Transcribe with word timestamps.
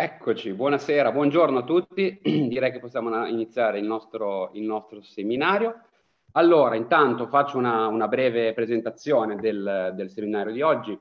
Eccoci, 0.00 0.52
buonasera, 0.52 1.10
buongiorno 1.10 1.58
a 1.58 1.64
tutti. 1.64 2.20
Direi 2.22 2.70
che 2.70 2.78
possiamo 2.78 3.26
iniziare 3.26 3.80
il 3.80 3.84
nostro, 3.84 4.50
il 4.52 4.62
nostro 4.62 5.02
seminario. 5.02 5.86
Allora, 6.34 6.76
intanto 6.76 7.26
faccio 7.26 7.58
una, 7.58 7.88
una 7.88 8.06
breve 8.06 8.54
presentazione 8.54 9.34
del, 9.34 9.92
del, 9.96 10.08
seminario 10.08 10.52
di 10.52 10.62
oggi. 10.62 10.96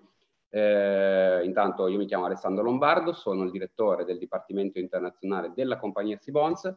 Eh, 0.49 1.41
intanto 1.43 1.87
io 1.87 1.99
mi 1.99 2.07
chiamo 2.07 2.25
Alessandro 2.25 2.63
Lombardo, 2.63 3.13
sono 3.13 3.43
il 3.43 3.51
direttore 3.51 4.03
del 4.03 4.17
Dipartimento 4.17 4.79
Internazionale 4.79 5.51
della 5.53 5.77
compagnia 5.77 6.17
Sibons. 6.17 6.75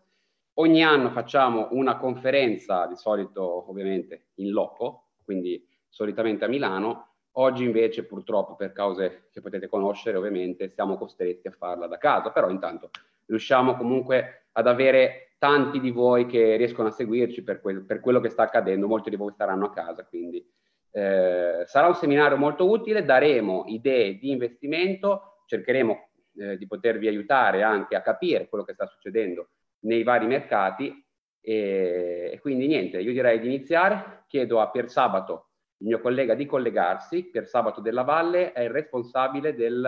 Ogni 0.59 0.85
anno 0.85 1.09
facciamo 1.13 1.69
una 1.71 1.97
conferenza, 1.97 2.85
di 2.85 2.97
solito 2.97 3.71
ovviamente 3.71 4.27
in 4.35 4.51
loco, 4.51 5.13
quindi 5.25 5.67
solitamente 5.89 6.45
a 6.45 6.49
Milano, 6.49 7.10
Oggi 7.35 7.65
invece 7.65 8.05
purtroppo 8.05 8.57
per 8.57 8.73
cause 8.73 9.29
che 9.31 9.41
potete 9.41 9.69
conoscere 9.69 10.17
ovviamente 10.17 10.69
siamo 10.69 10.97
costretti 10.97 11.47
a 11.47 11.53
farla 11.53 11.87
da 11.87 11.97
casa, 11.97 12.31
però 12.31 12.51
intanto 12.51 12.91
riusciamo 13.27 13.77
comunque 13.77 14.47
ad 14.53 14.67
avere 14.67 15.35
tanti 15.39 15.79
di 15.79 15.93
voi 15.93 16.27
che 16.27 16.57
riescono 16.57 16.89
a 16.89 16.91
seguirci 16.91 17.45
per, 17.45 17.61
quel, 17.61 17.85
per 17.85 18.01
quello 18.01 18.19
che 18.21 18.31
sta 18.31 18.43
accadendo, 18.43 18.89
molti 18.89 19.11
di 19.11 19.17
voi 19.17 19.31
staranno 19.33 19.67
a 19.67 19.71
casa, 19.71 20.05
quindi 20.05 20.45
eh, 20.91 21.63
sarà 21.67 21.87
un 21.87 21.95
seminario 21.95 22.37
molto 22.37 22.69
utile, 22.69 23.05
daremo 23.05 23.65
idee 23.69 24.19
di 24.19 24.31
investimento, 24.31 25.45
cercheremo 25.47 26.09
eh, 26.37 26.57
di 26.57 26.67
potervi 26.67 27.07
aiutare 27.07 27.63
anche 27.63 27.95
a 27.95 28.03
capire 28.03 28.49
quello 28.49 28.65
che 28.65 28.75
sta 28.75 28.87
succedendo 28.87 29.51
nei 29.81 30.03
vari 30.03 30.27
mercati. 30.27 31.07
E, 31.41 32.31
e 32.33 32.39
quindi 32.41 32.67
niente, 32.67 33.01
io 33.01 33.13
direi 33.13 33.39
di 33.41 33.47
iniziare, 33.47 34.25
chiedo 34.27 34.61
a 34.61 34.69
Pier 34.69 34.91
Sabato 34.91 35.50
il 35.81 35.87
mio 35.87 36.01
collega 36.01 36.35
di 36.35 36.47
collegarsi, 36.47 37.25
per 37.25 37.47
Sabato 37.47 37.81
della 37.81 38.03
Valle, 38.03 38.53
è 38.53 38.63
il 38.63 38.71
responsabile 38.71 39.55
del, 39.55 39.87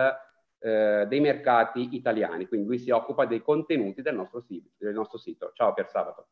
eh, 0.59 1.05
dei 1.07 1.19
mercati 1.19 1.89
italiani, 1.91 2.47
quindi 2.47 2.67
lui 2.67 2.79
si 2.79 2.89
occupa 2.89 3.25
dei 3.25 3.41
contenuti 3.41 4.01
del 4.01 4.15
nostro, 4.15 4.41
sito, 4.41 4.71
del 4.77 4.93
nostro 4.93 5.17
sito. 5.17 5.51
Ciao 5.53 5.73
Pier 5.73 5.87
Sabato. 5.89 6.27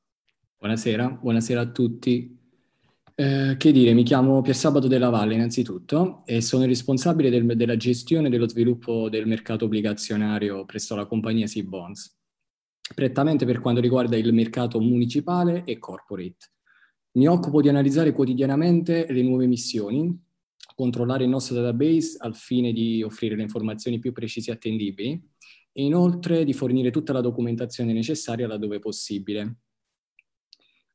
Buonasera, 0.58 1.10
buonasera 1.10 1.62
a 1.62 1.66
tutti. 1.68 2.40
Eh, 3.14 3.56
che 3.58 3.72
dire, 3.72 3.94
mi 3.94 4.04
chiamo 4.04 4.42
Pier 4.42 4.56
Sabato 4.56 4.88
della 4.88 5.10
Valle 5.10 5.36
innanzitutto 5.36 6.24
e 6.26 6.42
sono 6.42 6.64
il 6.64 6.70
responsabile 6.70 7.30
del, 7.30 7.46
della 7.56 7.78
gestione 7.78 8.28
e 8.28 8.30
dello 8.32 8.48
sviluppo 8.48 9.10
del 9.10 9.28
mercato 9.28 9.66
obbligazionario 9.66 10.66
presso 10.66 10.96
la 10.96 11.06
compagnia 11.06 11.46
Seabonds, 11.46 12.18
prettamente 12.96 13.46
per 13.46 13.60
quanto 13.60 13.80
riguarda 13.80 14.18
il 14.18 14.34
mercato 14.34 14.80
municipale 14.80 15.64
e 15.66 15.78
corporate. 15.78 16.50
Mi 17.14 17.28
occupo 17.28 17.62
di 17.62 17.68
analizzare 17.68 18.14
quotidianamente 18.14 19.06
le 19.12 19.22
nuove 19.22 19.46
missioni, 19.46 20.18
controllare 20.76 21.26
il 21.26 21.30
nostro 21.30 21.56
database 21.56 22.16
al 22.20 22.36
fine 22.36 22.72
di 22.72 23.04
offrire 23.04 23.36
le 23.36 23.42
informazioni 23.42 24.00
più 24.00 24.14
precise 24.14 24.52
e 24.52 24.54
attendibili 24.54 25.22
e 25.74 25.84
inoltre 25.84 26.46
di 26.46 26.54
fornire 26.54 26.90
tutta 26.90 27.12
la 27.12 27.20
documentazione 27.20 27.92
necessaria 27.92 28.48
laddove 28.48 28.80
possibile. 28.80 29.58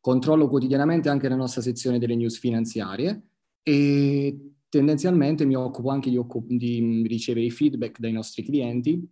Controllo 0.00 0.48
quotidianamente 0.48 1.10
anche 1.10 1.28
la 1.28 1.34
nostra 1.34 1.60
sezione 1.60 1.98
delle 1.98 2.14
news 2.14 2.38
finanziarie 2.38 3.22
e 3.62 4.52
tendenzialmente 4.70 5.44
mi 5.44 5.54
occupo 5.54 5.90
anche 5.90 6.08
di, 6.08 6.18
di 6.56 7.06
ricevere 7.06 7.44
i 7.44 7.50
feedback 7.50 7.98
dai 7.98 8.12
nostri 8.12 8.42
clienti 8.42 9.06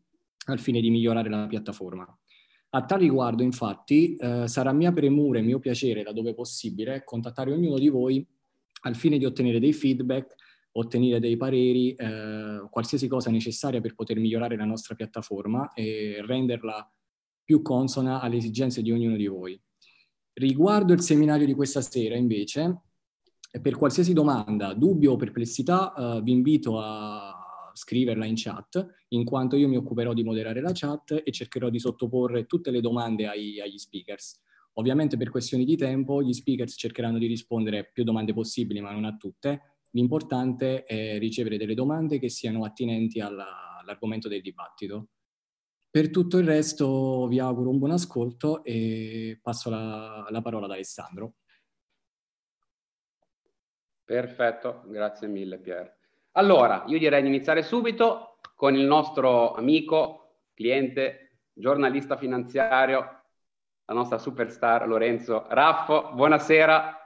al 0.46 0.58
fine 0.58 0.80
di 0.80 0.88
migliorare 0.88 1.28
la 1.28 1.46
piattaforma. 1.46 2.06
A 2.74 2.84
tal 2.84 2.98
riguardo, 2.98 3.44
infatti, 3.44 4.16
eh, 4.16 4.48
sarà 4.48 4.72
mia 4.72 4.92
premura 4.92 5.38
e 5.38 5.42
mio 5.42 5.60
piacere, 5.60 6.02
laddove 6.02 6.34
possibile, 6.34 7.04
contattare 7.04 7.52
ognuno 7.52 7.78
di 7.78 7.88
voi 7.88 8.26
al 8.82 8.96
fine 8.96 9.16
di 9.16 9.24
ottenere 9.24 9.60
dei 9.60 9.72
feedback, 9.72 10.34
ottenere 10.72 11.20
dei 11.20 11.36
pareri, 11.36 11.94
eh, 11.94 12.66
qualsiasi 12.68 13.06
cosa 13.06 13.30
necessaria 13.30 13.80
per 13.80 13.94
poter 13.94 14.18
migliorare 14.18 14.56
la 14.56 14.64
nostra 14.64 14.96
piattaforma 14.96 15.72
e 15.72 16.20
renderla 16.26 16.92
più 17.44 17.62
consona 17.62 18.20
alle 18.20 18.38
esigenze 18.38 18.82
di 18.82 18.90
ognuno 18.90 19.14
di 19.14 19.28
voi. 19.28 19.60
Riguardo 20.32 20.92
il 20.92 21.00
seminario 21.00 21.46
di 21.46 21.54
questa 21.54 21.80
sera, 21.80 22.16
invece, 22.16 22.80
per 23.62 23.76
qualsiasi 23.76 24.12
domanda, 24.12 24.74
dubbio 24.74 25.12
o 25.12 25.16
perplessità, 25.16 25.94
eh, 25.94 26.22
vi 26.22 26.32
invito 26.32 26.80
a 26.80 27.33
scriverla 27.74 28.24
in 28.24 28.34
chat, 28.36 29.04
in 29.08 29.24
quanto 29.24 29.56
io 29.56 29.68
mi 29.68 29.76
occuperò 29.76 30.12
di 30.12 30.24
moderare 30.24 30.60
la 30.60 30.72
chat 30.72 31.22
e 31.24 31.30
cercherò 31.30 31.68
di 31.68 31.78
sottoporre 31.78 32.46
tutte 32.46 32.70
le 32.70 32.80
domande 32.80 33.26
ai, 33.26 33.60
agli 33.60 33.78
speakers. 33.78 34.42
Ovviamente 34.74 35.16
per 35.16 35.30
questioni 35.30 35.64
di 35.64 35.76
tempo 35.76 36.22
gli 36.22 36.32
speakers 36.32 36.74
cercheranno 36.76 37.18
di 37.18 37.26
rispondere 37.26 37.90
più 37.92 38.04
domande 38.04 38.32
possibili, 38.32 38.80
ma 38.80 38.92
non 38.92 39.04
a 39.04 39.16
tutte. 39.16 39.78
L'importante 39.90 40.84
è 40.84 41.18
ricevere 41.18 41.56
delle 41.56 41.74
domande 41.74 42.18
che 42.18 42.28
siano 42.28 42.64
attinenti 42.64 43.20
alla, 43.20 43.78
all'argomento 43.78 44.28
del 44.28 44.40
dibattito. 44.40 45.08
Per 45.88 46.10
tutto 46.10 46.38
il 46.38 46.46
resto 46.46 47.28
vi 47.28 47.38
auguro 47.38 47.70
un 47.70 47.78
buon 47.78 47.92
ascolto 47.92 48.64
e 48.64 49.38
passo 49.40 49.70
la, 49.70 50.26
la 50.28 50.42
parola 50.42 50.64
ad 50.64 50.72
Alessandro. 50.72 51.34
Perfetto, 54.04 54.82
grazie 54.88 55.28
mille 55.28 55.58
Pier. 55.60 55.93
Allora, 56.36 56.82
io 56.86 56.98
direi 56.98 57.22
di 57.22 57.28
iniziare 57.28 57.62
subito 57.62 58.38
con 58.56 58.74
il 58.74 58.84
nostro 58.84 59.52
amico, 59.54 60.38
cliente, 60.52 61.42
giornalista 61.52 62.16
finanziario, 62.16 63.22
la 63.84 63.94
nostra 63.94 64.18
superstar 64.18 64.88
Lorenzo 64.88 65.46
Raffo. 65.48 66.10
Buonasera. 66.12 67.03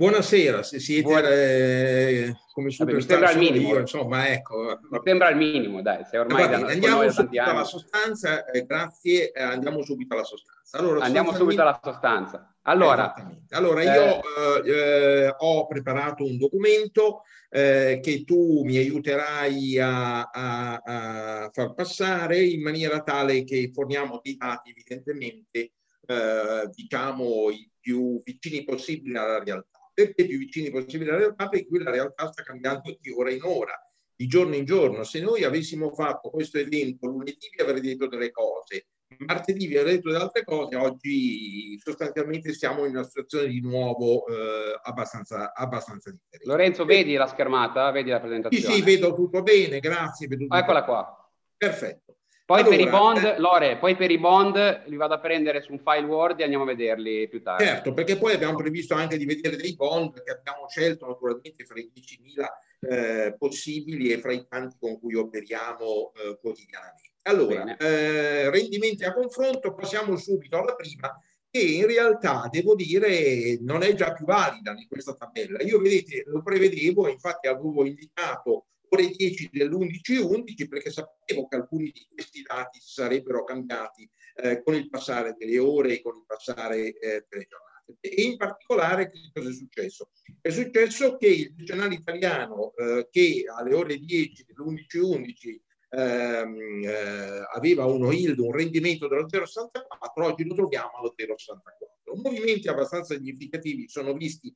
Buonasera, 0.00 0.62
se 0.62 0.80
siete 0.80 1.02
Buon... 1.02 1.22
eh, 1.26 2.34
come 2.54 2.70
superstar 2.70 3.20
Vabbè, 3.20 3.36
mi 3.38 3.60
io, 3.60 3.80
insomma, 3.80 4.28
ecco. 4.28 4.78
Mi 4.88 4.98
sembra 5.04 5.28
il 5.28 5.36
minimo, 5.36 5.82
dai, 5.82 6.06
sei 6.06 6.20
ormai 6.20 6.48
Vabbè, 6.48 6.58
da, 6.58 6.72
andiamo 6.72 7.10
subito 7.10 7.42
alla 7.42 7.64
sostanza, 7.64 8.46
eh, 8.46 8.64
grazie, 8.64 9.30
eh, 9.30 9.42
andiamo 9.42 9.82
subito 9.82 10.14
alla 10.14 10.24
sostanza. 10.24 10.78
Allora, 10.78 11.04
andiamo 11.04 11.34
subito 11.34 11.60
alla 11.60 11.78
sostanza. 11.82 12.54
Allora, 12.62 13.12
allora 13.50 13.82
io 13.82 14.22
eh, 14.64 14.70
eh, 14.70 15.34
ho 15.36 15.66
preparato 15.66 16.24
un 16.24 16.38
documento 16.38 17.24
eh, 17.50 18.00
che 18.02 18.24
tu 18.24 18.64
mi 18.64 18.78
aiuterai 18.78 19.78
a, 19.80 20.30
a, 20.30 20.80
a, 20.82 21.50
far 21.52 21.74
passare 21.74 22.42
in 22.42 22.62
maniera 22.62 23.02
tale 23.02 23.44
che 23.44 23.70
forniamo 23.70 24.18
dei 24.22 24.38
dati 24.38 24.70
evidentemente 24.70 25.72
eh, 26.06 26.70
diciamo 26.72 27.50
i 27.50 27.70
più 27.80 28.20
vicini 28.24 28.64
possibili 28.64 29.16
alla 29.16 29.42
realtà. 29.42 29.69
Perché 30.04 30.26
più 30.26 30.38
vicini 30.38 30.70
possibili 30.70 31.10
alla 31.10 31.18
realtà? 31.18 31.48
Perché 31.48 31.66
qui 31.66 31.82
la 31.82 31.90
realtà 31.90 32.30
sta 32.32 32.42
cambiando 32.42 32.96
di 32.98 33.10
ora 33.10 33.30
in 33.30 33.42
ora, 33.42 33.74
di 34.14 34.26
giorno 34.26 34.54
in 34.54 34.64
giorno. 34.64 35.04
Se 35.04 35.20
noi 35.20 35.44
avessimo 35.44 35.92
fatto 35.92 36.30
questo 36.30 36.58
evento 36.58 37.06
lunedì 37.06 37.50
vi 37.54 37.62
avrei 37.62 37.80
detto 37.82 38.06
delle 38.06 38.30
cose, 38.30 38.86
martedì 39.18 39.66
vi 39.66 39.76
ho 39.76 39.84
detto 39.84 40.10
delle 40.10 40.22
altre 40.22 40.44
cose, 40.44 40.76
oggi 40.76 41.78
sostanzialmente 41.82 42.54
siamo 42.54 42.86
in 42.86 42.92
una 42.92 43.04
situazione 43.04 43.48
di 43.48 43.60
nuovo 43.60 44.26
eh, 44.26 44.80
abbastanza, 44.82 45.52
abbastanza 45.52 46.10
differente. 46.10 46.48
Lorenzo, 46.48 46.84
vedi 46.86 47.14
la 47.14 47.26
schermata? 47.26 47.90
Vedi 47.90 48.08
la 48.10 48.20
presentazione? 48.20 48.74
Sì, 48.74 48.80
sì, 48.80 48.82
vedo 48.82 49.14
tutto 49.14 49.42
bene, 49.42 49.80
grazie. 49.80 50.26
Vedo 50.26 50.44
tutto 50.44 50.56
Eccola 50.56 50.84
qua. 50.84 51.30
Perfetto. 51.56 52.09
Poi 52.50 52.62
allora, 52.62 52.76
per 52.76 52.84
i 52.84 52.90
bond, 52.90 53.24
eh, 53.24 53.38
Lore, 53.38 53.78
poi 53.78 53.94
per 53.94 54.10
i 54.10 54.18
bond 54.18 54.82
li 54.86 54.96
vado 54.96 55.14
a 55.14 55.20
prendere 55.20 55.62
su 55.62 55.70
un 55.70 55.78
file 55.78 56.04
Word 56.04 56.40
e 56.40 56.42
andiamo 56.42 56.64
a 56.64 56.66
vederli 56.66 57.28
più 57.28 57.40
tardi. 57.40 57.64
Certo, 57.64 57.92
perché 57.92 58.16
poi 58.16 58.32
abbiamo 58.32 58.56
previsto 58.56 58.94
anche 58.94 59.16
di 59.16 59.24
vedere 59.24 59.54
dei 59.54 59.76
bond 59.76 60.20
che 60.20 60.32
abbiamo 60.32 60.66
scelto 60.68 61.06
naturalmente 61.06 61.64
fra 61.64 61.78
i 61.78 61.92
10.000 61.94 62.88
eh, 62.92 63.36
possibili 63.38 64.10
e 64.10 64.18
fra 64.18 64.32
i 64.32 64.44
tanti 64.48 64.78
con 64.80 64.98
cui 64.98 65.14
operiamo 65.14 66.10
eh, 66.16 66.38
quotidianamente. 66.40 67.12
Allora, 67.22 67.76
eh, 67.76 68.50
rendimenti 68.50 69.04
a 69.04 69.14
confronto, 69.14 69.72
passiamo 69.72 70.16
subito 70.16 70.58
alla 70.58 70.74
prima, 70.74 71.16
che 71.48 71.60
in 71.60 71.86
realtà 71.86 72.48
devo 72.50 72.74
dire 72.74 73.58
non 73.60 73.84
è 73.84 73.94
già 73.94 74.12
più 74.12 74.24
valida 74.24 74.72
in 74.72 74.88
questa 74.88 75.14
tabella. 75.14 75.62
Io 75.62 75.78
vedete, 75.78 76.24
lo 76.26 76.42
prevedevo, 76.42 77.06
infatti 77.06 77.46
avevo 77.46 77.84
indicato 77.86 78.64
ore 78.92 79.10
10 79.10 79.50
dell'11-11 79.52 80.68
perché 80.68 80.90
sapevo 80.90 81.46
che 81.46 81.56
alcuni 81.56 81.90
di 81.92 82.06
questi 82.12 82.42
dati 82.42 82.78
sarebbero 82.82 83.44
cambiati 83.44 84.08
eh, 84.36 84.62
con 84.62 84.74
il 84.74 84.88
passare 84.88 85.34
delle 85.38 85.58
ore 85.58 85.94
e 85.94 86.02
con 86.02 86.16
il 86.16 86.24
passare 86.26 86.98
eh, 86.98 87.26
delle 87.28 87.46
giornate. 87.48 87.68
E 88.00 88.22
in 88.22 88.36
particolare 88.36 89.10
che 89.10 89.30
cosa 89.32 89.48
è 89.48 89.52
successo? 89.52 90.10
È 90.40 90.50
successo 90.50 91.16
che 91.16 91.26
il 91.26 91.54
decennale 91.54 91.94
italiano 91.94 92.72
eh, 92.76 93.08
che 93.10 93.44
alle 93.52 93.74
ore 93.74 93.98
10 93.98 94.46
dell'11-11 94.46 95.60
ehm, 95.90 96.84
eh, 96.84 97.44
aveva 97.52 97.86
uno 97.86 98.12
yield, 98.12 98.38
un 98.38 98.52
rendimento 98.52 99.08
dello 99.08 99.26
0,64, 99.26 100.22
oggi 100.22 100.44
lo 100.44 100.54
troviamo 100.54 100.90
allo 100.98 101.14
0,64. 101.16 102.20
Movimenti 102.22 102.68
abbastanza 102.68 103.14
significativi 103.14 103.88
sono 103.88 104.12
visti 104.14 104.54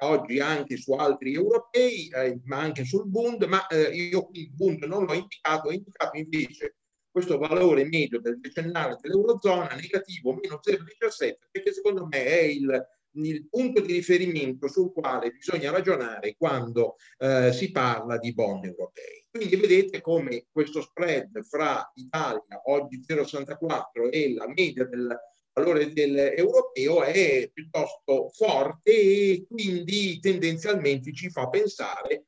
oggi 0.00 0.38
anche 0.40 0.76
su 0.76 0.92
altri 0.92 1.34
europei, 1.34 2.08
eh, 2.08 2.40
ma 2.44 2.58
anche 2.58 2.84
sul 2.84 3.06
Bund, 3.06 3.44
ma 3.44 3.66
eh, 3.66 3.90
io 3.94 4.28
il 4.32 4.50
Bund 4.52 4.82
non 4.84 5.04
l'ho 5.04 5.14
indicato, 5.14 5.68
ho 5.68 5.72
indicato 5.72 6.16
invece 6.16 6.76
questo 7.16 7.38
valore 7.38 7.86
medio 7.86 8.20
del 8.20 8.38
decennale 8.38 8.98
dell'Eurozona 9.00 9.74
negativo 9.74 10.34
meno 10.34 10.60
0,17 10.62 11.34
perché 11.50 11.72
secondo 11.72 12.06
me 12.06 12.26
è 12.26 12.42
il, 12.42 12.86
il, 13.12 13.48
punto 13.48 13.80
di 13.80 13.94
riferimento 13.94 14.68
sul 14.68 14.92
quale 14.92 15.30
bisogna 15.30 15.70
ragionare 15.70 16.34
quando 16.36 16.96
eh, 17.16 17.54
si 17.54 17.70
parla 17.70 18.18
di 18.18 18.34
bond 18.34 18.66
europei. 18.66 19.24
Quindi 19.30 19.56
vedete 19.56 20.02
come 20.02 20.44
questo 20.50 20.82
spread 20.82 21.42
fra 21.42 21.90
Italia, 21.94 22.60
oggi 22.66 23.02
0,64, 23.08 24.10
e 24.10 24.34
la 24.34 24.48
media 24.48 24.84
del 24.84 25.18
valore 25.56 25.90
dell'europeo 25.92 27.02
è 27.02 27.50
piuttosto 27.52 28.28
forte 28.28 28.90
e 28.90 29.46
quindi 29.48 30.20
tendenzialmente 30.20 31.12
ci 31.14 31.30
fa 31.30 31.48
pensare 31.48 32.26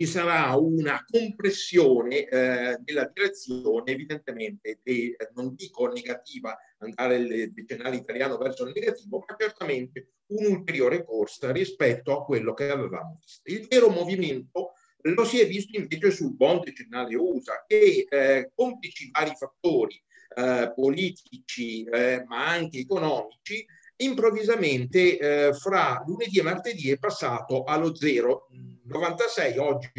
ci 0.00 0.06
sarà 0.06 0.54
una 0.54 1.04
compressione 1.04 2.28
eh, 2.28 2.78
nella 2.84 3.10
direzione 3.12 3.90
evidentemente, 3.90 4.78
di, 4.80 5.10
eh, 5.10 5.30
non 5.34 5.56
dico 5.56 5.88
negativa, 5.88 6.56
andare 6.78 7.16
il 7.16 7.52
decennale 7.52 7.96
italiano 7.96 8.36
verso 8.36 8.64
il 8.64 8.72
negativo, 8.72 9.24
ma 9.26 9.34
certamente 9.36 10.12
un'ulteriore 10.26 11.04
corsa 11.04 11.50
rispetto 11.50 12.16
a 12.16 12.24
quello 12.24 12.54
che 12.54 12.70
avevamo 12.70 13.18
visto. 13.20 13.50
Il 13.50 13.66
vero 13.66 13.88
movimento 13.88 14.74
lo 15.00 15.24
si 15.24 15.40
è 15.40 15.48
visto 15.48 15.76
invece 15.76 16.12
sul 16.12 16.32
bond 16.32 16.62
decennale 16.62 17.16
USA 17.16 17.64
che 17.66 18.06
eh, 18.08 18.52
complici 18.54 19.10
vari 19.10 19.34
fattori 19.34 20.00
eh, 20.34 20.72
politici 20.74 21.84
eh, 21.84 22.24
ma 22.26 22.48
anche 22.48 22.78
economici 22.78 23.66
improvvisamente 24.00 25.18
eh, 25.18 25.52
fra 25.54 26.02
lunedì 26.06 26.38
e 26.38 26.42
martedì 26.42 26.90
è 26.90 26.98
passato 26.98 27.64
allo 27.64 27.90
0,96, 27.90 29.58
oggi, 29.58 29.90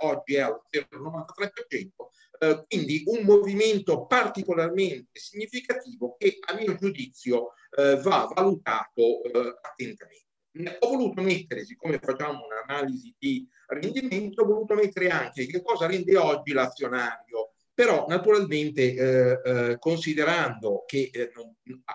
oggi 0.00 0.34
è 0.34 0.40
allo 0.40 0.62
0,93%, 0.70 1.88
eh, 2.40 2.64
quindi 2.68 3.02
un 3.06 3.24
movimento 3.24 4.06
particolarmente 4.06 5.20
significativo 5.20 6.16
che 6.18 6.38
a 6.40 6.54
mio 6.54 6.74
giudizio 6.74 7.52
eh, 7.76 7.96
va 7.96 8.28
valutato 8.34 9.22
eh, 9.22 9.58
attentamente. 9.60 10.22
Ho 10.80 10.88
voluto 10.88 11.20
mettere, 11.20 11.64
siccome 11.64 11.98
facciamo 11.98 12.44
un'analisi 12.44 13.14
di 13.18 13.44
rendimento, 13.66 14.42
ho 14.42 14.46
voluto 14.46 14.74
mettere 14.74 15.08
anche 15.08 15.46
che 15.46 15.62
cosa 15.62 15.86
rende 15.86 16.16
oggi 16.16 16.52
l'azionario 16.52 17.53
però 17.74 18.06
naturalmente 18.06 18.94
eh, 18.94 19.40
eh, 19.44 19.78
considerando 19.78 20.84
che 20.86 21.10
eh, 21.12 21.32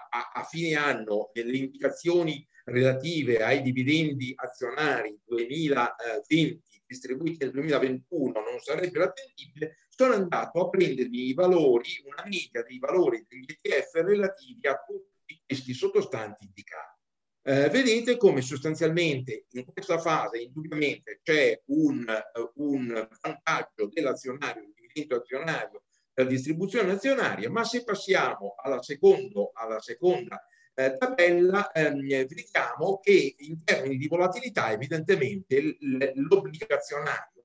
a, 0.09 0.31
a, 0.33 0.43
fine 0.43 0.75
anno 0.75 1.31
le 1.33 1.57
indicazioni 1.57 2.45
relative 2.65 3.41
ai 3.41 3.61
dividendi 3.61 4.33
azionari 4.35 5.17
2020 5.25 6.67
distribuiti 6.89 7.37
nel 7.43 7.51
2021 7.51 8.31
non 8.31 8.59
sarebbero 8.59 9.05
attendibili, 9.05 9.71
sono 9.87 10.13
andato 10.13 10.59
a 10.59 10.69
prendermi 10.69 11.27
i 11.27 11.33
valori, 11.33 12.01
una 12.03 12.23
media 12.27 12.63
dei 12.63 12.79
valori 12.79 13.23
degli 13.27 13.45
ETF 13.47 13.93
relativi 13.93 14.67
a 14.67 14.83
tutti 14.85 15.39
questi 15.45 15.73
sottostanti 15.73 16.45
indicati. 16.45 16.97
Eh, 17.41 17.69
vedete 17.69 18.17
come 18.17 18.41
sostanzialmente 18.41 19.45
in 19.51 19.65
questa 19.65 19.97
fase 19.97 20.39
indubbiamente 20.39 21.21
c'è 21.23 21.61
un, 21.67 22.05
un 22.55 23.07
vantaggio 23.21 23.87
dell'azionario 23.87 24.63
diritto 24.91 25.15
azionario 25.15 25.83
per 26.13 26.27
distribuzione 26.27 26.91
azionaria, 26.91 27.50
ma 27.50 27.63
se 27.63 27.83
passiamo 27.83 28.56
alla, 28.57 28.81
secondo, 28.81 29.51
alla 29.53 29.80
seconda 29.80 30.44
eh, 30.74 30.97
tabella 30.97 31.71
ehm, 31.71 32.01
vediamo 32.01 33.00
che 33.00 33.36
in 33.38 33.63
termini 33.63 33.97
di 33.97 34.07
volatilità 34.07 34.71
evidentemente 34.71 35.77
l'obbligazionario 35.80 37.39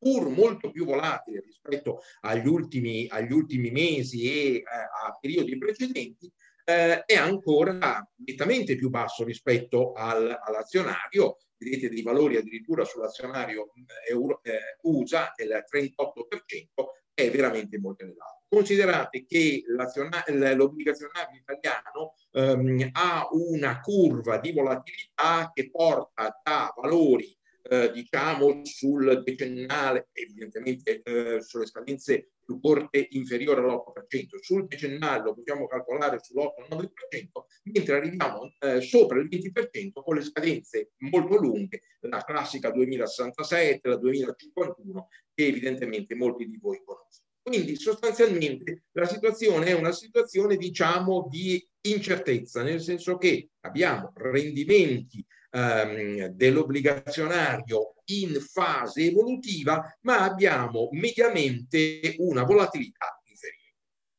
pur 0.00 0.28
molto 0.30 0.70
più 0.70 0.86
volatile 0.86 1.42
rispetto 1.44 2.00
agli 2.20 2.46
ultimi, 2.46 3.06
agli 3.08 3.32
ultimi 3.32 3.70
mesi 3.70 4.24
e 4.24 4.54
eh, 4.54 4.62
a 4.62 5.16
periodi 5.20 5.58
precedenti, 5.58 6.32
eh, 6.64 7.04
è 7.04 7.16
ancora 7.16 8.08
nettamente 8.24 8.76
più 8.76 8.88
basso 8.88 9.24
rispetto 9.24 9.92
al, 9.92 10.38
all'azionario. 10.42 11.36
Vedete 11.62 11.90
dei 11.90 12.02
valori 12.02 12.36
addirittura 12.36 12.84
sull'azionario 12.86 13.72
euro, 14.08 14.40
eh, 14.42 14.78
USA 14.82 15.30
del 15.36 15.62
38%, 15.70 16.86
è 17.12 17.30
veramente 17.30 17.78
molto 17.78 18.04
elevato. 18.04 18.44
Considerate 18.48 19.26
che 19.26 19.62
l'obbligazionario 19.66 21.38
italiano 21.38 22.14
ehm, 22.32 22.88
ha 22.92 23.28
una 23.32 23.78
curva 23.80 24.38
di 24.38 24.52
volatilità 24.52 25.50
che 25.52 25.70
porta 25.70 26.40
da 26.42 26.72
valori 26.74 27.36
eh, 27.70 27.92
diciamo 27.92 28.64
sul 28.64 29.22
decennale, 29.22 30.08
evidentemente 30.12 31.02
eh, 31.02 31.40
sulle 31.40 31.66
scadenze 31.66 32.32
più 32.44 32.58
corte 32.58 33.06
inferiore 33.10 33.60
all'8%, 33.60 34.40
sul 34.40 34.66
decennale 34.66 35.22
lo 35.22 35.34
possiamo 35.34 35.68
calcolare 35.68 36.18
sull'8-9%, 36.18 36.88
mentre 37.72 37.96
arriviamo 37.96 38.52
eh, 38.58 38.80
sopra 38.80 39.20
il 39.20 39.28
20% 39.28 40.02
con 40.02 40.16
le 40.16 40.22
scadenze 40.22 40.90
molto 40.98 41.36
lunghe, 41.36 41.82
la 42.00 42.24
classica 42.24 42.72
2067, 42.72 43.88
la 43.88 43.96
2051, 43.96 45.08
che 45.32 45.46
evidentemente 45.46 46.16
molti 46.16 46.46
di 46.46 46.58
voi 46.60 46.82
conoscono. 46.84 47.28
Quindi 47.40 47.76
sostanzialmente 47.76 48.86
la 48.92 49.06
situazione 49.06 49.66
è 49.66 49.72
una 49.72 49.92
situazione 49.92 50.56
diciamo 50.56 51.28
di 51.30 51.64
incertezza, 51.82 52.64
nel 52.64 52.80
senso 52.80 53.16
che 53.16 53.50
abbiamo 53.60 54.12
rendimenti 54.16 55.24
ehm, 55.50 56.26
dell'obbligazionario 56.26 57.94
in 58.06 58.40
fase 58.40 59.06
evolutiva, 59.06 59.96
ma 60.02 60.22
abbiamo 60.22 60.88
mediamente 60.92 62.14
una 62.18 62.42
volatilità 62.44 63.20
inferiore. 63.24 63.74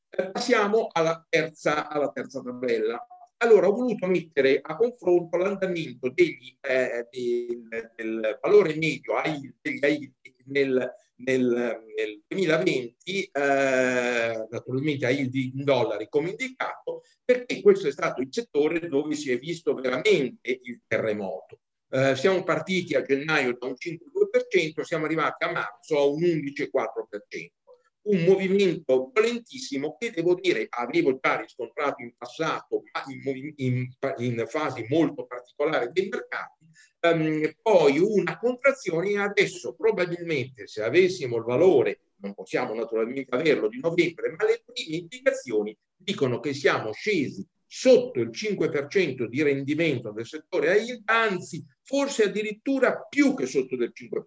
Eh, 0.09 0.31
passiamo 0.31 0.87
alla 0.91 1.25
terza, 1.27 1.87
alla 1.87 2.11
terza 2.11 2.41
tabella. 2.41 3.05
Allora 3.37 3.67
ho 3.67 3.73
voluto 3.73 4.05
mettere 4.05 4.59
a 4.61 4.75
confronto 4.75 5.35
l'andamento 5.37 6.11
degli, 6.13 6.55
eh, 6.61 7.07
del, 7.09 7.91
del, 7.95 8.37
valore 8.39 8.75
medio 8.75 9.13
degli 9.59 9.83
AI 9.83 10.13
nel, 10.45 10.93
nel, 11.23 11.83
nel 11.95 12.21
2020, 12.27 13.29
eh, 13.31 14.47
naturalmente 14.49 15.05
a 15.05 15.09
yield 15.09 15.33
in 15.33 15.63
dollari 15.63 16.07
come 16.09 16.29
indicato, 16.29 17.03
perché 17.23 17.61
questo 17.61 17.87
è 17.87 17.91
stato 17.91 18.21
il 18.21 18.27
settore 18.31 18.87
dove 18.87 19.15
si 19.15 19.31
è 19.31 19.37
visto 19.37 19.73
veramente 19.73 20.59
il 20.63 20.81
terremoto. 20.87 21.59
Eh, 21.93 22.15
siamo 22.15 22.43
partiti 22.43 22.95
a 22.95 23.01
gennaio 23.01 23.57
da 23.59 23.67
un 23.67 23.75
5,2%, 23.77 24.81
siamo 24.81 25.05
arrivati 25.05 25.43
a 25.43 25.51
marzo 25.51 25.97
a 25.97 26.05
un 26.05 26.21
11,4%. 26.21 27.60
Un 28.03 28.23
movimento 28.23 29.11
violentissimo 29.13 29.95
che 29.97 30.11
devo 30.11 30.33
dire 30.33 30.65
avevo 30.69 31.19
già 31.21 31.39
riscontrato 31.39 32.01
in 32.01 32.13
passato, 32.17 32.83
ma 32.91 33.03
in, 33.07 33.53
in, 33.57 33.87
in 34.17 34.45
fasi 34.47 34.85
molto 34.89 35.25
particolari 35.25 35.91
dei 35.91 36.09
mercati, 36.09 36.65
um, 37.01 37.53
poi 37.61 37.99
una 37.99 38.39
contrazione 38.39 39.11
e 39.11 39.19
adesso 39.19 39.75
probabilmente 39.75 40.67
se 40.67 40.81
avessimo 40.81 41.37
il 41.37 41.43
valore, 41.43 42.01
non 42.21 42.33
possiamo 42.33 42.73
naturalmente 42.73 43.35
averlo 43.35 43.67
di 43.67 43.79
novembre, 43.79 44.31
ma 44.31 44.45
le 44.45 44.63
prime 44.65 44.97
indicazioni 44.97 45.77
dicono 45.95 46.39
che 46.39 46.53
siamo 46.53 46.91
scesi 46.93 47.47
sotto 47.73 48.19
il 48.19 48.29
5% 48.29 49.25
di 49.25 49.41
rendimento 49.41 50.11
del 50.11 50.25
settore 50.25 50.71
AIL, 50.71 51.01
anzi 51.05 51.63
forse 51.83 52.23
addirittura 52.23 53.05
più 53.07 53.33
che 53.33 53.45
sotto 53.45 53.77
del 53.77 53.93
5%. 53.95 54.23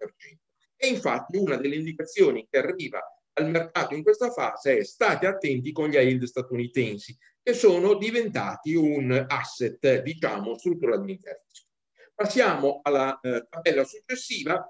E 0.77 0.87
infatti 0.87 1.37
una 1.37 1.55
delle 1.55 1.75
indicazioni 1.75 2.47
che 2.49 2.57
arriva 2.57 3.01
al 3.37 3.49
mercato 3.49 3.95
in 3.95 4.03
questa 4.03 4.31
fase 4.31 4.77
è 4.77 4.83
state 4.83 5.27
attenti 5.27 5.71
con 5.71 5.89
gli 5.89 5.95
yield 5.95 6.23
statunitensi, 6.23 7.17
che 7.41 7.53
sono 7.53 7.95
diventati 7.95 8.73
un 8.75 9.25
asset, 9.27 10.01
diciamo, 10.01 10.57
strutturalmente 10.57 11.43
rischio. 11.45 11.69
Passiamo 12.13 12.79
alla 12.81 13.19
eh, 13.19 13.45
tabella 13.49 13.83
successiva 13.83 14.67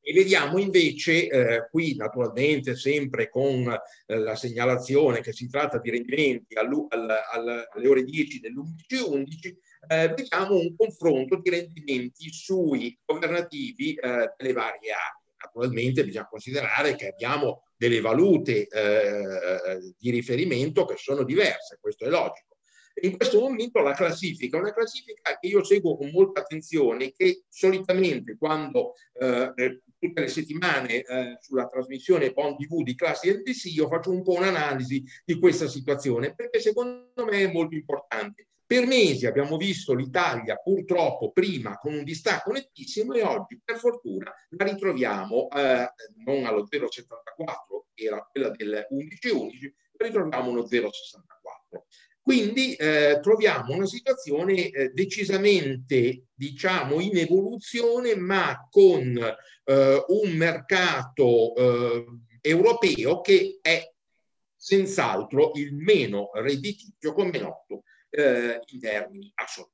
e 0.00 0.12
vediamo 0.12 0.58
invece 0.58 1.28
eh, 1.28 1.68
qui 1.70 1.94
naturalmente 1.96 2.74
sempre 2.74 3.28
con 3.28 3.68
eh, 3.68 4.18
la 4.18 4.34
segnalazione 4.34 5.20
che 5.20 5.32
si 5.32 5.48
tratta 5.48 5.78
di 5.78 5.90
rendimenti 5.90 6.54
all, 6.54 6.86
all, 6.88 7.08
all, 7.32 7.68
alle 7.70 7.88
ore 7.88 8.04
10 8.04 8.40
dell'11-11, 8.40 9.54
eh, 9.88 10.08
vediamo 10.08 10.56
un 10.56 10.74
confronto 10.74 11.40
di 11.40 11.50
rendimenti 11.50 12.30
sui 12.32 12.98
governativi 13.04 13.94
eh, 13.94 14.32
delle 14.36 14.52
varie 14.52 14.92
aree. 14.92 15.22
Naturalmente 15.42 16.04
bisogna 16.04 16.26
considerare 16.26 16.96
che 16.96 17.08
abbiamo 17.08 17.63
delle 17.76 18.00
valute 18.00 18.66
eh, 18.66 19.94
di 19.98 20.10
riferimento 20.10 20.84
che 20.84 20.96
sono 20.96 21.24
diverse, 21.24 21.78
questo 21.80 22.04
è 22.04 22.08
logico 22.08 22.54
in 23.02 23.16
questo 23.16 23.40
momento 23.40 23.80
la 23.80 23.92
classifica, 23.92 24.58
una 24.58 24.72
classifica 24.72 25.36
che 25.40 25.48
io 25.48 25.64
seguo 25.64 25.96
con 25.96 26.10
molta 26.10 26.40
attenzione, 26.40 27.12
che 27.12 27.44
solitamente 27.48 28.36
quando 28.38 28.94
eh, 29.18 29.52
eh 29.54 29.82
tutte 29.98 30.20
le 30.20 30.28
settimane 30.28 31.02
eh, 31.02 31.38
sulla 31.40 31.66
trasmissione 31.66 32.32
Bond 32.32 32.58
TV 32.58 32.82
di 32.82 32.94
Classi 32.94 33.32
NBC 33.32 33.72
io 33.74 33.88
faccio 33.88 34.10
un 34.10 34.22
po' 34.22 34.34
un'analisi 34.34 35.02
di 35.24 35.38
questa 35.38 35.66
situazione, 35.66 36.34
perché 36.34 36.60
secondo 36.60 37.24
me 37.24 37.44
è 37.44 37.50
molto 37.50 37.74
importante. 37.74 38.48
Per 38.66 38.86
mesi 38.86 39.26
abbiamo 39.26 39.58
visto 39.58 39.94
l'Italia 39.94 40.56
purtroppo 40.56 41.32
prima 41.32 41.76
con 41.76 41.92
un 41.92 42.02
distacco 42.02 42.50
nettissimo 42.50 43.12
e 43.12 43.22
oggi 43.22 43.60
per 43.62 43.76
fortuna 43.76 44.32
la 44.50 44.64
ritroviamo 44.64 45.48
eh, 45.50 45.92
non 46.24 46.46
allo 46.46 46.66
0,74, 46.70 47.84
che 47.92 48.04
era 48.04 48.26
quella 48.30 48.48
del 48.50 48.86
11,11, 48.90 49.72
la 49.98 50.06
ritroviamo 50.06 50.50
uno 50.50 50.62
0,64. 50.62 51.82
Quindi 52.22 52.74
eh, 52.76 53.18
troviamo 53.20 53.74
una 53.74 53.84
situazione 53.84 54.70
eh, 54.70 54.88
decisamente, 54.94 56.28
diciamo, 56.32 57.00
in 57.00 57.18
evoluzione, 57.18 58.16
ma 58.16 58.66
con 58.70 59.14
eh, 59.64 60.04
un 60.06 60.30
mercato 60.30 61.54
eh, 61.54 62.06
europeo 62.40 63.20
che 63.20 63.58
è 63.60 63.92
senz'altro 64.56 65.50
il 65.56 65.74
meno 65.74 66.30
redditizio, 66.32 67.12
come 67.12 67.38
noto, 67.38 67.82
eh, 68.14 68.60
in 68.66 68.80
termini 68.80 69.30
assoluti. 69.34 69.72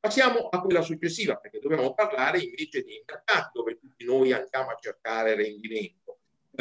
Passiamo 0.00 0.48
a 0.48 0.60
quella 0.60 0.82
successiva, 0.82 1.36
perché 1.36 1.58
dobbiamo 1.58 1.92
parlare 1.94 2.40
invece 2.40 2.84
dei 2.84 3.02
mercati 3.04 3.50
dove 3.52 3.78
tutti 3.78 4.04
noi 4.04 4.32
andiamo 4.32 4.70
a 4.70 4.78
cercare 4.80 5.34
rendimento 5.34 6.08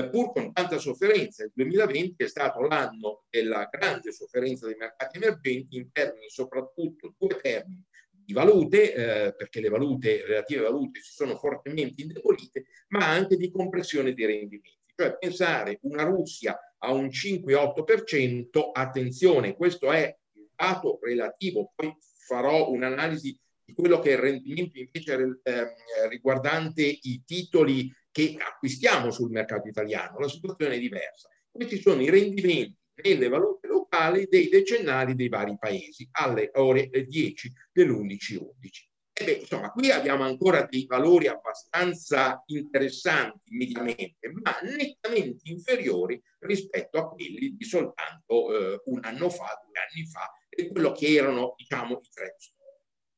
pur 0.05 0.31
con 0.31 0.53
tanta 0.53 0.77
sofferenza, 0.77 1.43
il 1.43 1.51
2020 1.55 2.23
è 2.23 2.27
stato 2.27 2.61
l'anno 2.61 3.23
della 3.29 3.67
grande 3.69 4.11
sofferenza 4.11 4.67
dei 4.67 4.75
mercati 4.77 5.17
emergenti 5.17 5.75
in 5.75 5.91
termini 5.91 6.29
soprattutto 6.29 7.15
due 7.17 7.39
termini 7.41 7.83
di 8.11 8.33
valute, 8.33 8.93
eh, 8.93 9.35
perché 9.35 9.59
le 9.61 9.69
valute, 9.69 10.23
relative 10.25 10.63
valute 10.63 10.99
si 10.99 11.13
sono 11.13 11.37
fortemente 11.37 12.01
indebolite, 12.01 12.65
ma 12.89 13.07
anche 13.07 13.37
di 13.37 13.49
compressione 13.49 14.13
dei 14.13 14.25
rendimenti. 14.25 14.77
Cioè 14.93 15.17
pensare 15.17 15.79
una 15.83 16.03
Russia 16.03 16.59
a 16.79 16.91
un 16.91 17.07
5-8%, 17.07 18.69
attenzione, 18.73 19.55
questo 19.55 19.91
è 19.91 20.15
dato 20.57 20.97
relativo, 21.01 21.71
poi 21.75 21.95
farò 21.99 22.69
un'analisi 22.69 23.39
di 23.63 23.73
quello 23.73 23.99
che 23.99 24.09
è 24.09 24.13
il 24.13 24.19
rendimento 24.19 24.79
invece 24.79 25.39
eh, 25.43 26.07
riguardante 26.09 26.81
i 26.83 27.21
titoli 27.25 27.93
che 28.11 28.35
acquistiamo 28.39 29.11
sul 29.11 29.29
mercato 29.29 29.67
italiano. 29.67 30.19
La 30.19 30.29
situazione 30.29 30.75
è 30.75 30.79
diversa. 30.79 31.29
Questi 31.51 31.79
sono 31.79 32.01
i 32.01 32.09
rendimenti 32.09 32.75
nelle 33.03 33.27
valute 33.27 33.67
locali 33.67 34.27
dei 34.29 34.49
decennali 34.49 35.15
dei 35.15 35.29
vari 35.29 35.55
paesi 35.59 36.07
alle 36.11 36.49
ore 36.53 36.89
10 36.89 37.51
dell'11.11. 37.71 38.87
E 39.19 39.23
beh, 39.23 39.31
insomma, 39.31 39.71
qui 39.71 39.89
abbiamo 39.89 40.23
ancora 40.23 40.67
dei 40.69 40.85
valori 40.85 41.27
abbastanza 41.27 42.43
interessanti 42.45 43.55
mediamente, 43.55 44.31
ma 44.43 44.55
nettamente 44.61 45.49
inferiori 45.49 46.21
rispetto 46.39 46.99
a 46.99 47.09
quelli 47.09 47.55
di 47.55 47.65
soltanto 47.65 48.55
eh, 48.55 48.81
un 48.85 48.99
anno 49.01 49.29
fa, 49.29 49.59
due 49.65 49.79
anni 49.79 50.05
fa, 50.05 50.31
e 50.57 50.69
quello 50.69 50.91
che 50.91 51.13
erano, 51.13 51.53
diciamo, 51.55 51.99
i 52.01 52.09
trend 52.11 52.33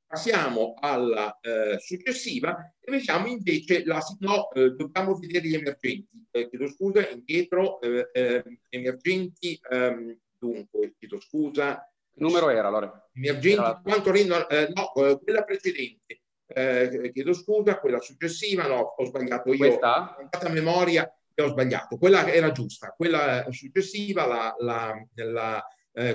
Passiamo 0.10 0.74
alla 0.80 1.38
eh, 1.40 1.78
successiva 1.80 2.74
e 2.80 2.92
vediamo 2.92 3.28
invece 3.28 3.86
la... 3.86 4.04
No, 4.22 4.52
eh, 4.54 4.72
dobbiamo 4.72 5.16
vedere 5.16 5.48
gli 5.48 5.54
emergenti. 5.54 6.28
Eh, 6.32 6.50
chiedo 6.50 6.68
scusa, 6.68 7.08
indietro, 7.08 7.80
eh, 7.80 8.10
eh, 8.12 8.44
emergenti, 8.70 9.60
ehm, 9.70 10.18
dunque, 10.36 10.96
chiedo 10.98 11.20
scusa. 11.20 11.88
Che 12.12 12.24
numero 12.24 12.50
era 12.50 12.70
allora? 12.70 13.08
Emergenti, 13.14 13.62
era... 13.62 13.80
quanto 13.84 14.12
rendono... 14.12 14.50
Eh, 14.50 14.72
no, 14.74 14.92
quella 15.20 15.44
precedente. 15.44 16.22
chiedo 17.14 17.34
scusa, 17.34 17.80
quella 17.80 18.00
successiva, 18.00 18.66
no, 18.66 18.96
ho 18.98 19.06
sbagliato 19.06 19.52
io. 19.54 19.58
Questa? 19.60 20.18
Ho 20.18 20.50
memoria 20.50 21.08
e 21.36 21.42
ho 21.44 21.50
sbagliato. 21.50 21.98
Quella 22.00 22.28
era 22.34 22.52
giusta. 22.52 22.96
Quella 22.98 23.46
successiva, 23.52 24.26
la... 24.26 24.56
la, 24.58 25.06
la 25.14 25.64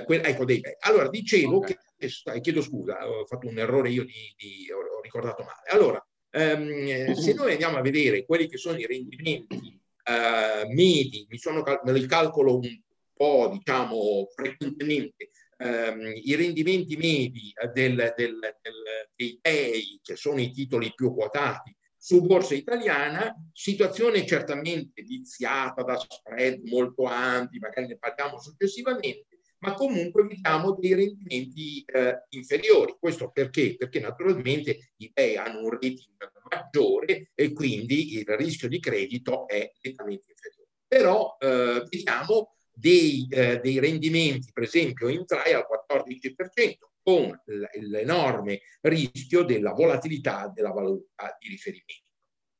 quella, 0.05 0.23
ecco, 0.23 0.45
dei... 0.45 0.61
Allora, 0.79 1.09
dicevo 1.09 1.57
okay. 1.57 1.77
che 1.97 2.09
chiedo 2.41 2.61
scusa, 2.61 3.07
ho 3.07 3.25
fatto 3.25 3.47
un 3.47 3.57
errore 3.57 3.89
io, 3.89 4.03
di, 4.03 4.33
di, 4.35 4.71
ho 4.71 5.01
ricordato 5.01 5.43
male. 5.43 5.69
Allora, 5.71 6.05
ehm, 6.31 7.13
se 7.13 7.33
noi 7.33 7.51
andiamo 7.51 7.77
a 7.77 7.81
vedere 7.81 8.25
quelli 8.25 8.47
che 8.47 8.57
sono 8.57 8.77
i 8.77 8.85
rendimenti 8.85 9.79
eh, 10.03 10.67
medi, 10.67 11.25
mi, 11.29 11.37
sono, 11.37 11.63
me 11.83 11.91
li 11.91 12.05
calcolo 12.05 12.57
un 12.57 12.81
po', 13.13 13.49
diciamo, 13.51 14.27
frequentemente, 14.35 15.29
ehm, 15.57 16.13
i 16.15 16.35
rendimenti 16.35 16.95
medi 16.97 17.53
del, 17.73 18.13
del, 18.15 18.39
del, 18.61 19.09
dei 19.15 19.39
PEI, 19.41 19.99
che 20.03 20.15
sono 20.15 20.39
i 20.39 20.51
titoli 20.51 20.93
più 20.93 21.13
quotati, 21.13 21.75
su 21.97 22.21
borsa 22.21 22.53
italiana, 22.53 23.35
situazione 23.51 24.27
certamente 24.27 25.01
viziata 25.01 25.81
da 25.81 25.97
spread 25.97 26.61
molto 26.65 27.05
ampi, 27.05 27.57
magari 27.57 27.87
ne 27.87 27.97
parliamo 27.97 28.39
successivamente, 28.39 29.39
ma 29.59 29.73
comunque 29.73 30.23
vediamo 30.23 30.73
dei 30.73 30.93
rendimenti 30.93 31.83
eh, 31.85 32.25
inferiori. 32.29 32.95
Questo 32.99 33.31
perché? 33.31 33.75
Perché 33.77 33.99
naturalmente 33.99 34.93
i 34.97 35.09
BEI 35.13 35.37
hanno 35.37 35.63
un 35.63 35.71
rating 35.71 36.31
maggiore 36.49 37.31
e 37.33 37.53
quindi 37.53 38.15
il 38.15 38.25
rischio 38.27 38.67
di 38.67 38.79
credito 38.79 39.47
è 39.47 39.71
nettamente 39.81 40.27
inferiore. 40.29 40.69
Però 40.87 41.37
eh, 41.39 41.85
vediamo 41.89 42.55
dei, 42.71 43.27
eh, 43.29 43.59
dei, 43.59 43.79
rendimenti, 43.79 44.51
per 44.53 44.63
esempio 44.63 45.07
in 45.07 45.25
trial 45.25 45.65
al 45.69 45.85
14%, 45.97 46.75
con 47.01 47.39
l'enorme 47.81 48.61
rischio 48.81 49.43
della 49.43 49.73
volatilità 49.73 50.51
della 50.53 50.71
valuta 50.71 51.35
di 51.39 51.49
riferimento. 51.49 52.04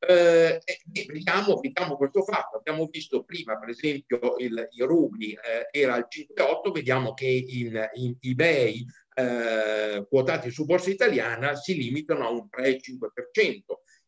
Eh, 0.08 0.62
vediamo, 1.08 1.60
vediamo, 1.60 1.98
questo 1.98 2.24
fatto. 2.24 2.58
Abbiamo 2.58 2.88
visto 2.92 3.24
prima, 3.24 3.58
per 3.58 3.70
esempio, 3.70 4.36
il, 4.38 4.68
i 4.72 4.82
rubli 4.84 5.32
eh, 5.32 5.68
era 5.72 5.96
al 5.96 6.08
5,8, 6.10 6.72
vediamo 6.72 7.14
che 7.14 7.26
in, 7.28 7.90
in 7.94 8.16
eBay 8.20 8.86
eh, 9.16 10.06
quotati 10.08 10.52
su 10.52 10.66
borsa 10.66 10.90
italiana 10.90 11.56
si 11.56 11.76
limitano 11.76 12.26
a 12.26 12.30
un 12.30 12.48
3-5%. 12.52 12.80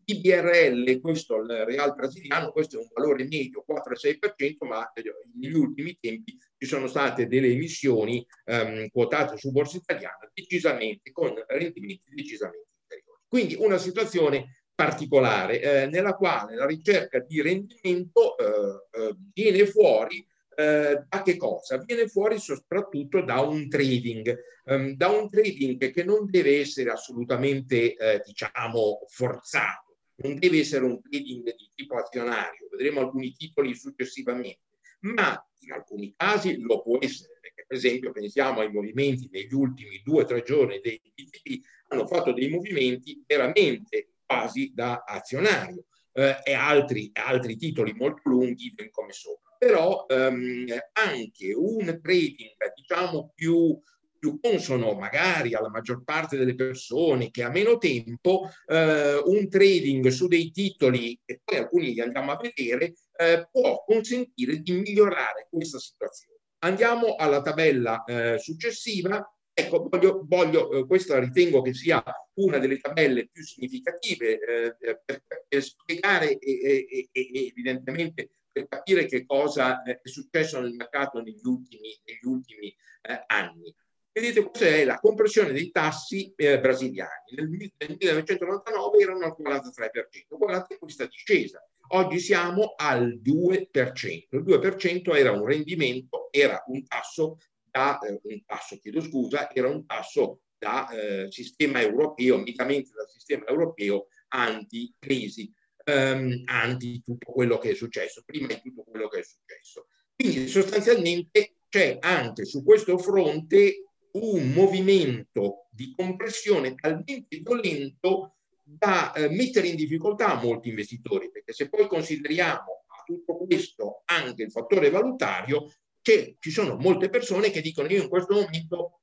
I 0.09 0.21
BRL, 0.21 1.01
questo 1.01 1.41
il 1.41 1.65
real 1.65 1.93
brasiliano, 1.93 2.51
questo 2.51 2.77
è 2.77 2.81
un 2.81 2.87
valore 2.93 3.25
medio 3.25 3.65
4-6%, 3.67 4.65
ma 4.65 4.91
eh, 4.93 5.03
negli 5.37 5.53
ultimi 5.53 5.97
tempi 5.99 6.37
ci 6.57 6.65
sono 6.65 6.87
state 6.87 7.27
delle 7.27 7.49
emissioni 7.49 8.25
ehm, 8.45 8.87
quotate 8.89 9.37
su 9.37 9.51
borsa 9.51 9.77
italiana 9.77 10.29
decisamente 10.33 11.11
con 11.11 11.33
rendimenti 11.47 12.13
decisamente 12.13 12.69
inferiori. 12.83 13.21
Quindi 13.27 13.55
una 13.55 13.77
situazione 13.77 14.66
particolare 14.77 15.59
eh, 15.59 15.87
nella 15.87 16.13
quale 16.13 16.55
la 16.55 16.67
ricerca 16.67 17.17
di 17.17 17.41
rendimento 17.41 18.37
eh, 18.37 18.45
eh, 18.91 19.15
viene 19.33 19.65
fuori 19.65 20.23
eh, 20.55 21.03
da 21.09 21.21
che 21.23 21.35
cosa? 21.35 21.77
Viene 21.83 22.07
fuori 22.07 22.37
soprattutto 22.37 23.21
da 23.21 23.39
un 23.39 23.67
trading, 23.69 24.37
um, 24.65 24.95
da 24.95 25.07
un 25.07 25.31
trading 25.31 25.91
che 25.91 26.03
non 26.03 26.29
deve 26.29 26.59
essere 26.59 26.91
assolutamente, 26.91 27.95
diciamo, 28.23 28.99
forzato, 29.07 29.97
non 30.17 30.37
deve 30.37 30.59
essere 30.59 30.85
un 30.85 31.01
trading 31.01 31.55
di 31.55 31.71
tipo 31.73 31.95
azionario, 31.95 32.67
vedremo 32.69 32.99
alcuni 32.99 33.33
titoli 33.33 33.73
successivamente, 33.73 34.61
ma 35.01 35.43
in 35.61 35.71
alcuni 35.71 36.13
casi 36.15 36.59
lo 36.59 36.83
può 36.83 36.97
essere, 36.99 37.39
perché 37.41 37.65
per 37.67 37.77
esempio 37.77 38.11
pensiamo 38.11 38.59
ai 38.59 38.71
movimenti 38.71 39.27
negli 39.31 39.53
ultimi 39.53 40.01
due 40.03 40.21
o 40.21 40.25
tre 40.25 40.43
giorni 40.43 40.79
dei 40.81 41.01
BTP, 41.03 41.65
hanno 41.87 42.05
fatto 42.05 42.31
dei 42.31 42.49
movimenti 42.49 43.23
veramente 43.25 44.09
quasi 44.27 44.71
da 44.75 45.03
azionario 45.05 45.85
eh, 46.11 46.41
e 46.43 46.53
altri, 46.53 47.09
altri, 47.13 47.55
titoli 47.55 47.93
molto 47.93 48.29
lunghi 48.29 48.75
come 48.91 49.13
sopra. 49.13 49.55
Però 49.57 50.05
ehm, 50.07 50.67
anche 50.93 51.53
un 51.53 51.99
trading 52.01 52.55
diciamo 52.75 53.31
più, 53.33 53.79
più 54.19 54.39
consono 54.39 54.93
magari 54.93 55.55
alla 55.55 55.69
maggior 55.69 56.03
parte 56.03 56.37
delle 56.37 56.55
persone 56.55 57.31
che 57.31 57.43
ha 57.43 57.49
meno 57.49 57.77
tempo, 57.77 58.49
eh, 58.67 59.21
un 59.23 59.49
trading 59.49 60.07
su 60.09 60.27
dei 60.27 60.51
titoli, 60.51 61.19
e 61.25 61.41
poi 61.43 61.57
alcuni 61.57 61.93
li 61.93 62.01
andiamo 62.01 62.31
a 62.31 62.39
vedere, 62.39 62.93
eh, 63.15 63.47
può 63.51 63.83
consentire 63.85 64.59
di 64.59 64.71
migliorare 64.73 65.47
questa 65.49 65.79
situazione. 65.79 66.35
Andiamo 66.59 67.15
alla 67.15 67.41
tabella 67.41 68.03
eh, 68.03 68.39
successiva 68.39 69.23
Ecco, 69.59 69.87
voglio, 69.89 70.23
voglio 70.23 70.71
eh, 70.71 70.85
questa 70.85 71.17
ritengo 71.17 71.63
che 71.63 71.73
sia 71.73 72.03
una 72.35 72.59
delle 72.59 72.77
tabelle 72.77 73.27
più 73.27 73.43
significative 73.43 74.33
eh, 74.39 74.75
per, 75.03 75.23
per, 75.47 75.63
spiegare 75.63 76.37
e, 76.37 76.85
e, 76.87 77.09
e, 77.11 77.47
evidentemente 77.47 78.29
per 78.51 78.67
capire 78.67 79.07
che 79.07 79.25
cosa 79.25 79.81
è 79.81 79.99
successo 80.03 80.59
nel 80.59 80.75
mercato 80.75 81.21
negli 81.21 81.41
ultimi, 81.43 81.99
negli 82.05 82.31
ultimi 82.31 82.67
eh, 82.67 83.23
anni. 83.25 83.73
Vedete, 84.11 84.43
questa 84.43 84.67
è 84.67 84.85
la 84.85 84.99
compressione 84.99 85.51
dei 85.51 85.71
tassi 85.71 86.31
eh, 86.35 86.59
brasiliani. 86.59 87.33
Nel, 87.35 87.49
nel 87.49 87.97
1999 87.99 88.97
erano 88.99 89.25
al 89.25 89.35
43%, 89.39 90.37
guardate 90.37 90.77
questa 90.77 91.07
discesa. 91.07 91.67
Oggi 91.93 92.19
siamo 92.19 92.75
al 92.75 93.19
2%. 93.23 94.27
Il 94.29 94.43
2% 94.43 95.15
era 95.15 95.31
un 95.31 95.47
rendimento, 95.47 96.27
era 96.29 96.63
un 96.67 96.85
tasso 96.85 97.39
da 97.77 97.99
eh, 97.99 98.19
un 98.23 98.43
tasso, 98.45 98.77
chiedo 98.79 99.01
scusa, 99.01 99.51
era 99.51 99.69
un 99.69 99.85
tasso 99.85 100.41
da 100.57 100.89
eh, 100.89 101.31
sistema 101.31 101.79
europeo, 101.79 102.37
unitamente 102.37 102.89
dal 102.95 103.07
sistema 103.07 103.45
europeo 103.45 104.07
anti-crisi, 104.29 105.53
ehm, 105.85 106.41
anti 106.45 107.03
tutto 107.05 107.31
quello 107.31 107.59
che 107.59 107.71
è 107.71 107.75
successo, 107.75 108.23
prima 108.25 108.47
di 108.47 108.59
tutto 108.61 108.83
quello 108.83 109.07
che 109.07 109.19
è 109.19 109.23
successo. 109.23 109.87
Quindi 110.15 110.47
sostanzialmente 110.47 111.57
c'è 111.69 111.97
anche 111.99 112.45
su 112.45 112.63
questo 112.63 112.97
fronte 112.97 113.83
un 114.13 114.51
movimento 114.51 115.67
di 115.69 115.93
compressione 115.95 116.73
talmente 116.73 117.39
violento 117.43 118.37
da 118.63 119.13
eh, 119.13 119.29
mettere 119.29 119.67
in 119.67 119.75
difficoltà 119.75 120.33
molti 120.41 120.69
investitori, 120.69 121.29
perché 121.29 121.53
se 121.53 121.69
poi 121.69 121.87
consideriamo 121.87 122.85
a 122.87 123.03
tutto 123.05 123.37
questo 123.37 124.01
anche 124.05 124.43
il 124.43 124.51
fattore 124.51 124.89
valutario, 124.89 125.69
che 126.07 126.37
ci 126.39 126.51
sono 126.51 126.77
molte 126.77 127.09
persone 127.09 127.49
che 127.49 127.59
dicono 127.59 127.89
io 127.89 128.01
in 128.01 128.07
questo 128.07 128.33
momento 128.33 129.01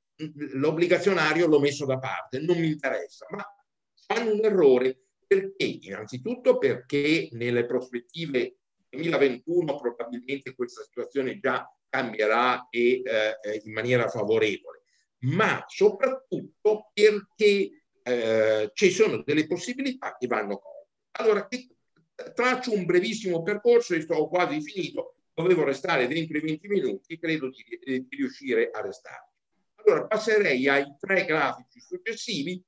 l'obbligazionario 0.53 1.45
l'ho 1.45 1.59
messo 1.59 1.85
da 1.85 1.99
parte, 1.99 2.39
non 2.39 2.57
mi 2.57 2.71
interessa, 2.71 3.27
ma 3.29 3.45
fanno 4.07 4.33
un 4.33 4.43
errore 4.43 5.01
perché? 5.27 5.65
Innanzitutto 5.81 6.57
perché 6.57 7.27
nelle 7.33 7.67
prospettive 7.67 8.57
2021 8.89 9.75
probabilmente 9.75 10.55
questa 10.55 10.81
situazione 10.81 11.37
già 11.37 11.71
cambierà 11.87 12.69
e 12.71 13.03
eh, 13.03 13.61
in 13.63 13.71
maniera 13.71 14.07
favorevole, 14.07 14.81
ma 15.25 15.63
soprattutto 15.67 16.89
perché 16.91 17.83
eh, 18.01 18.71
ci 18.73 18.89
sono 18.89 19.21
delle 19.21 19.45
possibilità 19.45 20.15
che 20.17 20.25
vanno 20.25 20.57
colte. 20.57 20.89
Allora, 21.11 21.47
traccio 22.33 22.73
un 22.73 22.85
brevissimo 22.85 23.43
percorso 23.43 23.93
e 23.93 24.01
sto 24.01 24.27
quasi 24.27 24.59
finito, 24.61 25.14
dovevo 25.35 25.65
restare 25.65 26.07
dentro 26.07 26.37
i 26.37 26.41
20 26.41 26.67
minuti, 26.67 27.19
credo 27.19 27.49
di, 27.49 27.63
di 28.07 28.15
riuscire 28.15 28.71
a 28.71 28.81
restare. 28.81 29.31
Allora 29.75 30.07
passerei 30.07 30.67
ai 30.67 30.95
tre 30.97 31.25
grafici 31.25 31.79
successivi, 31.79 32.63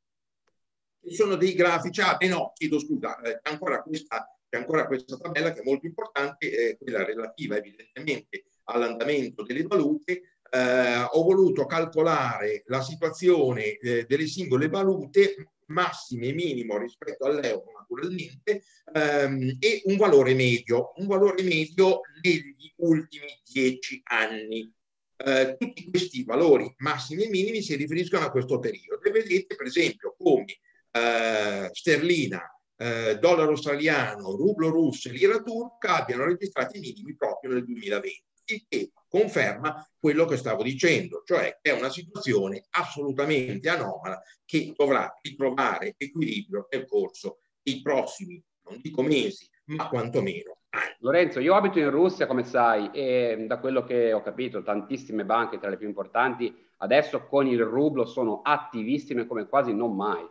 che 1.01 1.13
sono 1.15 1.35
dei 1.35 1.53
grafici, 1.53 2.01
ah 2.01 2.15
beh 2.15 2.27
no, 2.27 2.51
chiedo 2.53 2.77
scusa, 2.79 3.19
eh, 3.21 3.39
c'è 3.41 3.51
ancora 3.51 3.81
questa 3.81 4.31
c'è 4.49 4.59
ancora 4.59 4.87
questa 4.87 5.17
tabella 5.17 5.51
che 5.51 5.59
è 5.59 5.63
molto 5.63 5.85
importante, 5.85 6.49
è 6.49 6.77
quella 6.77 7.03
relativa 7.03 7.57
evidentemente 7.57 8.45
all'andamento 8.65 9.43
delle 9.43 9.63
valute. 9.63 10.39
Eh, 10.49 11.05
ho 11.11 11.23
voluto 11.23 11.65
calcolare 11.65 12.63
la 12.67 12.81
situazione 12.81 13.77
eh, 13.77 14.05
delle 14.05 14.25
singole 14.25 14.69
valute 14.69 15.56
massime 15.67 16.27
e 16.27 16.33
minimo 16.33 16.77
rispetto 16.77 17.25
all'euro 17.25 17.71
naturalmente 17.77 18.63
ehm, 18.93 19.57
e 19.59 19.81
un 19.85 19.97
valore 19.97 20.33
medio, 20.33 20.93
un 20.97 21.07
valore 21.07 21.43
medio 21.43 22.01
negli 22.21 22.71
ultimi 22.77 23.27
dieci 23.43 24.01
anni. 24.03 24.71
Eh, 25.19 25.55
tutti 25.57 25.89
questi 25.89 26.23
valori 26.23 26.71
massimi 26.77 27.23
e 27.23 27.29
minimi 27.29 27.63
si 27.63 27.75
riferiscono 27.75 28.23
a 28.23 28.29
questo 28.29 28.59
periodo 28.59 29.01
e 29.01 29.09
vedete 29.11 29.55
per 29.55 29.65
esempio 29.65 30.15
come 30.15 30.59
eh, 30.91 31.69
sterlina, 31.71 32.41
eh, 32.77 33.17
dollaro 33.19 33.49
australiano, 33.49 34.35
rublo 34.35 34.69
russo 34.69 35.09
e 35.09 35.13
lira 35.13 35.41
turca 35.41 35.95
abbiano 35.95 36.25
registrato 36.25 36.77
i 36.77 36.81
minimi 36.81 37.15
proprio 37.15 37.51
nel 37.51 37.65
2020, 37.65 38.23
il 38.53 38.65
che 38.67 38.91
conferma 39.07 39.87
quello 39.99 40.25
che 40.25 40.37
stavo 40.37 40.63
dicendo, 40.63 41.23
cioè 41.25 41.59
è 41.61 41.71
una 41.71 41.89
situazione 41.89 42.65
assolutamente 42.71 43.69
anomala 43.69 44.21
che 44.45 44.73
dovrà 44.75 45.11
ritrovare 45.21 45.95
equilibrio 45.97 46.67
nel 46.71 46.85
corso 46.85 47.39
dei 47.61 47.81
prossimi, 47.81 48.41
non 48.69 48.79
dico 48.81 49.01
mesi, 49.01 49.49
ma 49.65 49.87
quantomeno. 49.89 50.57
Lorenzo, 50.99 51.39
io 51.39 51.55
abito 51.55 51.79
in 51.79 51.89
Russia, 51.89 52.27
come 52.27 52.43
sai, 52.43 52.89
e 52.91 53.45
da 53.47 53.59
quello 53.59 53.83
che 53.83 54.13
ho 54.13 54.21
capito, 54.21 54.63
tantissime 54.63 55.25
banche, 55.25 55.59
tra 55.59 55.69
le 55.69 55.77
più 55.77 55.87
importanti, 55.87 56.53
adesso 56.77 57.25
con 57.25 57.47
il 57.47 57.63
rublo 57.63 58.05
sono 58.05 58.41
attivissime 58.43 59.25
come 59.25 59.47
quasi 59.47 59.73
non 59.73 59.95
mai. 59.95 60.25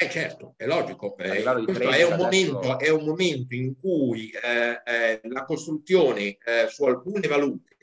Eh 0.00 0.08
certo, 0.10 0.54
è 0.56 0.64
logico. 0.64 1.16
Eh, 1.16 1.42
questo 1.42 1.90
è 1.90 2.04
un, 2.04 2.16
momento, 2.16 2.78
è 2.78 2.88
un, 2.88 3.04
momento, 3.04 3.56
in 3.56 3.76
cui 3.76 4.30
eh, 4.30 4.80
eh, 4.86 5.20
la 5.24 5.44
costruzione 5.44 6.38
eh, 6.38 6.68
su 6.68 6.84
alcune 6.84 7.26
valute, 7.26 7.74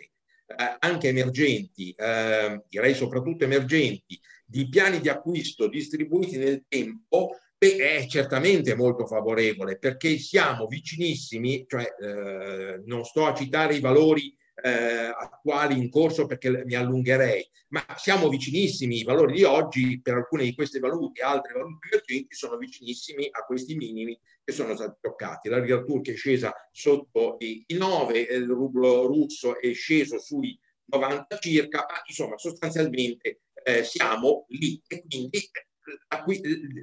eh, 0.47 0.77
anche 0.79 1.09
emergenti, 1.09 1.91
eh, 1.91 2.63
direi 2.69 2.93
soprattutto 2.93 3.43
emergenti, 3.43 4.17
di 4.45 4.69
piani 4.69 5.01
di 5.01 5.09
acquisto 5.09 5.67
distribuiti 5.67 6.37
nel 6.37 6.63
tempo, 6.69 7.37
beh, 7.57 7.97
è 7.97 8.05
certamente 8.07 8.75
molto 8.75 9.05
favorevole 9.05 9.77
perché 9.77 10.17
siamo 10.17 10.67
vicinissimi, 10.67 11.65
cioè 11.67 11.85
non 12.85 13.03
sto 13.03 13.25
a 13.25 13.33
citare 13.33 13.75
i 13.75 13.81
valori 13.81 14.33
eh, 14.63 15.13
attuali 15.17 15.77
in 15.77 15.89
corso 15.89 16.25
perché 16.25 16.63
mi 16.65 16.75
allungherei, 16.75 17.47
ma 17.69 17.85
siamo 17.97 18.29
vicinissimi, 18.29 18.99
i 18.99 19.03
valori 19.03 19.33
di 19.33 19.43
oggi 19.43 19.99
per 20.01 20.15
alcune 20.15 20.43
di 20.43 20.55
queste 20.55 20.79
valute, 20.79 21.21
altre 21.21 21.53
valute 21.53 21.87
emergenti 21.91 22.35
sono 22.35 22.57
vicinissimi 22.57 23.27
a 23.29 23.43
questi 23.43 23.75
minimi 23.75 24.19
che 24.43 24.53
sono 24.53 24.75
stati 24.75 24.97
toccati. 25.01 25.49
La 25.49 25.59
lira 25.59 25.81
turca 25.83 26.11
è 26.11 26.15
scesa 26.15 26.53
sotto 26.71 27.35
i 27.39 27.65
9, 27.67 28.19
il 28.19 28.47
rublo 28.47 29.05
russo 29.07 29.59
è 29.59 29.73
sceso 29.73 30.19
sui 30.19 30.57
90 30.85 31.37
circa, 31.39 31.85
ma 31.89 32.01
insomma 32.05 32.37
sostanzialmente 32.37 33.41
eh, 33.63 33.83
siamo 33.83 34.45
lì 34.49 34.81
e 34.87 35.03
quindi 35.03 35.29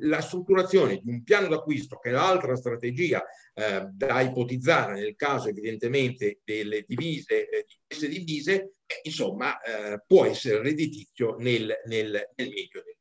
la 0.01 0.21
strutturazione 0.21 1.01
di 1.03 1.11
un 1.11 1.23
piano 1.23 1.49
d'acquisto, 1.49 1.99
che 1.99 2.11
è 2.11 2.13
l'altra 2.13 2.55
strategia 2.55 3.25
eh, 3.55 3.87
da 3.93 4.21
ipotizzare 4.21 4.95
nel 4.95 5.15
caso 5.15 5.49
evidentemente 5.49 6.41
delle 6.45 6.85
divise, 6.87 7.49
eh, 7.49 7.65
di 7.67 7.75
queste 7.87 8.09
divise, 8.09 8.73
eh, 8.87 9.01
insomma, 9.03 9.59
può 10.07 10.25
essere 10.25 10.63
redditizio 10.63 11.37
nel, 11.39 11.73
nel, 11.87 12.31
nel 12.35 12.49
medio 12.49 12.83
del 12.85 12.97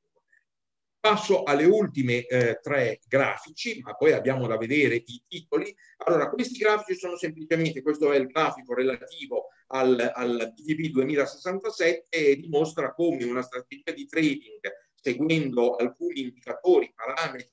Passo 1.02 1.42
alle 1.42 1.66
ultime 1.66 2.28
eh, 2.28 2.60
tre 2.62 3.00
grafici, 3.08 3.80
ma 3.82 3.96
poi 3.96 4.12
abbiamo 4.12 4.46
da 4.46 4.56
vedere 4.56 4.98
i 5.04 5.24
titoli. 5.28 5.76
Allora, 6.06 6.30
questi 6.30 6.60
grafici 6.60 7.00
sono 7.00 7.18
semplicemente, 7.18 7.82
questo 7.82 8.12
è 8.12 8.18
il 8.18 8.28
grafico 8.28 8.76
relativo 8.76 9.48
al, 9.70 10.12
al 10.14 10.54
BTP 10.54 10.92
2067 10.92 12.06
e 12.08 12.36
dimostra 12.36 12.94
come 12.94 13.24
una 13.24 13.42
strategia 13.42 13.92
di 13.94 14.06
trading 14.06 14.60
seguendo 14.94 15.76
alcuni 15.76 16.22
indicatori, 16.22 16.94
parametri 16.96 17.50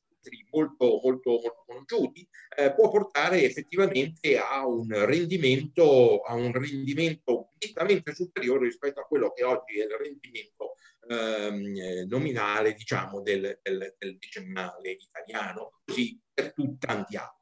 molto, 0.50 1.00
molto, 1.02 1.30
molto 1.30 1.64
conosciuti, 1.66 2.28
eh, 2.56 2.72
può 2.74 2.90
portare 2.90 3.42
effettivamente 3.42 4.38
a 4.38 4.66
un 4.66 4.88
rendimento, 5.06 6.20
a 6.20 6.34
un 6.34 6.52
rendimento 6.52 7.50
nettamente 7.58 8.14
superiore 8.14 8.66
rispetto 8.66 9.00
a 9.00 9.06
quello 9.06 9.32
che 9.32 9.44
oggi 9.44 9.78
è 9.78 9.84
il 9.84 9.96
rendimento 9.98 10.74
ehm, 11.08 12.06
nominale, 12.08 12.74
diciamo, 12.74 13.20
del, 13.20 13.58
del, 13.62 13.94
del 13.98 14.18
decennale 14.18 14.90
italiano, 14.90 15.80
così 15.84 16.20
per 16.32 16.52
tutti 16.52 16.78
tanti 16.78 17.16
altri. 17.16 17.36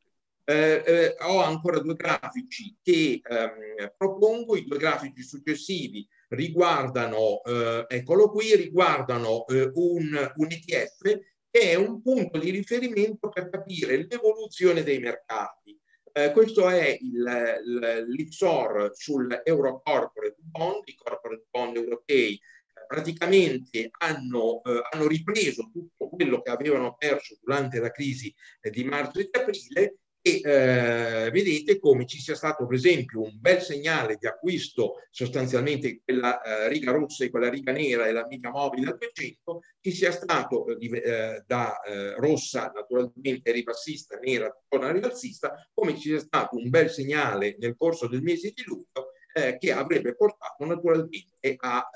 Eh, 0.48 0.82
eh, 0.86 1.16
ho 1.22 1.42
ancora 1.42 1.80
due 1.80 1.96
grafici 1.96 2.76
che 2.80 3.20
ehm, 3.20 3.94
propongo, 3.96 4.56
i 4.56 4.64
due 4.64 4.78
grafici 4.78 5.24
successivi 5.24 6.06
riguardano, 6.28 7.42
eh, 7.42 7.84
eccolo 7.88 8.30
qui, 8.30 8.54
riguardano 8.54 9.44
eh, 9.46 9.70
un, 9.74 10.32
un 10.36 10.46
ETF 10.48 11.20
che 11.56 11.70
è 11.70 11.74
un 11.74 12.02
punto 12.02 12.38
di 12.38 12.50
riferimento 12.50 13.30
per 13.30 13.48
capire 13.48 14.06
l'evoluzione 14.06 14.82
dei 14.82 14.98
mercati. 14.98 15.80
Eh, 16.12 16.30
questo 16.32 16.68
è 16.68 16.98
l'IPSOR 17.00 18.90
sull'Euro 18.92 19.80
Corporate 19.82 20.36
Bond, 20.36 20.82
i 20.84 20.94
corporate 20.94 21.46
bond 21.50 21.76
europei 21.76 22.34
eh, 22.34 22.40
praticamente 22.86 23.88
hanno, 24.00 24.62
eh, 24.64 24.82
hanno, 24.90 25.06
ripreso 25.06 25.70
tutto 25.72 26.10
quello 26.10 26.42
che 26.42 26.50
avevano 26.50 26.94
perso 26.98 27.38
durante 27.42 27.80
la 27.80 27.90
crisi 27.90 28.34
eh, 28.60 28.68
di 28.68 28.84
marzo 28.84 29.18
e 29.18 29.30
di 29.30 29.40
aprile 29.40 29.96
e 30.26 30.40
eh, 30.42 31.30
vedete 31.30 31.78
come 31.78 32.04
ci 32.04 32.18
sia 32.18 32.34
stato 32.34 32.66
per 32.66 32.74
esempio 32.74 33.22
un 33.22 33.38
bel 33.38 33.62
segnale 33.62 34.16
di 34.18 34.26
acquisto 34.26 34.94
sostanzialmente 35.08 36.00
quella 36.02 36.42
eh, 36.42 36.68
riga 36.68 36.90
rossa 36.90 37.24
e 37.24 37.30
quella 37.30 37.48
riga 37.48 37.70
nera 37.70 38.08
e 38.08 38.12
la 38.12 38.26
mica 38.26 38.50
mobile 38.50 38.90
al 38.90 38.98
200 38.98 39.60
ci 39.80 39.92
sia 39.92 40.10
stato 40.10 40.66
eh, 40.66 40.96
eh, 40.96 41.44
da 41.46 41.80
eh, 41.80 42.14
rossa 42.16 42.72
naturalmente 42.74 43.52
ribassista 43.52 44.18
nera 44.18 44.52
torna 44.66 44.90
ribassista 44.90 45.64
come 45.72 45.94
ci 45.94 46.08
sia 46.08 46.18
stato 46.18 46.56
un 46.56 46.70
bel 46.70 46.90
segnale 46.90 47.54
nel 47.60 47.76
corso 47.78 48.08
del 48.08 48.22
mese 48.22 48.50
di 48.52 48.64
luglio 48.66 49.12
che 49.58 49.70
avrebbe 49.70 50.16
portato 50.16 50.64
naturalmente 50.64 51.56
a 51.58 51.86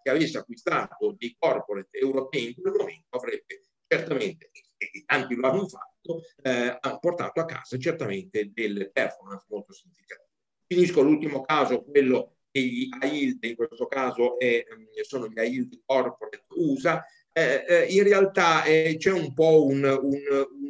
che 0.00 0.08
avesse 0.08 0.38
acquistato 0.38 1.16
dei 1.18 1.34
corporate 1.36 1.98
europei 1.98 2.46
in 2.46 2.62
quel 2.62 2.74
momento 2.74 3.16
avrebbe 3.16 3.64
certamente 3.88 4.50
e 4.78 5.04
tanti 5.06 5.34
lo 5.34 5.48
hanno 5.48 5.68
fatto, 5.68 5.95
eh, 6.42 6.76
ha 6.80 6.98
portato 6.98 7.40
a 7.40 7.44
casa 7.44 7.76
certamente 7.78 8.50
delle 8.52 8.90
performance 8.90 9.46
molto 9.48 9.72
significative. 9.72 10.30
Finisco 10.66 11.02
l'ultimo 11.02 11.42
caso, 11.42 11.82
quello 11.84 12.36
degli 12.50 12.88
AILD, 13.00 13.44
in 13.44 13.54
questo 13.54 13.86
caso 13.86 14.38
è, 14.38 14.64
ehm, 14.68 14.86
sono 15.02 15.28
gli 15.28 15.38
AILD 15.38 15.80
Corporate 15.84 16.44
USA, 16.56 17.04
eh, 17.32 17.64
eh, 17.68 17.84
in 17.90 18.02
realtà 18.02 18.64
eh, 18.64 18.96
c'è 18.98 19.12
un 19.12 19.34
po' 19.34 19.66
un, 19.66 19.84
un, 19.84 20.20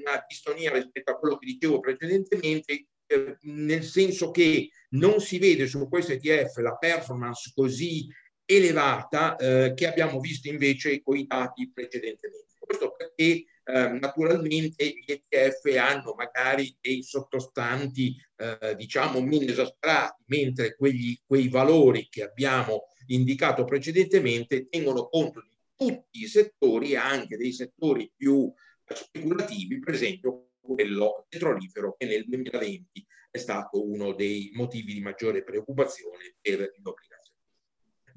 una 0.02 0.24
distonia 0.26 0.72
rispetto 0.72 1.12
a 1.12 1.16
quello 1.16 1.38
che 1.38 1.46
dicevo 1.46 1.78
precedentemente, 1.78 2.88
eh, 3.06 3.38
nel 3.42 3.84
senso 3.84 4.32
che 4.32 4.70
non 4.90 5.20
si 5.20 5.38
vede 5.38 5.68
su 5.68 5.88
questo 5.88 6.12
ETF 6.12 6.56
la 6.56 6.76
performance 6.76 7.52
così 7.54 8.08
elevata 8.44 9.36
eh, 9.36 9.74
che 9.74 9.86
abbiamo 9.86 10.18
visto 10.18 10.48
invece 10.48 11.02
con 11.02 11.16
i 11.16 11.26
dati 11.26 11.70
precedentemente. 11.72 12.54
Questo 12.58 12.94
perché 12.96 13.44
eh, 13.68 13.88
naturalmente 13.98 14.86
gli 14.86 15.10
ETF 15.10 15.76
hanno 15.76 16.14
magari 16.14 16.76
dei 16.80 17.02
sottostanti, 17.02 18.16
eh, 18.36 18.76
diciamo, 18.76 19.20
meno 19.20 19.50
esasperati, 19.50 20.22
mentre 20.26 20.76
quegli, 20.76 21.18
quei 21.26 21.48
valori 21.48 22.06
che 22.08 22.22
abbiamo 22.22 22.84
indicato 23.06 23.64
precedentemente 23.64 24.68
tengono 24.68 25.08
conto 25.08 25.40
di 25.40 25.56
tutti 25.74 26.22
i 26.22 26.28
settori, 26.28 26.94
anche 26.94 27.36
dei 27.36 27.52
settori 27.52 28.10
più 28.14 28.52
speculativi, 28.84 29.80
per 29.80 29.94
esempio 29.94 30.50
quello 30.60 31.26
petrolifero 31.28 31.94
che 31.98 32.06
nel 32.06 32.24
2020 32.24 33.06
è 33.30 33.38
stato 33.38 33.84
uno 33.84 34.12
dei 34.12 34.50
motivi 34.54 34.94
di 34.94 35.00
maggiore 35.00 35.42
preoccupazione 35.42 36.36
per 36.40 36.72
l'obbligazione. 36.82 37.15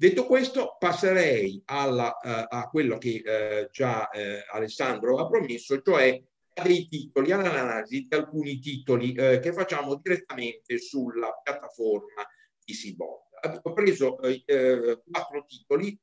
Detto 0.00 0.24
questo, 0.24 0.76
passerei 0.78 1.60
alla, 1.66 2.16
uh, 2.22 2.46
a 2.48 2.70
quello 2.70 2.96
che 2.96 3.22
uh, 3.22 3.70
già 3.70 4.08
uh, 4.10 4.54
Alessandro 4.56 5.18
ha 5.18 5.28
promesso, 5.28 5.82
cioè 5.82 6.18
dei 6.62 6.88
titoli, 6.88 7.32
all'analisi 7.32 8.06
di 8.08 8.16
alcuni 8.16 8.58
titoli 8.60 9.12
che 9.12 9.52
facciamo 9.52 9.96
direttamente 9.96 10.78
sulla 10.78 11.38
piattaforma 11.42 12.26
di 12.64 12.72
Sibot. 12.72 13.28
Abbiamo 13.42 13.74
preso 13.74 14.16
quattro 14.16 15.44
titoli 15.46 15.98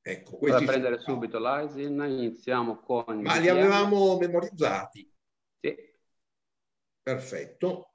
Ecco, 0.00 0.36
questi 0.38 0.64
prendere 0.64 0.98
sono... 0.98 1.16
subito 1.16 1.38
l'ISIN, 1.38 2.02
iniziamo 2.02 2.80
con... 2.80 3.20
Ma 3.20 3.36
li 3.36 3.48
avevamo 3.48 4.18
memorizzati? 4.18 5.14
Sì. 5.60 5.76
Perfetto. 7.02 7.94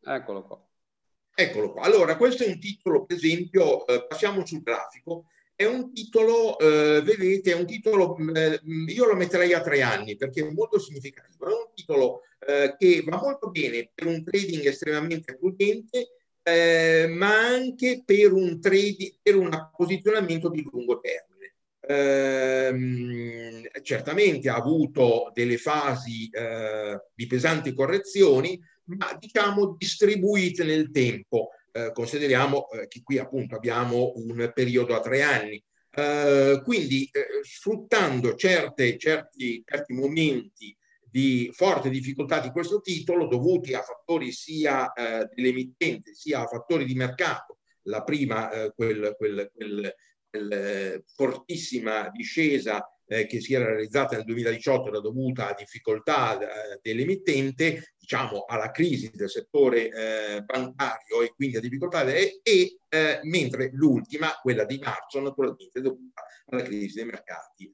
Eccolo 0.00 0.46
qua. 0.46 0.71
Eccolo 1.34 1.72
qua. 1.72 1.82
Allora, 1.82 2.16
questo 2.16 2.44
è 2.44 2.48
un 2.48 2.60
titolo, 2.60 3.04
per 3.04 3.16
esempio, 3.16 3.86
eh, 3.86 4.06
passiamo 4.06 4.44
sul 4.44 4.62
grafico, 4.62 5.26
è 5.54 5.64
un 5.64 5.92
titolo, 5.92 6.58
eh, 6.58 7.02
vedete, 7.02 7.52
è 7.52 7.54
un 7.54 7.66
titolo, 7.66 8.16
eh, 8.34 8.60
io 8.86 9.06
lo 9.06 9.14
metterei 9.14 9.52
a 9.52 9.60
tre 9.60 9.82
anni 9.82 10.16
perché 10.16 10.46
è 10.46 10.50
molto 10.50 10.78
significativo, 10.78 11.46
è 11.46 11.52
un 11.52 11.70
titolo 11.74 12.22
eh, 12.46 12.74
che 12.78 13.02
va 13.06 13.18
molto 13.18 13.50
bene 13.50 13.90
per 13.94 14.06
un 14.06 14.24
trading 14.24 14.66
estremamente 14.66 15.36
prudente 15.36 16.08
eh, 16.42 17.06
ma 17.08 17.38
anche 17.46 18.02
per 18.04 18.32
un, 18.32 18.60
trading, 18.60 19.14
per 19.22 19.36
un 19.36 19.70
posizionamento 19.76 20.48
di 20.48 20.66
lungo 20.70 21.00
termine. 21.00 21.30
Eh, 21.84 23.70
certamente 23.82 24.48
ha 24.48 24.54
avuto 24.54 25.30
delle 25.34 25.58
fasi 25.58 26.28
eh, 26.30 27.00
di 27.14 27.26
pesanti 27.26 27.72
correzioni, 27.72 28.60
ma 28.96 29.16
diciamo 29.18 29.76
distribuite 29.78 30.64
nel 30.64 30.90
tempo. 30.90 31.50
Eh, 31.72 31.90
consideriamo 31.92 32.68
eh, 32.70 32.86
che 32.88 33.02
qui 33.02 33.18
appunto 33.18 33.56
abbiamo 33.56 34.12
un 34.16 34.50
periodo 34.54 34.94
a 34.94 35.00
tre 35.00 35.22
anni. 35.22 35.62
Eh, 35.94 36.60
quindi 36.64 37.10
sfruttando 37.42 38.34
certe, 38.34 38.96
certi, 38.98 39.62
certi 39.66 39.92
momenti 39.92 40.74
di 41.12 41.50
forte 41.52 41.90
difficoltà 41.90 42.40
di 42.40 42.50
questo 42.50 42.80
titolo 42.80 43.26
dovuti 43.26 43.74
a 43.74 43.82
fattori 43.82 44.32
sia 44.32 44.90
eh, 44.94 45.28
dell'emittente 45.34 46.14
sia 46.14 46.40
a 46.40 46.46
fattori 46.46 46.86
di 46.86 46.94
mercato. 46.94 47.58
La 47.82 48.02
prima, 48.02 48.50
eh, 48.50 48.72
quel, 48.74 49.14
quel, 49.18 49.50
quel, 49.52 49.94
eh, 50.30 51.04
fortissima 51.14 52.08
discesa 52.10 52.82
eh, 53.06 53.26
che 53.26 53.40
si 53.40 53.54
era 53.54 53.66
realizzata 53.66 54.16
nel 54.16 54.24
2018 54.24 54.88
era 54.88 55.00
dovuta 55.00 55.50
a 55.50 55.54
difficoltà 55.54 56.38
eh, 56.38 56.78
dell'emittente, 56.82 57.94
diciamo 57.98 58.44
alla 58.46 58.70
crisi 58.70 59.10
del 59.12 59.30
settore 59.30 59.88
eh, 59.88 60.42
bancario 60.42 61.22
e 61.22 61.32
quindi 61.34 61.56
a 61.56 61.60
difficoltà, 61.60 62.04
e, 62.04 62.40
e 62.42 62.76
mentre 63.22 63.70
l'ultima, 63.72 64.32
quella 64.42 64.64
di 64.64 64.78
marzo, 64.78 65.20
naturalmente 65.20 65.80
dovuta 65.80 66.22
alla 66.46 66.62
crisi 66.62 66.96
dei 66.96 67.06
mercati 67.06 67.72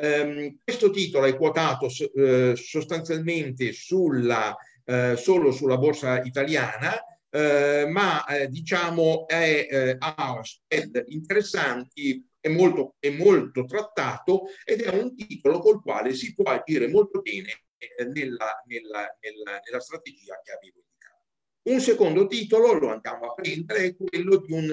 Um, 0.00 0.58
questo 0.62 0.90
titolo 0.90 1.26
è 1.26 1.36
quotato 1.36 1.86
uh, 1.86 2.54
sostanzialmente 2.54 3.72
sulla, 3.72 4.56
uh, 4.84 5.16
solo 5.16 5.50
sulla 5.50 5.76
borsa 5.76 6.22
italiana, 6.22 6.92
uh, 7.30 7.90
ma 7.90 8.24
diciamo 8.48 9.26
è, 9.26 9.96
ha 9.98 10.40
spread 10.42 11.04
interessanti, 11.08 12.24
è 12.40 12.48
molto, 12.48 12.94
è 12.98 13.10
molto 13.10 13.64
trattato 13.64 14.46
ed 14.64 14.82
è 14.82 14.88
un 14.88 15.14
titolo 15.14 15.58
col 15.60 15.82
quale 15.82 16.14
si 16.14 16.34
può 16.34 16.50
agire 16.50 16.88
molto 16.88 17.20
bene 17.20 17.64
nella, 18.12 18.62
nella, 18.66 19.16
nella, 19.20 19.60
nella 19.64 19.80
strategia 19.80 20.40
che 20.42 20.52
avevo 20.52 20.78
indicato. 20.78 21.24
Un 21.62 21.80
secondo 21.80 22.26
titolo, 22.26 22.72
lo 22.72 22.90
andiamo 22.90 23.26
a 23.26 23.34
prendere, 23.34 23.84
è 23.84 23.96
quello 23.96 24.36
di 24.38 24.52
un, 24.52 24.72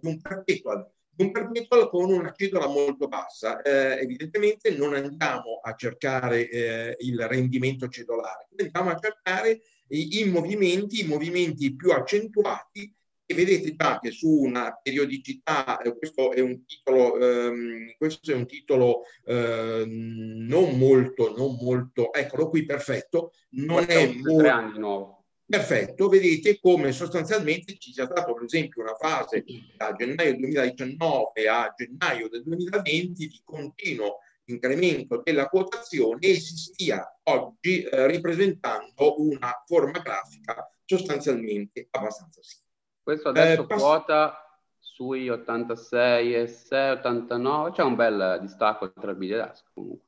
di 0.00 0.08
un 0.08 0.20
perpetual 0.20 0.90
un 1.18 1.30
perpetual 1.30 1.88
con 1.88 2.12
una 2.12 2.32
cedola 2.36 2.66
molto 2.66 3.08
bassa. 3.08 3.62
Eh, 3.62 4.00
evidentemente 4.02 4.70
non 4.76 4.94
andiamo 4.94 5.60
a 5.62 5.74
cercare 5.74 6.48
eh, 6.48 6.96
il 7.00 7.26
rendimento 7.26 7.88
cedolare, 7.88 8.48
andiamo 8.56 8.90
a 8.90 8.98
cercare 8.98 9.60
i, 9.88 10.20
i, 10.20 10.24
movimenti, 10.24 11.00
i 11.00 11.06
movimenti 11.06 11.74
più 11.74 11.90
accentuati 11.90 12.94
e 13.26 13.34
vedete 13.34 13.74
già 13.74 13.98
che 14.00 14.12
su 14.12 14.28
una 14.28 14.78
periodicità, 14.80 15.80
eh, 15.82 15.96
questo 15.98 16.32
è 16.32 16.40
un 16.40 16.64
titolo, 16.64 17.18
ehm, 17.18 17.94
questo 17.98 18.30
è 18.30 18.34
un 18.34 18.46
titolo 18.46 19.02
ehm, 19.24 20.46
non 20.46 20.78
molto, 20.78 21.34
non 21.36 21.58
molto, 21.60 22.12
eccolo 22.12 22.48
qui 22.48 22.64
perfetto, 22.64 23.32
non 23.50 23.84
è 23.88 24.06
molto... 24.12 24.48
Anni 24.48 24.78
nuovo 24.78 25.16
Perfetto, 25.48 26.08
vedete 26.08 26.58
come 26.58 26.90
sostanzialmente 26.90 27.76
ci 27.78 27.92
sia 27.92 28.06
stata 28.06 28.24
per 28.24 28.42
esempio 28.42 28.82
una 28.82 28.96
fase 28.96 29.44
da 29.76 29.92
gennaio 29.92 30.36
2019 30.38 31.48
a 31.48 31.72
gennaio 31.76 32.28
del 32.28 32.42
2020 32.42 33.28
di 33.28 33.40
continuo 33.44 34.18
incremento 34.46 35.22
della 35.22 35.46
quotazione 35.46 36.18
e 36.26 36.34
si 36.34 36.56
stia 36.56 37.20
oggi 37.24 37.82
eh, 37.82 38.08
ripresentando 38.08 39.20
una 39.22 39.62
forma 39.64 40.00
grafica 40.00 40.68
sostanzialmente 40.84 41.86
abbastanza 41.92 42.40
simile. 42.42 42.65
Questo 43.06 43.28
adesso 43.28 43.62
eh, 43.62 43.66
pass- 43.66 43.80
quota 43.80 44.58
sui 44.80 45.28
86 45.28 46.34
e 46.34 46.48
6, 46.48 46.90
89, 46.96 47.70
c'è 47.70 47.82
un 47.84 47.94
bel 47.94 48.38
distacco 48.40 48.92
tra 48.92 49.12
il 49.12 49.16
biglieto 49.16 49.60
comunque. 49.72 50.06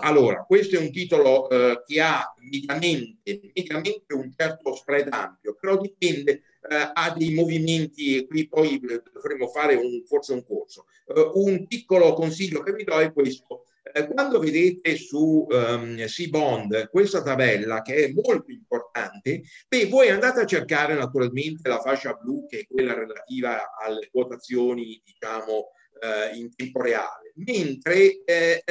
Allora, 0.00 0.42
questo 0.42 0.74
è 0.74 0.80
un 0.80 0.90
titolo 0.90 1.48
eh, 1.48 1.84
che 1.86 2.00
ha 2.00 2.34
mediamente, 2.38 3.52
mediamente, 3.54 4.14
un 4.14 4.32
certo 4.36 4.74
spread 4.74 5.06
ampio, 5.12 5.54
però 5.54 5.76
dipende, 5.76 6.32
eh, 6.68 6.90
ha 6.92 7.14
dei 7.16 7.32
movimenti, 7.32 8.16
e 8.16 8.26
qui 8.26 8.48
poi 8.48 8.80
dovremmo 9.12 9.46
fare 9.46 9.76
un, 9.76 10.02
forse 10.04 10.32
un 10.32 10.44
corso. 10.44 10.86
Uh, 11.06 11.46
un 11.46 11.68
piccolo 11.68 12.12
consiglio 12.12 12.60
che 12.62 12.72
vi 12.72 12.82
do 12.82 12.98
è 12.98 13.12
questo. 13.12 13.66
Eh, 13.82 14.06
quando 14.06 14.38
vedete 14.38 14.96
su 14.96 15.44
um, 15.48 15.96
C-Bond 15.96 16.88
questa 16.88 17.20
tabella 17.20 17.82
che 17.82 18.04
è 18.04 18.12
molto 18.12 18.52
importante, 18.52 19.42
beh, 19.68 19.86
voi 19.86 20.08
andate 20.08 20.40
a 20.40 20.46
cercare 20.46 20.94
naturalmente 20.94 21.68
la 21.68 21.80
fascia 21.80 22.12
blu 22.14 22.46
che 22.46 22.60
è 22.60 22.66
quella 22.66 22.94
relativa 22.94 23.74
alle 23.76 24.08
quotazioni, 24.10 25.02
diciamo, 25.04 25.52
uh, 25.52 26.36
in 26.36 26.54
tempo 26.54 26.80
reale, 26.80 27.32
mentre 27.34 28.22
eh, 28.24 28.62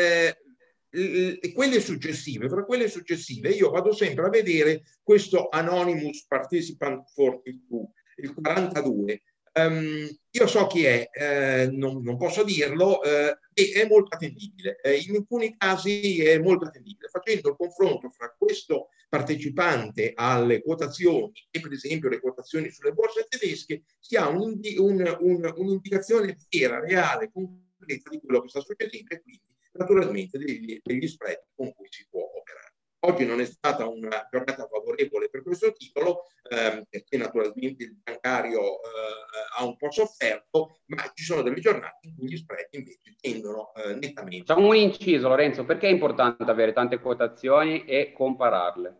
eh, 0.93 1.51
quelle 1.53 1.79
successive, 1.79 2.49
fra 2.49 2.63
quelle 2.63 2.89
successive 2.89 3.49
io 3.49 3.69
vado 3.69 3.93
sempre 3.93 4.25
a 4.25 4.29
vedere 4.29 4.83
questo 5.03 5.49
Anonymous 5.49 6.25
Participant 6.25 7.11
42, 7.13 7.87
il 8.17 8.33
42. 8.33 9.21
Um, 9.53 10.07
io 10.29 10.47
so 10.47 10.67
chi 10.67 10.85
è, 10.85 11.09
eh, 11.11 11.69
non, 11.71 12.01
non, 12.01 12.17
posso 12.17 12.43
dirlo, 12.43 13.03
eh, 13.03 13.37
e 13.53 13.71
è 13.73 13.85
molto 13.85 14.15
attendibile. 14.15 14.79
Eh, 14.81 14.97
in 14.99 15.15
alcuni 15.15 15.55
casi 15.57 16.23
è 16.23 16.39
molto 16.39 16.65
attendibile. 16.65 17.09
Facendo 17.09 17.49
il 17.49 17.55
confronto 17.57 18.09
fra 18.09 18.33
questo 18.37 18.89
partecipante 19.09 20.13
alle 20.15 20.61
quotazioni 20.61 21.33
e 21.51 21.59
per 21.59 21.73
esempio 21.73 22.07
le 22.07 22.21
quotazioni 22.21 22.71
sulle 22.71 22.93
borse 22.93 23.25
tedesche, 23.27 23.83
si 23.99 24.15
ha 24.15 24.29
un, 24.29 24.59
un, 24.77 25.17
un, 25.19 25.53
un'indicazione 25.57 26.37
vera, 26.49 26.79
reale, 26.79 27.29
concreta 27.29 28.09
di 28.09 28.21
quello 28.23 28.41
che 28.41 28.47
sta 28.47 28.61
succedendo 28.61 29.13
e 29.13 29.21
quindi 29.21 29.41
naturalmente 29.73 30.37
degli, 30.37 30.79
degli 30.81 31.07
spread 31.07 31.43
con 31.55 31.73
cui 31.73 31.87
si 31.89 32.07
può 32.09 32.21
operare. 32.21 32.70
Oggi 33.03 33.25
non 33.25 33.41
è 33.41 33.45
stata 33.45 33.87
una 33.87 34.27
giornata 34.29 34.67
favorevole 34.67 35.27
per 35.27 35.41
questo 35.41 35.71
titolo, 35.71 36.27
ehm, 36.47 36.83
perché 36.87 37.17
naturalmente 37.17 37.83
il 37.83 37.95
bancario 37.95 38.59
eh, 38.61 39.57
ha 39.57 39.65
un 39.65 39.75
po' 39.75 39.89
sofferto, 39.89 40.81
ma 40.87 41.09
ci 41.15 41.23
sono 41.23 41.41
delle 41.41 41.59
giornate 41.59 42.07
in 42.07 42.15
cui 42.15 42.29
gli 42.29 42.37
spread 42.37 42.67
invece 42.69 43.15
tendono 43.19 43.73
eh, 43.73 43.95
nettamente. 43.95 44.45
Facciamo 44.45 44.67
un 44.67 44.75
inciso, 44.75 45.29
Lorenzo, 45.29 45.65
perché 45.65 45.87
è 45.87 45.91
importante 45.91 46.43
avere 46.43 46.73
tante 46.73 46.99
quotazioni 46.99 47.85
e 47.85 48.13
compararle? 48.13 48.97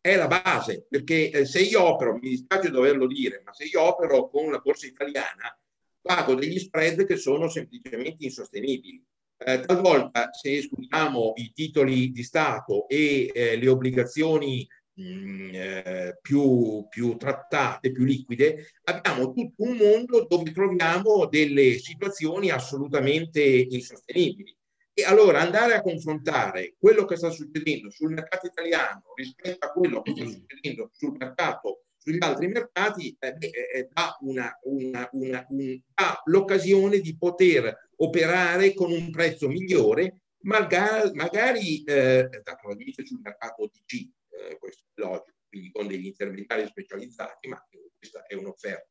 È 0.00 0.16
la 0.16 0.26
base, 0.26 0.84
perché 0.88 1.30
eh, 1.30 1.44
se 1.44 1.60
io 1.60 1.84
opero, 1.84 2.14
mi 2.14 2.30
dispiace 2.30 2.70
doverlo 2.70 3.06
dire, 3.06 3.42
ma 3.44 3.52
se 3.52 3.62
io 3.62 3.80
opero 3.80 4.28
con 4.28 4.50
la 4.50 4.58
borsa 4.58 4.86
italiana, 4.86 5.56
pago 6.00 6.34
degli 6.34 6.58
spread 6.58 7.06
che 7.06 7.14
sono 7.16 7.48
semplicemente 7.48 8.24
insostenibili 8.24 9.00
eh, 9.44 9.60
talvolta 9.60 10.30
se 10.32 10.56
escludiamo 10.56 11.32
i 11.36 11.52
titoli 11.52 12.10
di 12.10 12.22
Stato 12.22 12.88
e 12.88 13.30
eh, 13.32 13.56
le 13.56 13.68
obbligazioni 13.68 14.66
mh, 14.94 15.02
mm, 15.02 15.50
eh, 15.54 16.18
più, 16.20 16.86
più 16.88 17.16
trattate, 17.16 17.92
più 17.92 18.04
liquide, 18.04 18.72
abbiamo 18.84 19.32
tutto 19.32 19.62
un 19.62 19.76
mondo 19.76 20.26
dove 20.28 20.52
troviamo 20.52 21.26
delle 21.26 21.78
situazioni 21.78 22.50
assolutamente 22.50 23.42
insostenibili. 23.42 24.56
E 24.94 25.04
allora 25.04 25.40
andare 25.40 25.74
a 25.74 25.80
confrontare 25.80 26.74
quello 26.78 27.06
che 27.06 27.16
sta 27.16 27.30
succedendo 27.30 27.88
sul 27.88 28.12
mercato 28.12 28.46
italiano 28.46 29.02
rispetto 29.14 29.66
a 29.66 29.70
quello 29.70 30.02
che 30.02 30.12
sta 30.14 30.26
succedendo 30.26 30.90
sul 30.92 31.16
mercato 31.18 31.84
sugli 32.02 32.18
altri 32.20 32.48
mercati 32.48 33.16
eh, 33.18 33.36
eh, 33.40 33.88
dà, 33.92 34.16
una, 34.22 34.58
una, 34.64 35.08
una, 35.12 35.46
un, 35.48 35.80
dà 35.94 36.20
l'occasione 36.24 36.98
di 36.98 37.16
poter 37.16 37.90
operare 38.02 38.74
con 38.74 38.90
un 38.90 39.10
prezzo 39.10 39.48
migliore, 39.48 40.22
magari, 40.42 41.12
magari 41.14 41.82
eh, 41.84 42.28
naturalmente 42.44 43.06
sul 43.06 43.20
mercato 43.22 43.62
OTC, 43.62 44.08
eh, 44.30 44.58
questo 44.58 44.84
è 44.94 45.00
logico, 45.00 45.36
quindi 45.48 45.70
con 45.70 45.86
degli 45.86 46.06
intermediari 46.06 46.66
specializzati, 46.66 47.48
ma 47.48 47.64
questa 47.98 48.26
è 48.26 48.34
un'offerta. 48.34 48.88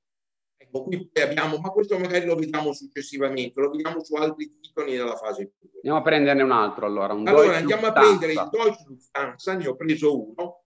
Ecco, 0.58 0.84
qui 0.84 1.10
abbiamo, 1.16 1.58
ma 1.58 1.70
questo 1.70 1.98
magari 1.98 2.26
lo 2.26 2.36
vediamo 2.36 2.72
successivamente, 2.72 3.60
lo 3.60 3.72
vediamo 3.72 4.04
su 4.04 4.14
altri 4.16 4.60
titoli 4.62 4.96
nella 4.96 5.16
fase 5.16 5.54
2. 5.60 5.70
Andiamo 5.76 5.98
a 5.98 6.02
prenderne 6.04 6.44
un 6.44 6.52
altro 6.52 6.86
allora. 6.86 7.14
Un 7.14 7.28
allora 7.28 7.58
andiamo 7.58 7.88
a 7.88 7.92
prendere 7.92 8.34
il 8.34 8.50
Deutsche 8.52 8.84
Lufthansa, 8.86 9.56
ne 9.56 9.68
ho 9.68 9.76
preso 9.76 10.30
uno, 10.30 10.61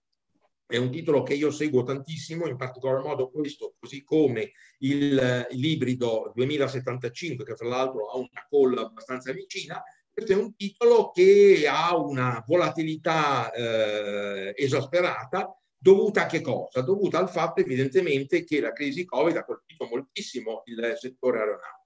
è 0.68 0.78
un 0.78 0.90
titolo 0.90 1.22
che 1.24 1.36
io 1.36 1.52
seguo 1.52 1.84
tantissimo, 1.84 2.48
in 2.48 2.58
particolar 2.58 3.02
modo 3.04 3.30
questo, 3.30 3.76
così 3.80 4.04
come 4.04 4.52
il, 4.80 5.48
l'ibrido 5.52 6.32
2075, 6.34 7.46
che 7.46 7.56
fra 7.56 7.68
l'altro 7.68 8.10
ha 8.10 8.18
una 8.18 8.46
colla 8.50 8.82
abbastanza 8.82 9.32
vicina. 9.32 9.82
Questo 10.12 10.32
è 10.32 10.36
un 10.36 10.56
titolo 10.56 11.12
che 11.12 11.66
ha 11.70 11.96
una 11.96 12.44
volatilità 12.48 13.52
eh, 13.52 14.54
esasperata, 14.56 15.56
dovuta 15.78 16.24
a 16.24 16.26
che 16.26 16.42
cosa? 16.42 16.82
Dovuta 16.82 17.20
al 17.20 17.30
fatto 17.30 17.62
evidentemente 17.62 18.44
che 18.44 18.60
la 18.60 18.72
crisi 18.72 19.06
Covid 19.06 19.36
ha 19.36 19.46
colpito 19.46 19.86
moltissimo 19.86 20.64
il 20.66 20.96
settore 20.98 21.40
aeronautico. 21.40 21.84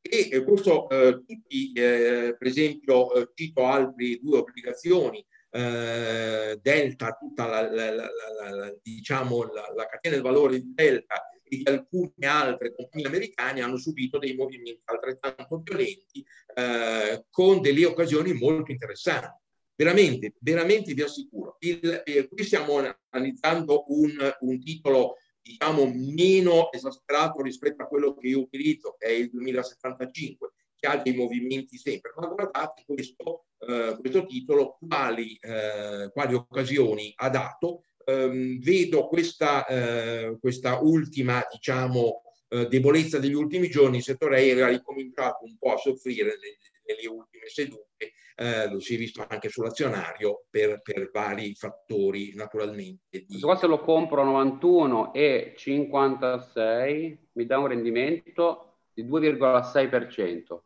E 0.00 0.28
eh, 0.30 0.42
questo, 0.42 0.88
eh, 0.88 1.22
tutti, 1.24 1.72
eh, 1.72 2.34
per 2.36 2.48
esempio, 2.48 3.12
eh, 3.14 3.30
cito 3.34 3.66
altre 3.66 4.18
due 4.20 4.38
obbligazioni, 4.38 5.24
eh, 5.56 6.58
Delta, 6.60 7.16
tutta 7.18 7.46
la, 7.46 7.62
la, 7.70 7.94
la, 7.94 8.74
diciamo, 8.82 9.42
la, 9.44 9.86
catena 9.88 10.14
del 10.14 10.22
valore 10.22 10.60
di 10.60 10.72
Delta 10.74 11.30
e 11.42 11.56
di 11.56 11.62
alcune 11.64 12.26
altre 12.26 12.74
compagnie 12.74 13.06
americane 13.06 13.62
hanno 13.62 13.78
subito 13.78 14.18
dei 14.18 14.34
movimenti 14.34 14.82
altrettanto 14.84 15.62
violenti 15.64 16.24
eh, 16.54 17.24
con 17.30 17.60
delle 17.62 17.86
occasioni 17.86 18.34
molto 18.34 18.70
interessanti. 18.70 19.44
Veramente, 19.74 20.34
veramente 20.40 20.94
vi 20.94 21.02
assicuro, 21.02 21.56
il, 21.60 22.02
eh, 22.04 22.28
qui 22.28 22.44
stiamo 22.44 22.80
analizzando 23.10 23.84
un, 23.88 24.36
un 24.40 24.60
titolo 24.60 25.16
diciamo 25.40 25.90
meno 25.94 26.72
esasperato 26.72 27.40
rispetto 27.40 27.82
a 27.82 27.86
quello 27.86 28.14
che 28.14 28.28
io 28.28 28.40
utilizzo, 28.40 28.96
che 28.98 29.06
è 29.06 29.12
il 29.12 29.30
2075, 29.30 30.52
che 30.78 30.86
ha 30.86 30.96
dei 30.96 31.14
movimenti 31.14 31.76
sempre. 31.76 32.12
Ma 32.16 32.26
guardate 32.26 32.84
questo, 32.86 33.46
eh, 33.58 33.96
questo 33.98 34.26
titolo, 34.26 34.78
quali, 34.86 35.36
eh, 35.40 36.10
quali, 36.12 36.34
occasioni 36.34 37.12
ha 37.16 37.28
dato. 37.28 37.82
Um, 38.06 38.60
vedo 38.60 39.08
questa, 39.08 39.66
uh, 39.68 40.38
questa 40.38 40.78
ultima, 40.80 41.44
diciamo, 41.50 42.22
uh, 42.50 42.68
debolezza 42.68 43.18
degli 43.18 43.34
ultimi 43.34 43.68
giorni, 43.68 43.96
il 43.96 44.04
settore 44.04 44.36
aereo 44.36 44.64
ha 44.64 44.68
ricominciato 44.68 45.44
un 45.44 45.56
po' 45.58 45.72
a 45.72 45.76
soffrire 45.76 46.36
nelle, 46.84 47.08
ultime 47.08 47.46
sedute, 47.46 48.12
uh, 48.36 48.72
lo 48.72 48.78
si 48.78 48.94
è 48.94 48.98
visto 48.98 49.26
anche 49.28 49.48
sull'azionario 49.48 50.44
per, 50.48 50.82
per 50.82 51.10
vari 51.12 51.52
fattori 51.56 52.32
naturalmente. 52.36 53.24
Di... 53.26 53.40
Qua 53.40 53.56
se 53.56 53.66
lo 53.66 53.80
compro 53.80 54.20
a 54.20 54.24
91 54.24 55.12
e 55.12 55.54
56 55.56 57.18
mi 57.32 57.44
dà 57.44 57.58
un 57.58 57.66
rendimento 57.66 58.65
di 58.96 59.04
2,6% 59.04 60.58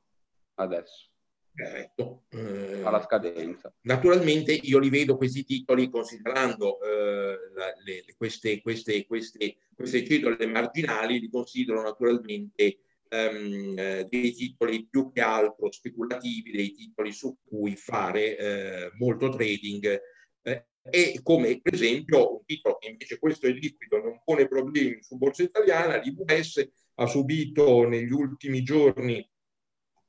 adesso. 0.54 1.08
Perfetto. 1.52 2.22
Eh, 2.30 2.82
alla 2.84 3.02
scadenza. 3.02 3.74
Naturalmente 3.82 4.52
io 4.52 4.78
li 4.78 4.88
vedo 4.88 5.16
questi 5.16 5.44
titoli 5.44 5.90
considerando 5.90 6.80
eh, 6.80 7.36
le, 7.84 8.04
queste, 8.16 8.62
queste, 8.62 9.04
queste, 9.06 9.56
queste 9.74 10.04
cedole 10.06 10.46
marginali, 10.46 11.18
li 11.18 11.28
considero 11.28 11.82
naturalmente 11.82 12.78
ehm, 13.08 13.74
eh, 13.76 14.06
dei 14.08 14.32
titoli 14.32 14.86
più 14.86 15.10
che 15.12 15.20
altro 15.20 15.70
speculativi, 15.72 16.52
dei 16.52 16.72
titoli 16.72 17.12
su 17.12 17.36
cui 17.44 17.74
fare 17.74 18.38
eh, 18.38 18.90
molto 18.98 19.28
trading 19.28 20.00
eh, 20.42 20.66
e 20.82 21.20
come 21.22 21.60
per 21.60 21.74
esempio 21.74 22.36
un 22.36 22.44
titolo 22.44 22.78
che 22.78 22.88
invece 22.88 23.18
questo 23.18 23.46
è 23.46 23.50
liquido, 23.50 23.98
non 23.98 24.22
pone 24.24 24.48
problemi 24.48 25.02
su 25.02 25.18
borsa 25.18 25.42
italiana, 25.42 25.96
l'IBS 25.96 26.68
ha 27.00 27.06
subito 27.06 27.88
negli 27.88 28.12
ultimi 28.12 28.62
giorni 28.62 29.18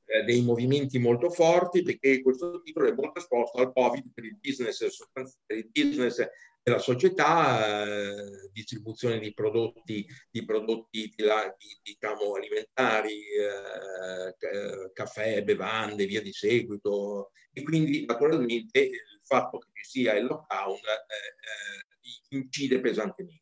eh, 0.04 0.22
dei 0.24 0.42
movimenti 0.42 0.98
molto 0.98 1.30
forti 1.30 1.82
perché 1.82 2.20
questo 2.20 2.60
titolo 2.60 2.88
è 2.88 2.92
molto 2.92 3.18
esposto 3.18 3.58
al 3.58 3.72
Covid 3.72 4.12
per 4.12 4.24
il 4.24 4.38
business, 4.38 4.86
per 5.10 5.56
il 5.56 5.70
business 5.70 6.22
della 6.62 6.78
società, 6.78 7.82
eh, 7.84 8.50
distribuzione 8.52 9.18
di 9.18 9.32
prodotti, 9.32 10.06
di 10.30 10.44
prodotti 10.44 11.12
di, 11.16 11.24
di, 11.24 11.80
diciamo, 11.82 12.34
alimentari, 12.34 13.20
eh, 13.22 14.36
eh, 14.38 14.92
caffè, 14.92 15.42
bevande, 15.42 16.06
via 16.06 16.20
di 16.20 16.32
seguito. 16.32 17.30
E 17.52 17.62
quindi 17.62 18.04
naturalmente 18.04 18.80
il 18.80 19.20
fatto 19.22 19.58
che 19.58 19.68
ci 19.72 19.84
sia 19.84 20.14
il 20.14 20.26
lockdown 20.26 20.76
eh, 20.76 22.36
eh, 22.36 22.36
incide 22.36 22.80
pesantemente. 22.80 23.41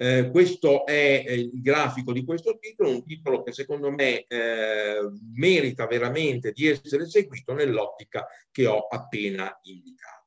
Eh, 0.00 0.30
questo 0.30 0.86
è 0.86 1.24
eh, 1.26 1.34
il 1.34 1.60
grafico 1.60 2.12
di 2.12 2.24
questo 2.24 2.56
titolo, 2.60 2.90
un 2.90 3.04
titolo 3.04 3.42
che 3.42 3.50
secondo 3.50 3.90
me 3.90 4.26
eh, 4.28 5.00
merita 5.34 5.88
veramente 5.88 6.52
di 6.52 6.68
essere 6.68 7.08
seguito 7.08 7.52
nell'ottica 7.52 8.24
che 8.52 8.66
ho 8.66 8.86
appena 8.86 9.58
indicato. 9.62 10.26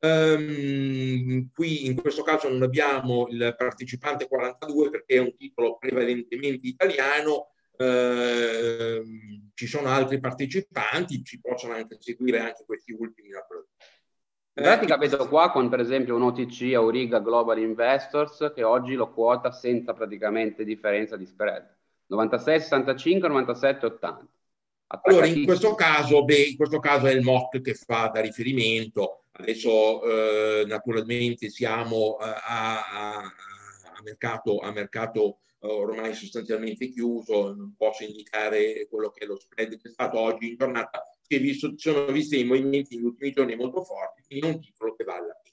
Um, 0.00 1.48
qui 1.54 1.86
in 1.86 1.94
questo 1.94 2.22
caso 2.22 2.48
non 2.48 2.62
abbiamo 2.62 3.28
il 3.28 3.54
partecipante 3.56 4.26
42 4.26 4.90
perché 4.90 5.14
è 5.14 5.18
un 5.18 5.34
titolo 5.36 5.78
prevalentemente 5.78 6.66
italiano, 6.66 7.52
uh, 7.76 9.02
ci 9.54 9.66
sono 9.66 9.88
altri 9.88 10.18
partecipanti, 10.18 11.22
ci 11.24 11.40
possono 11.40 11.74
anche 11.74 11.98
seguire 12.00 12.40
anche 12.40 12.64
questi 12.66 12.92
ultimi 12.92 13.28
naturalmente. 13.28 13.84
In 14.56 14.62
pratica 14.62 14.96
vedo 14.96 15.26
qua 15.26 15.50
con 15.50 15.68
per 15.68 15.80
esempio 15.80 16.14
un 16.14 16.22
OTC 16.22 16.74
Auriga 16.74 17.18
Global 17.18 17.58
Investors 17.58 18.52
che 18.54 18.62
oggi 18.62 18.94
lo 18.94 19.12
quota 19.12 19.50
senza 19.50 19.94
praticamente 19.94 20.62
differenza 20.62 21.16
di 21.16 21.26
spread. 21.26 21.76
96,65, 22.10 23.28
97,80. 23.28 24.18
Allora 25.02 25.26
in 25.26 25.44
questo 25.44 25.74
caso, 25.74 26.24
beh, 26.24 26.42
in 26.50 26.56
questo 26.56 26.78
caso 26.78 27.06
è 27.06 27.12
il 27.12 27.24
MOT 27.24 27.60
che 27.62 27.74
fa 27.74 28.10
da 28.14 28.20
riferimento. 28.20 29.24
Adesso 29.32 30.02
eh, 30.04 30.64
naturalmente 30.66 31.50
siamo 31.50 32.16
eh, 32.20 32.24
a, 32.24 32.90
a, 32.90 33.16
a, 33.16 34.02
mercato, 34.04 34.58
a 34.58 34.70
mercato 34.70 35.38
eh, 35.58 35.66
ormai 35.66 36.14
sostanzialmente 36.14 36.88
chiuso, 36.90 37.52
non 37.52 37.74
posso 37.76 38.04
indicare 38.04 38.86
quello 38.88 39.10
che 39.10 39.24
è 39.24 39.26
lo 39.26 39.36
spread 39.36 39.76
che 39.80 39.88
è 39.88 39.90
stato 39.90 40.20
oggi 40.20 40.50
in 40.50 40.56
giornata, 40.56 41.02
si 41.26 41.38
visto, 41.38 41.72
sono 41.76 42.06
visti 42.06 42.36
dei 42.36 42.44
movimenti 42.44 42.96
negli 42.96 43.04
ultimi 43.04 43.32
giorni 43.32 43.56
molto 43.56 43.82
forti, 43.82 44.22
quindi 44.26 44.46
è 44.46 44.50
un 44.50 44.60
titolo 44.60 44.94
che 44.94 45.04
vale 45.04 45.26
la 45.26 45.40
pena. 45.42 45.52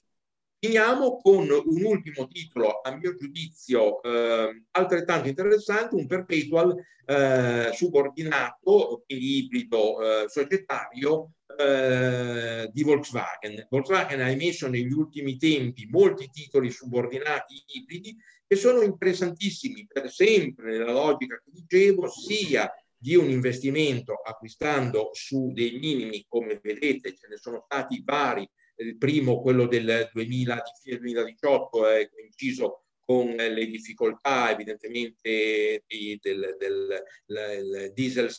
Finiamo 0.64 1.16
con 1.16 1.48
un 1.50 1.84
ultimo 1.84 2.28
titolo, 2.28 2.80
a 2.82 2.94
mio 2.94 3.16
giudizio 3.16 4.00
eh, 4.02 4.62
altrettanto 4.70 5.28
interessante, 5.28 5.96
un 5.96 6.06
perpetual 6.06 6.76
eh, 7.04 7.70
subordinato, 7.72 9.02
quindi 9.04 9.38
ibrido 9.38 10.22
eh, 10.22 10.28
societario 10.28 11.32
eh, 11.58 12.70
di 12.72 12.82
Volkswagen. 12.84 13.66
Volkswagen 13.68 14.20
ha 14.20 14.30
emesso 14.30 14.68
negli 14.68 14.92
ultimi 14.92 15.36
tempi 15.36 15.88
molti 15.90 16.30
titoli 16.30 16.70
subordinati 16.70 17.60
ibridi 17.66 18.16
che 18.46 18.56
sono 18.56 18.82
interessantissimi 18.82 19.86
per 19.86 20.10
sempre 20.10 20.78
nella 20.78 20.92
logica 20.92 21.40
che 21.42 21.50
dicevo, 21.50 22.08
sia 22.08 22.70
di 23.02 23.16
un 23.16 23.28
investimento 23.30 24.14
acquistando 24.14 25.10
su 25.12 25.50
dei 25.52 25.76
minimi, 25.80 26.24
come 26.28 26.60
vedete 26.62 27.16
ce 27.16 27.26
ne 27.28 27.36
sono 27.36 27.62
stati 27.64 28.00
vari, 28.04 28.48
il 28.76 28.96
primo 28.96 29.40
quello 29.40 29.66
del 29.66 30.08
2000, 30.12 30.54
di 30.54 30.60
fine 30.80 30.98
2018 30.98 31.88
è 31.88 32.08
coinciso 32.08 32.84
con 33.04 33.26
le 33.34 33.66
difficoltà 33.66 34.52
evidentemente 34.52 35.82
del, 35.84 36.56
del, 36.56 37.02
del 37.26 37.92
diesel, 37.92 38.30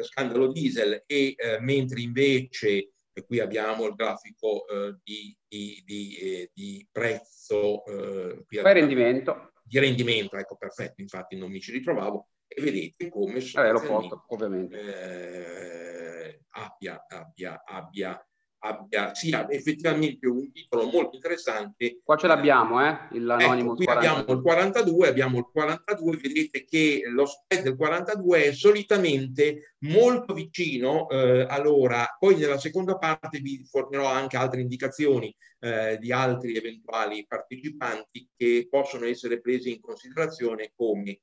scandalo 0.00 0.50
diesel 0.50 1.04
e 1.06 1.34
eh, 1.36 1.60
mentre 1.60 2.00
invece 2.00 2.90
e 3.12 3.24
qui 3.24 3.38
abbiamo 3.38 3.86
il 3.86 3.94
grafico 3.94 4.66
eh, 4.66 4.96
di, 5.02 5.36
di, 5.46 5.82
di, 5.84 6.16
eh, 6.16 6.50
di, 6.52 6.86
prezzo 6.90 7.84
eh, 7.84 8.44
qui 8.46 8.62
rendimento. 8.62 9.52
Di 9.62 9.78
rendimento 9.78 10.36
ecco 10.36 10.56
perfetto 10.56 11.02
infatti 11.02 11.36
non 11.36 11.50
mi 11.50 11.60
ci 11.60 11.72
ritrovavo 11.72 12.28
e 12.58 12.60
vedete 12.60 13.08
come 13.08 13.38
eh, 13.38 13.70
lo 13.70 13.78
foto, 13.78 14.24
ovviamente. 14.28 14.80
Eh, 14.80 16.40
abbia, 16.50 17.06
abbia, 17.08 17.62
abbia, 17.64 18.28
abbia 18.60 19.14
sia 19.14 19.48
effettivamente 19.48 20.26
un 20.26 20.50
titolo 20.50 20.90
molto 20.90 21.14
interessante. 21.14 22.00
Qua 22.02 22.16
ce 22.16 22.26
l'abbiamo, 22.26 22.84
eh? 22.84 22.98
Il 23.12 23.30
ecco, 23.30 23.74
qui 23.74 23.84
42. 23.84 23.86
abbiamo 23.86 24.32
il 24.32 24.42
42, 24.42 25.08
abbiamo 25.08 25.38
il 25.38 25.48
42, 25.52 26.16
vedete 26.16 26.64
che 26.64 27.02
lo 27.06 27.26
spread 27.26 27.62
del 27.62 27.76
42 27.76 28.44
è 28.44 28.52
solitamente 28.52 29.74
molto 29.80 30.34
vicino 30.34 31.08
eh, 31.08 31.46
allora, 31.48 32.16
poi 32.18 32.34
nella 32.34 32.58
seconda 32.58 32.98
parte 32.98 33.38
vi 33.38 33.64
fornirò 33.64 34.06
anche 34.06 34.36
altre 34.36 34.60
indicazioni 34.60 35.34
eh, 35.60 35.96
di 36.00 36.10
altri 36.12 36.56
eventuali 36.56 37.24
partecipanti 37.26 38.28
che 38.36 38.66
possono 38.68 39.06
essere 39.06 39.40
presi 39.40 39.72
in 39.72 39.80
considerazione 39.80 40.72
come 40.74 41.20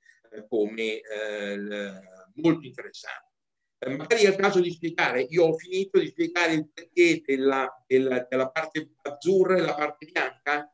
come 0.48 1.00
eh, 1.02 1.58
molto 2.36 2.66
interessante. 2.66 3.26
Eh, 3.78 3.96
magari 3.96 4.24
è 4.24 4.30
il 4.30 4.36
caso 4.36 4.60
di 4.60 4.72
spiegare, 4.72 5.22
io 5.22 5.46
ho 5.46 5.54
finito 5.54 6.00
di 6.00 6.08
spiegare 6.08 6.54
il 6.54 6.70
perché 6.74 7.22
della, 7.26 7.84
della, 7.86 8.26
della 8.30 8.50
parte 8.50 8.92
azzurra 9.02 9.58
e 9.58 9.62
la 9.62 9.76
parte 9.76 10.08
bianca. 10.12 10.70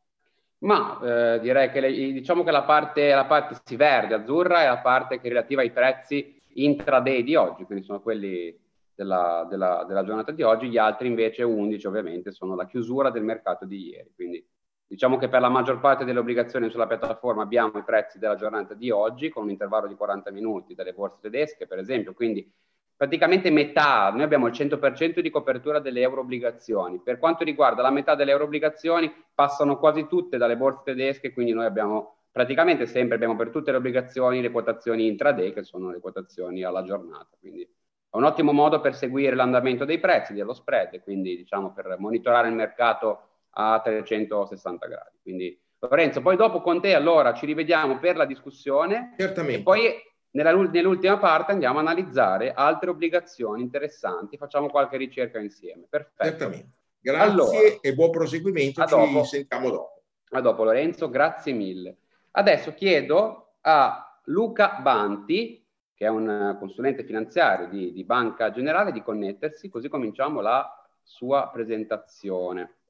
Ma 0.60 1.00
eh, 1.36 1.40
direi 1.40 1.72
che 1.72 1.80
le, 1.80 1.92
diciamo 1.92 2.44
che 2.44 2.52
la 2.52 2.64
parte, 2.64 3.10
la 3.10 3.26
parte 3.26 3.60
si 3.66 3.76
verde, 3.76 4.14
azzurra 4.14 4.62
è 4.62 4.68
la 4.68 4.78
parte 4.78 5.20
che 5.20 5.26
è 5.26 5.30
relativa 5.30 5.62
ai 5.62 5.72
prezzi 5.72 6.40
intraday 6.54 7.24
di 7.24 7.36
oggi, 7.36 7.64
quindi 7.64 7.84
sono 7.84 8.02
quelli 8.02 8.56
della, 8.94 9.48
della, 9.50 9.84
della, 9.88 10.04
giornata 10.04 10.32
di 10.32 10.44
oggi, 10.44 10.70
gli 10.70 10.78
altri 10.78 11.08
invece 11.08 11.42
11 11.42 11.88
ovviamente 11.88 12.32
sono 12.32 12.56
la 12.56 12.68
chiusura 12.68 13.10
del 13.10 13.24
mercato 13.24 13.66
di 13.66 13.90
ieri. 13.90 14.12
Quindi 14.14 14.46
diciamo 14.92 15.16
che 15.16 15.30
per 15.30 15.40
la 15.40 15.48
maggior 15.48 15.80
parte 15.80 16.04
delle 16.04 16.20
obbligazioni 16.20 16.70
sulla 16.70 16.86
piattaforma 16.86 17.44
abbiamo 17.44 17.78
i 17.78 17.84
prezzi 17.84 18.20
della 18.20 18.36
giornata 18.36 18.74
di 18.74 18.90
oggi 18.90 19.30
con 19.30 19.44
un 19.44 19.50
intervallo 19.50 19.88
di 19.88 19.96
40 19.96 20.32
minuti 20.32 20.76
dalle 20.76 20.92
borse 20.92 21.20
tedesche, 21.22 21.66
per 21.66 21.80
esempio, 21.80 22.14
quindi 22.14 22.46
praticamente 22.94 23.50
metà, 23.52 24.10
noi 24.10 24.24
abbiamo 24.24 24.48
il 24.48 24.54
100% 24.54 25.22
di 25.22 25.30
copertura 25.30 25.80
delle 25.80 26.02
euro 26.02 26.20
obbligazioni. 26.20 27.00
Per 27.00 27.20
quanto 27.20 27.46
riguarda 27.46 27.82
la 27.82 27.90
metà 27.90 28.16
delle 28.16 28.32
euro 28.32 28.44
obbligazioni, 28.44 29.10
passano 29.34 29.80
quasi 29.80 30.08
tutte 30.08 30.36
dalle 30.36 30.58
borse 30.58 30.82
tedesche, 30.84 31.32
quindi 31.32 31.54
noi 31.54 31.66
abbiamo 31.66 32.18
praticamente 32.30 32.86
sempre, 32.86 33.16
abbiamo 33.16 33.38
per 33.38 33.50
tutte 33.50 33.72
le 33.72 33.78
obbligazioni 33.78 34.42
le 34.42 34.52
quotazioni 34.52 35.08
intraday, 35.08 35.54
che 35.54 35.64
sono 35.64 35.90
le 35.90 36.02
quotazioni 36.02 36.64
alla 36.64 36.84
giornata. 36.84 37.30
Quindi 37.40 37.62
è 37.62 38.18
un 38.18 38.26
ottimo 38.26 38.52
modo 38.52 38.82
per 38.82 38.94
seguire 38.94 39.38
l'andamento 39.38 39.86
dei 39.86 40.00
prezzi, 40.00 40.34
dello 40.34 40.54
spread, 40.54 41.02
quindi 41.02 41.38
diciamo 41.38 41.72
per 41.72 41.96
monitorare 41.98 42.50
il 42.50 42.56
mercato 42.56 43.30
a 43.52 43.80
360 43.82 44.88
gradi. 44.88 45.18
Quindi 45.22 45.60
Lorenzo, 45.80 46.22
poi 46.22 46.36
dopo 46.36 46.62
con 46.62 46.80
te 46.80 46.94
allora 46.94 47.34
ci 47.34 47.46
rivediamo 47.46 47.98
per 48.00 48.16
la 48.16 48.26
discussione. 48.26 49.16
Certamente. 49.18 49.64
Poi 49.64 49.92
nella, 50.32 50.54
nell'ultima 50.54 51.18
parte 51.18 51.52
andiamo 51.52 51.80
a 51.80 51.82
analizzare 51.82 52.54
altre 52.54 52.90
obbligazioni 52.90 53.62
interessanti, 53.62 54.38
facciamo 54.38 54.70
qualche 54.70 54.98
ricerca 54.98 55.40
insieme. 55.40 55.88
Perfetto. 55.90 56.24
Certamente. 56.24 56.70
Grazie 57.00 57.32
allora, 57.32 57.58
e 57.82 57.94
buon 57.96 58.12
proseguimento, 58.12 58.86
ci 58.86 58.96
dopo. 58.96 59.24
sentiamo 59.24 59.70
dopo. 59.70 60.04
A 60.30 60.42
dopo 60.42 60.64
Lorenzo, 60.64 61.10
grazie 61.10 61.52
mille. 61.52 61.98
Adesso 62.32 62.76
chiedo 62.76 63.56
a 63.62 64.22
Luca 64.26 64.78
Banti, 64.82 65.66
che 65.96 66.06
è 66.06 66.10
un 66.10 66.56
consulente 66.60 67.04
finanziario 67.04 67.68
di, 67.68 67.92
di 67.92 68.04
Banca 68.04 68.52
Generale, 68.52 68.92
di 68.92 69.02
connettersi, 69.02 69.68
così 69.68 69.90
cominciamo 69.90 70.42
la 70.42 70.72
sua 71.02 71.50
presentazione. 71.52 72.81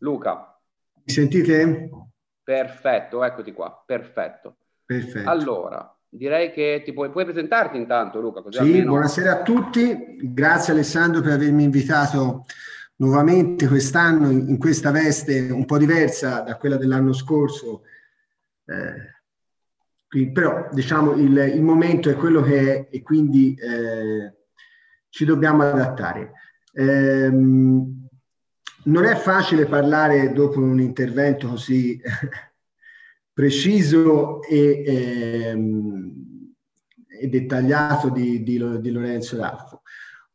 Luca. 0.00 0.58
Mi 1.04 1.12
sentite? 1.12 1.90
Perfetto, 2.42 3.24
eccoti 3.24 3.52
qua, 3.52 3.82
perfetto. 3.86 4.56
Perfetto. 4.84 5.28
Allora, 5.28 5.96
direi 6.08 6.52
che 6.52 6.82
ti 6.84 6.92
puoi, 6.92 7.10
puoi 7.10 7.24
presentarti 7.24 7.76
intanto 7.76 8.20
Luca. 8.20 8.42
Così 8.42 8.58
sì, 8.58 8.64
almeno... 8.64 8.90
buonasera 8.90 9.32
a 9.32 9.42
tutti, 9.42 10.16
grazie 10.20 10.72
Alessandro 10.72 11.20
per 11.20 11.32
avermi 11.32 11.62
invitato 11.62 12.44
nuovamente 12.96 13.66
quest'anno 13.66 14.30
in 14.30 14.58
questa 14.58 14.90
veste 14.90 15.50
un 15.50 15.64
po' 15.64 15.78
diversa 15.78 16.40
da 16.40 16.56
quella 16.56 16.76
dell'anno 16.76 17.12
scorso. 17.12 17.82
Eh, 18.64 20.28
però 20.32 20.68
diciamo 20.72 21.12
il, 21.12 21.36
il, 21.54 21.62
momento 21.62 22.10
è 22.10 22.16
quello 22.16 22.42
che 22.42 22.58
è 22.58 22.88
e 22.90 23.02
quindi 23.02 23.54
eh, 23.54 24.34
ci 25.08 25.24
dobbiamo 25.24 25.62
adattare. 25.62 26.32
Eh, 26.72 27.30
non 28.84 29.04
è 29.04 29.16
facile 29.16 29.66
parlare 29.66 30.32
dopo 30.32 30.60
un 30.60 30.80
intervento 30.80 31.48
così 31.48 32.00
preciso 33.32 34.42
e, 34.42 34.82
ehm, 34.86 36.54
e 37.20 37.28
dettagliato 37.28 38.08
di, 38.08 38.42
di, 38.42 38.80
di, 38.80 38.90
Lorenzo 38.90 39.36
Raffo. 39.36 39.82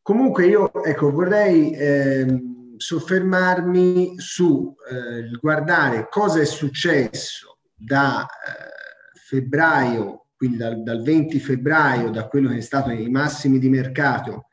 Comunque 0.01 0.45
io 0.45 0.71
ecco, 0.83 1.11
vorrei 1.11 1.73
ehm, 1.73 2.77
soffermarmi 2.77 4.15
su 4.17 4.75
eh, 4.89 5.29
guardare 5.39 6.07
cosa 6.09 6.39
è 6.39 6.45
successo 6.45 7.59
da 7.73 8.25
eh, 8.25 9.19
febbraio, 9.19 10.27
quindi 10.35 10.57
dal, 10.57 10.83
dal 10.83 11.01
20 11.01 11.39
febbraio, 11.39 12.11
da 12.11 12.27
quello 12.27 12.49
che 12.49 12.57
è 12.57 12.61
stato 12.61 12.91
i 12.91 13.09
massimi 13.09 13.57
di 13.57 13.69
mercato 13.69 14.49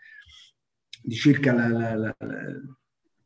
di 1.03 1.15
circa 1.15 1.53
la, 1.53 1.69
la, 1.69 1.95
la, 1.97 2.17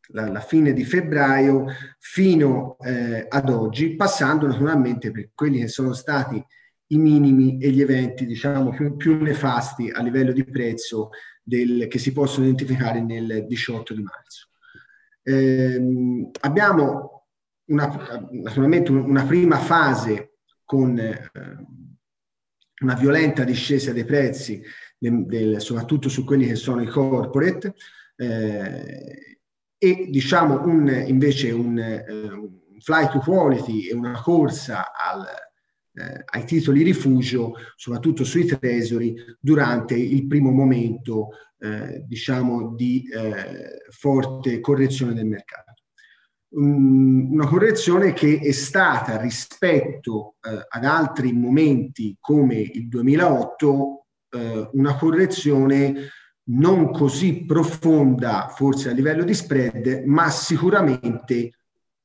la, 0.09 0.40
fine 0.40 0.73
di 0.73 0.85
febbraio 0.85 1.66
fino 1.99 2.77
eh, 2.81 3.27
ad 3.29 3.49
oggi, 3.51 3.97
passando 3.97 4.47
naturalmente 4.47 5.11
per 5.11 5.31
quelli 5.35 5.61
che 5.61 5.69
sono 5.69 5.92
stati 5.92 6.45
i 6.88 6.99
minimi 6.99 7.59
e 7.59 7.71
gli 7.71 7.81
eventi 7.81 8.27
diciamo 8.27 8.71
più, 8.71 8.97
più 8.97 9.21
nefasti 9.21 9.90
a 9.90 10.03
livello 10.03 10.33
di 10.33 10.45
prezzo 10.45 11.11
del, 11.42 11.88
che 11.88 11.99
si 11.99 12.12
possono 12.12 12.45
identificare 12.45 13.01
nel 13.01 13.47
18 13.47 13.95
di 13.95 14.03
marzo. 14.03 14.49
Eh, 15.23 16.31
abbiamo 16.40 17.27
una, 17.66 18.29
naturalmente 18.31 18.92
una 18.92 19.25
prima 19.25 19.59
fase 19.59 20.35
con 20.64 20.97
eh, 20.99 21.31
una 22.83 22.95
violenta 22.95 23.42
discesa 23.45 23.92
dei 23.92 24.05
prezzi, 24.05 24.62
del, 24.99 25.27
del, 25.27 25.61
soprattutto 25.61 26.09
su 26.09 26.25
quelli 26.25 26.47
che 26.47 26.55
sono 26.55 26.83
i 26.83 26.87
corporate, 26.87 27.75
eh, 28.16 29.36
e 29.79 30.07
diciamo 30.09 30.65
un, 30.65 31.05
invece 31.07 31.51
un, 31.51 31.77
uh, 31.77 32.79
flight 32.81 33.11
to 33.11 33.19
quality 33.19 33.89
e 33.89 33.95
una 33.95 34.21
corsa 34.21 34.93
al, 34.93 35.21
uh, 35.21 36.23
ai 36.25 36.45
titoli 36.45 36.83
rifugio, 36.83 37.53
soprattutto 37.77 38.25
sui 38.25 38.47
treasury, 38.47 39.15
durante 39.39 39.95
il 39.95 40.27
primo 40.27 40.51
momento 40.51 41.29
uh, 41.59 42.05
diciamo 42.07 42.75
di 42.75 43.05
forte 43.91 44.61
correzione 44.61 45.15
del 45.15 45.27
mercato. 45.27 45.65
Una 46.49 47.47
correzione 47.47 48.12
che 48.12 48.39
è 48.39 48.53
stata 48.53 49.21
rispetto 49.21 50.37
ad 50.41 50.85
altri 50.85 51.33
momenti 51.33 52.17
come 52.19 52.61
il 52.61 52.89
2008 52.89 54.07
una 54.73 54.97
correzione 54.97 56.09
non 56.48 56.90
così 56.92 57.44
profonda 57.44 58.48
forse 58.54 58.90
a 58.90 58.92
livello 58.92 59.24
di 59.24 59.35
spread, 59.35 60.04
ma 60.04 60.30
sicuramente 60.30 61.52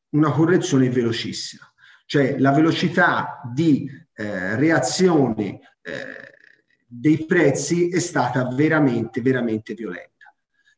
una 0.10 0.32
correzione 0.32 0.90
velocissima. 0.90 1.72
Cioè 2.06 2.38
la 2.40 2.52
velocità 2.52 3.42
di 3.54 3.90
eh, 4.14 4.56
reazione 4.56 5.60
eh, 5.82 6.32
dei 6.86 7.26
prezzi 7.26 7.90
è 7.90 8.00
stata 8.00 8.48
veramente, 8.48 9.22
veramente 9.22 9.74
violenta. 9.74 10.10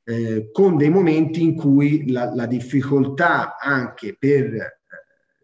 Eh, 0.04 0.50
con 0.52 0.76
dei 0.78 0.90
momenti 0.90 1.42
in 1.42 1.56
cui 1.56 2.12
la, 2.12 2.34
la 2.36 2.46
difficoltà 2.46 3.58
anche 3.58 4.16
per 4.20 4.54
eh, 4.54 4.80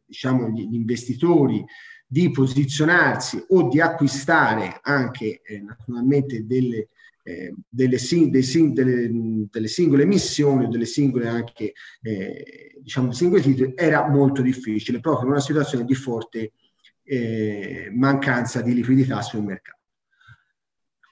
diciamo, 0.05 0.49
gli, 0.49 0.67
investitori 0.73 1.65
di 2.05 2.29
posizionarsi 2.29 3.43
o 3.49 3.67
di 3.69 3.79
acquistare 3.79 4.79
anche 4.81 5.41
eh, 5.41 5.59
naturalmente 5.61 6.45
delle 6.45 6.89
eh, 7.29 7.53
delle, 7.69 7.99
sing- 7.99 8.31
delle, 8.31 9.09
delle, 9.51 9.67
singole 9.67 10.05
missioni 10.05 10.65
o 10.65 10.67
delle 10.67 10.85
singole 10.85 11.27
anche 11.27 11.73
eh, 12.01 12.75
diciamo 12.81 13.11
singoli 13.11 13.43
titoli 13.43 13.73
era 13.75 14.07
molto 14.09 14.41
difficile 14.41 14.99
proprio 14.99 15.25
in 15.25 15.31
una 15.33 15.41
situazione 15.41 15.85
di 15.85 15.93
forte 15.93 16.53
eh, 17.03 17.89
mancanza 17.93 18.61
di 18.61 18.73
liquidità 18.73 19.21
sul 19.21 19.43
mercato. 19.43 19.77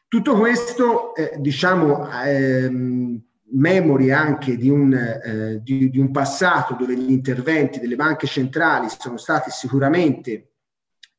Tutto 0.07 0.37
questo 0.37 1.13
eh, 1.15 1.35
diciamo 1.39 2.09
ehm, 2.09 3.21
memori 3.51 4.11
anche 4.11 4.57
di 4.57 4.69
un, 4.69 4.93
eh, 4.93 5.59
di, 5.61 5.89
di 5.89 5.99
un 5.99 6.11
passato 6.11 6.75
dove 6.75 6.97
gli 6.97 7.11
interventi 7.11 7.79
delle 7.79 7.95
banche 7.95 8.25
centrali 8.25 8.87
sono 8.89 9.17
stati 9.17 9.51
sicuramente 9.51 10.53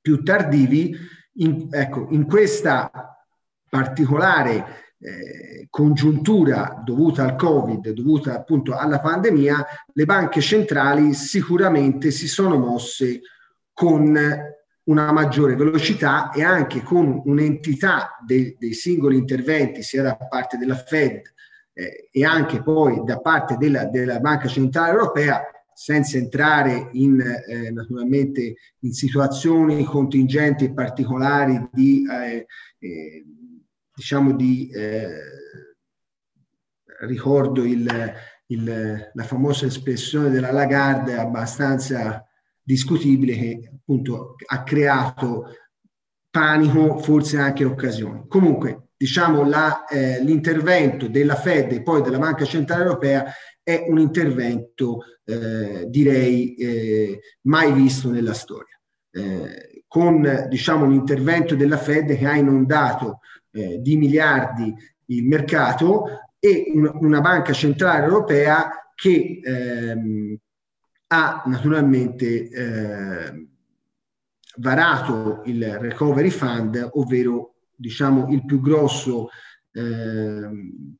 più 0.00 0.22
tardivi, 0.22 0.96
in, 1.34 1.68
ecco, 1.70 2.08
in 2.10 2.26
questa 2.26 2.90
particolare 3.68 4.87
eh, 5.00 5.66
congiuntura 5.70 6.82
dovuta 6.84 7.22
al 7.22 7.36
Covid, 7.36 7.90
dovuta 7.90 8.34
appunto 8.34 8.74
alla 8.76 9.00
pandemia, 9.00 9.64
le 9.92 10.04
banche 10.04 10.40
centrali 10.40 11.14
sicuramente 11.14 12.10
si 12.10 12.26
sono 12.26 12.58
mosse 12.58 13.20
con 13.72 14.18
una 14.84 15.12
maggiore 15.12 15.54
velocità 15.54 16.30
e 16.32 16.42
anche 16.42 16.82
con 16.82 17.22
un'entità 17.24 18.18
dei, 18.24 18.56
dei 18.58 18.72
singoli 18.72 19.16
interventi 19.16 19.82
sia 19.82 20.02
da 20.02 20.16
parte 20.16 20.56
della 20.56 20.74
Fed 20.74 21.22
eh, 21.74 22.08
e 22.10 22.24
anche 22.24 22.62
poi 22.62 23.02
da 23.04 23.20
parte 23.20 23.56
della, 23.56 23.84
della 23.84 24.18
Banca 24.18 24.48
Centrale 24.48 24.92
Europea 24.92 25.42
senza 25.72 26.16
entrare 26.16 26.88
in, 26.94 27.20
eh, 27.20 27.70
naturalmente 27.70 28.54
in 28.80 28.92
situazioni 28.92 29.84
contingenti 29.84 30.64
e 30.64 30.72
particolari 30.72 31.68
di 31.70 32.04
eh, 32.10 32.46
eh, 32.78 33.24
diciamo 33.98 34.32
di, 34.32 34.70
eh, 34.70 35.08
ricordo 37.00 37.64
il, 37.64 38.14
il, 38.46 39.10
la 39.12 39.24
famosa 39.24 39.66
espressione 39.66 40.30
della 40.30 40.52
Lagarde 40.52 41.16
abbastanza 41.16 42.24
discutibile 42.62 43.34
che 43.34 43.70
appunto 43.74 44.36
ha 44.46 44.62
creato 44.62 45.52
panico, 46.30 46.98
forse 46.98 47.38
anche 47.38 47.64
occasioni. 47.64 48.26
Comunque, 48.28 48.90
diciamo, 48.96 49.42
la, 49.44 49.84
eh, 49.86 50.22
l'intervento 50.22 51.08
della 51.08 51.34
Fed 51.34 51.72
e 51.72 51.82
poi 51.82 52.00
della 52.00 52.18
Banca 52.18 52.44
Centrale 52.44 52.84
Europea 52.84 53.32
è 53.60 53.86
un 53.88 53.98
intervento, 53.98 55.00
eh, 55.24 55.86
direi, 55.88 56.54
eh, 56.54 57.20
mai 57.42 57.72
visto 57.72 58.10
nella 58.10 58.34
storia. 58.34 58.80
Eh, 59.10 59.82
con 59.88 60.46
diciamo, 60.48 60.84
un 60.84 60.92
intervento 60.92 61.56
della 61.56 61.78
Fed 61.78 62.14
che 62.14 62.26
ha 62.26 62.36
inondato 62.36 63.20
eh, 63.52 63.80
di 63.80 63.96
miliardi 63.96 64.74
il 65.06 65.24
mercato 65.24 66.04
e 66.38 66.70
un, 66.74 66.90
una 67.00 67.20
banca 67.20 67.52
centrale 67.52 68.04
europea 68.04 68.92
che 68.94 69.40
ehm, 69.42 70.36
ha 71.08 71.42
naturalmente 71.46 72.48
eh, 72.48 73.48
varato 74.56 75.42
il 75.46 75.78
Recovery 75.78 76.30
Fund, 76.30 76.90
ovvero 76.94 77.54
diciamo, 77.74 78.28
il 78.30 78.44
più 78.44 78.60
grosso 78.60 79.28
eh, 79.72 80.50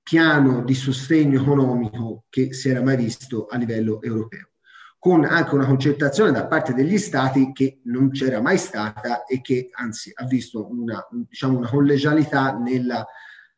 piano 0.02 0.64
di 0.64 0.74
sostegno 0.74 1.40
economico 1.40 2.24
che 2.28 2.52
si 2.52 2.68
era 2.68 2.82
mai 2.82 2.96
visto 2.96 3.46
a 3.46 3.56
livello 3.56 4.00
europeo, 4.00 4.50
con 4.98 5.24
anche 5.24 5.54
una 5.54 5.66
concentrazione 5.66 6.32
da 6.32 6.46
parte 6.46 6.74
degli 6.74 6.98
stati 6.98 7.52
che 7.52 7.80
non 7.84 8.10
c'era 8.10 8.40
mai 8.40 8.58
stata 8.58 9.24
e 9.24 9.40
che 9.40 9.68
anzi 9.72 10.10
ha 10.12 10.24
visto 10.26 10.68
una, 10.68 11.06
diciamo, 11.10 11.58
una 11.58 11.68
collegialità 11.68 12.56
nella, 12.58 13.06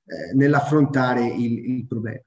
eh, 0.05 0.35
nell'affrontare 0.35 1.25
il, 1.25 1.77
il 1.77 1.87
problema. 1.87 2.21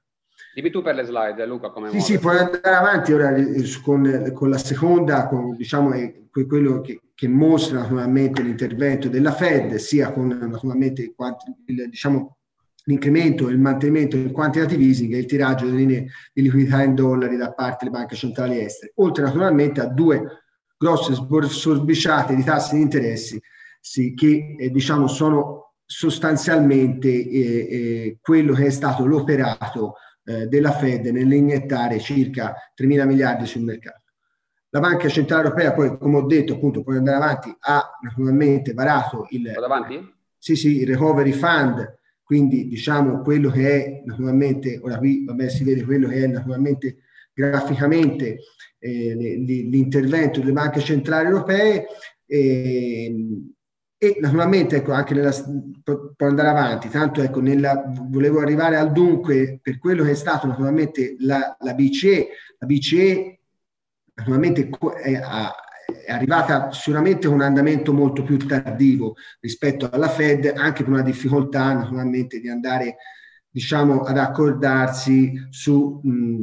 Dimmi 0.54 0.70
tu 0.70 0.82
per 0.82 0.94
le 0.94 1.04
slide, 1.04 1.46
Luca, 1.46 1.70
come 1.70 1.88
Sì, 1.88 1.96
muove. 1.96 2.12
sì, 2.12 2.18
puoi 2.18 2.38
andare 2.38 2.74
avanti 2.74 3.12
ora 3.12 3.34
eh, 3.34 3.64
con, 3.82 4.30
con 4.32 4.50
la 4.50 4.58
seconda, 4.58 5.26
con, 5.26 5.54
diciamo, 5.56 5.90
quello 6.30 6.80
che, 6.80 7.00
che, 7.14 7.28
mostra 7.28 7.80
naturalmente 7.80 8.42
l'intervento 8.42 9.08
della 9.08 9.32
Fed, 9.32 9.74
sia 9.76 10.12
con 10.12 10.28
naturalmente 10.28 11.14
il, 11.66 11.88
diciamo, 11.88 12.38
l'incremento 12.84 13.48
e 13.48 13.52
il 13.52 13.58
mantenimento 13.58 14.16
del 14.16 14.30
quantitative 14.30 14.82
easing 14.82 15.14
e 15.14 15.18
il 15.18 15.26
tiraggio 15.26 15.66
delle 15.66 15.78
linee 15.78 16.06
di 16.32 16.42
liquidità 16.42 16.82
in 16.82 16.94
dollari 16.94 17.36
da 17.36 17.52
parte 17.52 17.84
delle 17.84 17.96
banche 17.96 18.16
centrali 18.16 18.60
estere, 18.60 18.92
oltre 18.96 19.24
naturalmente 19.24 19.80
a 19.80 19.86
due 19.86 20.42
grosse 20.76 21.14
sorbiciate 21.48 22.34
di 22.34 22.44
tassi 22.44 22.76
di 22.76 22.82
interessi 22.82 23.40
sì, 23.80 24.14
che 24.14 24.56
eh, 24.58 24.70
diciamo 24.70 25.06
sono 25.06 25.74
sostanzialmente 25.84 27.08
eh, 27.08 27.28
eh, 27.30 28.18
quello 28.20 28.54
che 28.54 28.66
è 28.66 28.70
stato 28.70 29.04
l'operato 29.04 29.96
eh, 30.24 30.46
della 30.46 30.72
Fed 30.72 31.06
nell'iniettare 31.06 32.00
circa 32.00 32.54
3 32.74 32.86
mila 32.86 33.04
miliardi 33.04 33.46
sul 33.46 33.62
mercato. 33.62 34.02
La 34.70 34.80
Banca 34.80 35.08
Centrale 35.08 35.44
Europea 35.44 35.72
poi, 35.72 35.96
come 35.98 36.16
ho 36.16 36.26
detto, 36.26 36.54
appunto, 36.54 36.82
puoi 36.82 36.96
andare 36.96 37.16
avanti, 37.16 37.54
ha 37.60 37.90
naturalmente 38.00 38.72
varato 38.72 39.26
il, 39.30 39.52
sì, 40.38 40.56
sì, 40.56 40.80
il 40.80 40.88
Recovery 40.88 41.32
Fund, 41.32 41.98
quindi 42.24 42.66
diciamo 42.66 43.20
quello 43.20 43.50
che 43.50 43.84
è 43.84 44.02
naturalmente, 44.04 44.80
ora 44.82 44.98
qui 44.98 45.24
vabbè, 45.24 45.48
si 45.48 45.62
vede 45.62 45.84
quello 45.84 46.08
che 46.08 46.24
è 46.24 46.26
naturalmente 46.26 46.96
graficamente 47.34 48.38
eh, 48.78 49.14
l'intervento 49.14 50.40
delle 50.40 50.52
banche 50.52 50.80
centrali 50.80 51.26
europee. 51.26 51.86
Eh, 52.26 53.14
e 53.96 54.18
naturalmente 54.20 54.76
ecco, 54.76 54.92
anche 54.92 55.14
nella, 55.14 55.32
può 55.82 56.26
andare 56.26 56.48
avanti, 56.48 56.88
tanto 56.90 57.22
ecco, 57.22 57.40
nella, 57.40 57.84
volevo 57.86 58.40
arrivare 58.40 58.76
al 58.76 58.92
dunque 58.92 59.60
per 59.62 59.78
quello 59.78 60.04
che 60.04 60.10
è 60.10 60.14
stato 60.14 60.46
naturalmente 60.46 61.16
la, 61.20 61.56
la 61.60 61.74
BCE, 61.74 62.28
la 62.58 62.66
BCE 62.66 63.38
naturalmente 64.14 64.68
è, 65.02 65.12
è 66.04 66.12
arrivata 66.12 66.70
sicuramente 66.72 67.26
con 67.26 67.36
un 67.36 67.42
andamento 67.42 67.92
molto 67.92 68.22
più 68.22 68.36
tardivo 68.38 69.16
rispetto 69.40 69.88
alla 69.90 70.08
Fed, 70.08 70.52
anche 70.54 70.82
per 70.82 70.92
una 70.92 71.02
difficoltà 71.02 71.72
naturalmente 71.72 72.40
di 72.40 72.48
andare 72.48 72.96
diciamo 73.48 74.00
ad 74.00 74.18
accordarsi 74.18 75.32
su 75.50 76.00
mh, 76.02 76.42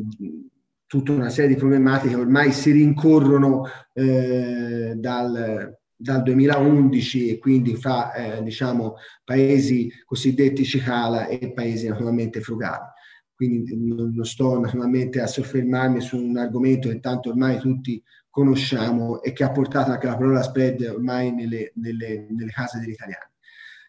tutta 0.87 1.11
una 1.11 1.29
serie 1.29 1.53
di 1.53 1.59
problematiche 1.59 2.15
che 2.15 2.19
ormai 2.19 2.51
si 2.51 2.71
rincorrono 2.71 3.63
eh, 3.93 4.93
dal 4.95 5.79
dal 6.01 6.23
2011 6.23 7.29
e 7.29 7.37
quindi 7.37 7.75
fra 7.75 8.11
eh, 8.13 8.43
diciamo, 8.43 8.95
paesi 9.23 9.91
cosiddetti 10.03 10.65
cicala 10.65 11.27
e 11.27 11.53
paesi 11.53 11.87
naturalmente 11.87 12.41
frugali. 12.41 12.89
Quindi 13.35 13.75
non 13.75 14.25
sto 14.25 14.59
naturalmente 14.59 15.21
a 15.21 15.27
soffermarmi 15.27 16.01
su 16.01 16.17
un 16.17 16.37
argomento 16.37 16.89
che 16.89 16.99
tanto 16.99 17.29
ormai 17.29 17.59
tutti 17.59 18.01
conosciamo 18.31 19.21
e 19.21 19.31
che 19.33 19.43
ha 19.43 19.51
portato 19.51 19.91
anche 19.91 20.07
la 20.07 20.17
parola 20.17 20.41
spread 20.41 20.81
ormai 20.81 21.31
nelle, 21.31 21.71
nelle, 21.75 22.25
nelle 22.29 22.51
case 22.51 22.79
degli 22.79 22.91
italiani. 22.91 23.29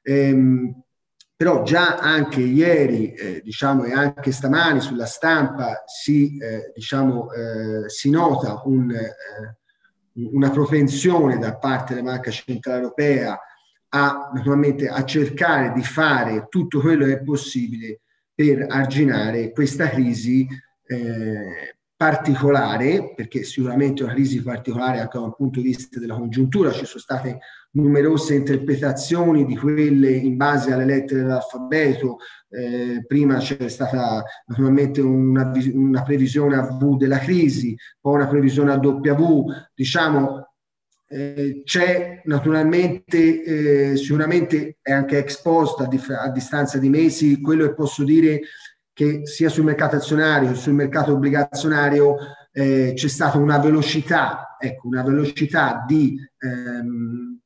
Ehm, 0.03 0.83
però 1.35 1.63
già 1.63 1.97
anche 1.97 2.41
ieri, 2.41 3.15
eh, 3.15 3.41
diciamo, 3.43 3.85
e 3.85 3.93
anche 3.93 4.31
stamani 4.31 4.81
sulla 4.81 5.07
stampa 5.07 5.83
si, 5.87 6.37
eh, 6.37 6.73
diciamo, 6.75 7.33
eh, 7.33 7.89
si 7.89 8.11
nota 8.11 8.61
un 8.67 8.91
eh, 8.93 9.17
una 10.15 10.51
propensione 10.51 11.39
da 11.39 11.57
parte 11.57 11.95
della 11.95 12.13
Banca 12.13 12.31
Centrale 12.31 12.81
Europea 12.81 13.39
a, 13.89 14.31
naturalmente, 14.33 14.89
a 14.89 15.05
cercare 15.05 15.73
di 15.73 15.83
fare 15.83 16.47
tutto 16.49 16.81
quello 16.81 17.07
che 17.07 17.15
è 17.15 17.23
possibile 17.23 18.01
per 18.35 18.67
arginare 18.69 19.53
questa 19.53 19.89
crisi 19.89 20.47
eh, 20.87 21.77
particolare, 22.03 23.13
perché 23.15 23.45
sicuramente 23.45 24.03
è 24.03 24.07
una 24.07 24.15
crisi 24.15 24.43
particolare 24.43 24.99
anche 24.99 25.19
da 25.19 25.25
un 25.25 25.35
punto 25.37 25.61
di 25.61 25.69
vista 25.69 26.01
della 26.01 26.17
congiuntura, 26.17 26.73
ci 26.73 26.85
sono 26.85 26.99
state 26.99 27.39
numerose 27.75 28.35
interpretazioni 28.35 29.45
di 29.47 29.57
quelle 29.57 30.11
in 30.11 30.37
base 30.37 30.73
alle 30.73 30.85
lettere 30.85 31.21
dell'alfabeto, 31.21 32.17
eh, 32.51 33.05
prima 33.07 33.39
c'è 33.39 33.69
stata 33.69 34.21
naturalmente 34.47 35.01
una, 35.01 35.53
una, 35.75 36.03
previsione 36.03 36.57
a 36.57 36.63
V 36.63 36.97
della 36.97 37.19
crisi, 37.19 37.77
poi 38.01 38.17
una 38.17 38.27
previsione 38.27 38.73
a 38.73 38.81
W, 38.81 39.45
diciamo 39.73 40.49
eh, 41.09 41.63
c'è 41.65 42.23
naturalmente, 42.25 43.93
eh, 43.93 43.97
sicuramente 43.97 44.79
è 44.83 44.91
anche 44.91 45.19
ex 45.19 45.41
post 45.41 45.81
a, 45.83 45.87
dif- 45.87 46.11
a 46.11 46.31
distanza 46.31 46.79
di 46.79 46.89
mesi, 46.89 47.41
quello 47.41 47.65
che 47.69 47.75
posso 47.75 48.03
dire 48.03 48.41
che 48.93 49.27
sia 49.27 49.49
sul 49.49 49.65
mercato 49.65 49.97
azionario 49.97 50.55
sul 50.55 50.75
mercato 50.75 51.13
obbligazionario 51.13 52.17
eh, 52.53 52.93
c'è 52.95 53.09
stata 53.09 53.39
una 53.39 53.59
velocità, 53.59 54.57
ecco, 54.61 54.87
una 54.87 55.03
velocità 55.03 55.85
di 55.87 56.19
ehm, 56.39 57.39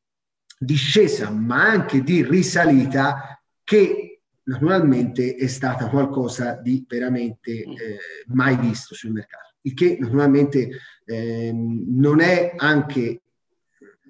discesa 0.59 1.31
ma 1.31 1.65
anche 1.65 2.03
di 2.03 2.25
risalita 2.25 3.41
che 3.63 4.21
naturalmente 4.45 5.35
è 5.35 5.47
stata 5.47 5.89
qualcosa 5.89 6.55
di 6.55 6.85
veramente 6.89 7.51
eh, 7.53 7.99
mai 8.29 8.57
visto 8.57 8.95
sul 8.95 9.13
mercato. 9.13 9.55
Il 9.63 9.75
che 9.75 9.97
naturalmente 10.01 10.71
eh, 11.05 11.53
non 11.53 12.21
è 12.21 12.55
anche 12.57 13.23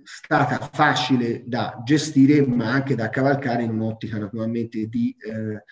stata 0.03 0.71
facile 0.73 1.43
da 1.47 1.81
gestire, 1.85 2.47
ma 2.47 2.71
anche 2.71 2.95
da 2.95 3.09
cavalcare 3.09 3.63
in 3.65 3.71
un'ottica 3.71 4.19
naturalmente 4.19 4.87
di, 4.87 5.17
eh, 5.19 5.65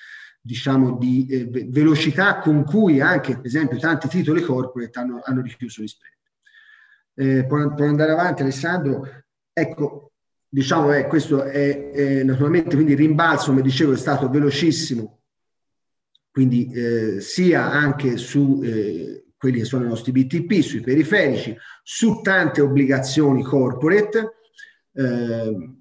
diciamo 0.46 0.98
di 0.98 1.26
eh, 1.26 1.46
velocità 1.68 2.38
con 2.38 2.64
cui 2.64 3.00
anche, 3.00 3.36
per 3.36 3.46
esempio, 3.46 3.78
tanti 3.78 4.08
titoli 4.08 4.42
corporate 4.42 4.98
hanno, 4.98 5.22
hanno 5.24 5.40
richiuso 5.40 5.80
gli 5.80 5.86
spread. 5.86 6.12
Eh, 7.14 7.46
può, 7.46 7.72
può 7.72 7.86
andare 7.86 8.12
avanti 8.12 8.42
Alessandro? 8.42 9.08
Ecco, 9.50 10.12
diciamo 10.46 10.92
eh, 10.92 11.06
questo 11.06 11.44
è, 11.44 11.90
è, 11.90 12.22
naturalmente 12.24 12.74
quindi 12.74 12.92
il 12.92 12.98
rimbalzo 12.98 13.46
come 13.46 13.62
dicevo 13.62 13.92
è 13.92 13.96
stato 13.96 14.28
velocissimo 14.28 15.22
quindi 16.30 16.70
eh, 16.72 17.20
sia 17.20 17.70
anche 17.70 18.16
su 18.16 18.60
eh, 18.62 19.24
quelli 19.36 19.58
che 19.58 19.64
sono 19.64 19.84
i 19.84 19.88
nostri 19.88 20.12
BTP 20.12 20.60
sui 20.60 20.80
periferici 20.80 21.56
su 21.82 22.20
tante 22.22 22.60
obbligazioni 22.60 23.42
corporate 23.42 24.36
eh, 24.92 25.76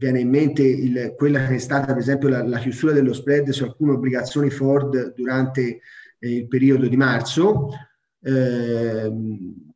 viene 0.00 0.20
in 0.20 0.30
mente 0.30 0.62
il, 0.62 1.14
quella 1.14 1.46
che 1.46 1.56
è 1.56 1.58
stata 1.58 1.92
per 1.92 1.98
esempio 1.98 2.30
la, 2.30 2.42
la, 2.42 2.58
chiusura 2.58 2.92
dello 2.92 3.12
spread 3.12 3.50
su 3.50 3.64
alcune 3.64 3.92
obbligazioni 3.92 4.48
Ford 4.48 5.12
durante 5.14 5.80
eh, 6.18 6.36
il 6.36 6.48
periodo 6.48 6.88
di 6.88 6.96
marzo 6.96 7.68
ehm, 8.22 9.72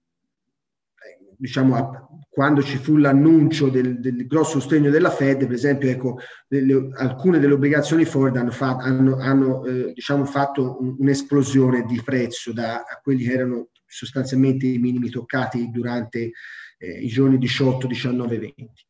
diciamo 1.36 2.26
quando 2.30 2.62
ci 2.62 2.78
fu 2.78 2.96
l'annuncio 2.96 3.68
del, 3.68 4.00
del, 4.00 4.26
grosso 4.26 4.58
sostegno 4.58 4.90
della 4.90 5.10
Fed, 5.10 5.46
per 5.46 5.54
esempio, 5.54 5.88
ecco, 5.88 6.18
delle, 6.48 6.88
alcune 6.94 7.38
delle 7.38 7.52
obbligazioni 7.52 8.04
Ford 8.04 8.36
hanno, 8.36 8.50
fa, 8.50 8.74
hanno, 8.74 9.18
hanno 9.18 9.64
eh, 9.64 9.92
diciamo, 9.92 10.24
fatto 10.24 10.78
un, 10.80 10.96
un'esplosione 10.98 11.84
di 11.84 12.00
prezzo 12.04 12.52
da 12.52 12.82
quelli 13.04 13.22
che 13.22 13.32
erano 13.32 13.68
sostanzialmente 13.86 14.66
i 14.66 14.78
minimi 14.78 15.10
toccati 15.10 15.70
durante 15.70 16.32
eh, 16.78 16.98
i 17.02 17.06
giorni 17.06 17.38
18, 17.38 17.86
19 17.86 18.38
20. 18.40 18.86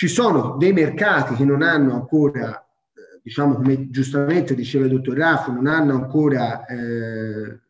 Ci 0.00 0.08
sono 0.08 0.56
dei 0.56 0.72
mercati 0.72 1.34
che 1.34 1.44
non 1.44 1.60
hanno 1.60 1.92
ancora, 1.92 2.58
eh, 2.58 3.20
diciamo 3.22 3.56
come 3.56 3.90
giustamente 3.90 4.54
diceva 4.54 4.86
il 4.86 4.92
dottor 4.92 5.14
Raffo, 5.14 5.52
non 5.52 5.66
hanno 5.66 5.92
ancora 5.92 6.64
eh, 6.64 7.60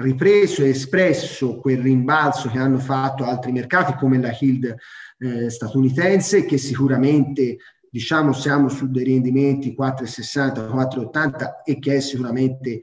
ripreso 0.00 0.64
e 0.64 0.70
espresso 0.70 1.60
quel 1.60 1.78
rimbalzo 1.78 2.48
che 2.48 2.58
hanno 2.58 2.80
fatto 2.80 3.22
altri 3.22 3.52
mercati 3.52 3.94
come 3.94 4.20
la 4.20 4.36
Hild 4.36 4.74
eh, 5.18 5.48
statunitense 5.48 6.44
che 6.44 6.58
sicuramente 6.58 7.58
diciamo 7.88 8.32
siamo 8.32 8.68
su 8.68 8.90
dei 8.90 9.04
rendimenti 9.04 9.76
4,60, 9.78 10.74
4,80 10.74 11.62
e 11.64 11.78
che 11.78 11.94
è 11.94 12.00
sicuramente 12.00 12.70
eh, 12.70 12.82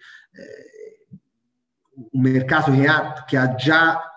un 2.12 2.22
mercato 2.22 2.72
che 2.72 2.88
ha, 2.88 3.26
che 3.28 3.36
ha 3.36 3.54
già 3.54 4.13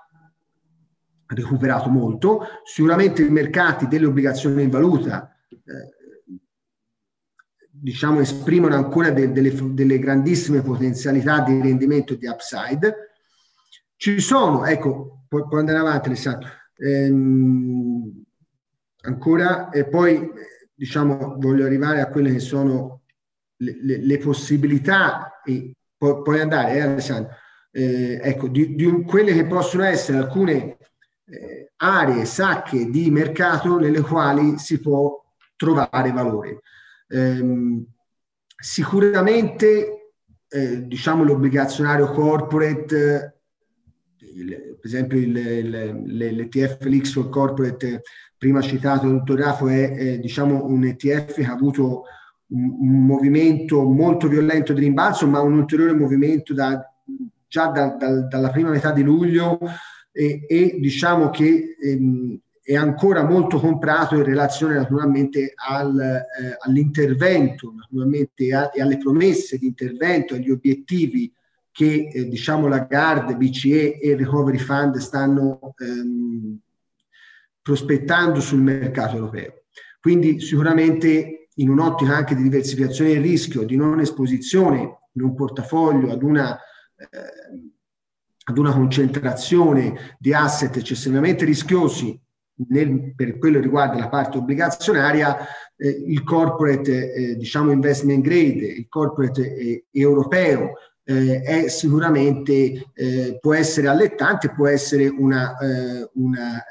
recuperato 1.27 1.89
molto. 1.89 2.41
Sicuramente 2.65 3.23
i 3.23 3.31
mercati 3.31 3.89
delle 3.89 4.07
obbligazioni 4.07 4.63
in 4.63 4.71
valuta 4.71 5.37
eh, 5.49 5.97
diciamo 7.79 8.21
esprimono 8.21 8.75
ancora 8.75 9.11
de, 9.11 9.33
delle, 9.33 9.53
delle, 9.75 9.99
grandissime 9.99 10.63
potenzialità 10.63 11.41
di 11.41 11.61
rendimento 11.61 12.15
di 12.15 12.27
upside. 12.27 13.13
Ci 13.97 14.21
sono, 14.21 14.65
ecco, 14.65 15.25
puoi, 15.29 15.47
puoi 15.47 15.61
andare 15.61 15.79
avanti 15.79 16.09
Alessandro, 16.09 16.49
ehm, 16.77 18.25
ancora 19.03 19.71
e 19.71 19.89
poi 19.89 20.31
diciamo 20.75 21.37
voglio 21.39 21.65
arrivare 21.65 22.01
a 22.01 22.09
quelle 22.09 22.33
che 22.33 22.41
sono 22.41 23.03
le, 23.57 23.79
le, 23.81 24.05
le 24.05 24.19
possibilità 24.19 25.41
e 25.45 25.75
pu- 25.97 26.23
puoi 26.23 26.41
andare 26.41 26.75
eh, 26.75 26.81
Alessandro, 26.81 27.33
eh, 27.71 28.21
ecco, 28.23 28.49
di, 28.49 28.75
di 28.75 29.03
quelle 29.05 29.33
che 29.33 29.47
possono 29.47 29.85
essere 29.85 30.19
alcune 30.19 30.76
eh, 31.29 31.73
aree, 31.77 32.25
sacche 32.25 32.89
di 32.89 33.11
mercato 33.11 33.79
nelle 33.79 34.01
quali 34.01 34.59
si 34.59 34.81
può 34.81 35.23
trovare 35.57 36.13
valore. 36.13 36.61
Ehm, 37.09 37.85
sicuramente, 38.57 40.13
eh, 40.49 40.87
diciamo, 40.87 41.25
l'obbligazionario 41.25 42.11
corporate, 42.13 43.41
il, 44.19 44.77
per 44.81 44.87
esempio 44.87 45.19
il, 45.19 45.37
il, 45.37 46.05
l'ETF 46.07 46.85
l'Xford 46.85 47.31
Corporate 47.31 48.03
prima 48.37 48.61
citato 48.61 49.07
dal 49.07 49.19
dottor 49.19 49.39
Rafo 49.39 49.69
è, 49.69 49.93
è 49.93 50.19
diciamo, 50.19 50.67
un 50.67 50.85
ETF 50.85 51.35
che 51.35 51.47
ha 51.47 51.53
avuto 51.53 52.03
un, 52.49 52.77
un, 52.81 53.07
movimento 53.07 53.83
molto 53.83 54.29
violento 54.29 54.73
di 54.73 54.81
rimbalzo, 54.81 55.27
ma 55.27 55.41
un 55.41 55.55
ulteriore 55.55 55.95
movimento 55.95 56.53
da, 56.53 56.81
già 57.49 57.67
da, 57.69 57.97
da, 57.97 58.21
dalla 58.27 58.51
prima 58.51 58.71
metà 58.71 58.93
di 58.93 59.03
luglio 59.03 59.59
e, 60.17 60.47
e 60.49 60.77
diciamo 60.81 61.29
che 61.29 61.77
ehm, 61.79 62.41
è 62.63 62.75
ancora 62.75 63.23
molto 63.23 63.61
comprato 63.61 64.17
in 64.17 64.25
relazione 64.25 64.75
naturalmente 64.75 65.53
al, 65.55 66.01
eh, 66.01 66.57
all'intervento 66.59 67.73
naturalmente 67.77 68.53
a, 68.55 68.71
e 68.75 68.81
alle 68.81 68.97
promesse 68.97 69.59
di 69.59 69.67
intervento, 69.67 70.35
agli 70.35 70.51
obiettivi 70.51 71.31
che 71.71 72.09
eh, 72.11 72.29
diciamo 72.29 72.67
la 72.67 72.81
GARD, 72.81 73.37
BCE 73.37 74.01
e 74.01 74.09
il 74.09 74.17
Recovery 74.17 74.59
Fund 74.59 74.97
stanno 74.97 75.75
ehm, 75.77 76.59
prospettando 77.61 78.41
sul 78.41 78.63
mercato 78.63 79.17
europeo. 79.17 79.65
Quindi 80.01 80.41
sicuramente 80.41 81.49
in 81.57 81.69
un'ottica 81.69 82.17
anche 82.17 82.35
di 82.35 82.43
diversificazione 82.43 83.13
del 83.13 83.23
rischio, 83.23 83.65
di 83.65 83.77
non 83.77 84.01
esposizione 84.01 84.99
in 85.13 85.23
un 85.23 85.35
portafoglio 85.35 86.11
ad 86.11 86.23
una 86.23 86.59
eh, 86.97 87.66
ad 88.49 88.59
una 88.59 88.73
concentrazione 88.73 90.17
di 90.19 90.33
asset 90.33 90.77
eccessivamente 90.77 91.45
rischiosi 91.45 92.19
nel, 92.69 93.15
per 93.15 93.39
quello 93.39 93.57
che 93.57 93.65
riguarda 93.65 93.99
la 93.99 94.09
parte 94.09 94.39
obbligazionaria, 94.39 95.37
eh, 95.77 95.89
il 95.89 96.23
corporate 96.23 97.13
eh, 97.13 97.37
diciamo 97.37 97.73
investment 97.73 98.23
grade, 98.23 98.67
il 98.67 98.87
corporate 98.89 99.57
eh, 99.57 99.85
europeo 99.91 100.75
eh, 101.05 101.43
è 101.43 101.69
sicuramente 101.69 102.87
eh, 102.95 103.39
può 103.41 103.53
essere 103.53 103.89
allettante, 103.89 104.53
può 104.53 104.69
essere 104.69 105.09
una, 105.09 105.57
eh, 105.59 106.09
una, 106.15 106.63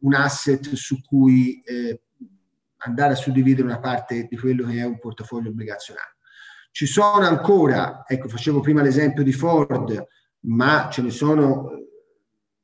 un 0.00 0.14
asset 0.14 0.72
su 0.74 1.00
cui 1.02 1.62
andare 2.78 3.12
a 3.12 3.16
suddividere 3.16 3.66
una 3.66 3.80
parte 3.80 4.26
di 4.28 4.36
quello 4.36 4.66
che 4.66 4.78
è 4.78 4.84
un 4.84 4.98
portafoglio 4.98 5.50
obbligazionario. 5.50 6.14
Ci 6.70 6.86
sono 6.86 7.26
ancora, 7.26 8.04
ecco, 8.06 8.28
facevo 8.28 8.60
prima 8.60 8.82
l'esempio 8.82 9.22
di 9.22 9.32
Ford, 9.32 10.04
ma 10.46 10.88
ce 10.90 11.02
ne 11.02 11.10
sono 11.10 11.70
eh, 11.70 11.88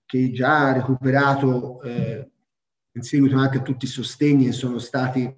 che 0.07 0.31
già 0.33 0.69
ha 0.69 0.73
recuperato 0.73 1.81
eh, 1.83 2.31
in 2.93 3.03
seguito 3.03 3.37
anche 3.37 3.59
a 3.59 3.63
tutti 3.63 3.85
i 3.85 3.89
sostegni 3.89 4.47
che 4.47 4.53
sono 4.53 4.79
stati 4.79 5.33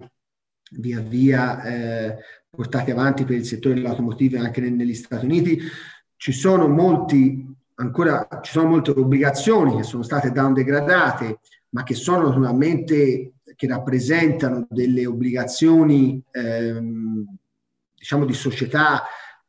via 0.71 0.99
via 0.99 1.63
eh, 1.63 2.17
portati 2.49 2.91
avanti 2.91 3.25
per 3.25 3.35
il 3.35 3.45
settore 3.45 3.75
dell'automotive 3.75 4.39
anche 4.39 4.61
negli 4.61 4.93
Stati 4.93 5.25
Uniti. 5.25 5.59
Ci 6.15 6.31
sono 6.31 6.67
molti, 6.67 7.45
ancora 7.75 8.27
ci 8.41 8.51
sono 8.51 8.69
molte 8.69 8.91
obbligazioni 8.91 9.75
che 9.75 9.83
sono 9.83 10.03
state 10.03 10.31
down 10.31 10.53
degradate, 10.53 11.39
ma 11.69 11.83
che 11.83 11.95
sono 11.95 12.27
naturalmente, 12.27 13.33
che 13.55 13.67
rappresentano 13.67 14.65
delle 14.69 15.05
obbligazioni, 15.05 16.21
ehm, 16.31 17.25
diciamo, 17.95 18.25
di 18.25 18.33
società 18.33 19.03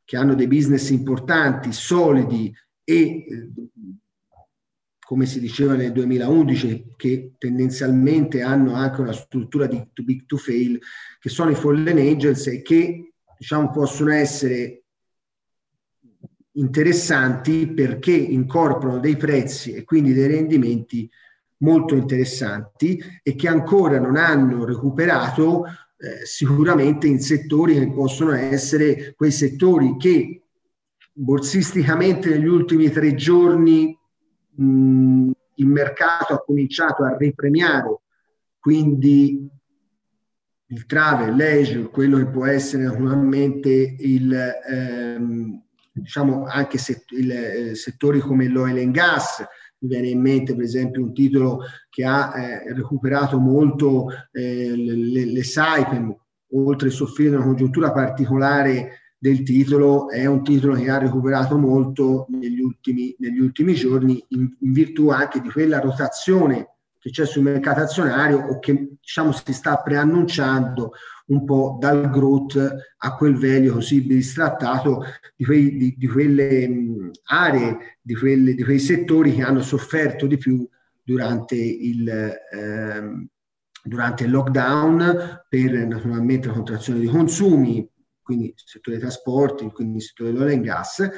che 0.05 0.17
hanno 0.17 0.35
dei 0.35 0.49
business 0.49 0.91
importanti, 0.91 1.73
solidi, 1.73 2.55
e 2.85 3.51
come 5.05 5.27
si 5.27 5.39
diceva 5.39 5.75
nel 5.75 5.93
2011, 5.93 6.95
che 6.97 7.33
tendenzialmente 7.39 8.43
hanno 8.43 8.75
anche 8.75 9.03
una 9.03 9.13
struttura 9.13 9.67
di 9.67 9.91
too 9.93 10.05
big 10.05 10.25
to 10.25 10.37
fail, 10.37 10.81
che 11.21 11.29
sono 11.29 11.51
i 11.51 11.55
fallen 11.55 11.99
angels 11.99 12.47
e 12.47 12.63
che 12.63 13.13
diciamo, 13.39 13.71
possono 13.71 14.13
essere 14.13 14.85
interessanti 16.53 17.69
perché 17.69 18.13
incorporano 18.13 18.99
dei 18.99 19.17
prezzi 19.17 19.73
e 19.73 19.85
quindi 19.85 20.13
dei 20.13 20.27
rendimenti 20.27 21.11
molto 21.59 21.95
interessanti 21.95 23.03
e 23.23 23.35
che 23.35 23.49
ancora 23.49 23.99
non 23.99 24.17
hanno 24.17 24.65
recuperato 24.65 25.65
eh, 25.65 26.25
sicuramente 26.25 27.07
in 27.07 27.21
settori 27.21 27.75
che 27.75 27.91
possono 27.91 28.33
essere 28.33 29.15
quei 29.17 29.33
settori 29.33 29.97
che 29.97 30.44
borsisticamente 31.15 32.29
negli 32.29 32.47
ultimi 32.47 32.91
tre 32.91 33.15
giorni 33.15 33.97
mh, 34.57 35.31
il 35.57 35.67
mercato 35.67 36.35
ha 36.35 36.43
cominciato 36.43 37.05
a 37.05 37.17
ripremiare, 37.17 38.01
quindi 38.59 39.49
il 40.67 40.87
travel, 40.87 41.37
leisure, 41.37 41.89
quello 41.91 42.19
che 42.19 42.27
può 42.27 42.47
essere 42.47 42.83
naturalmente 42.83 43.71
il, 43.71 44.35
ehm, 44.69 45.63
diciamo 45.93 46.47
anche 46.47 46.79
set, 46.79 47.05
il, 47.13 47.31
eh, 47.31 47.75
settori 47.77 48.19
come 48.19 48.49
l'oil 48.49 48.79
and 48.79 48.93
gas, 48.93 49.45
mi 49.79 49.89
viene 49.91 50.09
in 50.09 50.21
mente 50.21 50.55
per 50.55 50.65
esempio 50.65 51.03
un 51.03 51.13
titolo 51.13 51.61
che 51.91 52.05
ha 52.05 52.33
eh, 52.37 52.73
recuperato 52.73 53.39
molto 53.39 54.09
eh, 54.33 54.75
le, 54.75 55.27
le 55.27 55.45
Saipem, 55.45 56.13
oltre 56.55 56.89
a 56.89 56.93
soffrire 56.93 57.37
una 57.37 57.45
congiuntura 57.45 57.93
particolare 57.93 59.04
del 59.25 59.43
titolo, 59.43 60.11
è 60.11 60.27
un 60.27 60.43
titolo 60.43 60.75
che 60.75 60.91
ha 60.91 60.99
recuperato 60.99 61.57
molto 61.57 62.27
negli 62.29 62.61
ultimi, 62.61 63.17
negli 63.21 63.41
ultimi 63.41 63.73
giorni 63.73 64.23
in, 64.29 64.55
in, 64.61 64.73
virtù 64.73 65.09
anche 65.09 65.41
di 65.41 65.49
quella 65.49 65.81
rotazione 65.81 66.75
che 66.99 67.09
c'è 67.09 67.25
sul 67.25 67.45
mercato 67.45 67.81
azionario 67.81 68.41
o 68.41 68.59
che 68.59 68.97
diciamo 69.01 69.33
si 69.33 69.55
sta 69.55 69.77
preannunciando 69.79 70.93
un 71.29 71.43
po' 71.47 71.79
dal 71.81 72.11
growth 72.11 72.77
a 72.99 73.17
quel 73.17 73.37
value 73.37 73.71
così 73.71 74.03
bistrattato 74.03 75.05
di, 75.35 75.47
quei, 75.47 75.75
di, 75.75 75.95
di 75.97 76.07
quelle 76.07 76.69
mh, 76.69 77.11
aree, 77.23 77.99
di, 78.03 78.15
quelle, 78.15 78.53
di 78.53 78.63
quei 78.63 78.79
settori 78.79 79.35
che 79.35 79.43
hanno 79.43 79.63
sofferto 79.63 80.27
di 80.27 80.37
più 80.37 80.69
durante 81.03 81.57
il, 81.57 82.07
ehm, 82.53 83.27
durante 83.83 84.25
il 84.25 84.31
lockdown 84.31 85.45
per 85.49 85.87
naturalmente 85.87 86.49
la 86.49 86.53
contrazione 86.53 86.99
dei 86.99 87.09
consumi, 87.09 87.89
quindi 88.25 88.47
il 88.47 88.55
settore 88.57 88.97
dei 88.97 89.07
trasporti, 89.07 89.71
quindi 89.71 89.99
il 89.99 90.03
settore 90.03 90.33
dell'oil 90.33 90.55
and 90.55 90.65
gas, 90.65 91.11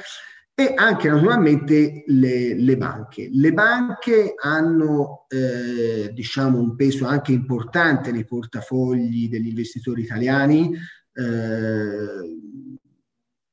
e 0.59 0.73
anche 0.75 1.07
naturalmente 1.07 2.03
le, 2.07 2.55
le 2.55 2.77
banche. 2.77 3.29
Le 3.31 3.53
banche 3.53 4.33
hanno 4.35 5.25
eh, 5.29 6.11
diciamo 6.11 6.59
un 6.59 6.75
peso 6.75 7.05
anche 7.05 7.31
importante 7.31 8.11
nei 8.11 8.25
portafogli 8.25 9.29
degli 9.29 9.49
investitori 9.49 10.01
italiani 10.01 10.75
eh, 11.13 12.39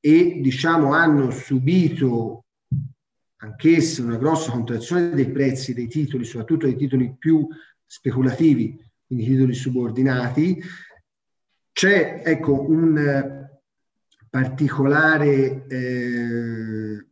e 0.01 0.41
diciamo 0.41 0.93
hanno 0.95 1.31
subito 1.31 2.47
anch'esse 3.37 4.01
una 4.01 4.17
grossa 4.17 4.53
contrazione 4.53 5.11
dei 5.11 5.31
prezzi 5.31 5.75
dei 5.75 5.89
titoli, 5.89 6.25
soprattutto 6.25 6.65
dei 6.65 6.77
titoli 6.77 7.15
più 7.19 7.47
speculativi, 7.85 8.83
quindi 9.07 9.27
titoli 9.27 9.53
subordinati. 9.53 10.59
C'è 11.71 12.23
ecco 12.25 12.63
un 12.63 13.44
particolare, 14.35 15.65
eh, 15.69 17.07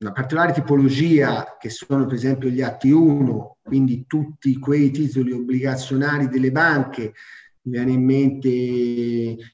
una 0.00 0.12
particolare 0.12 0.52
tipologia 0.52 1.56
che 1.58 1.70
sono 1.70 2.04
per 2.04 2.16
esempio 2.16 2.50
gli 2.50 2.60
atti 2.60 2.90
1, 2.90 3.56
quindi 3.62 4.04
tutti 4.06 4.58
quei 4.58 4.90
titoli 4.90 5.32
obbligazionari 5.32 6.28
delle 6.28 6.52
banche, 6.52 7.14
mi 7.62 7.72
viene 7.72 7.92
in 7.92 8.04
mente 8.04 8.48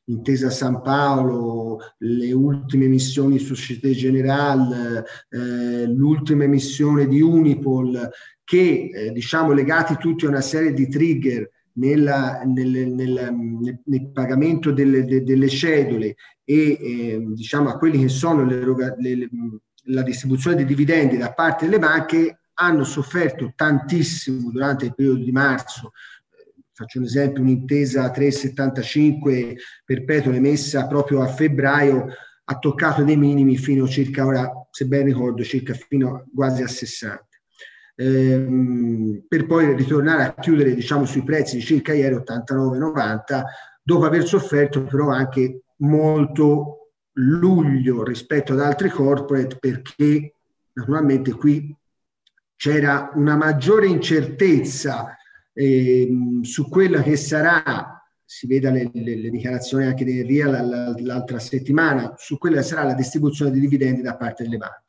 Intesa 0.06 0.50
San 0.50 0.82
Paolo, 0.82 1.78
le 1.98 2.32
ultime 2.32 2.86
emissioni 2.86 3.38
Societe 3.38 3.92
Generale, 3.92 5.04
eh, 5.28 5.86
l'ultima 5.86 6.42
emissione 6.42 7.06
di 7.06 7.20
Unipol, 7.20 8.10
che 8.42 8.90
eh, 8.92 9.12
diciamo 9.12 9.52
legati 9.52 9.96
tutti 9.96 10.24
a 10.24 10.30
una 10.30 10.40
serie 10.40 10.72
di 10.72 10.88
trigger 10.88 11.48
nella, 11.76 12.42
nel, 12.44 12.88
nel, 12.88 13.78
nel, 13.84 14.10
pagamento 14.12 14.72
delle, 14.72 15.04
delle 15.04 15.48
cedole 15.48 16.16
e 16.44 16.78
eh, 16.80 17.24
diciamo 17.34 17.68
a 17.68 17.78
quelli 17.78 18.00
che 18.00 18.08
sono 18.08 18.44
le, 18.44 18.64
le, 18.98 19.28
la 19.84 20.02
distribuzione 20.02 20.56
dei 20.56 20.64
dividendi 20.64 21.16
da 21.16 21.32
parte 21.32 21.64
delle 21.64 21.78
banche 21.78 22.40
hanno 22.54 22.84
sofferto 22.84 23.52
tantissimo 23.54 24.50
durante 24.50 24.86
il 24.86 24.94
periodo 24.94 25.22
di 25.22 25.32
marzo. 25.32 25.92
Faccio 26.72 26.98
un 26.98 27.04
esempio, 27.04 27.42
un'intesa 27.42 28.10
3,75 28.10 29.54
perpetua 29.84 30.34
emessa 30.34 30.86
proprio 30.86 31.22
a 31.22 31.26
febbraio 31.26 32.06
ha 32.48 32.58
toccato 32.58 33.02
dei 33.02 33.16
minimi 33.16 33.56
fino 33.56 33.84
a 33.84 33.88
circa 33.88 34.24
ora, 34.24 34.50
se 34.70 34.86
ben 34.86 35.04
ricordo, 35.04 35.42
circa 35.42 35.74
fino 35.74 36.26
quasi 36.34 36.62
a 36.62 36.68
60 36.68 37.26
ehm, 37.96 39.24
per 39.26 39.46
poi 39.46 39.74
ritornare 39.74 40.22
a 40.22 40.34
chiudere 40.34 40.74
diciamo, 40.74 41.04
sui 41.04 41.24
prezzi 41.24 41.56
di 41.56 41.62
circa 41.62 41.92
ieri 41.92 42.14
89,90 42.14 43.42
dopo 43.82 44.04
aver 44.04 44.26
sofferto 44.26 44.84
però 44.84 45.08
anche 45.08 45.62
molto 45.78 46.90
luglio 47.14 48.04
rispetto 48.04 48.52
ad 48.52 48.60
altri 48.60 48.90
corporate 48.90 49.56
perché 49.58 50.34
naturalmente 50.72 51.32
qui 51.32 51.74
c'era 52.56 53.10
una 53.14 53.36
maggiore 53.36 53.86
incertezza 53.86 55.16
eh, 55.52 56.08
su 56.42 56.68
quella 56.68 57.02
che 57.02 57.16
sarà 57.16 57.96
si 58.26 58.46
veda 58.48 58.70
le, 58.70 58.90
le, 58.92 59.16
le, 59.16 59.30
dichiarazioni 59.30 59.84
anche 59.84 60.04
del 60.04 60.26
RIA 60.26 60.48
l'altra 60.98 61.38
settimana, 61.38 62.12
su 62.16 62.38
quella 62.38 62.60
sarà 62.60 62.82
la 62.82 62.94
distribuzione 62.94 63.52
di 63.52 63.60
dividendi 63.60 64.02
da 64.02 64.16
parte 64.16 64.42
delle 64.42 64.56
banche. 64.56 64.85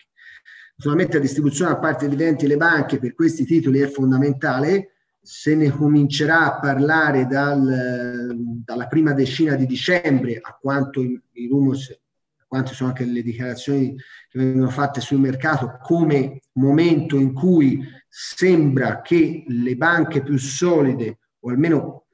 Naturalmente 0.80 1.18
la 1.18 1.24
distribuzione 1.24 1.72
a 1.72 1.80
parte 1.80 2.06
evidenti 2.06 2.46
le 2.46 2.56
banche 2.56 3.00
per 3.00 3.16
questi 3.16 3.46
titoli 3.46 3.80
è 3.80 3.88
fondamentale, 3.88 4.92
se 5.20 5.56
ne 5.56 5.72
comincerà 5.72 6.46
a 6.46 6.60
parlare 6.60 7.26
dal, 7.26 8.36
dalla 8.64 8.86
prima 8.86 9.14
decina 9.14 9.56
di 9.56 9.66
dicembre, 9.66 10.40
a 10.40 10.56
quanto 10.60 11.02
i, 11.02 11.20
i 11.32 11.48
rumors, 11.48 11.90
a 11.90 12.46
quanto 12.48 12.76
sono 12.76 12.90
anche 12.90 13.06
le 13.06 13.24
dichiarazioni 13.24 13.96
che 13.96 14.38
vengono 14.38 14.70
fatte 14.70 15.02
sul 15.02 15.20
mercato, 15.20 15.80
come 15.82 16.42
momento 16.54 17.18
in 17.18 17.34
cui 17.34 17.84
sembra 18.08 19.02
che 19.02 19.46
le 19.48 19.76
banche 19.76 20.22
più 20.22 20.38
solide, 20.38 21.18
o 21.40 21.50
almeno 21.50 22.06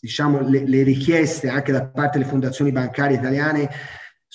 diciamo, 0.00 0.40
le, 0.40 0.66
le 0.66 0.82
richieste 0.82 1.48
anche 1.48 1.70
da 1.70 1.86
parte 1.86 2.18
delle 2.18 2.28
fondazioni 2.28 2.72
bancarie 2.72 3.18
italiane, 3.18 3.70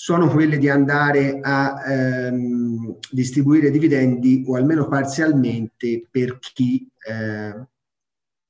sono 0.02 0.30
quelle 0.30 0.58
di 0.58 0.70
andare 0.70 1.40
a 1.42 1.84
ehm, 1.86 3.00
distribuire 3.12 3.70
dividendi 3.70 4.46
o 4.48 4.56
almeno 4.56 4.88
parzialmente 4.88 6.08
per 6.10 6.40
chi 6.40 6.90
eh, 7.06 7.50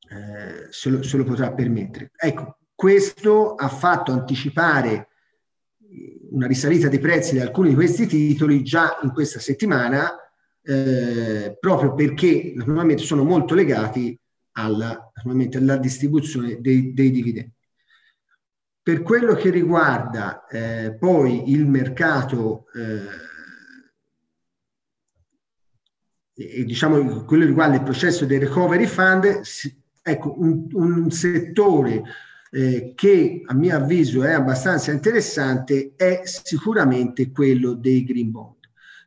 eh, 0.09 0.67
se, 0.69 0.89
lo, 0.91 1.01
se, 1.01 1.17
lo, 1.17 1.23
potrà 1.23 1.51
permettere. 1.51 2.11
Ecco, 2.15 2.59
questo 2.75 3.55
ha 3.55 3.67
fatto 3.67 4.11
anticipare 4.11 5.07
una 6.29 6.45
risalita 6.45 6.87
dei 6.87 6.99
prezzi 6.99 7.33
di 7.33 7.39
alcuni 7.39 7.69
di 7.69 7.75
questi 7.75 8.05
titoli 8.05 8.61
già 8.61 8.99
in 9.01 9.11
questa 9.11 9.39
settimana, 9.39 10.07
eh, 10.61 11.57
proprio 11.59 11.95
perché 11.95 12.53
naturalmente 12.55 13.01
sono 13.01 13.23
molto 13.23 13.55
legati 13.55 14.15
alla, 14.51 15.11
alla 15.15 15.77
distribuzione 15.77 16.61
dei, 16.61 16.93
dei 16.93 17.09
dividendi. 17.09 17.57
Per 18.81 19.01
quello 19.01 19.35
che 19.35 19.49
riguarda 19.49 20.45
eh, 20.47 20.95
poi 20.97 21.51
il 21.51 21.67
mercato 21.67 22.65
eh, 22.73 23.27
e 26.39 26.63
diciamo 26.63 27.25
quello 27.25 27.45
riguarda 27.45 27.75
il 27.75 27.83
processo 27.83 28.25
del 28.25 28.39
recovery 28.39 28.85
fund, 28.85 29.41
ecco 30.01 30.39
un, 30.39 30.67
un 30.71 31.11
settore 31.11 32.01
eh, 32.51 32.93
che 32.95 33.41
a 33.45 33.53
mio 33.53 33.75
avviso 33.75 34.23
è 34.23 34.31
abbastanza 34.31 34.91
interessante 34.91 35.93
è 35.97 36.21
sicuramente 36.23 37.31
quello 37.31 37.73
dei 37.73 38.05
green 38.05 38.31
bond. 38.31 38.55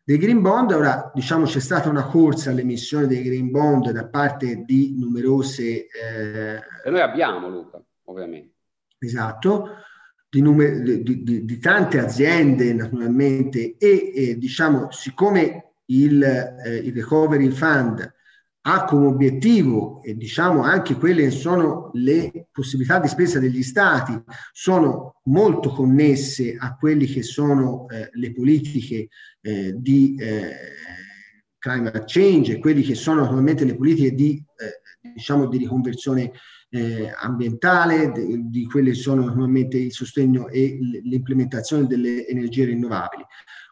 Dei 0.04 0.18
green 0.18 0.42
bond, 0.42 0.72
ora 0.72 1.10
diciamo 1.14 1.46
c'è 1.46 1.60
stata 1.60 1.88
una 1.88 2.04
corsa 2.04 2.50
all'emissione 2.50 3.06
dei 3.06 3.22
green 3.22 3.50
bond 3.50 3.90
da 3.90 4.06
parte 4.06 4.64
di 4.66 4.96
numerose... 4.98 5.86
Eh, 5.86 6.54
e 6.84 6.90
noi 6.90 7.00
abbiamo 7.00 7.48
Luca, 7.48 7.82
ovviamente 8.04 8.51
esatto, 9.06 9.68
di, 10.28 10.40
numer- 10.40 10.80
di, 10.80 11.22
di, 11.22 11.44
di, 11.44 11.58
tante 11.58 11.98
aziende 11.98 12.72
naturalmente 12.72 13.76
e 13.76 14.12
eh, 14.14 14.38
diciamo 14.38 14.90
siccome 14.90 15.74
il, 15.86 16.22
eh, 16.22 16.76
il, 16.76 16.94
Recovery 16.94 17.50
Fund 17.50 18.14
ha 18.64 18.84
come 18.84 19.06
obiettivo 19.06 20.00
e 20.02 20.16
diciamo 20.16 20.62
anche 20.62 20.94
quelle 20.94 21.24
che 21.24 21.30
sono 21.30 21.90
le 21.94 22.46
possibilità 22.50 22.98
di 22.98 23.08
spesa 23.08 23.38
degli 23.38 23.62
stati 23.62 24.18
sono 24.52 25.20
molto 25.24 25.70
connesse 25.70 26.56
a 26.58 26.76
quelle 26.76 27.04
che 27.06 27.22
sono 27.22 27.86
eh, 27.88 28.08
le 28.12 28.32
politiche 28.32 29.08
eh, 29.40 29.74
di 29.76 30.14
eh, 30.18 30.54
climate 31.58 32.04
change 32.06 32.54
e 32.54 32.58
quelle 32.58 32.82
che 32.82 32.94
sono 32.94 33.20
naturalmente 33.20 33.64
le 33.64 33.76
politiche 33.76 34.14
di, 34.14 34.44
eh, 34.56 35.10
diciamo, 35.12 35.46
di 35.46 35.58
riconversione 35.58 36.32
eh, 36.74 37.12
ambientale, 37.14 38.12
di, 38.12 38.48
di 38.48 38.64
quelle 38.64 38.94
sono 38.94 39.24
normalmente 39.24 39.76
il 39.76 39.92
sostegno 39.92 40.48
e 40.48 40.78
l'implementazione 41.02 41.86
delle 41.86 42.26
energie 42.26 42.64
rinnovabili. 42.64 43.24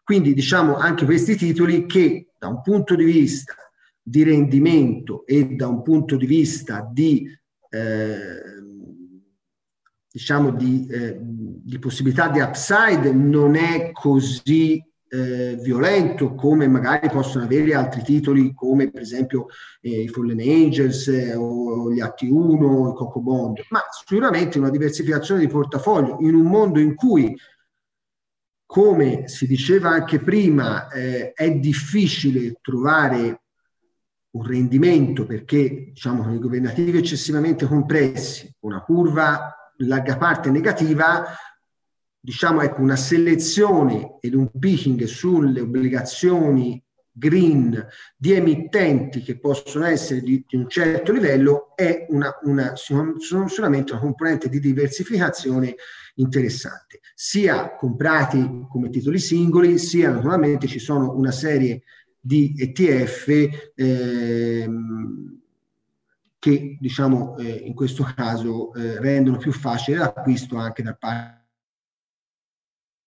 Quindi 0.04 0.34
diciamo 0.34 0.76
anche 0.76 1.06
questi 1.06 1.34
titoli 1.34 1.86
che 1.86 2.32
da 2.38 2.48
un 2.48 2.60
punto 2.60 2.94
di 2.94 3.04
vista 3.04 3.54
di 4.02 4.22
rendimento 4.22 5.24
e 5.24 5.46
da 5.54 5.68
un 5.68 5.82
punto 5.82 6.16
di 6.16 6.26
vista 6.26 6.86
di, 6.92 7.26
eh, 7.70 8.42
diciamo 10.10 10.50
di, 10.50 10.86
eh, 10.90 11.16
di 11.20 11.78
possibilità 11.78 12.28
di 12.28 12.40
upside 12.40 13.12
non 13.12 13.54
è 13.54 13.92
così 13.92 14.82
eh, 15.10 15.56
violento 15.56 16.34
come 16.34 16.68
magari 16.68 17.08
possono 17.10 17.44
avere 17.44 17.74
altri 17.74 18.02
titoli 18.02 18.54
come 18.54 18.90
per 18.90 19.02
esempio 19.02 19.46
eh, 19.80 20.02
i 20.02 20.08
Fallen 20.08 20.40
Angels 20.40 21.08
eh, 21.08 21.34
o 21.34 21.92
gli 21.92 22.00
H1, 22.00 22.90
i 22.92 22.94
Coco 22.94 23.20
Bond, 23.20 23.60
ma 23.70 23.80
sicuramente 23.90 24.58
una 24.58 24.70
diversificazione 24.70 25.40
di 25.40 25.48
portafoglio 25.48 26.18
in 26.20 26.34
un 26.34 26.46
mondo 26.46 26.78
in 26.78 26.94
cui 26.94 27.36
come 28.64 29.26
si 29.26 29.48
diceva 29.48 29.90
anche 29.90 30.20
prima, 30.20 30.88
eh, 30.90 31.32
è 31.32 31.50
difficile 31.50 32.58
trovare 32.60 33.40
un 34.30 34.46
rendimento 34.46 35.26
perché 35.26 35.90
diciamo 35.92 36.22
con 36.22 36.34
i 36.34 36.38
governativi 36.38 36.98
eccessivamente 36.98 37.66
compressi, 37.66 38.48
una 38.60 38.80
curva 38.80 39.72
in 39.78 39.88
larga 39.88 40.16
parte 40.16 40.50
negativa, 40.50 41.24
diciamo, 42.20 42.60
ecco, 42.60 42.82
una 42.82 42.96
selezione 42.96 44.18
ed 44.20 44.34
un 44.34 44.50
picking 44.58 45.04
sulle 45.04 45.60
obbligazioni 45.60 46.82
green 47.12 47.86
di 48.16 48.32
emittenti 48.32 49.22
che 49.22 49.38
possono 49.38 49.86
essere 49.86 50.20
di, 50.20 50.44
di 50.46 50.56
un 50.56 50.68
certo 50.68 51.12
livello 51.12 51.74
è 51.74 52.06
una, 52.10 52.32
una, 52.42 52.74
solamente 52.76 53.92
una 53.92 54.00
componente 54.00 54.48
di 54.48 54.60
diversificazione 54.60 55.74
interessante. 56.14 57.00
Sia 57.14 57.74
comprati 57.74 58.66
come 58.68 58.90
titoli 58.90 59.18
singoli, 59.18 59.78
sia 59.78 60.10
naturalmente 60.10 60.66
ci 60.66 60.78
sono 60.78 61.14
una 61.14 61.32
serie 61.32 61.82
di 62.20 62.54
ETF 62.56 63.72
ehm, 63.74 65.38
che 66.38 66.76
diciamo 66.80 67.36
eh, 67.38 67.62
in 67.64 67.74
questo 67.74 68.06
caso 68.14 68.74
eh, 68.74 68.98
rendono 69.00 69.36
più 69.36 69.52
facile 69.52 69.98
l'acquisto 69.98 70.56
anche 70.56 70.82
da 70.82 70.94
parte 70.94 71.39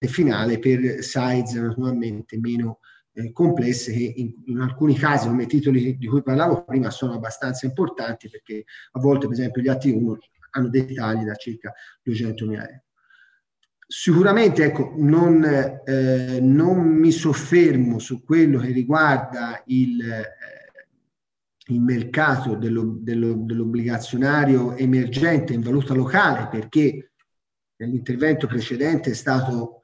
finale 0.08 0.60
per 0.60 1.04
size 1.04 1.60
naturalmente 1.60 2.38
meno 2.40 2.80
eh, 3.14 3.32
complesse 3.32 3.92
che 3.92 4.14
in, 4.16 4.34
in, 4.46 4.60
alcuni 4.60 4.96
casi 4.96 5.28
come 5.28 5.44
i 5.44 5.48
titoli 5.48 5.98
di 5.98 6.08
cui 6.08 6.24
parlavo 6.24 6.64
prima 6.64 6.90
sono 6.90 7.14
abbastanza 7.14 7.66
importanti 7.66 8.30
perché 8.30 8.64
a 8.92 9.00
volte 9.00 9.28
per 9.28 9.38
esempio 9.38 9.62
gli 9.62 9.70
T1 9.70 10.18
hanno 10.52 10.70
dei 10.70 10.94
tagli 10.94 11.24
da 11.24 11.36
circa 11.36 11.74
200 12.02 12.46
mila 12.48 12.68
euro. 12.68 12.84
Sicuramente 13.86 14.64
ecco, 14.64 14.94
non, 14.98 15.44
eh, 15.44 16.40
non, 16.42 16.80
mi 16.88 17.12
soffermo 17.12 18.00
su 18.00 18.24
quello 18.24 18.58
che 18.60 18.72
riguarda 18.72 19.62
il, 19.68 20.02
eh, 20.02 20.24
il 21.68 21.80
mercato 21.80 22.56
dello, 22.56 22.98
dello, 23.00 23.36
dell'obbligazionario 23.36 24.76
emergente 24.76 25.54
in 25.54 25.62
valuta 25.62 25.94
locale 25.94 26.48
perché 26.48 27.12
nell'intervento 27.76 28.48
precedente 28.48 29.12
è 29.12 29.14
stato 29.14 29.83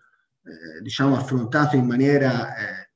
eh, 0.49 0.81
diciamo, 0.81 1.15
affrontato 1.15 1.75
in 1.75 1.85
maniera, 1.85 2.55
eh, 2.55 2.89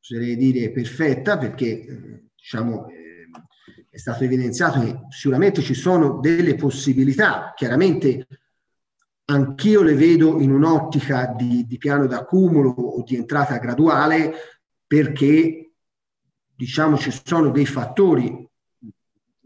oserei 0.00 0.36
dire, 0.36 0.70
perfetta, 0.70 1.38
perché 1.38 1.66
eh, 1.66 2.24
diciamo, 2.34 2.88
eh, 2.88 3.30
è 3.88 3.98
stato 3.98 4.24
evidenziato 4.24 4.80
che 4.80 4.98
sicuramente 5.08 5.62
ci 5.62 5.74
sono 5.74 6.20
delle 6.20 6.54
possibilità, 6.54 7.52
chiaramente 7.56 8.26
anch'io 9.28 9.82
le 9.82 9.94
vedo 9.94 10.40
in 10.40 10.52
un'ottica 10.52 11.34
di, 11.36 11.64
di 11.66 11.78
piano 11.78 12.06
d'accumulo 12.06 12.68
o 12.70 13.02
di 13.02 13.16
entrata 13.16 13.56
graduale, 13.56 14.34
perché 14.86 15.72
diciamo 16.54 16.96
ci 16.96 17.12
sono 17.24 17.50
dei 17.50 17.66
fattori. 17.66 18.44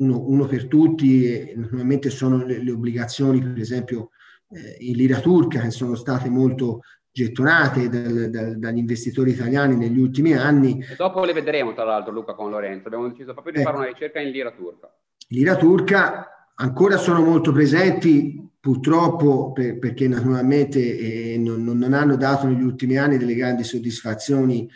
Uno, 0.01 0.18
uno 0.28 0.47
per 0.47 0.66
tutti, 0.66 1.53
naturalmente 1.55 2.09
sono 2.09 2.43
le, 2.45 2.62
le, 2.62 2.70
obbligazioni, 2.70 3.41
per 3.43 3.59
esempio 3.59 4.11
eh, 4.49 4.76
in 4.81 4.97
lira 4.97 5.20
turca, 5.20 5.61
che 5.61 5.70
sono 5.70 5.95
state 5.95 6.31
molto 6.31 6.81
gettonate 7.12 7.88
dal, 7.88 8.30
dal, 8.30 8.58
dagli 8.58 8.78
investitori 8.78 9.32
italiani 9.32 9.76
negli 9.76 9.98
ultimi 9.98 10.34
anni. 10.34 10.80
E 10.80 10.94
dopo 10.96 11.24
le 11.24 11.32
vedremo, 11.32 11.72
tra 11.72 11.84
l'altro, 11.84 12.12
Luca 12.12 12.34
con 12.34 12.50
Lorenzo. 12.50 12.86
Abbiamo 12.86 13.08
deciso 13.08 13.32
proprio 13.32 13.52
di 13.52 13.61
eh, 13.61 13.62
fare 13.62 13.76
una 13.76 13.86
ricerca 13.86 14.20
in 14.20 14.30
lira 14.30 14.50
turca. 14.52 14.92
Lira 15.28 15.56
turca 15.56 16.52
ancora 16.54 16.96
sono 16.96 17.22
molto 17.22 17.52
presenti, 17.52 18.48
purtroppo 18.61 19.52
per, 19.52 19.78
perché 19.78 20.06
naturalmente 20.06 20.78
eh, 20.78 21.38
non, 21.38 21.64
non, 21.64 21.92
hanno 21.92 22.16
dato 22.16 22.46
negli 22.46 22.62
ultimi 22.62 22.96
anni 22.96 23.16
delle 23.16 23.34
grandi 23.34 23.64
soddisfazioni 23.64 24.68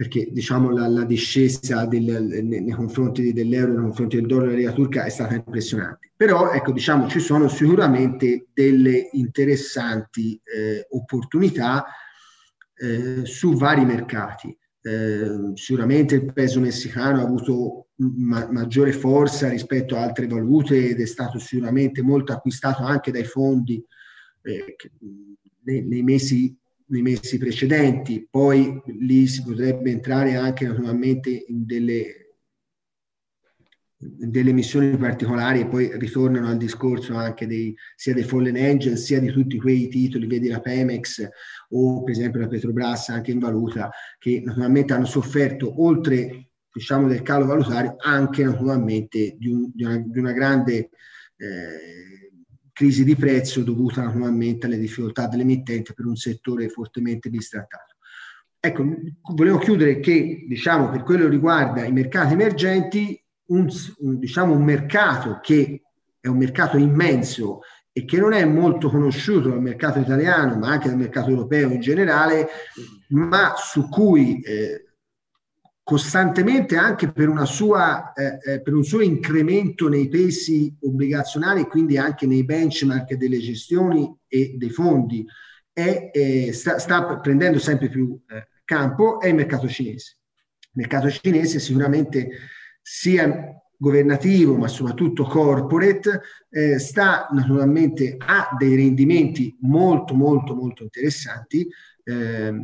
perché 0.00 0.28
diciamo 0.30 0.70
la, 0.70 0.88
la 0.88 1.04
discesa 1.04 1.84
del, 1.84 2.02
nei, 2.02 2.62
nei, 2.62 2.70
confronti 2.70 3.34
dell'euro, 3.34 3.74
nei 3.74 3.82
confronti 3.82 4.16
del 4.16 4.26
dollaro 4.26 4.52
e 4.52 4.56
della 4.56 4.72
turca 4.72 5.04
è 5.04 5.10
stata 5.10 5.34
impressionante. 5.34 6.12
Però 6.16 6.52
ecco, 6.52 6.72
diciamo, 6.72 7.06
ci 7.06 7.20
sono 7.20 7.48
sicuramente 7.48 8.46
delle 8.54 9.10
interessanti 9.12 10.40
eh, 10.42 10.86
opportunità 10.88 11.84
eh, 12.76 13.26
su 13.26 13.52
vari 13.56 13.84
mercati. 13.84 14.56
Eh, 14.80 15.50
sicuramente 15.52 16.14
il 16.14 16.32
peso 16.32 16.60
messicano 16.60 17.20
ha 17.20 17.22
avuto 17.22 17.88
ma- 17.96 18.50
maggiore 18.50 18.92
forza 18.92 19.50
rispetto 19.50 19.96
a 19.96 20.02
altre 20.02 20.26
valute 20.26 20.88
ed 20.88 20.98
è 20.98 21.06
stato 21.06 21.38
sicuramente 21.38 22.00
molto 22.00 22.32
acquistato 22.32 22.84
anche 22.84 23.10
dai 23.10 23.24
fondi 23.24 23.84
eh, 24.44 24.76
nei, 25.64 25.86
nei 25.86 26.02
mesi 26.02 26.58
nei 26.90 27.02
mesi 27.02 27.38
precedenti, 27.38 28.26
poi 28.28 28.80
lì 28.98 29.26
si 29.26 29.42
potrebbe 29.42 29.90
entrare 29.90 30.34
anche 30.36 30.66
naturalmente 30.66 31.30
in 31.30 31.64
delle, 31.64 32.36
in 33.98 34.30
delle 34.30 34.52
missioni 34.52 34.96
particolari 34.96 35.60
e 35.60 35.66
poi 35.66 35.96
ritornano 35.98 36.48
al 36.48 36.56
discorso 36.56 37.14
anche 37.14 37.46
dei, 37.46 37.74
sia 37.96 38.14
dei 38.14 38.24
Fallen 38.24 38.56
Angel 38.56 38.98
sia 38.98 39.20
di 39.20 39.30
tutti 39.30 39.58
quei 39.58 39.88
titoli, 39.88 40.26
vedi 40.26 40.48
la 40.48 40.60
Pemex 40.60 41.28
o 41.70 42.02
per 42.02 42.14
esempio 42.14 42.40
la 42.40 42.48
Petrobras 42.48 43.08
anche 43.10 43.30
in 43.30 43.38
valuta, 43.38 43.90
che 44.18 44.42
naturalmente 44.44 44.92
hanno 44.92 45.06
sofferto 45.06 45.82
oltre 45.82 46.50
diciamo 46.72 47.08
del 47.08 47.22
calo 47.22 47.46
valutario 47.46 47.96
anche 47.98 48.44
naturalmente 48.44 49.36
di, 49.38 49.48
un, 49.48 49.70
di, 49.74 49.84
una, 49.84 49.98
di 49.98 50.18
una, 50.18 50.32
grande 50.32 50.90
eh, 51.36 52.19
crisi 52.80 53.04
di 53.04 53.14
prezzo 53.14 53.62
dovuta 53.62 54.02
naturalmente 54.02 54.64
alle 54.64 54.78
difficoltà 54.78 55.26
dell'emittente 55.26 55.92
per 55.92 56.06
un 56.06 56.16
settore 56.16 56.70
fortemente 56.70 57.28
bistrattato. 57.28 57.96
Ecco, 58.58 58.86
volevo 59.34 59.58
chiudere 59.58 60.00
che, 60.00 60.46
diciamo, 60.48 60.88
per 60.88 61.02
quello 61.02 61.24
che 61.24 61.30
riguarda 61.30 61.84
i 61.84 61.92
mercati 61.92 62.32
emergenti, 62.32 63.22
un, 63.48 63.68
un, 63.98 64.18
diciamo, 64.18 64.54
un 64.54 64.64
mercato 64.64 65.40
che 65.42 65.82
è 66.18 66.26
un 66.28 66.38
mercato 66.38 66.78
immenso 66.78 67.60
e 67.92 68.06
che 68.06 68.18
non 68.18 68.32
è 68.32 68.46
molto 68.46 68.88
conosciuto 68.88 69.50
dal 69.50 69.60
mercato 69.60 69.98
italiano, 69.98 70.56
ma 70.56 70.70
anche 70.70 70.88
dal 70.88 70.96
mercato 70.96 71.28
europeo 71.28 71.70
in 71.70 71.80
generale, 71.80 72.48
ma 73.08 73.56
su 73.58 73.90
cui 73.90 74.40
eh, 74.40 74.86
costantemente 75.90 76.76
anche 76.76 77.10
per, 77.10 77.32
sua, 77.46 78.12
eh, 78.12 78.38
eh, 78.52 78.62
per, 78.62 78.74
un 78.74 78.84
suo 78.84 79.00
incremento 79.00 79.88
nei 79.88 80.06
pesi 80.06 80.72
obbligazionari 80.82 81.66
quindi 81.66 81.98
anche 81.98 82.28
nei 82.28 82.44
benchmark 82.44 83.14
delle 83.14 83.40
gestioni 83.40 84.08
e 84.28 84.54
dei 84.56 84.70
fondi 84.70 85.26
è, 85.72 86.10
eh, 86.12 86.52
sta, 86.52 86.78
sta, 86.78 87.18
prendendo 87.18 87.58
sempre 87.58 87.88
più 87.88 88.16
eh, 88.28 88.46
campo 88.64 89.18
è 89.18 89.26
il 89.26 89.34
mercato 89.34 89.66
cinese. 89.66 90.18
Il 90.60 90.70
mercato 90.74 91.10
cinese 91.10 91.58
sicuramente 91.58 92.28
sia 92.80 93.52
governativo 93.76 94.54
ma 94.54 94.68
soprattutto 94.68 95.24
corporate 95.24 96.20
eh, 96.50 96.78
sta 96.78 97.26
naturalmente 97.32 98.14
a 98.16 98.54
dei 98.56 98.76
rendimenti 98.76 99.56
molto 99.62 100.14
molto 100.14 100.54
molto 100.54 100.84
interessanti 100.84 101.66
eh, 102.04 102.54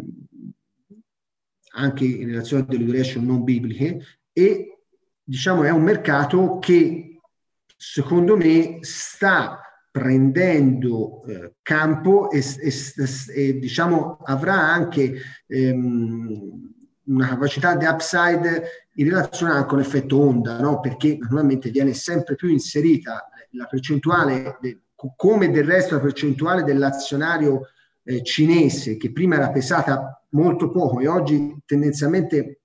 anche 1.77 2.05
in 2.05 2.29
relazione 2.29 2.63
a 2.63 2.67
delle 2.67 2.85
duration 2.85 3.25
non 3.25 3.45
bibliche 3.45 4.01
e 4.33 4.79
diciamo 5.23 5.65
è 5.65 5.71
un 5.71 5.83
mercato 5.83 6.59
che 6.59 7.21
secondo 7.77 8.37
me 8.37 8.79
sta 8.81 9.61
prendendo 9.91 11.25
eh, 11.25 11.55
campo 11.63 12.31
e, 12.31 12.43
e, 12.61 12.73
e, 13.35 13.59
diciamo 13.59 14.19
avrà 14.25 14.55
anche 14.55 15.15
ehm, 15.47 16.75
una 17.05 17.29
capacità 17.29 17.77
di 17.77 17.87
upside 17.87 18.89
in 18.95 19.09
relazione 19.09 19.53
anche 19.53 19.69
con 19.69 19.79
l'effetto 19.79 20.19
onda, 20.19 20.59
no? 20.59 20.81
perché 20.81 21.17
naturalmente 21.19 21.71
viene 21.71 21.95
sempre 21.95 22.35
più 22.35 22.49
inserita 22.49 23.29
la 23.53 23.67
percentuale, 23.67 24.59
de, 24.61 24.81
come 25.17 25.51
del 25.51 25.65
resto 25.65 25.95
la 25.95 26.01
percentuale 26.01 26.63
dell'azionario 26.63 27.69
eh, 28.07 28.23
cinese 28.23 28.97
che 28.97 29.13
prima 29.13 29.37
era 29.37 29.51
pesata 29.51 30.25
molto 30.31 30.71
poco 30.71 31.01
e 31.01 31.09
oggi 31.09 31.57
tendenzialmente 31.67 32.61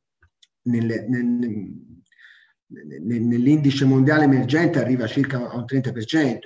nel, 0.64 1.06
nel, 1.08 1.82
nell'indice 3.02 3.86
mondiale 3.86 4.26
emergente 4.26 4.80
arriva 4.80 5.08
circa 5.08 5.50
a 5.50 5.58
un 5.58 5.66
30%, 5.68 6.38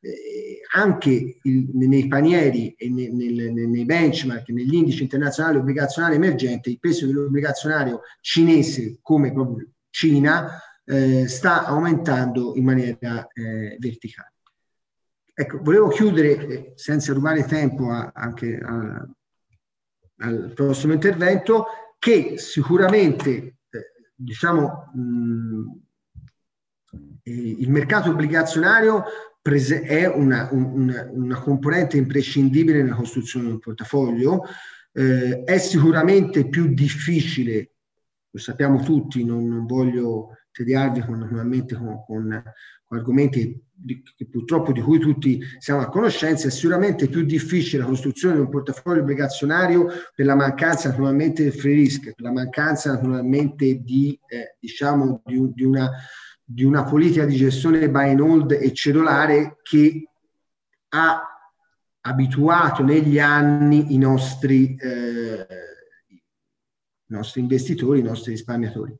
eh, 0.00 0.60
anche 0.74 1.38
il, 1.42 1.68
nei 1.72 2.08
panieri 2.08 2.74
e 2.76 2.88
nei, 2.88 3.12
nei, 3.12 3.66
nei 3.66 3.84
benchmark, 3.84 4.48
negli 4.48 4.74
indici 4.74 5.02
internazionali 5.02 5.58
obbligazionari 5.58 6.16
emergenti, 6.16 6.70
il 6.70 6.80
peso 6.80 7.06
dell'obbligazionario 7.06 8.00
cinese 8.20 8.98
come 9.02 9.32
proprio 9.32 9.68
Cina 9.90 10.60
eh, 10.84 11.28
sta 11.28 11.64
aumentando 11.64 12.54
in 12.56 12.64
maniera 12.64 13.26
eh, 13.32 13.76
verticale. 13.78 14.32
Ecco, 15.40 15.62
volevo 15.62 15.86
chiudere, 15.86 16.46
eh, 16.48 16.72
senza 16.74 17.12
rubare 17.12 17.44
tempo 17.44 17.92
a, 17.92 18.10
anche 18.12 18.58
a, 18.58 19.08
al 20.16 20.52
prossimo 20.52 20.94
intervento, 20.94 21.66
che 21.96 22.38
sicuramente, 22.38 23.30
eh, 23.30 23.92
diciamo, 24.16 24.90
mh, 24.92 25.80
il 27.22 27.70
mercato 27.70 28.10
obbligazionario 28.10 29.04
è 29.40 30.06
una, 30.06 30.48
una, 30.50 31.08
una, 31.08 31.38
componente 31.40 31.96
imprescindibile 31.96 32.82
nella 32.82 32.96
costruzione 32.96 33.46
del 33.46 33.60
portafoglio, 33.60 34.42
eh, 34.92 35.44
è 35.44 35.58
sicuramente 35.58 36.48
più 36.48 36.74
difficile, 36.74 37.74
lo 38.28 38.40
sappiamo 38.40 38.82
tutti, 38.82 39.24
non, 39.24 39.46
non 39.46 39.66
voglio 39.66 40.36
tediarvi 40.50 41.02
con, 41.02 41.28
con, 41.28 41.64
con, 42.04 42.42
con 42.88 42.98
argomenti 42.98 43.67
di, 43.80 44.02
purtroppo 44.28 44.72
di 44.72 44.80
cui 44.80 44.98
tutti 44.98 45.40
siamo 45.58 45.80
a 45.80 45.88
conoscenza, 45.88 46.48
è 46.48 46.50
sicuramente 46.50 47.08
più 47.08 47.24
difficile 47.24 47.82
la 47.82 47.88
costruzione 47.88 48.34
di 48.34 48.40
un 48.40 48.48
portafoglio 48.48 49.02
obbligazionario 49.02 49.86
per 50.14 50.26
la 50.26 50.34
mancanza 50.34 50.88
naturalmente 50.88 51.44
del 51.44 51.52
free 51.52 51.74
risk, 51.74 52.14
per 52.14 52.24
la 52.24 52.32
mancanza 52.32 52.92
naturalmente 52.92 53.80
di, 53.80 54.18
eh, 54.26 54.56
diciamo, 54.58 55.22
di, 55.24 55.52
di, 55.54 55.64
una, 55.64 55.90
di 56.42 56.64
una 56.64 56.82
politica 56.82 57.24
di 57.24 57.36
gestione 57.36 57.88
buy 57.88 58.10
and 58.10 58.20
hold 58.20 58.52
e 58.52 58.72
cedolare 58.72 59.58
che 59.62 60.08
ha 60.88 61.22
abituato 62.00 62.82
negli 62.82 63.20
anni 63.20 63.94
i 63.94 63.98
nostri, 63.98 64.74
eh, 64.76 65.46
i 66.08 66.22
nostri 67.06 67.40
investitori, 67.40 68.00
i 68.00 68.02
nostri 68.02 68.32
risparmiatori. 68.32 68.96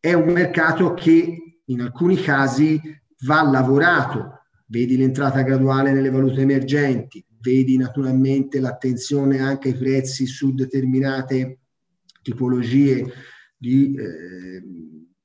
È 0.00 0.12
un 0.12 0.32
mercato 0.32 0.94
che 0.94 1.60
in 1.64 1.80
alcuni 1.80 2.16
casi 2.16 2.80
va 3.20 3.42
lavorato, 3.42 4.42
vedi 4.66 4.96
l'entrata 4.96 5.42
graduale 5.42 5.92
nelle 5.92 6.10
valute 6.10 6.40
emergenti, 6.40 7.24
vedi 7.40 7.76
naturalmente 7.76 8.60
l'attenzione 8.60 9.38
anche 9.38 9.68
ai 9.68 9.76
prezzi 9.76 10.26
su 10.26 10.52
determinate 10.52 11.60
tipologie 12.22 13.12
di, 13.56 13.94
eh, 13.94 14.62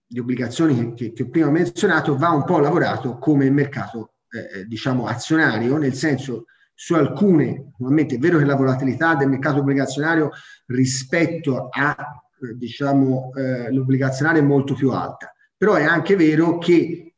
di 0.05 0.19
obbligazioni 0.19 0.93
che, 0.93 1.11
che, 1.13 1.29
prima 1.29 1.47
ho 1.47 1.51
menzionato, 1.51 2.15
va 2.15 2.29
un 2.29 2.43
po' 2.43 2.59
lavorato 2.59 3.17
come 3.17 3.45
il 3.45 3.51
mercato 3.51 4.13
eh, 4.29 4.59
eh 4.59 4.65
diciamo 4.65 5.07
azionario, 5.07 5.77
nel 5.77 5.95
senso 5.95 6.45
su 6.73 6.93
alcune, 6.93 7.71
naturalmente 7.71 8.15
è 8.15 8.17
vero 8.19 8.37
che 8.37 8.45
la 8.45 8.55
volatilità 8.55 9.15
del 9.15 9.29
mercato 9.29 9.59
obbligazionario 9.59 10.31
rispetto 10.67 11.67
a 11.69 11.95
eh, 12.41 12.55
diciamo, 12.55 13.31
eh, 13.35 13.71
l'obbligazionario 13.71 14.41
è 14.41 14.45
molto 14.45 14.73
più 14.73 14.91
alta, 14.91 15.33
però 15.55 15.75
è 15.75 15.83
anche 15.83 16.15
vero 16.15 16.57
che 16.57 17.10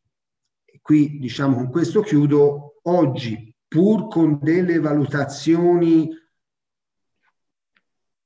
qui 0.84 1.18
diciamo 1.18 1.56
con 1.56 1.70
questo 1.72 2.02
chiudo, 2.02 2.80
oggi 2.84 3.56
pur 3.68 4.10
con 4.10 4.38
delle 4.42 4.80
valutazioni 4.80 6.10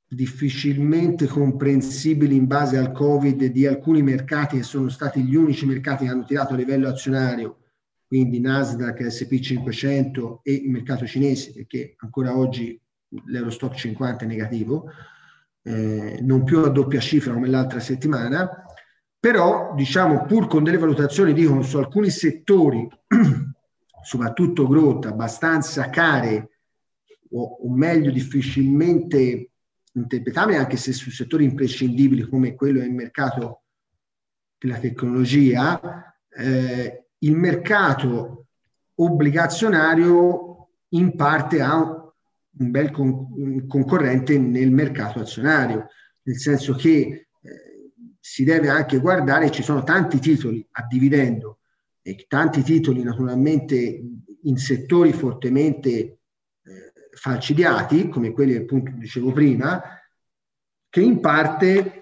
difficilmente 0.10 1.28
comprensibili 1.28 2.36
in 2.36 2.48
base 2.48 2.78
al 2.78 2.92
Covid 2.92 3.46
di 3.46 3.68
alcuni 3.68 4.02
mercati 4.02 4.58
che 4.58 4.64
sono 4.64 4.90
stati 4.90 5.24
gli 5.24 5.36
unici 5.36 5.66
mercati 5.68 6.06
che 6.06 6.12
hanno 6.12 6.26
tirato 6.26 6.54
a 6.54 6.58
livello 6.58 6.88
azionario, 6.88 7.66
quindi 8.08 8.40
Nasdaq, 8.40 9.02
SP500 9.02 10.40
e 10.42 10.54
il 10.54 10.70
mercato 10.72 11.06
cinese, 11.06 11.54
perché 11.54 11.96
ancora 12.00 12.36
oggi 12.36 12.80
l'Eurostock 13.26 13.76
50 13.76 14.26
è 14.26 14.28
negativo, 14.28 14.90
eh, 15.62 16.20
non 16.24 16.44
più 16.44 16.64
a 16.64 16.70
doppia 16.70 17.02
cifra 17.02 17.34
come 17.34 17.50
l'altra 17.50 17.80
settimana, 17.80 18.64
però 19.20 19.74
diciamo 19.76 20.26
pur 20.26 20.48
con 20.48 20.64
delle 20.64 20.78
valutazioni 20.78 21.34
dicono 21.34 21.62
su 21.62 21.78
alcuni 21.78 22.10
settori, 22.10 22.88
soprattutto 24.04 24.68
growth, 24.68 25.06
abbastanza 25.06 25.90
care 25.90 26.50
o, 27.32 27.58
o 27.64 27.70
meglio 27.70 28.12
difficilmente 28.12 29.52
interpretabili 29.94 30.58
anche 30.58 30.78
se 30.78 30.94
su 30.94 31.10
settori 31.10 31.44
imprescindibili 31.44 32.22
come 32.24 32.56
quello 32.56 32.80
del 32.80 32.92
mercato 32.92 33.64
della 34.58 34.78
tecnologia, 34.78 36.16
eh, 36.30 37.06
il 37.20 37.36
mercato 37.36 38.48
obbligazionario 38.96 40.70
in 40.90 41.16
parte 41.16 41.62
ha 41.62 41.78
un 42.60 42.72
bel 42.72 42.92
con- 42.92 43.68
concorrente 43.68 44.38
nel 44.38 44.72
mercato 44.72 45.20
azionario, 45.20 45.88
nel 46.24 46.38
senso 46.38 46.74
che 46.74 47.27
si 48.30 48.44
deve 48.44 48.68
anche 48.68 49.00
guardare, 49.00 49.50
ci 49.52 49.64
sono 49.64 49.84
tanti 49.84 50.20
titoli 50.20 50.68
a 50.72 50.86
dividendo 50.86 51.60
e 52.02 52.26
tanti 52.28 52.62
titoli 52.62 53.02
naturalmente 53.02 54.04
in 54.42 54.58
settori 54.58 55.14
fortemente 55.14 55.88
eh, 55.88 56.20
falcidiati, 57.14 58.10
come 58.10 58.34
quelli 58.34 58.58
appunto 58.58 58.92
dicevo 58.96 59.32
prima, 59.32 59.82
che 60.90 61.00
in 61.00 61.22
parte 61.22 62.02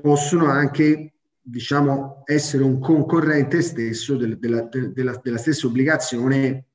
possono 0.00 0.46
anche 0.46 1.12
diciamo, 1.38 2.22
essere 2.24 2.62
un 2.62 2.80
concorrente 2.80 3.60
stesso 3.60 4.16
del, 4.16 4.38
della, 4.38 4.62
della, 4.62 5.20
della, 5.22 5.38
stessa 5.38 5.66
obbligazione 5.66 6.68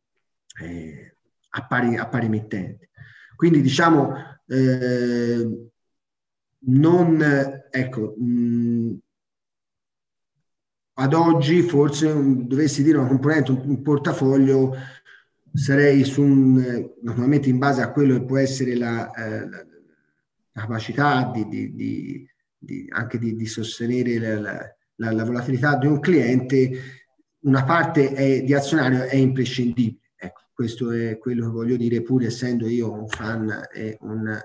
eh, 0.62 1.16
a, 1.50 1.66
pari, 1.66 1.98
a 1.98 2.08
mittente. 2.30 2.92
Quindi 3.36 3.62
diciamo, 3.62 4.14
eh, 4.46 5.72
non, 6.68 7.22
ecco, 7.70 8.16
mh, 8.18 8.98
ad 10.98 11.14
oggi 11.14 11.62
forse 11.62 12.08
un, 12.08 12.48
dovessi 12.48 12.84
dire 12.84 12.98
una 12.98 13.08
componente, 13.08 13.52
un, 13.52 13.62
un, 13.66 13.82
portafoglio, 13.82 14.76
sarei 15.54 16.04
su 16.04 16.22
un, 16.22 16.92
naturalmente 17.02 17.50
in 17.50 17.58
base 17.58 17.82
a 17.82 17.92
quello 17.92 18.18
che 18.20 18.26
può 18.26 18.38
essere 18.38 18.76
la, 18.76 19.12
eh, 19.12 19.50
la 19.50 20.62
capacità 20.62 21.32
di, 21.34 21.48
di, 21.48 21.74
di 21.74 22.30
di, 22.66 22.88
anche 22.90 23.20
di, 23.20 23.36
di 23.36 23.46
sostenere 23.46 24.18
la, 24.18 24.76
la, 24.96 25.12
la, 25.12 25.24
volatilità 25.24 25.78
di 25.78 25.86
un 25.86 26.00
cliente, 26.00 26.72
una 27.42 27.64
parte 27.64 28.12
è, 28.12 28.42
di 28.42 28.54
azionario 28.54 29.04
è 29.04 29.16
imprescindibile. 29.16 30.00
Ecco, 30.16 30.42
questo 30.54 30.92
è 30.92 31.18
quello 31.18 31.46
che 31.46 31.52
voglio 31.52 31.78
dire, 31.78 32.02
pur 32.02 32.24
essendo 32.24 32.68
io 32.68 32.92
un 32.92 33.08
fan 33.08 33.68
e 33.72 33.98
un, 34.02 34.38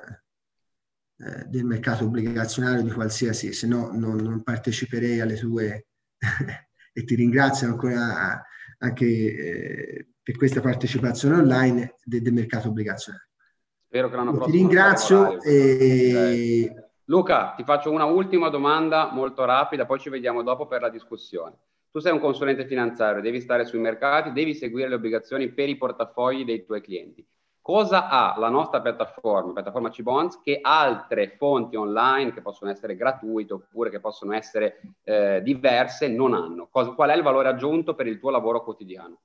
eh, 1.22 1.44
del 1.48 1.64
mercato 1.64 2.04
obbligazionario 2.04 2.82
di 2.82 2.90
qualsiasi, 2.90 3.52
se 3.52 3.66
no 3.66 3.90
non, 3.92 4.16
non 4.16 4.42
parteciperei 4.42 5.20
alle 5.20 5.36
tue 5.36 5.86
e 6.92 7.04
ti 7.04 7.14
ringrazio 7.14 7.68
ancora 7.68 8.42
anche 8.78 9.04
eh, 9.06 10.06
per 10.22 10.36
questa 10.36 10.60
partecipazione 10.60 11.36
online 11.36 11.96
del, 12.02 12.22
del 12.22 12.32
mercato 12.32 12.68
obbligazionario. 12.68 13.28
Spero 13.84 14.08
che 14.08 14.16
l'anno 14.16 14.32
prossimo. 14.32 14.52
Ti 14.52 14.58
ringrazio 14.58 15.42
e, 15.42 16.72
Luca, 17.04 17.54
ti 17.56 17.64
faccio 17.64 17.90
una 17.90 18.04
ultima 18.04 18.48
domanda 18.48 19.10
molto 19.12 19.44
rapida, 19.44 19.84
poi 19.84 19.98
ci 19.98 20.08
vediamo 20.08 20.42
dopo 20.42 20.66
per 20.66 20.80
la 20.80 20.88
discussione. 20.88 21.56
Tu 21.90 21.98
sei 21.98 22.12
un 22.12 22.20
consulente 22.20 22.64
finanziario, 22.66 23.20
devi 23.20 23.40
stare 23.40 23.64
sui 23.64 23.80
mercati, 23.80 24.32
devi 24.32 24.54
seguire 24.54 24.88
le 24.88 24.94
obbligazioni 24.94 25.50
per 25.50 25.68
i 25.68 25.76
portafogli 25.76 26.44
dei 26.44 26.64
tuoi 26.64 26.80
clienti. 26.80 27.26
Cosa 27.70 28.08
ha 28.08 28.36
la 28.36 28.48
nostra 28.48 28.80
piattaforma, 28.80 29.52
piattaforma 29.52 29.90
C-Bonds, 29.90 30.40
che 30.42 30.58
altre 30.60 31.36
fonti 31.38 31.76
online, 31.76 32.32
che 32.32 32.42
possono 32.42 32.68
essere 32.68 32.96
gratuite 32.96 33.52
oppure 33.52 33.90
che 33.90 34.00
possono 34.00 34.32
essere 34.32 34.80
eh, 35.04 35.40
diverse, 35.40 36.08
non 36.08 36.34
hanno? 36.34 36.66
Cosa, 36.68 36.90
qual 36.90 37.10
è 37.10 37.16
il 37.16 37.22
valore 37.22 37.46
aggiunto 37.46 37.94
per 37.94 38.08
il 38.08 38.18
tuo 38.18 38.30
lavoro 38.30 38.64
quotidiano? 38.64 39.20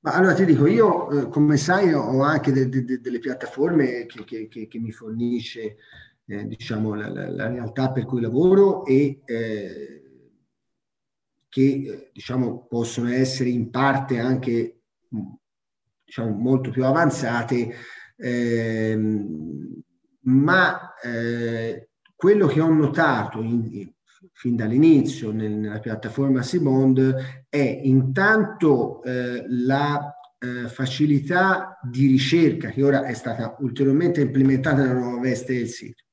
Ma 0.00 0.14
allora 0.14 0.34
ti 0.34 0.44
dico, 0.44 0.66
io 0.66 1.08
eh, 1.08 1.28
come 1.28 1.56
sai 1.56 1.92
ho 1.94 2.20
anche 2.20 2.50
de, 2.50 2.68
de, 2.68 3.00
delle 3.00 3.20
piattaforme 3.20 4.06
che, 4.06 4.24
che, 4.24 4.48
che, 4.48 4.66
che 4.66 4.78
mi 4.80 4.90
fornisce 4.90 5.76
eh, 6.26 6.46
diciamo, 6.48 6.94
la, 6.94 7.08
la, 7.08 7.30
la, 7.30 7.46
realtà 7.46 7.92
per 7.92 8.06
cui 8.06 8.22
lavoro 8.22 8.84
e 8.84 9.20
eh, 9.24 10.02
che 11.48 11.62
eh, 11.62 12.10
diciamo, 12.12 12.66
possono 12.66 13.08
essere 13.10 13.50
in 13.50 13.70
parte 13.70 14.18
anche 14.18 14.80
diciamo, 16.04 16.30
molto 16.36 16.70
più 16.70 16.84
avanzate, 16.84 17.74
ehm, 18.16 19.82
ma 20.22 20.94
eh, 21.02 21.88
quello 22.14 22.46
che 22.46 22.60
ho 22.60 22.72
notato 22.72 23.40
in, 23.40 23.92
fin 24.32 24.56
dall'inizio 24.56 25.30
nel, 25.30 25.52
nella 25.52 25.78
piattaforma 25.78 26.42
Sibond 26.42 27.44
è 27.48 27.80
intanto 27.82 29.02
eh, 29.02 29.44
la 29.48 30.14
eh, 30.38 30.68
facilità 30.68 31.78
di 31.82 32.06
ricerca 32.06 32.70
che 32.70 32.82
ora 32.82 33.04
è 33.04 33.14
stata 33.14 33.56
ulteriormente 33.60 34.20
implementata 34.20 34.82
nella 34.82 34.98
nuova 34.98 35.20
veste 35.20 35.54
del 35.54 35.68
sito. 35.68 36.04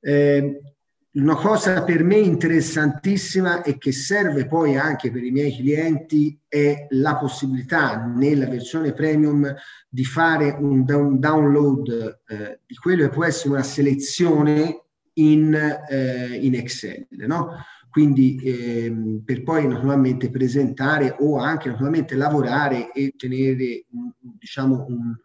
Eh, 0.00 0.69
una 1.12 1.34
cosa 1.34 1.82
per 1.82 2.04
me 2.04 2.16
interessantissima 2.16 3.62
e 3.62 3.78
che 3.78 3.90
serve 3.90 4.46
poi 4.46 4.76
anche 4.76 5.10
per 5.10 5.24
i 5.24 5.32
miei 5.32 5.56
clienti 5.56 6.38
è 6.46 6.86
la 6.90 7.16
possibilità 7.16 8.04
nella 8.04 8.46
versione 8.46 8.92
premium 8.92 9.52
di 9.88 10.04
fare 10.04 10.56
un, 10.56 10.84
down, 10.84 11.18
download 11.18 12.20
eh, 12.28 12.60
di 12.64 12.76
quello 12.76 13.02
che 13.02 13.08
può 13.08 13.24
essere 13.24 13.50
una 13.50 13.62
selezione 13.64 14.84
in, 15.14 15.52
eh, 15.88 16.38
in 16.40 16.54
Excel, 16.54 17.06
no? 17.26 17.56
Quindi 17.90 18.40
ehm, 18.44 19.22
per 19.24 19.42
poi 19.42 19.66
naturalmente 19.66 20.30
presentare 20.30 21.16
o 21.18 21.38
anche 21.38 21.70
naturalmente 21.70 22.14
lavorare 22.14 22.92
e 22.92 23.14
tenere 23.16 23.84
diciamo 24.20 24.86
un, 24.88 25.16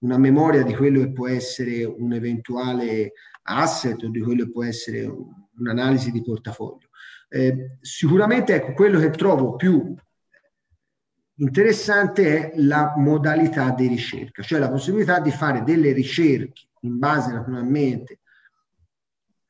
una 0.00 0.18
memoria 0.18 0.64
di 0.64 0.74
quello 0.74 0.98
che 0.98 1.12
può 1.12 1.28
essere 1.28 1.84
un 1.84 2.12
eventuale 2.12 3.12
asset 3.42 4.02
o 4.02 4.08
di 4.08 4.20
quello 4.20 4.44
che 4.44 4.50
può 4.50 4.64
essere 4.64 5.10
un'analisi 5.58 6.10
di 6.10 6.22
portafoglio. 6.22 6.88
Eh, 7.28 7.78
sicuramente 7.80 8.54
ecco, 8.54 8.72
quello 8.74 8.98
che 8.98 9.10
trovo 9.10 9.56
più 9.56 9.94
interessante 11.36 12.50
è 12.50 12.52
la 12.56 12.94
modalità 12.96 13.70
di 13.70 13.86
ricerca, 13.86 14.42
cioè 14.42 14.58
la 14.58 14.70
possibilità 14.70 15.18
di 15.18 15.30
fare 15.30 15.62
delle 15.62 15.92
ricerche 15.92 16.68
in 16.82 16.98
base 16.98 17.32
naturalmente, 17.32 18.20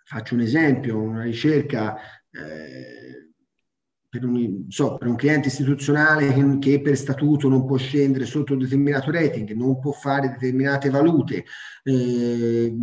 faccio 0.04 0.34
un 0.34 0.40
esempio, 0.40 0.98
una 0.98 1.22
ricerca 1.22 1.96
eh, 2.30 3.30
per 4.08 4.24
un, 4.24 4.66
so, 4.68 4.98
per 4.98 5.08
un, 5.08 5.16
cliente 5.16 5.48
istituzionale 5.48 6.34
che, 6.58 6.82
per 6.82 6.96
statuto 6.98 7.48
non 7.48 7.64
può 7.64 7.78
scendere 7.78 8.26
sotto 8.26 8.52
un 8.52 8.58
determinato 8.58 9.10
rating, 9.10 9.52
non 9.52 9.80
può 9.80 9.92
fare 9.92 10.28
determinate 10.28 10.90
valute, 10.90 11.44
eh, 11.84 12.74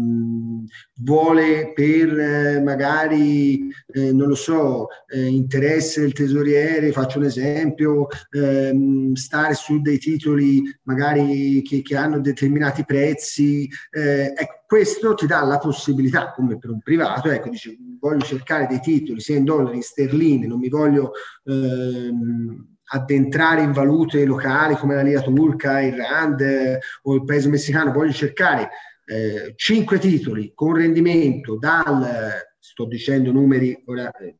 vuole 0.95 1.71
per 1.73 2.19
eh, 2.19 2.61
magari, 2.61 3.69
eh, 3.87 4.11
non 4.11 4.27
lo 4.27 4.35
so, 4.35 4.87
eh, 5.07 5.25
interesse 5.25 6.01
del 6.01 6.13
tesoriere, 6.13 6.91
faccio 6.91 7.19
un 7.19 7.25
esempio, 7.25 8.07
ehm, 8.31 9.13
stare 9.13 9.53
su 9.53 9.79
dei 9.81 9.97
titoli 9.97 10.63
magari 10.83 11.61
che, 11.61 11.81
che 11.81 11.95
hanno 11.95 12.19
determinati 12.19 12.83
prezzi, 12.83 13.69
eh, 13.91 14.33
ecco, 14.35 14.63
questo 14.67 15.15
ti 15.15 15.25
dà 15.25 15.41
la 15.43 15.57
possibilità, 15.57 16.31
come 16.31 16.59
per 16.59 16.69
un 16.69 16.79
privato, 16.81 17.29
ecco, 17.29 17.49
dice, 17.49 17.75
voglio 17.99 18.23
cercare 18.23 18.67
dei 18.67 18.79
titoli 18.79 19.19
sia 19.19 19.37
in 19.37 19.45
dollari, 19.45 19.77
in 19.77 19.81
sterline, 19.81 20.45
non 20.45 20.59
mi 20.59 20.69
voglio 20.69 21.11
ehm, 21.45 22.77
addentrare 22.91 23.61
in 23.61 23.71
valute 23.71 24.25
locali 24.25 24.75
come 24.75 24.95
la 24.95 25.01
lira 25.01 25.21
turca, 25.21 25.81
il 25.81 25.93
rand 25.93 26.41
eh, 26.41 26.79
o 27.03 27.15
il 27.15 27.23
peso 27.23 27.49
messicano, 27.49 27.91
voglio 27.91 28.11
cercare 28.11 28.69
eh, 29.09 29.53
cinque 29.55 29.97
titoli 29.97 30.51
con 30.53 30.75
rendimento 30.75 31.57
dal, 31.57 32.31
sto 32.59 32.85
dicendo 32.85 33.31
numeri 33.31 33.81
ora, 33.85 34.11
eh, 34.11 34.37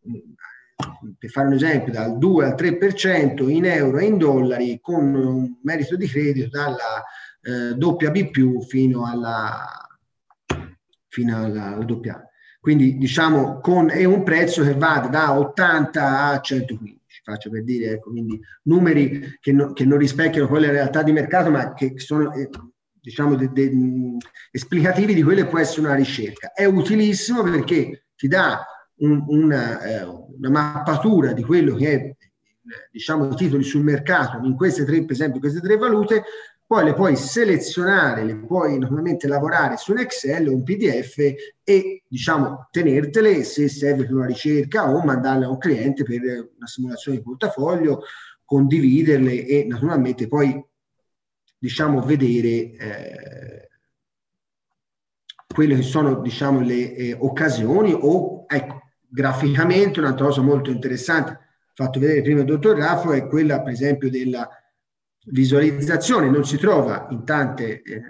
per 1.18 1.30
fare 1.32 1.48
un 1.48 1.54
esempio, 1.54 1.92
dal 1.92 2.20
2 2.20 2.46
al 2.46 2.54
3% 2.56 3.50
in 3.50 3.66
euro 3.66 3.98
e 3.98 4.06
in 4.06 4.20
dollari 4.20 4.80
con 4.80 5.16
un 5.16 5.56
merito 5.64 5.96
di 5.96 6.08
credito 6.08 6.50
dalla 6.50 7.04
eh, 7.42 7.74
doppia 7.76 8.12
B 8.12 8.30
più 8.30 8.62
fino 8.62 9.06
alla 9.06 9.66
fino 11.08 11.44
alla, 11.44 11.74
alla 11.74 11.84
doppia. 11.84 12.24
Quindi 12.60 12.98
diciamo 12.98 13.60
con 13.62 13.90
è 13.90 14.04
un 14.04 14.22
prezzo 14.22 14.64
che 14.64 14.76
va 14.76 15.08
da 15.10 15.36
80 15.38 16.30
a 16.30 16.40
115, 16.40 17.22
faccio 17.24 17.50
per 17.50 17.64
dire, 17.64 17.94
ecco, 17.94 18.12
quindi 18.12 18.40
numeri 18.64 19.38
che, 19.40 19.52
no, 19.52 19.74
che 19.74 19.86
non 19.86 19.98
rispecchiano 19.98 20.48
quelle 20.48 20.70
realtà 20.70 21.02
di 21.02 21.12
mercato, 21.12 21.50
ma 21.50 21.74
che 21.74 21.94
sono 21.98 22.32
eh, 22.34 22.50
diciamo 23.10 23.36
de, 23.36 23.52
de, 23.52 23.72
esplicativi 24.52 25.16
di 25.16 25.24
quelle 25.24 25.44
che 25.44 25.50
può 25.50 25.60
essere 25.60 25.82
una 25.82 25.96
ricerca. 25.96 26.54
È 26.54 26.66
utilissimo 26.66 27.42
perché 27.42 28.06
ti 28.16 28.28
dà 28.28 28.64
un, 28.98 29.24
una, 29.28 29.82
eh, 29.82 30.04
una 30.04 30.50
mappatura 30.50 31.34
di 31.34 31.44
quello 31.44 31.76
che 31.76 31.92
è 31.92 32.16
diciamo 32.92 33.32
i 33.32 33.36
titoli 33.36 33.64
sul 33.64 33.84
mercato 33.84 34.40
in 34.44 34.56
queste 34.56 34.86
tre, 34.86 35.02
per 35.02 35.12
esempio, 35.12 35.40
queste 35.40 35.60
tre 35.60 35.76
valute 35.76 36.24
poi 36.68 36.84
le 36.84 36.94
puoi 36.94 37.16
selezionare, 37.16 38.24
le 38.24 38.36
puoi 38.36 38.78
normalmente 38.78 39.28
lavorare 39.28 39.76
su 39.76 39.92
un 39.92 39.98
Excel 39.98 40.50
o 40.50 40.54
un 40.54 40.62
PDF 40.62 41.18
e 41.64 42.04
diciamo 42.08 42.68
tenertele 42.70 43.44
se 43.44 43.68
serve 43.68 44.06
per 44.06 44.14
una 44.14 44.28
ricerca 44.28 44.88
o 44.88 45.04
mandarle 45.04 45.46
a 45.46 45.50
un 45.50 45.58
cliente 45.58 46.04
per 46.04 46.22
una 46.22 46.68
simulazione 46.68 47.18
di 47.18 47.24
portafoglio, 47.24 48.04
condividerle 48.46 49.48
e 49.48 49.66
naturalmente 49.68 50.28
poi 50.28 50.64
diciamo 51.60 52.02
vedere 52.02 52.48
eh, 52.48 53.70
quelle 55.54 55.76
che 55.76 55.82
sono 55.82 56.22
diciamo 56.22 56.62
le 56.62 56.96
eh, 56.96 57.14
occasioni 57.20 57.94
o 57.94 58.46
ecco 58.48 58.82
graficamente 59.08 60.00
un'altra 60.00 60.26
cosa 60.26 60.42
molto 60.42 60.72
interessante 60.72 61.40
fatto 61.74 62.00
vedere 62.00 62.22
prima 62.22 62.40
il 62.40 62.46
dottor 62.46 62.78
Raffo 62.78 63.12
è 63.12 63.28
quella 63.28 63.62
per 63.62 63.74
esempio 63.74 64.10
della 64.10 64.50
visualizzazione 65.26 66.30
non 66.30 66.46
si 66.46 66.58
trova 66.58 67.08
in 67.12 67.24
tante 67.26 67.82
eh, 67.82 68.02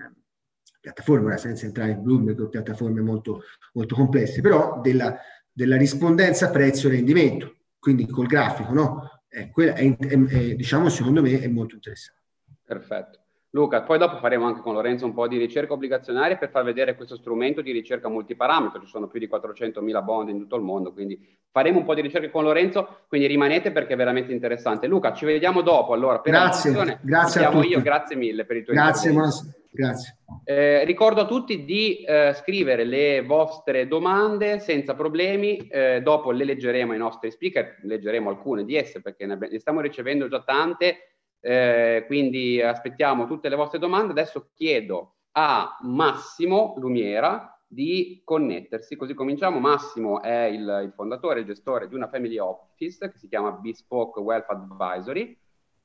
piattaforme, 0.80 1.38
senza 1.38 1.66
entrare 1.66 1.92
in 1.92 2.02
Bloomberg 2.02 2.40
o 2.40 2.50
piattaforme 2.50 3.02
molto, 3.02 3.44
molto 3.74 3.96
complesse, 3.96 4.42
però 4.42 4.80
della, 4.82 5.18
della 5.52 5.78
rispondenza 5.78 6.50
prezzo-rendimento, 6.50 7.58
quindi 7.80 8.08
col 8.08 8.28
grafico, 8.28 8.74
no? 8.74 9.24
Eh, 9.28 9.50
quella 9.50 9.74
è, 9.74 9.98
è, 9.98 10.18
è, 10.26 10.56
diciamo, 10.56 10.90
secondo 10.90 11.22
me 11.22 11.40
è 11.42 11.48
molto 11.48 11.76
interessante. 11.76 12.22
Perfetto. 12.64 13.20
Luca, 13.52 13.82
poi 13.82 13.98
dopo 13.98 14.18
faremo 14.18 14.46
anche 14.46 14.62
con 14.62 14.76
Lorenzo 14.76 15.06
un 15.06 15.14
po' 15.14 15.28
di 15.28 15.38
ricerca 15.38 15.74
obbligazionaria 15.74 16.38
per 16.38 16.52
far 16.52 16.64
vedere 16.64 16.96
questo 16.96 17.16
strumento 17.16 17.62
di 17.62 17.72
ricerca 17.72 18.08
multiparametro, 18.08 18.82
ci 18.82 18.88
sono 18.88 19.08
più 19.08 19.20
di 19.20 19.28
400.000 19.28 20.04
bond 20.04 20.30
in 20.30 20.38
tutto 20.38 20.56
il 20.56 20.62
mondo, 20.62 20.94
quindi 20.94 21.20
faremo 21.50 21.80
un 21.80 21.86
po' 21.86 21.96
di 21.96 22.02
ricerca 22.02 22.30
con 22.30 22.44
Lorenzo, 22.44 23.06
quindi 23.08 23.26
rimanete 23.26 23.72
perché 23.72 23.94
è 23.94 23.98
veramente 23.98 24.32
interessante. 24.32 24.86
Luca, 24.86 25.14
ci 25.14 25.26
vediamo 25.26 25.62
dopo, 25.62 25.94
allora, 25.94 26.20
per 26.20 26.32
grazie, 26.32 27.00
grazie 27.02 27.44
a 27.44 27.50
tutti. 27.50 27.70
io, 27.70 27.82
grazie 27.82 28.16
mille 28.16 28.46
per 28.46 28.58
i 28.58 28.64
tuoi 28.64 28.76
Grazie, 28.76 29.12
buonasera. 29.12 29.54
Grazie. 29.72 30.18
Eh, 30.44 30.84
ricordo 30.84 31.22
a 31.22 31.26
tutti 31.26 31.64
di 31.64 32.04
eh, 32.04 32.34
scrivere 32.36 32.84
le 32.84 33.22
vostre 33.22 33.88
domande 33.88 34.60
senza 34.60 34.94
problemi, 34.94 35.58
eh, 35.58 36.02
dopo 36.02 36.32
le 36.32 36.44
leggeremo 36.44 36.92
ai 36.92 36.98
nostri 36.98 37.32
speaker, 37.32 37.78
leggeremo 37.84 38.30
alcune 38.30 38.66
di 38.66 38.76
esse 38.76 39.02
perché 39.02 39.26
ne, 39.26 39.38
ne 39.40 39.60
stiamo 39.60 39.82
ricevendo 39.82 40.28
già 40.28 40.42
tante, 40.42 41.19
eh, 41.42 42.04
quindi 42.08 42.62
aspettiamo 42.62 43.28
tutte 43.28 43.50
le 43.50 43.56
vostre 43.56 43.80
domande. 43.80 44.12
Adesso 44.12 44.50
chiedo 44.54 45.16
a 45.32 45.78
Massimo 45.82 46.76
Lumiera 46.78 47.60
di 47.66 48.22
connettersi, 48.24 48.96
così 48.96 49.14
cominciamo. 49.14 49.60
Massimo 49.60 50.22
è 50.22 50.46
il, 50.46 50.82
il 50.84 50.94
fondatore 50.96 51.42
e 51.42 51.46
gestore 51.46 51.88
di 51.88 51.96
una 51.96 52.08
family 52.08 52.38
office 52.38 53.12
che 53.12 53.18
si 53.18 53.28
chiama 53.28 53.52
Bespoke 53.52 54.20
Wealth 54.20 54.50
Advisory. 54.50 55.38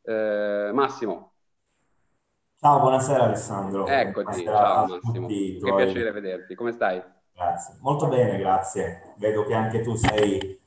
Eh, 0.02 0.70
Massimo. 0.72 1.32
Ciao, 2.56 2.80
buonasera 2.80 3.24
Alessandro. 3.24 3.86
Eccoti, 3.86 4.22
buonasera 4.22 4.56
ciao 4.56 4.86
Massimo. 4.86 5.26
Che 5.26 5.58
tuoi... 5.60 5.84
piacere 5.84 6.10
vederti. 6.12 6.54
Come 6.54 6.72
stai? 6.72 7.02
Grazie, 7.34 7.76
molto 7.80 8.08
bene, 8.08 8.38
grazie. 8.38 9.14
Vedo 9.18 9.44
che 9.44 9.54
anche 9.54 9.82
tu 9.82 9.94
sei 9.96 10.58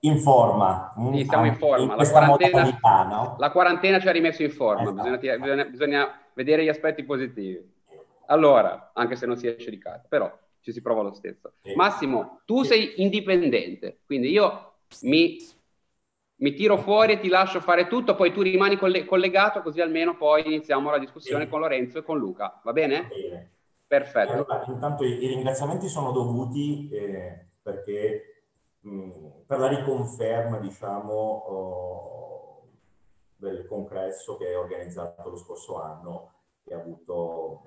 in 0.00 0.18
forma. 0.18 0.92
Sì, 1.12 1.24
siamo 1.24 1.46
in 1.46 1.56
forma. 1.56 1.94
In 1.94 1.98
la, 1.98 2.08
quarantena, 2.08 2.78
no? 3.08 3.36
la, 3.38 3.50
quarantena, 3.50 4.00
ci 4.00 4.08
ha 4.08 4.12
rimesso 4.12 4.42
in 4.42 4.50
forma, 4.50 4.82
esatto. 4.82 5.10
bisogna, 5.10 5.36
bisogna, 5.38 5.64
bisogna, 5.64 6.20
vedere 6.34 6.64
gli 6.64 6.68
aspetti 6.68 7.04
positivi. 7.04 7.78
Allora, 8.26 8.92
anche 8.94 9.16
se 9.16 9.26
non 9.26 9.36
si 9.36 9.46
esce 9.46 9.70
di 9.70 9.78
casa, 9.78 10.04
però 10.08 10.32
ci 10.60 10.72
si 10.72 10.80
prova 10.80 11.02
lo 11.02 11.12
stesso. 11.12 11.54
Sì. 11.62 11.74
Massimo, 11.74 12.40
tu 12.44 12.62
sei 12.62 13.02
indipendente, 13.02 14.00
quindi 14.06 14.30
io 14.30 14.74
mi, 15.02 15.36
mi, 16.36 16.54
tiro 16.54 16.76
fuori 16.78 17.14
e 17.14 17.20
ti 17.20 17.28
lascio 17.28 17.60
fare 17.60 17.88
tutto, 17.88 18.14
poi 18.14 18.32
tu 18.32 18.42
rimani 18.42 18.76
coll- 18.76 19.04
collegato 19.04 19.62
così 19.62 19.80
almeno 19.80 20.16
poi 20.16 20.46
iniziamo 20.46 20.90
la 20.90 20.98
discussione 20.98 21.44
sì. 21.44 21.50
con 21.50 21.60
Lorenzo 21.60 21.98
e 21.98 22.02
con 22.02 22.18
Luca, 22.18 22.60
va 22.62 22.72
bene? 22.72 23.02
Va 23.02 23.08
bene. 23.08 23.50
Perfetto. 23.90 24.32
Allora, 24.32 24.64
intanto 24.68 25.02
i, 25.02 25.20
i, 25.20 25.26
ringraziamenti 25.26 25.88
sono 25.88 26.12
dovuti 26.12 26.88
eh, 26.92 27.46
perché 27.60 28.29
per 28.82 29.58
la 29.58 29.68
riconferma, 29.68 30.58
diciamo, 30.58 31.12
oh, 31.12 32.68
del 33.36 33.66
congresso 33.66 34.36
che 34.36 34.48
è 34.48 34.58
organizzato 34.58 35.28
lo 35.28 35.36
scorso 35.36 35.80
anno 35.80 36.32
e 36.64 36.74
ha 36.74 36.78
avuto, 36.78 37.62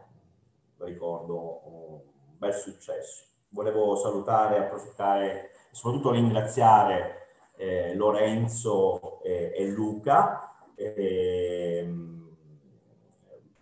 ricordo, 0.77 1.61
un 1.65 2.37
bel 2.37 2.53
successo. 2.53 3.25
Volevo 3.49 3.95
salutare, 3.95 4.57
approfittare 4.57 5.51
e 5.71 5.75
soprattutto 5.75 6.11
ringraziare 6.11 7.23
eh, 7.55 7.95
Lorenzo 7.95 9.21
e, 9.21 9.51
e 9.55 9.67
Luca 9.67 10.55
e, 10.75 11.77
ehm, 11.77 12.35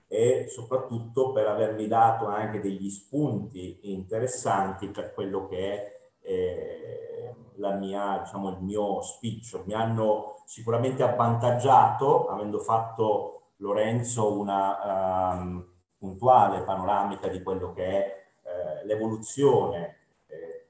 e 0.07 0.47
soprattutto 0.49 1.31
per 1.31 1.47
avermi 1.47 1.87
dato 1.87 2.27
anche 2.27 2.59
degli 2.59 2.89
spunti 2.89 3.93
interessanti 3.93 4.89
per 4.89 5.13
quello 5.13 5.47
che 5.47 5.57
è 5.57 5.99
eh, 6.21 7.10
la 7.55 7.73
mia, 7.73 8.21
diciamo, 8.23 8.49
il 8.49 8.61
mio 8.61 9.01
speech. 9.01 9.61
Mi 9.65 9.73
hanno 9.73 10.43
sicuramente 10.45 11.03
avvantaggiato, 11.03 12.27
avendo 12.27 12.59
fatto 12.59 13.41
Lorenzo 13.57 14.39
una 14.39 15.33
um, 15.33 15.65
puntuale 15.97 16.63
panoramica 16.63 17.27
di 17.27 17.43
quello 17.43 17.73
che 17.73 17.85
è 17.85 18.21
eh, 18.43 18.85
l'evoluzione 18.85 19.97
eh, 20.25 20.67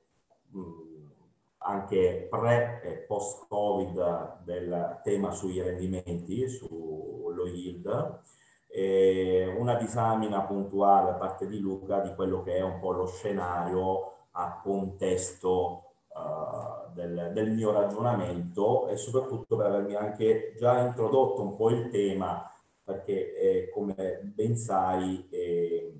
anche 1.60 2.28
pre 2.30 2.82
e 2.84 2.92
post 3.08 3.48
Covid 3.48 4.44
del 4.44 5.00
tema 5.04 5.32
sui 5.32 5.62
rendimenti, 5.62 6.50
sullo 6.50 7.46
yield, 7.48 8.20
e 8.68 9.54
una 9.58 9.76
disamina 9.76 10.42
puntuale 10.42 11.12
da 11.12 11.18
parte 11.18 11.48
di 11.48 11.60
Luca 11.60 12.00
di 12.00 12.14
quello 12.16 12.42
che 12.42 12.56
è 12.56 12.62
un 12.62 12.80
po' 12.80 12.92
lo 12.92 13.06
scenario 13.06 14.28
a 14.32 14.60
contesto 14.64 15.91
uh, 16.16 16.94
del, 16.94 17.32
del, 17.34 17.52
mio 17.52 17.72
ragionamento 17.72 18.88
e 18.88 18.98
soprattutto 18.98 19.56
per 19.56 19.68
avermi 19.68 19.96
anche 19.96 20.56
già 20.58 20.80
introdotto 20.80 21.42
un 21.42 21.56
po' 21.56 21.70
il 21.70 21.90
tema, 21.90 22.52
perché 22.84 23.36
eh, 23.36 23.70
come 23.70 24.22
ben 24.24 24.58
sai 24.58 25.28
eh, 25.30 26.00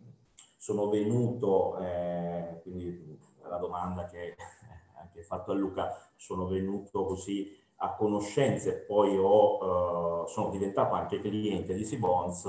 sono 0.58 0.90
venuto, 0.90 1.78
eh, 1.80 2.60
quindi 2.64 3.20
la 3.48 3.58
domanda 3.58 4.06
che 4.06 4.36
anche 5.00 5.24
fatto 5.24 5.52
a 5.52 5.56
Luca, 5.56 6.12
sono 6.16 6.48
venuto 6.48 7.06
così 7.06 7.58
a 7.84 7.96
conoscenza 7.96 8.70
e 8.70 8.74
poi 8.74 9.18
ho, 9.18 10.22
uh, 10.24 10.28
sono 10.28 10.50
diventato 10.52 10.94
anche 10.94 11.20
cliente 11.20 11.74
di 11.74 11.84
Sibons 11.84 12.48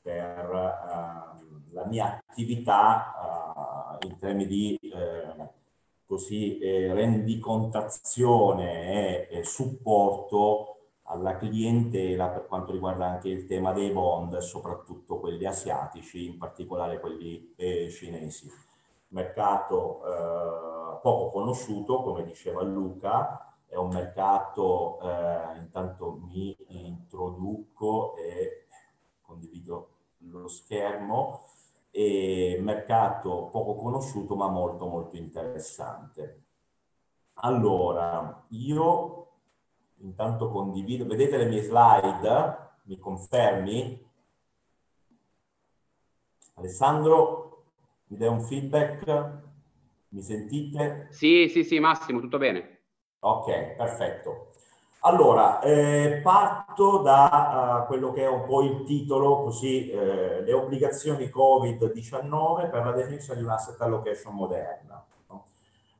per 0.00 0.48
uh, 0.50 1.72
la 1.72 1.86
mia 1.86 2.20
attività 2.26 3.98
uh, 4.00 4.06
in 4.06 4.18
termini 4.18 4.46
di 4.48 4.80
così 6.06 6.58
eh, 6.58 6.92
rendicontazione 6.92 9.28
e, 9.28 9.38
e, 9.38 9.44
supporto 9.44 10.66
alla 11.04 11.36
clientela 11.36 12.28
per 12.28 12.46
quanto 12.46 12.72
riguarda 12.72 13.06
anche 13.06 13.28
il 13.28 13.46
tema 13.46 13.72
dei 13.72 13.90
bond, 13.90 14.36
soprattutto 14.38 15.18
quelli 15.18 15.46
asiatici, 15.46 16.26
in 16.26 16.38
particolare 16.38 17.00
quelli 17.00 17.52
eh, 17.56 17.90
cinesi. 17.90 18.50
Mercato 19.08 20.00
eh, 20.04 21.00
poco 21.02 21.30
conosciuto, 21.30 22.02
come 22.02 22.24
diceva 22.24 22.62
Luca, 22.62 23.54
è 23.66 23.76
un 23.76 23.88
mercato, 23.88 25.00
eh, 25.00 25.58
intanto 25.58 26.20
mi 26.30 26.56
introduco 26.68 28.16
e 28.16 28.66
condivido 29.22 29.88
lo 30.18 30.48
schermo, 30.48 31.44
e 31.92 32.58
mercato 32.60 33.50
poco 33.52 33.76
conosciuto 33.76 34.34
ma 34.34 34.48
molto 34.48 34.86
molto 34.88 35.16
interessante. 35.16 36.44
Allora, 37.34 38.44
io 38.50 39.26
intanto 39.98 40.50
condivido, 40.50 41.06
vedete 41.06 41.36
le 41.36 41.46
mie 41.46 41.62
slide? 41.62 42.70
Mi 42.84 42.98
confermi? 42.98 44.10
Alessandro, 46.54 47.64
mi 48.08 48.16
dai 48.16 48.28
un 48.28 48.42
feedback? 48.42 49.40
Mi 50.08 50.22
sentite? 50.22 51.08
Sì, 51.10 51.48
sì, 51.48 51.62
sì, 51.62 51.78
Massimo, 51.78 52.20
tutto 52.20 52.38
bene. 52.38 52.80
Ok, 53.20 53.74
perfetto. 53.76 54.51
Allora, 55.04 55.60
eh, 55.60 56.20
parto 56.22 56.98
da 56.98 57.82
uh, 57.82 57.86
quello 57.88 58.12
che 58.12 58.22
è 58.22 58.28
un 58.28 58.44
po' 58.44 58.62
il 58.62 58.84
titolo, 58.84 59.42
così 59.42 59.90
eh, 59.90 60.42
le 60.42 60.52
obbligazioni 60.52 61.24
Covid-19 61.24 62.70
per 62.70 62.84
la 62.84 62.92
definizione 62.92 63.40
di 63.40 63.44
un'asset 63.44 63.80
allocation 63.80 64.32
moderna. 64.32 65.04
No? 65.28 65.46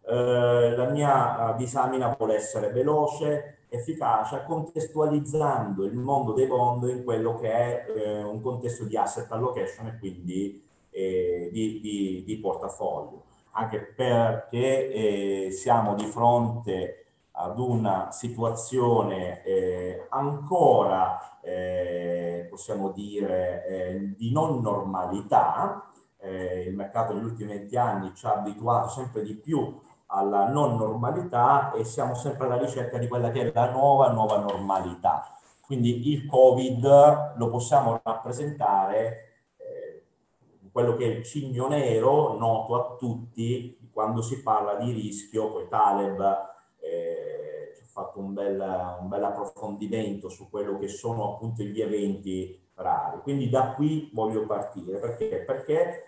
Eh, 0.07 0.77
la 0.77 0.89
mia 0.91 1.51
uh, 1.51 1.57
disamina 1.57 2.15
vuole 2.17 2.37
essere 2.37 2.71
veloce, 2.71 3.65
efficace, 3.69 4.45
contestualizzando 4.47 5.85
il 5.85 5.95
mondo 5.97 6.33
dei 6.33 6.47
bond 6.47 6.89
in 6.89 7.03
quello 7.03 7.35
che 7.41 7.51
è 7.51 7.87
eh, 7.89 8.23
un 8.23 8.41
contesto 8.41 8.85
di 8.85 8.97
asset 8.97 9.27
allocation 9.33 9.89
e 9.89 9.99
quindi 9.99 10.65
eh, 10.91 11.49
di, 11.53 11.81
di, 11.81 12.23
di, 12.25 12.37
portafoglio, 12.39 13.25
anche 13.53 13.81
perché 13.81 15.47
eh, 15.47 15.51
siamo 15.51 15.95
di 15.97 16.05
fronte 16.05 17.02
ad 17.33 17.59
una 17.59 18.11
situazione 18.11 19.43
eh, 19.43 20.07
ancora, 20.11 21.41
eh, 21.41 22.47
possiamo 22.51 22.91
dire, 22.91 23.67
eh, 23.67 24.15
di 24.17 24.33
non 24.33 24.61
normalità. 24.61 25.91
Eh, 26.19 26.65
il 26.69 26.75
mercato 26.75 27.15
negli 27.15 27.25
ultimi 27.25 27.57
20 27.57 27.77
anni 27.77 28.15
ci 28.15 28.27
ha 28.27 28.35
abituato 28.35 28.89
sempre 28.89 29.23
di 29.23 29.35
più 29.35 29.81
alla 30.07 30.49
non 30.49 30.77
normalità 30.77 31.73
e 31.73 31.85
siamo 31.85 32.15
sempre 32.15 32.47
alla 32.47 32.59
ricerca 32.59 32.99
di 32.99 33.09
quella 33.09 33.31
che 33.31 33.49
è 33.49 33.53
la 33.53 33.71
nuova, 33.71 34.11
nuova 34.11 34.39
normalità. 34.39 35.27
Quindi 35.61 36.13
il 36.13 36.27
Covid 36.27 37.35
lo 37.37 37.49
possiamo 37.49 37.99
rappresentare 38.03 39.45
eh, 39.57 40.03
quello 40.71 40.97
che 40.97 41.05
è 41.07 41.09
il 41.09 41.25
cigno 41.25 41.67
nero 41.67 42.37
noto 42.37 42.75
a 42.75 42.97
tutti 42.97 43.79
quando 43.91 44.21
si 44.21 44.43
parla 44.43 44.75
di 44.75 44.93
rischio, 44.93 45.51
poi 45.51 45.69
Taleb 45.69 46.52
eh, 46.83 47.73
ha 47.81 47.87
fatto 47.87 48.19
un 48.19 48.33
bel, 48.33 48.59
un 49.01 49.09
bel 49.09 49.25
approfondimento 49.25 50.29
su 50.29 50.49
quello 50.51 50.79
che 50.79 50.89
sono 50.89 51.35
appunto 51.35 51.63
gli 51.63 51.81
eventi 51.81 52.61
rari. 52.75 53.21
Quindi 53.21 53.49
da 53.49 53.73
qui 53.75 54.11
voglio 54.13 54.47
partire 54.47 54.99
perché? 54.99 55.45
Perché 55.45 56.05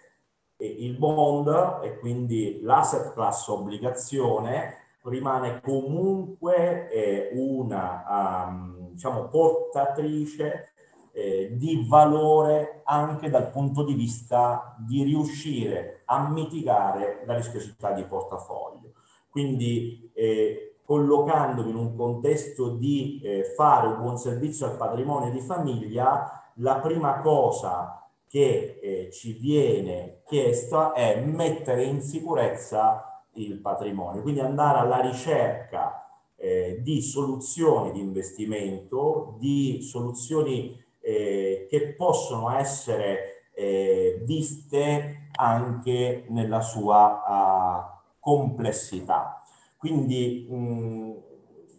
il 0.57 0.97
bond 0.97 1.81
e 1.83 1.99
quindi 1.99 2.61
l'asset 2.62 3.12
class 3.12 3.49
obbligazione 3.49 4.83
rimane 5.03 5.61
comunque 5.61 6.89
eh, 6.91 7.31
una 7.35 8.47
um, 8.49 8.91
diciamo, 8.93 9.29
portatrice 9.29 10.72
eh, 11.12 11.55
di 11.57 11.87
valore 11.89 12.81
anche 12.85 13.29
dal 13.29 13.51
punto 13.51 13.85
di 13.85 13.95
vista 13.95 14.75
di 14.79 15.03
riuscire 15.05 16.03
a 16.07 16.29
mitigare 16.29 17.22
la 17.27 17.37
rischiosità 17.37 17.93
di 17.93 18.05
portafoglio. 18.05 18.93
Quindi 19.35 20.12
eh, 20.14 20.76
collocandomi 20.85 21.70
in 21.70 21.74
un 21.74 21.97
contesto 21.97 22.68
di 22.68 23.20
eh, 23.20 23.43
fare 23.57 23.89
un 23.89 24.01
buon 24.01 24.16
servizio 24.16 24.64
al 24.66 24.76
patrimonio 24.76 25.32
di 25.32 25.41
famiglia, 25.41 26.53
la 26.59 26.76
prima 26.76 27.20
cosa 27.20 28.09
che 28.28 28.78
eh, 28.80 29.11
ci 29.11 29.32
viene 29.32 30.20
chiesta 30.24 30.93
è 30.93 31.20
mettere 31.20 31.82
in 31.82 32.01
sicurezza 32.01 33.24
il 33.32 33.59
patrimonio, 33.59 34.22
quindi 34.22 34.39
andare 34.39 34.78
alla 34.78 35.01
ricerca 35.01 36.07
eh, 36.37 36.78
di 36.80 37.03
soluzioni 37.03 37.91
di 37.91 37.99
investimento, 37.99 39.35
di 39.41 39.82
soluzioni 39.82 40.80
eh, 41.01 41.66
che 41.68 41.95
possono 41.95 42.57
essere 42.57 43.49
eh, 43.53 44.20
viste 44.22 45.30
anche 45.37 46.26
nella 46.28 46.61
sua 46.61 47.22
uh, 47.26 47.54
complessità. 48.25 49.43
Quindi 49.77 50.47
mh, 50.49 51.12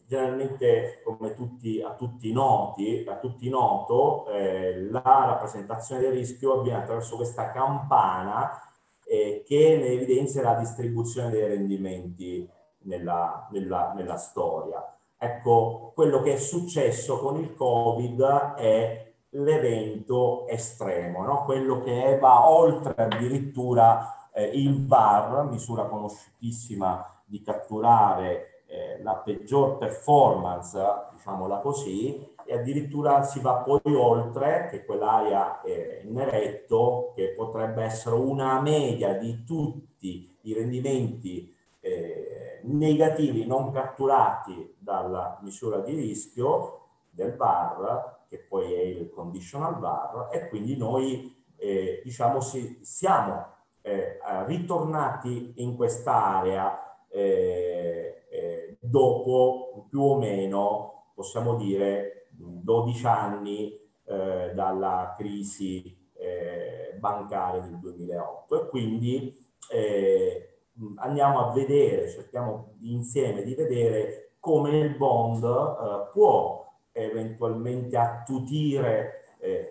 generalmente 0.05 1.01
come 1.03 1.33
tutti, 1.33 1.81
a 1.81 1.95
tutti 1.95 2.31
noti, 2.31 3.03
a 3.07 3.17
tutti 3.17 3.49
noto, 3.49 4.27
eh, 4.27 4.87
la 4.91 5.01
rappresentazione 5.03 6.01
del 6.01 6.13
rischio 6.13 6.59
avviene 6.59 6.79
attraverso 6.79 7.15
questa 7.15 7.51
campana 7.51 8.61
eh, 9.03 9.43
che 9.43 9.77
ne 9.77 9.87
evidenzia 9.87 10.43
la 10.43 10.53
distribuzione 10.53 11.31
dei 11.31 11.47
rendimenti 11.47 12.47
nella, 12.83 13.47
nella, 13.51 13.93
nella 13.95 14.17
storia. 14.17 14.95
Ecco, 15.17 15.91
quello 15.95 16.21
che 16.21 16.33
è 16.33 16.37
successo 16.37 17.19
con 17.19 17.39
il 17.39 17.55
Covid 17.55 18.53
è 18.57 19.13
l'evento 19.29 20.47
estremo, 20.47 21.23
no? 21.25 21.43
quello 21.45 21.81
che 21.81 22.19
va 22.19 22.47
oltre 22.47 22.93
addirittura 22.95 24.24
eh, 24.35 24.43
il 24.53 24.85
VAR, 24.85 25.45
misura 25.49 25.85
conosciutissima 25.85 27.23
di 27.25 27.41
catturare 27.41 28.63
eh, 28.67 29.01
la 29.01 29.15
peggior 29.15 29.77
performance, 29.77 30.77
diciamola 31.13 31.59
così, 31.59 32.33
e 32.45 32.53
addirittura 32.53 33.23
si 33.23 33.39
va 33.39 33.55
poi 33.55 33.95
oltre 33.95 34.67
che 34.69 34.83
quell'area 34.85 35.61
eh, 35.61 36.01
in 36.03 36.19
eretto, 36.19 37.13
che 37.15 37.33
potrebbe 37.35 37.83
essere 37.83 38.15
una 38.15 38.59
media 38.59 39.13
di 39.13 39.43
tutti 39.45 40.37
i 40.41 40.53
rendimenti 40.53 41.55
eh, 41.79 42.59
negativi 42.63 43.45
non 43.45 43.71
catturati 43.71 44.75
dalla 44.77 45.39
misura 45.41 45.79
di 45.79 45.95
rischio 45.95 46.81
del 47.09 47.35
VAR, 47.35 48.25
che 48.27 48.39
poi 48.39 48.73
è 48.73 48.81
il 48.81 49.09
conditional 49.09 49.79
VAR, 49.79 50.27
e 50.31 50.49
quindi 50.49 50.75
noi 50.75 51.43
eh, 51.55 52.01
diciamo 52.03 52.41
si, 52.41 52.79
siamo 52.81 53.53
eh, 53.85 54.17
ritornati 54.47 55.53
in 55.57 55.75
quest'area 55.75 57.05
eh, 57.07 58.25
eh, 58.29 58.77
dopo 58.79 59.85
più 59.87 60.01
o 60.01 60.17
meno, 60.17 61.11
possiamo 61.13 61.53
dire, 61.53 62.29
12 62.31 63.05
anni 63.05 63.79
eh, 64.05 64.51
dalla 64.55 65.13
crisi 65.15 65.95
eh, 66.13 66.95
bancaria 66.97 67.61
del 67.61 67.77
2008 67.77 68.63
e 68.63 68.69
quindi 68.69 69.47
eh, 69.71 70.57
andiamo 70.95 71.47
a 71.47 71.53
vedere, 71.53 72.09
cerchiamo 72.09 72.73
insieme 72.81 73.43
di 73.43 73.53
vedere 73.53 74.31
come 74.39 74.77
il 74.79 74.95
bond 74.95 76.11
può 76.11 76.73
eventualmente 76.91 77.97
attutire 77.97 79.21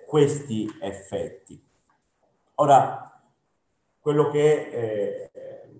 questi 0.06 0.68
effetti. 0.80 1.60
Ora, 2.56 3.03
quello 4.04 4.28
che 4.28 5.30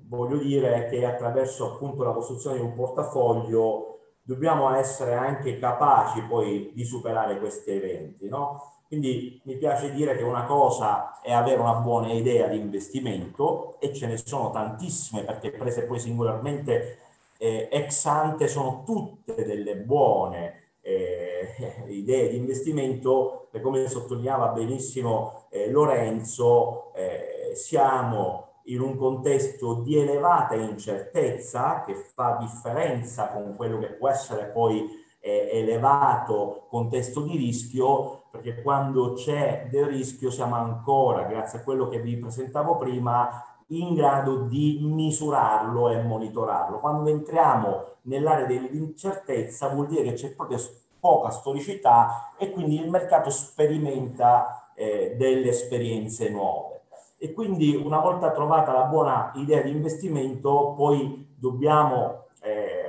voglio 0.07 0.39
dire 0.39 0.87
che 0.89 1.05
attraverso 1.05 1.75
appunto 1.75 2.03
la 2.03 2.13
costruzione 2.13 2.57
di 2.57 2.63
un 2.63 2.75
portafoglio 2.75 3.99
dobbiamo 4.23 4.75
essere 4.75 5.13
anche 5.13 5.59
capaci 5.59 6.23
poi 6.23 6.71
di 6.73 6.85
superare 6.87 7.39
questi 7.39 7.73
eventi, 7.73 8.27
no? 8.27 8.81
Quindi 8.87 9.43
mi 9.45 9.59
piace 9.59 9.93
dire 9.93 10.17
che 10.17 10.23
una 10.23 10.45
cosa 10.45 11.21
è 11.21 11.33
avere 11.33 11.61
una 11.61 11.75
buona 11.75 12.13
idea 12.13 12.47
di 12.47 12.57
investimento 12.57 13.79
e 13.79 13.93
ce 13.93 14.07
ne 14.07 14.17
sono 14.17 14.51
tantissime 14.51 15.25
perché 15.25 15.51
prese 15.51 15.85
poi 15.85 15.99
singolarmente 15.99 17.01
eh, 17.37 17.69
ex 17.71 18.07
ante 18.07 18.49
sono 18.49 18.85
tutte 18.87 19.45
delle 19.45 19.77
buone 19.77 20.77
eh, 20.81 21.49
idee 21.89 22.31
di 22.31 22.37
investimento 22.37 23.49
e 23.53 23.61
come 23.61 23.87
sottolineava 23.87 24.49
benissimo 24.49 25.47
eh, 25.51 25.71
Lorenzo 25.71 26.93
eh, 26.95 27.34
siamo 27.55 28.55
in 28.65 28.81
un 28.81 28.97
contesto 28.97 29.75
di 29.83 29.99
elevata 29.99 30.55
incertezza 30.55 31.83
che 31.85 31.95
fa 31.95 32.37
differenza 32.41 33.29
con 33.29 33.55
quello 33.57 33.79
che 33.79 33.89
può 33.89 34.09
essere 34.09 34.47
poi 34.47 34.89
eh, 35.21 35.49
elevato 35.53 36.67
contesto 36.69 37.23
di 37.23 37.37
rischio, 37.37 38.25
perché 38.31 38.63
quando 38.63 39.15
c'è 39.15 39.69
del 39.71 39.87
rischio 39.87 40.31
siamo 40.31 40.55
ancora, 40.55 41.25
grazie 41.25 41.61
a 41.61 41.63
quello 41.63 41.89
che 41.89 42.01
vi 42.01 42.17
presentavo 42.17 42.77
prima, 42.77 43.43
in 43.69 43.95
grado 43.95 44.43
di 44.43 44.81
misurarlo 44.83 45.89
e 45.89 46.03
monitorarlo. 46.03 46.79
Quando 46.81 47.09
entriamo 47.09 47.85
nell'area 48.03 48.47
dell'incertezza 48.47 49.69
vuol 49.69 49.87
dire 49.87 50.03
che 50.03 50.13
c'è 50.13 50.35
proprio 50.35 50.59
poca 51.01 51.31
storicità 51.31 52.35
e 52.39 52.51
quindi 52.51 52.79
il 52.79 52.91
mercato 52.91 53.31
sperimenta 53.31 54.73
eh, 54.75 55.15
delle 55.17 55.49
esperienze 55.49 56.29
nuove 56.29 56.74
e 57.17 57.33
quindi 57.33 57.75
una 57.75 57.99
volta 57.99 58.33
trovata 58.33 58.73
la 58.73 58.85
buona 58.85 59.33
idea 59.37 59.63
di 59.63 59.71
investimento 59.71 60.75
poi 60.77 61.35
dobbiamo 61.39 62.27
eh, 62.43 62.87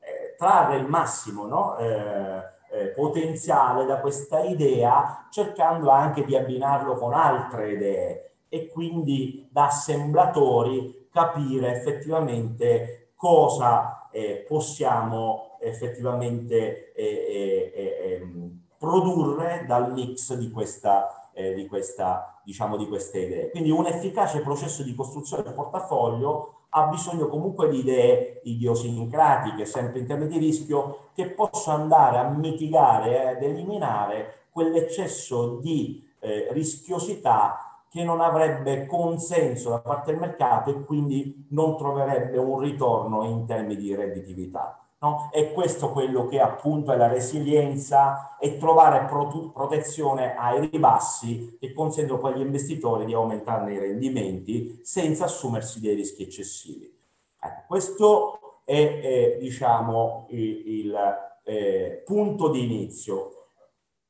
eh, 0.00 0.34
trarre 0.36 0.76
il 0.76 0.86
massimo 0.86 1.46
no? 1.46 1.76
eh, 1.78 2.42
eh, 2.70 2.88
potenziale 2.88 3.86
da 3.86 4.00
questa 4.00 4.40
idea 4.40 5.26
cercando 5.30 5.90
anche 5.90 6.24
di 6.24 6.36
abbinarlo 6.36 6.94
con 6.94 7.14
altre 7.14 7.72
idee 7.72 8.32
e 8.48 8.68
quindi 8.68 9.48
da 9.50 9.66
assemblatori 9.66 11.08
capire 11.10 11.72
effettivamente 11.72 13.12
cosa 13.14 14.08
eh, 14.10 14.44
possiamo 14.46 15.56
effettivamente 15.60 16.92
eh, 16.92 18.20
ehm, 18.20 18.66
produrre 18.78 19.64
dal 19.66 19.92
mix 19.92 20.34
di 20.34 20.50
questa, 20.50 21.27
di 21.54 21.66
questa 21.66 22.40
diciamo, 22.48 22.76
di 22.76 22.88
queste 22.88 23.20
idee. 23.20 23.50
Quindi 23.50 23.70
un 23.70 23.86
efficace 23.86 24.40
processo 24.40 24.82
di 24.82 24.94
costruzione 24.94 25.42
del 25.42 25.52
portafoglio 25.52 26.54
ha 26.70 26.86
bisogno 26.86 27.28
comunque 27.28 27.68
di 27.68 27.80
idee 27.80 28.40
idiosincratiche, 28.44 29.66
sempre 29.66 30.00
in 30.00 30.06
termini 30.06 30.30
di 30.30 30.38
rischio, 30.38 31.08
che 31.14 31.30
possono 31.30 31.82
andare 31.82 32.18
a 32.18 32.28
mitigare 32.28 33.36
ed 33.36 33.42
eliminare 33.42 34.46
quell'eccesso 34.50 35.58
di 35.60 36.06
eh, 36.20 36.48
rischiosità 36.52 37.84
che 37.90 38.02
non 38.02 38.20
avrebbe 38.20 38.86
consenso 38.86 39.70
da 39.70 39.80
parte 39.80 40.10
del 40.10 40.20
mercato 40.20 40.70
e 40.70 40.84
quindi 40.84 41.46
non 41.50 41.76
troverebbe 41.76 42.38
un 42.38 42.58
ritorno 42.60 43.24
in 43.24 43.46
termini 43.46 43.76
di 43.76 43.94
redditività. 43.94 44.87
No? 45.00 45.28
È 45.30 45.52
questo 45.52 45.90
quello 45.90 46.26
che 46.26 46.40
appunto 46.40 46.90
è 46.90 46.96
la 46.96 47.06
resilienza 47.06 48.36
e 48.36 48.56
trovare 48.56 49.06
protu- 49.06 49.52
protezione 49.52 50.34
ai 50.34 50.68
ribassi 50.68 51.56
che 51.60 51.72
consentono 51.72 52.18
poi 52.18 52.32
agli 52.32 52.40
investitori 52.40 53.04
di 53.04 53.14
aumentarne 53.14 53.74
i 53.74 53.78
rendimenti 53.78 54.80
senza 54.82 55.26
assumersi 55.26 55.80
dei 55.80 55.94
rischi 55.94 56.24
eccessivi. 56.24 56.92
Ecco, 57.40 57.62
questo 57.68 58.62
è, 58.64 59.00
è 59.00 59.36
diciamo, 59.38 60.26
il, 60.30 60.68
il 60.68 61.18
eh, 61.44 62.02
punto 62.04 62.48
di 62.50 62.64
inizio. 62.64 63.32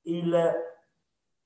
Il, 0.04 0.34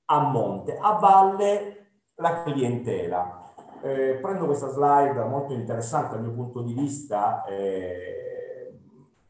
a 0.05 0.19
monte, 0.19 0.77
a 0.79 0.93
valle 0.93 1.87
la 2.15 2.43
clientela. 2.43 3.41
Eh, 3.81 4.19
prendo 4.21 4.45
questa 4.45 4.69
slide 4.69 5.21
molto 5.25 5.51
interessante 5.51 6.15
dal 6.15 6.23
mio 6.23 6.31
punto 6.31 6.61
di 6.61 6.71
vista 6.71 7.43
eh, 7.43 8.22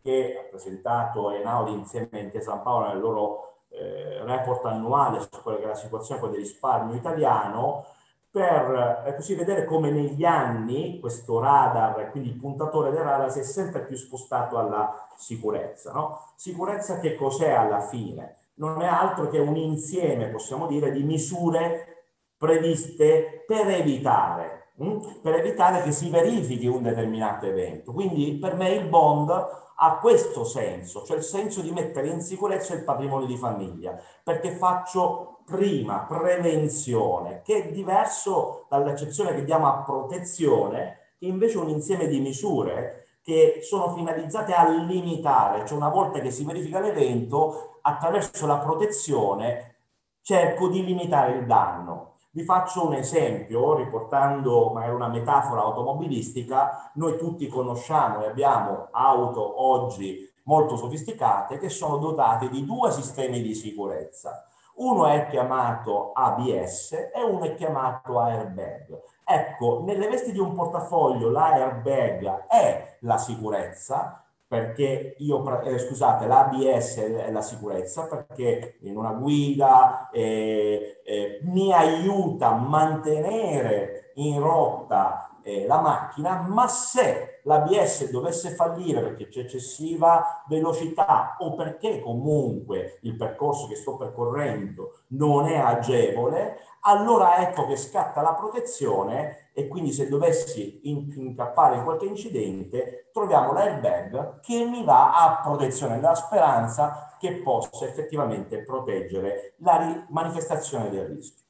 che 0.03 0.37
ha 0.37 0.49
presentato 0.49 1.31
Einaudi 1.31 1.71
insieme 1.71 2.09
a 2.11 2.19
Intesa 2.19 2.51
San 2.51 2.61
Paolo 2.61 2.87
nel 2.87 2.99
loro 2.99 3.53
eh, 3.69 4.21
report 4.23 4.65
annuale 4.65 5.21
su 5.21 5.41
quella 5.41 5.57
che 5.57 5.63
è 5.63 5.67
la 5.67 5.75
situazione 5.75 6.21
del 6.21 6.39
risparmio 6.39 6.95
italiano 6.95 7.85
per 8.29 9.03
eh, 9.05 9.15
così 9.15 9.35
vedere 9.35 9.63
come 9.63 9.91
negli 9.91 10.25
anni 10.25 10.99
questo 10.99 11.39
radar, 11.39 12.09
quindi 12.11 12.29
il 12.29 12.39
puntatore 12.39 12.91
del 12.91 13.03
radar, 13.03 13.31
si 13.31 13.39
è 13.39 13.43
sempre 13.43 13.81
più 13.81 13.95
spostato 13.95 14.57
alla 14.57 15.07
sicurezza. 15.15 15.91
No? 15.91 16.19
Sicurezza 16.35 16.99
che 16.99 17.15
cos'è 17.15 17.51
alla 17.51 17.81
fine? 17.81 18.37
Non 18.55 18.81
è 18.81 18.87
altro 18.87 19.29
che 19.29 19.37
un 19.39 19.55
insieme, 19.55 20.29
possiamo 20.29 20.67
dire, 20.67 20.91
di 20.91 21.03
misure 21.03 22.07
previste 22.35 23.43
per 23.47 23.67
evitare, 23.69 24.62
hm? 24.77 25.21
per 25.21 25.35
evitare 25.35 25.83
che 25.83 25.91
si 25.91 26.09
verifichi 26.09 26.67
un 26.67 26.81
determinato 26.81 27.45
evento. 27.45 27.93
Quindi 27.93 28.37
per 28.39 28.55
me 28.55 28.71
il 28.71 28.87
bond 28.87 29.29
ha 29.75 29.97
questo 29.99 30.43
senso, 30.43 31.03
cioè 31.03 31.17
il 31.17 31.23
senso 31.23 31.61
di 31.61 31.71
mettere 31.71 32.07
in 32.07 32.21
sicurezza 32.21 32.73
il 32.73 32.83
patrimonio 32.83 33.27
di 33.27 33.37
famiglia, 33.37 33.99
perché 34.23 34.51
faccio 34.51 35.41
prima 35.45 36.05
prevenzione, 36.07 37.41
che 37.43 37.63
è 37.63 37.71
diverso 37.71 38.65
dall'accezione 38.69 39.33
che 39.33 39.43
diamo 39.43 39.67
a 39.67 39.83
protezione, 39.83 41.15
che 41.19 41.25
invece 41.25 41.57
è 41.57 41.61
un 41.61 41.69
insieme 41.69 42.07
di 42.07 42.19
misure 42.19 43.05
che 43.21 43.59
sono 43.61 43.93
finalizzate 43.93 44.53
a 44.53 44.67
limitare, 44.67 45.65
cioè 45.65 45.77
una 45.77 45.89
volta 45.89 46.19
che 46.19 46.31
si 46.31 46.43
verifica 46.45 46.79
l'evento, 46.79 47.79
attraverso 47.81 48.45
la 48.45 48.57
protezione 48.57 49.75
cerco 50.21 50.67
di 50.69 50.83
limitare 50.83 51.37
il 51.37 51.45
danno. 51.45 52.12
Vi 52.35 52.43
faccio 52.45 52.87
un 52.87 52.95
esempio, 52.95 53.75
riportando 53.75 54.71
magari 54.71 54.95
una 54.95 55.07
metafora 55.07 55.61
automobilistica, 55.61 56.89
noi 56.95 57.15
tutti 57.15 57.47
conosciamo 57.47 58.23
e 58.23 58.27
abbiamo 58.27 58.87
auto 58.89 59.61
oggi 59.61 60.27
molto 60.45 60.75
sofisticate 60.75 61.59
che 61.59 61.69
sono 61.69 61.97
dotate 61.97 62.49
di 62.49 62.65
due 62.65 62.89
sistemi 62.89 63.39
di 63.43 63.53
sicurezza. 63.53 64.47
Uno 64.77 65.05
è 65.05 65.27
chiamato 65.27 66.11
ABS 66.11 66.93
e 67.13 67.21
uno 67.23 67.43
è 67.43 67.53
chiamato 67.53 68.19
airbag. 68.19 68.99
Ecco, 69.23 69.83
nelle 69.83 70.09
vesti 70.09 70.31
di 70.31 70.39
un 70.39 70.55
portafoglio 70.55 71.29
l'airbag 71.29 72.47
è 72.47 72.97
la 73.01 73.19
sicurezza, 73.19 74.22
perché 74.53 75.15
io, 75.17 75.61
eh, 75.63 75.79
scusate, 75.79 76.27
l'ABS 76.27 76.97
è 76.99 77.31
la 77.31 77.41
sicurezza, 77.41 78.05
perché 78.05 78.77
in 78.81 78.95
una 78.95 79.13
guida 79.13 80.11
eh, 80.11 81.01
eh, 81.03 81.39
mi 81.45 81.73
aiuta 81.73 82.49
a 82.49 82.57
mantenere 82.57 84.11
in 84.15 84.39
rotta 84.39 85.39
eh, 85.41 85.65
la 85.65 85.81
macchina, 85.81 86.45
ma 86.47 86.67
se 86.67 87.39
l'ABS 87.45 88.11
dovesse 88.11 88.51
fallire 88.51 89.01
perché 89.01 89.27
c'è 89.27 89.39
eccessiva 89.39 90.43
velocità 90.47 91.35
o 91.39 91.55
perché 91.55 91.99
comunque 91.99 92.99
il 93.01 93.15
percorso 93.15 93.67
che 93.67 93.75
sto 93.75 93.97
percorrendo 93.97 94.99
non 95.07 95.47
è 95.47 95.57
agevole, 95.57 96.59
allora 96.81 97.37
ecco 97.37 97.65
che 97.65 97.75
scatta 97.75 98.21
la 98.21 98.35
protezione 98.35 99.42
e 99.53 99.67
quindi 99.67 99.91
se 99.91 100.09
dovessi 100.09 100.81
incappare 100.83 101.75
in 101.77 101.83
qualche 101.83 102.05
incidente 102.05 103.09
troviamo 103.13 103.53
l'airbag 103.53 104.39
che 104.41 104.65
mi 104.65 104.83
va 104.83 105.15
a 105.15 105.41
protezione 105.41 105.95
della 105.95 106.15
speranza 106.15 107.15
che 107.19 107.41
possa 107.41 107.85
effettivamente 107.85 108.63
proteggere 108.63 109.53
la 109.59 110.05
manifestazione 110.09 110.89
del 110.89 111.05
rischio. 111.05 111.43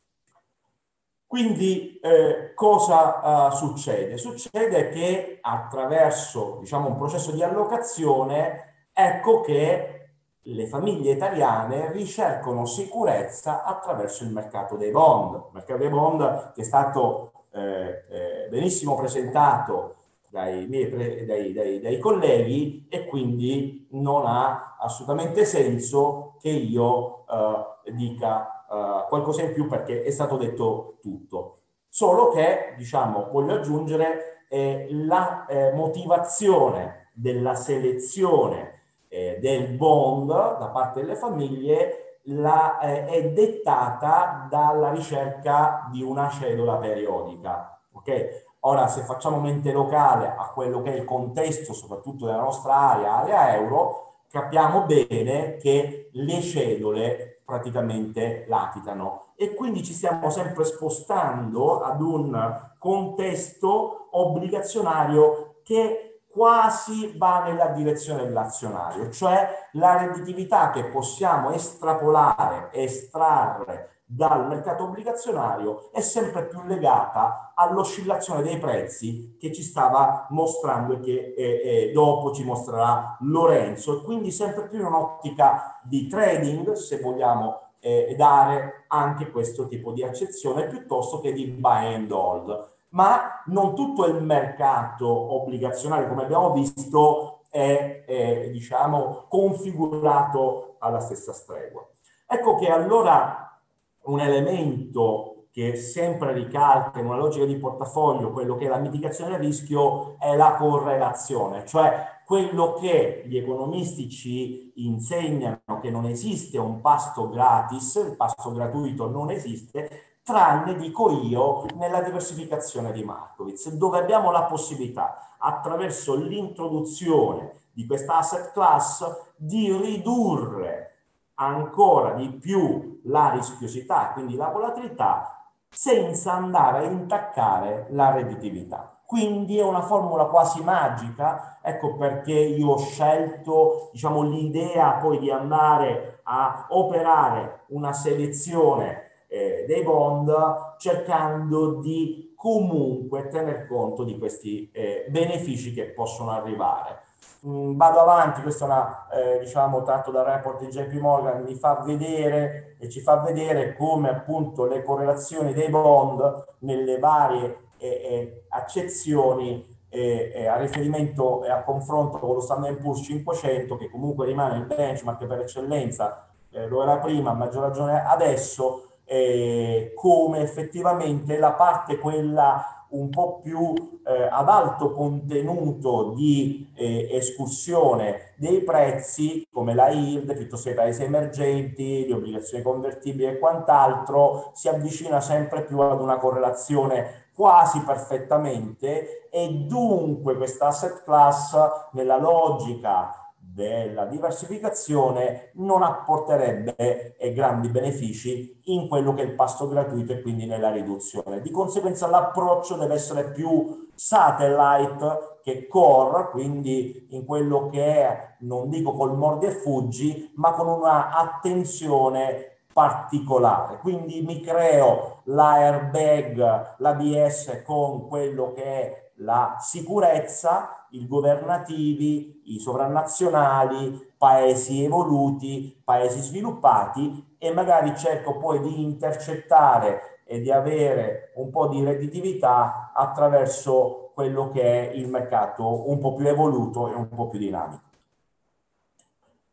Quindi 1.25 1.99
eh, 1.99 2.53
cosa 2.53 3.47
uh, 3.47 3.51
succede? 3.55 4.17
Succede 4.17 4.89
che 4.89 5.39
attraverso 5.41 6.57
diciamo, 6.59 6.89
un 6.89 6.97
processo 6.97 7.31
di 7.31 7.41
allocazione 7.41 8.89
ecco 8.93 9.41
che 9.41 9.93
le 10.41 10.67
famiglie 10.67 11.13
italiane 11.13 11.91
ricercano 11.91 12.65
sicurezza 12.65 13.63
attraverso 13.63 14.23
il 14.23 14.31
mercato 14.31 14.75
dei 14.75 14.91
bond. 14.91 15.35
Il 15.35 15.49
mercato 15.53 15.79
dei 15.79 15.89
bond 15.89 16.51
che 16.53 16.61
è 16.61 16.65
stato 16.65 17.32
eh, 17.53 18.03
eh, 18.09 18.47
benissimo 18.49 18.95
presentato 18.95 19.95
dai, 20.29 20.65
miei, 20.67 20.89
dai, 21.25 21.53
dai, 21.53 21.79
dai, 21.79 21.99
colleghi 21.99 22.87
e 22.89 23.05
quindi 23.05 23.87
non 23.91 24.25
ha 24.25 24.77
assolutamente 24.79 25.45
senso 25.45 26.35
che 26.41 26.49
io 26.49 27.25
eh, 27.27 27.91
dica 27.91 28.65
eh, 28.69 29.07
qualcosa 29.07 29.43
in 29.43 29.53
più 29.53 29.67
perché 29.67 30.03
è 30.03 30.09
stato 30.09 30.37
detto 30.37 30.97
tutto. 31.01 31.59
Solo 31.87 32.29
che, 32.29 32.73
diciamo, 32.75 33.29
voglio 33.31 33.53
aggiungere 33.53 34.45
eh, 34.49 34.87
la 34.89 35.45
motivazione 35.75 37.09
della 37.13 37.53
selezione 37.53 38.73
eh, 39.13 39.37
del 39.39 39.67
bond 39.75 40.29
da 40.29 40.69
parte 40.73 41.01
delle 41.01 41.15
famiglie 41.15 42.02
la, 42.27 42.79
eh, 42.79 43.05
è 43.05 43.29
dettata 43.31 44.47
dalla 44.49 44.91
ricerca 44.91 45.87
di 45.91 46.01
una 46.01 46.29
cedola 46.29 46.75
periodica. 46.75 47.81
Okay? 47.91 48.27
Ora, 48.61 48.87
se 48.87 49.01
facciamo 49.01 49.39
mente 49.39 49.71
locale 49.71 50.33
a 50.37 50.51
quello 50.53 50.81
che 50.81 50.93
è 50.93 50.97
il 50.97 51.05
contesto, 51.05 51.73
soprattutto 51.73 52.25
della 52.25 52.41
nostra 52.41 52.75
area, 52.75 53.17
area 53.17 53.55
euro, 53.55 54.21
capiamo 54.29 54.85
bene 54.85 55.57
che 55.57 56.09
le 56.11 56.41
cedole 56.41 57.41
praticamente 57.43 58.45
latitano 58.47 59.33
e 59.35 59.53
quindi 59.53 59.83
ci 59.83 59.93
stiamo 59.93 60.29
sempre 60.29 60.63
spostando 60.63 61.81
ad 61.81 62.01
un 62.01 62.71
contesto 62.79 64.07
obbligazionario 64.11 65.55
che 65.63 66.12
quasi 66.33 67.13
va 67.15 67.43
nella 67.43 67.67
direzione 67.67 68.23
dell'azionario, 68.23 69.11
cioè 69.11 69.69
la 69.73 69.97
redditività 69.99 70.71
che 70.71 70.85
possiamo 70.85 71.51
estrapolare, 71.51 72.71
estrarre 72.73 73.89
dal 74.03 74.47
mercato 74.47 74.83
obbligazionario 74.83 75.91
è 75.91 76.01
sempre 76.01 76.45
più 76.47 76.63
legata 76.65 77.53
all'oscillazione 77.55 78.41
dei 78.41 78.57
prezzi 78.57 79.37
che 79.39 79.51
ci 79.53 79.61
stava 79.61 80.25
mostrando 80.31 80.93
e 80.93 80.99
che 80.99 81.33
eh, 81.37 81.61
eh, 81.63 81.91
dopo 81.91 82.33
ci 82.33 82.43
mostrerà 82.43 83.15
Lorenzo. 83.21 83.99
E 83.99 84.03
quindi 84.03 84.31
sempre 84.31 84.67
più 84.67 84.79
in 84.79 84.85
un'ottica 84.85 85.79
di 85.83 86.07
trading, 86.07 86.73
se 86.73 86.99
vogliamo 86.99 87.69
eh, 87.79 88.15
dare 88.17 88.85
anche 88.87 89.29
questo 89.29 89.67
tipo 89.67 89.91
di 89.91 90.03
accezione 90.03 90.67
piuttosto 90.67 91.19
che 91.19 91.31
di 91.31 91.45
buy 91.47 91.93
and 91.93 92.11
hold 92.11 92.72
ma 92.93 93.43
non 93.47 93.75
tutto 93.75 94.05
il 94.05 94.23
mercato 94.23 95.07
obbligazionario, 95.07 96.07
come 96.07 96.23
abbiamo 96.23 96.53
visto, 96.53 97.41
è, 97.49 98.03
è 98.05 98.49
diciamo, 98.51 99.25
configurato 99.27 100.75
alla 100.79 100.99
stessa 100.99 101.33
stregua. 101.33 101.87
Ecco 102.25 102.55
che 102.55 102.69
allora 102.69 103.59
un 104.05 104.19
elemento 104.19 105.45
che 105.51 105.75
sempre 105.75 106.33
ricalca 106.33 106.99
in 106.99 107.05
una 107.05 107.17
logica 107.17 107.45
di 107.45 107.57
portafoglio 107.57 108.31
quello 108.31 108.55
che 108.55 108.65
è 108.65 108.69
la 108.69 108.79
mitigazione 108.79 109.31
del 109.31 109.39
rischio 109.39 110.17
è 110.17 110.35
la 110.35 110.55
correlazione, 110.55 111.65
cioè 111.65 112.21
quello 112.25 112.73
che 112.73 113.23
gli 113.27 113.37
economisti 113.37 114.09
ci 114.09 114.71
insegnano 114.77 115.79
che 115.81 115.91
non 115.91 116.05
esiste 116.05 116.57
un 116.57 116.81
pasto 116.81 117.29
gratis, 117.29 117.95
il 117.95 118.15
pasto 118.15 118.51
gratuito 118.51 119.09
non 119.09 119.29
esiste, 119.29 120.12
tranne, 120.23 120.75
dico 120.75 121.11
io, 121.11 121.65
nella 121.75 122.01
diversificazione 122.01 122.91
di 122.91 123.03
Markowitz, 123.03 123.69
dove 123.71 123.99
abbiamo 123.99 124.31
la 124.31 124.43
possibilità, 124.43 125.35
attraverso 125.37 126.15
l'introduzione 126.15 127.51
di 127.73 127.85
questa 127.85 128.17
asset 128.17 128.51
class, 128.53 129.33
di 129.35 129.75
ridurre 129.75 130.89
ancora 131.35 132.13
di 132.13 132.29
più 132.29 133.01
la 133.05 133.31
rischiosità, 133.31 134.11
quindi 134.13 134.35
la 134.35 134.47
volatilità, 134.47 135.51
senza 135.67 136.33
andare 136.33 136.79
a 136.79 136.89
intaccare 136.89 137.87
la 137.89 138.11
redditività. 138.11 139.01
Quindi 139.05 139.57
è 139.57 139.63
una 139.63 139.81
formula 139.81 140.25
quasi 140.25 140.63
magica, 140.63 141.59
ecco 141.61 141.95
perché 141.97 142.31
io 142.31 142.69
ho 142.69 142.77
scelto 142.77 143.89
diciamo, 143.91 144.21
l'idea 144.21 144.93
poi 144.93 145.19
di 145.19 145.29
andare 145.29 146.21
a 146.23 146.67
operare 146.69 147.65
una 147.69 147.91
selezione 147.91 149.02
eh, 149.33 149.65
dei 149.67 149.81
bond 149.81 150.31
cercando 150.77 151.79
di 151.79 152.33
comunque 152.35 153.29
tener 153.29 153.65
conto 153.67 154.03
di 154.03 154.19
questi 154.19 154.69
eh, 154.71 155.07
benefici 155.09 155.73
che 155.73 155.85
possono 155.85 156.29
arrivare. 156.29 157.01
Mm, 157.47 157.75
vado 157.75 157.99
avanti, 157.99 158.43
questo 158.43 158.65
è 158.65 158.67
una, 158.67 159.07
eh, 159.09 159.39
diciamo, 159.39 159.81
tratto 159.81 160.11
dal 160.11 160.25
report 160.25 160.63
di 160.63 160.67
JP 160.67 160.93
Morgan, 160.99 161.41
mi 161.41 161.55
fa 161.55 161.81
vedere 161.83 162.75
e 162.79 162.89
ci 162.89 163.01
fa 163.01 163.21
vedere 163.21 163.75
come 163.75 164.09
appunto 164.09 164.65
le 164.65 164.83
correlazioni 164.83 165.51
dei 165.51 165.69
bond 165.69 166.45
nelle 166.59 166.99
varie 166.99 167.69
eh, 167.79 167.87
eh, 167.87 168.43
accezioni 168.49 169.65
e, 169.89 170.31
e 170.31 170.45
a 170.45 170.57
riferimento 170.57 171.43
e 171.43 171.49
a 171.49 171.63
confronto 171.63 172.19
con 172.19 172.35
lo 172.35 172.39
Standard 172.39 172.79
Poor's 172.79 173.03
500 173.03 173.77
che 173.77 173.89
comunque 173.89 174.27
rimane 174.27 174.57
il 174.57 174.65
benchmark 174.65 175.25
per 175.25 175.39
eccellenza, 175.39 176.27
eh, 176.51 176.67
lo 176.67 176.83
era 176.83 176.97
prima, 176.97 177.31
a 177.31 177.33
maggior 177.33 177.63
ragione 177.63 178.05
adesso, 178.05 178.92
eh, 179.05 179.91
come 179.95 180.39
effettivamente 180.39 181.37
la 181.37 181.53
parte 181.53 181.97
quella 181.97 182.83
un 182.93 183.09
po' 183.09 183.39
più 183.41 183.73
eh, 184.05 184.27
ad 184.29 184.47
alto 184.49 184.91
contenuto 184.91 186.13
di 186.15 186.71
eh, 186.75 187.09
escursione 187.11 188.33
dei 188.35 188.61
prezzi, 188.61 189.47
come 189.51 189.73
la 189.73 189.89
yield, 189.89 190.35
piuttosto 190.35 190.67
che 190.67 190.73
i 190.73 190.77
paesi 190.77 191.03
emergenti, 191.03 192.05
le 192.07 192.13
obbligazioni 192.13 192.63
convertibili 192.63 193.25
e 193.25 193.39
quant'altro, 193.39 194.51
si 194.53 194.67
avvicina 194.67 195.19
sempre 195.21 195.63
più 195.63 195.79
ad 195.79 196.01
una 196.01 196.17
correlazione 196.17 197.21
quasi 197.33 197.79
perfettamente 197.81 199.27
e 199.29 199.49
dunque 199.49 200.35
questa 200.37 200.67
asset 200.67 201.03
class 201.03 201.57
nella 201.93 202.17
logica 202.17 203.22
della 203.53 204.05
diversificazione 204.05 205.51
non 205.55 205.83
apporterebbe 205.83 207.15
eh, 207.17 207.33
grandi 207.33 207.69
benefici 207.69 208.61
in 208.65 208.87
quello 208.87 209.13
che 209.13 209.21
è 209.21 209.25
il 209.25 209.35
pasto 209.35 209.67
gratuito 209.67 210.13
e 210.13 210.21
quindi 210.21 210.45
nella 210.45 210.71
riduzione. 210.71 211.41
Di 211.41 211.51
conseguenza 211.51 212.07
l'approccio 212.07 212.75
deve 212.77 212.95
essere 212.95 213.31
più 213.31 213.89
satellite 213.93 215.39
che 215.43 215.67
core, 215.67 216.29
quindi 216.31 217.07
in 217.11 217.25
quello 217.25 217.69
che 217.69 217.83
è, 217.83 218.35
non 218.39 218.69
dico 218.69 218.93
col 218.93 219.15
mordi 219.15 219.45
e 219.45 219.51
fuggi, 219.51 220.31
ma 220.35 220.53
con 220.53 220.67
una 220.67 221.15
attenzione 221.15 222.53
particolare. 222.73 223.77
Quindi 223.77 224.21
mi 224.21 224.41
creo 224.41 225.21
l'airbag, 225.25 226.75
l'ABS 226.77 227.61
con 227.63 228.07
quello 228.07 228.51
che 228.53 228.63
è 228.63 229.02
la 229.17 229.57
sicurezza, 229.59 230.87
i 230.91 231.07
governativi, 231.07 232.41
i 232.45 232.59
sovranazionali, 232.59 234.13
paesi 234.17 234.83
evoluti, 234.83 235.81
paesi 235.83 236.19
sviluppati 236.21 237.35
e 237.37 237.51
magari 237.51 237.95
cerco 237.95 238.37
poi 238.37 238.59
di 238.61 238.83
intercettare 238.83 240.21
e 240.25 240.39
di 240.39 240.51
avere 240.51 241.31
un 241.35 241.49
po' 241.49 241.67
di 241.67 241.83
redditività 241.83 242.91
attraverso 242.93 244.11
quello 244.13 244.49
che 244.51 244.61
è 244.61 244.93
il 244.93 245.09
mercato 245.09 245.89
un 245.89 245.99
po' 245.99 246.13
più 246.13 246.27
evoluto 246.27 246.89
e 246.89 246.93
un 246.93 247.09
po' 247.09 247.29
più 247.29 247.39
dinamico. 247.39 247.81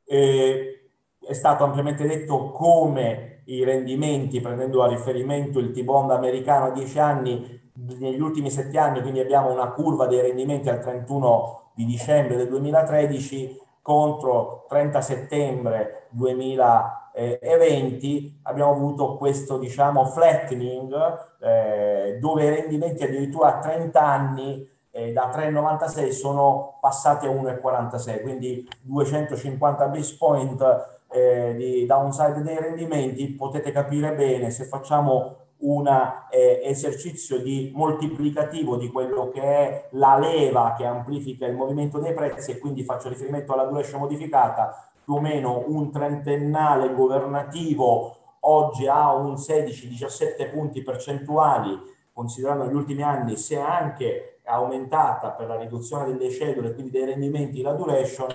E 0.05 0.91
è 1.19 1.33
stato 1.33 1.65
ampiamente 1.65 2.07
detto 2.07 2.51
come 2.51 3.43
i 3.45 3.65
rendimenti, 3.65 4.41
prendendo 4.41 4.83
a 4.83 4.89
riferimento 4.89 5.59
il 5.59 5.73
T-bond 5.73 6.11
americano 6.11 6.67
a 6.67 6.71
10 6.71 6.99
anni, 6.99 7.60
negli 7.75 8.21
ultimi 8.21 8.51
sette 8.51 8.79
anni, 8.79 9.01
quindi 9.01 9.21
abbiamo 9.21 9.53
una 9.53 9.71
curva 9.71 10.07
dei 10.07 10.21
rendimenti 10.21 10.69
al 10.69 10.81
31 10.81 11.71
di 11.75 11.85
dicembre 11.85 12.35
del 12.37 12.49
2013 12.49 13.61
contro 13.83 14.67
30 14.69 15.01
settembre 15.01 16.09
2020 16.11 18.41
abbiamo 18.43 18.73
avuto 18.73 19.17
questo 19.17 19.57
diciamo 19.57 20.05
flattening 20.05 20.95
eh, 21.41 22.19
dove 22.21 22.45
i 22.45 22.51
rendimenti 22.51 23.05
addirittura 23.05 23.57
a 23.57 23.59
30 23.59 24.03
anni 24.03 24.69
eh, 24.91 25.13
da 25.13 25.31
3,96 25.31 26.11
sono 26.11 26.77
passati 26.81 27.27
a 27.27 27.31
1,46 27.31 28.21
quindi 28.21 28.69
250 28.83 29.87
base 29.87 30.17
point 30.19 30.63
eh, 31.11 31.55
di 31.57 31.87
downside 31.87 32.43
dei 32.43 32.59
rendimenti. 32.59 33.35
Potete 33.35 33.73
capire 33.73 34.15
bene 34.15 34.51
se 34.51 34.65
facciamo 34.65 35.37
un 35.61 35.87
eh, 36.31 36.61
esercizio 36.65 37.41
di 37.41 37.71
moltiplicativo 37.75 38.77
di 38.77 38.89
quello 38.89 39.29
che 39.29 39.43
è 39.43 39.89
la 39.93 40.19
leva 40.19 40.75
che 40.77 40.85
amplifica 40.85 41.47
il 41.47 41.55
movimento 41.55 41.99
dei 41.99 42.15
prezzi 42.15 42.53
e 42.53 42.59
quindi 42.59 42.85
faccio 42.85 43.09
riferimento 43.09 43.53
alla 43.53 43.65
duration 43.65 44.01
modificata, 44.01 44.91
più 45.05 45.15
o 45.15 45.21
meno 45.21 45.65
un 45.67 45.91
trentennale 45.91 46.95
governativo 46.95 48.17
oggi 48.41 48.87
ha 48.87 49.15
un 49.15 49.35
16-17 49.35 50.51
punti 50.51 50.83
percentuali, 50.83 51.79
considerando 52.13 52.67
gli 52.67 52.75
ultimi 52.75 53.03
anni 53.03 53.35
è 53.35 53.57
anche 53.57 54.41
aumentata 54.45 55.31
per 55.31 55.47
la 55.47 55.57
riduzione 55.57 56.07
delle 56.07 56.31
cedole, 56.31 56.73
quindi 56.75 56.91
dei 56.91 57.05
rendimenti, 57.05 57.63
la 57.63 57.73
duration, 57.73 58.35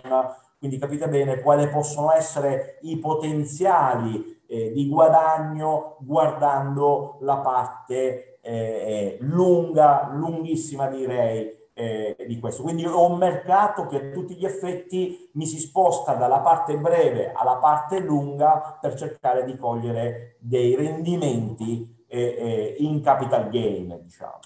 quindi 0.58 0.78
capite 0.78 1.08
bene 1.08 1.42
quali 1.42 1.68
possono 1.68 2.12
essere 2.12 2.80
i 2.82 2.98
potenziali 2.98 4.35
eh, 4.48 4.72
di 4.72 4.88
guadagno 4.88 5.98
guardando 6.00 7.18
la 7.22 7.38
parte 7.38 8.40
eh, 8.42 8.52
eh, 8.52 9.18
lunga, 9.22 10.10
lunghissima 10.14 10.88
direi, 10.88 11.64
eh, 11.74 12.16
di 12.26 12.40
questo. 12.40 12.64
Quindi 12.64 12.86
ho 12.86 13.12
un 13.12 13.18
mercato 13.18 13.86
che 13.86 13.98
a 13.98 14.12
tutti 14.12 14.36
gli 14.36 14.46
effetti 14.46 15.30
mi 15.34 15.46
si 15.46 15.60
sposta 15.60 16.14
dalla 16.14 16.40
parte 16.40 16.78
breve 16.78 17.34
alla 17.34 17.58
parte 17.58 18.00
lunga 18.00 18.78
per 18.80 18.96
cercare 18.96 19.44
di 19.44 19.58
cogliere 19.58 20.38
dei 20.40 20.76
rendimenti 20.76 22.06
eh, 22.08 22.22
eh, 22.22 22.76
in 22.80 23.02
capital 23.02 23.50
gain, 23.50 24.00
diciamo. 24.02 24.40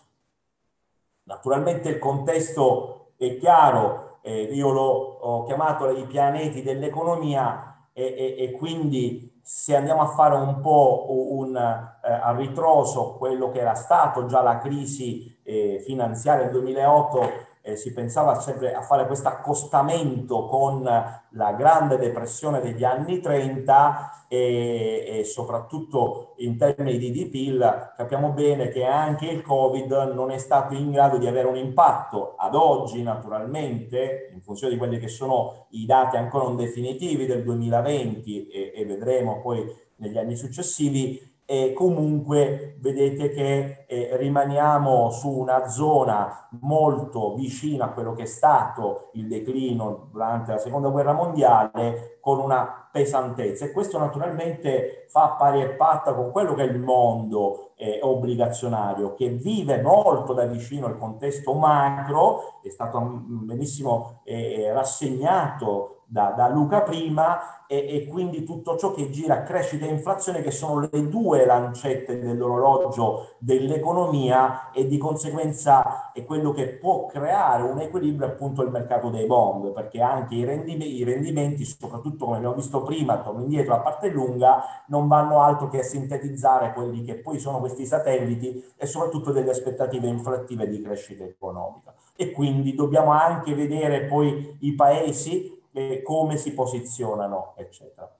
Naturalmente 1.24 1.90
il 1.90 2.00
contesto 2.00 3.12
è 3.16 3.38
chiaro, 3.38 4.20
eh, 4.24 4.42
io 4.42 4.72
l'ho 4.72 5.44
chiamato 5.46 5.90
i 5.90 6.08
pianeti 6.08 6.64
dell'economia 6.64 7.90
e, 7.94 8.04
e, 8.04 8.44
e 8.44 8.52
quindi 8.54 9.29
se 9.52 9.76
andiamo 9.76 10.02
a 10.02 10.06
fare 10.06 10.36
un 10.36 10.62
po' 10.62 11.08
un, 11.10 11.56
eh, 11.56 12.08
a 12.08 12.36
ritroso 12.36 13.16
quello 13.18 13.50
che 13.50 13.58
era 13.58 13.74
stato 13.74 14.28
già 14.28 14.44
la 14.44 14.60
crisi 14.60 15.42
eh, 15.44 15.82
finanziaria 15.84 16.44
del 16.44 16.52
2008 16.52 17.32
eh, 17.62 17.76
si 17.76 17.94
pensava 17.94 18.40
sempre 18.40 18.74
a 18.74 18.82
fare 18.82 19.06
questo 19.06 19.28
accostamento 19.28 20.46
con 20.46 20.84
la 20.84 21.54
grande 21.54 21.98
depressione 21.98 22.62
degli 22.62 22.84
anni 22.84 23.20
30 23.20 24.26
e, 24.28 25.06
e 25.08 25.24
soprattutto 25.24 26.36
in 26.38 26.58
termini 26.58 26.98
di 26.98 27.12
DPIL 27.12 27.94
capiamo 27.96 28.30
bene 28.32 28.70
che 28.70 28.86
anche 28.86 29.28
il 29.28 29.42
Covid 29.42 30.12
non 30.14 30.32
è 30.32 30.38
stato 30.38 30.74
in 30.74 30.92
grado 30.92 31.18
di 31.18 31.28
avere 31.28 31.48
un 31.48 31.58
impatto 31.58 32.36
ad 32.38 32.56
oggi 32.56 33.04
naturalmente 33.04 34.30
in 34.34 34.42
funzione 34.42 34.74
di 34.74 34.80
quelli 34.80 35.00
che 35.00 35.08
sono 35.08 35.68
i 35.72 35.86
dati 35.86 36.16
ancora 36.16 36.46
non 36.46 36.56
definitivi 36.56 37.26
del 37.26 37.44
2020 37.44 38.48
e, 38.48 38.72
e 38.76 38.86
vedremo 38.86 39.42
poi 39.42 39.66
negli 39.98 40.18
anni 40.18 40.36
successivi 40.36 41.29
e 41.52 41.74
comunque 41.74 42.78
vedete 42.80 43.32
che 43.32 43.86
eh, 43.88 44.10
rimaniamo 44.18 45.10
su 45.10 45.32
una 45.32 45.68
zona 45.68 46.48
molto 46.62 47.34
vicina 47.34 47.86
a 47.86 47.90
quello 47.90 48.14
che 48.14 48.22
è 48.22 48.28
stato 48.28 49.10
il 49.14 49.28
declino 49.28 50.10
durante 50.12 50.52
la 50.52 50.60
seconda 50.60 50.90
guerra 50.90 51.14
mondiale 51.14 52.20
con 52.22 52.40
una 52.40 52.88
pesantezza. 52.92 53.66
E 53.66 53.72
questo 53.72 53.98
naturalmente 53.98 55.08
fa 55.10 55.30
pari 55.40 55.64
e 55.64 55.70
patta 55.70 56.14
con 56.14 56.30
quello 56.30 56.54
che 56.54 56.62
è 56.62 56.72
il 56.72 56.78
mondo 56.78 57.72
eh, 57.78 57.98
obbligazionario 58.00 59.16
che 59.16 59.30
vive 59.30 59.82
molto 59.82 60.34
da 60.34 60.46
vicino 60.46 60.86
il 60.86 60.98
contesto 60.98 61.56
macro, 61.56 62.60
è 62.62 62.70
stato 62.70 63.00
mm, 63.00 63.48
benissimo 63.48 64.22
eh, 64.24 64.72
rassegnato 64.72 65.99
da, 66.10 66.34
da 66.36 66.48
Luca 66.48 66.82
prima 66.82 67.68
e, 67.68 67.86
e, 67.88 68.08
quindi 68.08 68.44
tutto 68.44 68.76
ciò 68.78 68.92
che 68.92 69.12
gira 69.12 69.44
crescita 69.44 69.86
e 69.86 69.90
inflazione 69.90 70.42
che 70.42 70.50
sono 70.50 70.80
le 70.80 71.08
due 71.08 71.46
lancette 71.46 72.20
dell'orologio 72.20 73.36
dell'economia 73.38 74.72
e 74.72 74.88
di 74.88 74.98
conseguenza 74.98 76.12
è 76.12 76.26
quello 76.26 76.52
che 76.52 76.70
può 76.70 77.06
creare 77.06 77.62
un 77.62 77.80
equilibrio 77.80 78.28
appunto 78.28 78.64
il 78.64 78.72
mercato 78.72 79.12
dei 79.12 79.28
bond 79.28 79.72
perché 79.72 80.02
anche 80.02 80.34
i 80.34 80.44
rendimenti, 80.46 80.96
i 80.96 81.04
rendimenti 81.04 81.64
soprattutto 81.64 82.26
come 82.26 82.38
abbiamo 82.38 82.56
visto 82.56 82.82
prima 82.82 83.22
torno 83.22 83.42
indietro 83.42 83.76
la 83.76 83.82
parte 83.82 84.10
lunga 84.10 84.64
non 84.88 85.08
vanno 85.08 85.42
altro 85.42 85.70
che 85.70 85.82
a 85.82 85.84
sintetizzare 85.84 86.74
quelli 86.74 87.04
che 87.04 87.18
poi 87.18 87.38
sono 87.38 87.60
questi 87.60 87.86
satelliti 87.86 88.64
e 88.78 88.88
soprattutto 88.88 89.32
delle 89.32 89.52
aspettative 89.52 90.08
inflattive 90.08 90.68
di 90.68 90.82
crescita 90.82 91.24
economica. 91.24 91.94
E 92.16 92.32
quindi 92.32 92.74
dobbiamo 92.74 93.12
anche 93.12 93.54
vedere 93.54 94.06
poi 94.06 94.58
i 94.62 94.74
paesi 94.74 95.58
e 95.88 96.02
come 96.02 96.36
si 96.38 96.54
posizionano, 96.54 97.54
eccetera. 97.56 98.14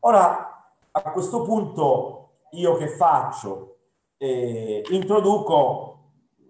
Ora, 0.00 0.72
a 0.90 1.02
questo 1.12 1.42
punto, 1.42 2.30
io 2.52 2.76
che 2.76 2.88
faccio? 2.88 3.76
Eh, 4.16 4.82
introduco 4.90 5.88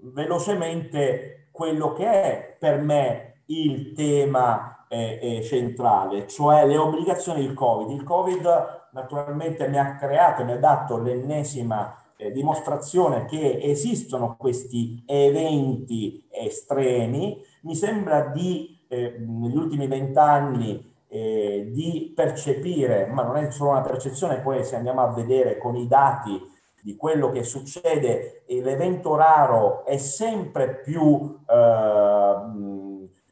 velocemente 0.02 1.48
quello 1.50 1.92
che 1.92 2.06
è 2.06 2.56
per 2.58 2.80
me 2.80 3.42
il 3.46 3.92
tema 3.92 4.86
eh, 4.88 5.18
eh, 5.20 5.42
centrale, 5.42 6.26
cioè 6.28 6.66
le 6.66 6.76
obbligazioni 6.76 7.44
del 7.44 7.54
Covid. 7.54 7.90
Il 7.90 8.04
Covid 8.04 8.88
naturalmente 8.92 9.68
mi 9.68 9.78
ha 9.78 9.96
creato, 9.96 10.44
mi 10.44 10.52
ha 10.52 10.58
dato 10.58 10.98
l'ennesima 10.98 11.96
eh, 12.16 12.30
dimostrazione 12.30 13.24
che 13.24 13.58
esistono 13.62 14.36
questi 14.36 15.02
eventi 15.06 16.26
estremi. 16.30 17.42
Mi 17.62 17.74
sembra 17.74 18.26
di 18.26 18.71
eh, 18.92 19.16
negli 19.18 19.56
ultimi 19.56 19.86
vent'anni 19.86 20.94
eh, 21.08 21.70
di 21.72 22.12
percepire, 22.14 23.06
ma 23.06 23.22
non 23.22 23.36
è 23.36 23.50
solo 23.50 23.70
una 23.70 23.80
percezione, 23.80 24.40
poi 24.40 24.64
se 24.64 24.76
andiamo 24.76 25.00
a 25.00 25.12
vedere 25.12 25.56
con 25.56 25.76
i 25.76 25.88
dati 25.88 26.38
di 26.82 26.94
quello 26.96 27.30
che 27.30 27.42
succede 27.42 28.42
l'evento 28.48 29.14
raro 29.14 29.84
è 29.84 29.96
sempre 29.96 30.80
più 30.80 31.38
eh, 31.48 32.34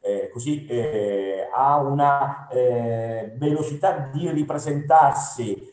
eh, 0.03 0.29
così 0.29 0.65
eh, 0.65 1.49
ha 1.53 1.75
una 1.77 2.47
velocità 2.49 4.09
di 4.11 4.31
ripresentarsi 4.31 5.69